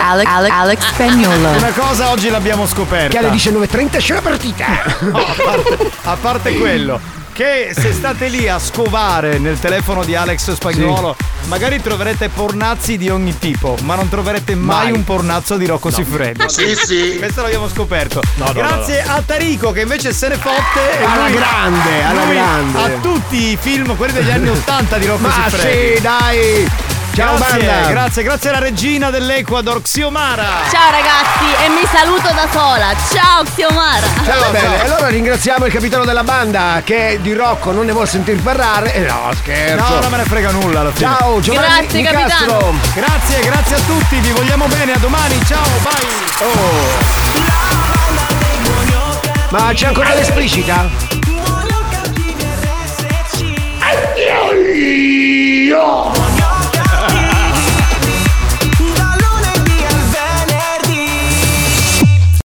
Alex, 0.00 0.26
Alex, 0.26 0.50
Alex 0.50 0.86
Spagnolo. 0.88 1.48
Una 1.50 1.70
cosa 1.72 2.10
oggi 2.10 2.28
l'abbiamo 2.28 2.66
scoperta. 2.66 3.08
Che 3.16 3.18
alle 3.24 3.30
19.30 3.36 3.98
c'è 3.98 4.14
la 4.14 4.20
partita. 4.22 4.64
No, 5.06 5.18
a, 5.18 5.34
parte, 5.44 5.90
a 6.02 6.16
parte 6.20 6.56
quello, 6.58 6.98
che 7.36 7.72
se 7.78 7.92
state 7.92 8.28
lì 8.28 8.48
a 8.48 8.58
scovare 8.58 9.36
nel 9.38 9.60
telefono 9.60 10.02
di 10.04 10.14
Alex 10.14 10.52
Spagnolo, 10.54 11.14
magari 11.48 11.82
troverete 11.82 12.30
pornazzi 12.30 12.96
di 12.96 13.10
ogni 13.10 13.38
tipo, 13.38 13.76
ma 13.82 13.94
non 13.94 14.08
troverete 14.08 14.54
mai, 14.54 14.84
Mai. 14.84 14.92
un 14.92 15.04
pornazzo 15.04 15.58
di 15.58 15.66
Rocco 15.66 15.90
Siffredi. 15.90 16.42
Sì, 16.46 16.74
sì. 16.74 17.16
Questo 17.18 17.42
l'abbiamo 17.42 17.68
scoperto. 17.68 18.22
no, 18.36 18.50
Grazie 18.54 19.02
a 19.02 19.20
Tarico 19.24 19.70
che 19.70 19.82
invece 19.82 20.14
se 20.14 20.28
ne 20.28 20.36
fotte. 20.36 21.04
Alla 21.04 21.28
lui- 21.28 21.36
grande, 21.36 22.02
alla 22.04 22.24
grande. 22.24 22.78
A 22.82 22.88
tutti 23.02 23.50
i 23.50 23.58
film, 23.60 23.94
quelli 23.96 24.14
degli 24.14 24.30
anni 24.30 24.48
80 24.48 24.96
di 24.96 25.06
Rocco 25.06 25.20
Ma 25.26 25.32
Siffredi. 25.50 25.96
sì, 25.96 26.00
dai. 26.00 26.70
Ciao 27.16 27.36
grazie, 27.38 27.64
banda. 27.66 27.88
grazie, 27.88 28.22
grazie 28.24 28.50
alla 28.50 28.58
regina 28.58 29.08
dell'Ecuador, 29.08 29.80
Xiomara. 29.80 30.44
Ciao 30.70 30.90
ragazzi 30.90 31.64
e 31.64 31.68
mi 31.70 31.80
saluto 31.90 32.28
da 32.34 32.46
sola. 32.52 32.94
Ciao 33.10 33.42
Xiomara. 33.42 34.06
Ciao, 34.22 34.42
Ciao, 34.42 34.50
bene. 34.50 34.82
Allora 34.82 35.08
ringraziamo 35.08 35.64
il 35.64 35.72
capitano 35.72 36.04
della 36.04 36.22
banda 36.24 36.82
che 36.84 37.18
di 37.22 37.32
Rocco 37.32 37.72
non 37.72 37.86
ne 37.86 37.92
vuol 37.92 38.06
sentir 38.06 38.38
parlare. 38.42 38.92
Eh, 38.92 39.00
no, 39.00 39.30
scherzo. 39.34 39.94
No, 39.94 40.00
non 40.00 40.10
me 40.10 40.16
ne 40.18 40.24
frega 40.24 40.50
nulla 40.50 40.80
alla 40.80 40.92
fine. 40.92 41.16
Ciao, 41.18 41.40
Giovanni 41.40 41.66
Grazie, 41.86 42.02
Nicastro. 42.02 42.28
capitano. 42.28 42.78
Grazie, 42.94 43.40
grazie 43.40 43.76
a 43.76 43.80
tutti, 43.86 44.18
vi 44.18 44.30
vogliamo 44.32 44.66
bene, 44.66 44.92
a 44.92 44.98
domani, 44.98 45.42
ciao, 45.46 45.64
bye! 45.84 46.04
Ma 49.48 49.72
c'è 49.72 49.86
ancora 49.86 50.12
l'esplicita? 50.12 50.86
Buoni 51.24 51.70
o 51.70 51.82
cattivi 51.88 52.44
RSC 52.60 53.54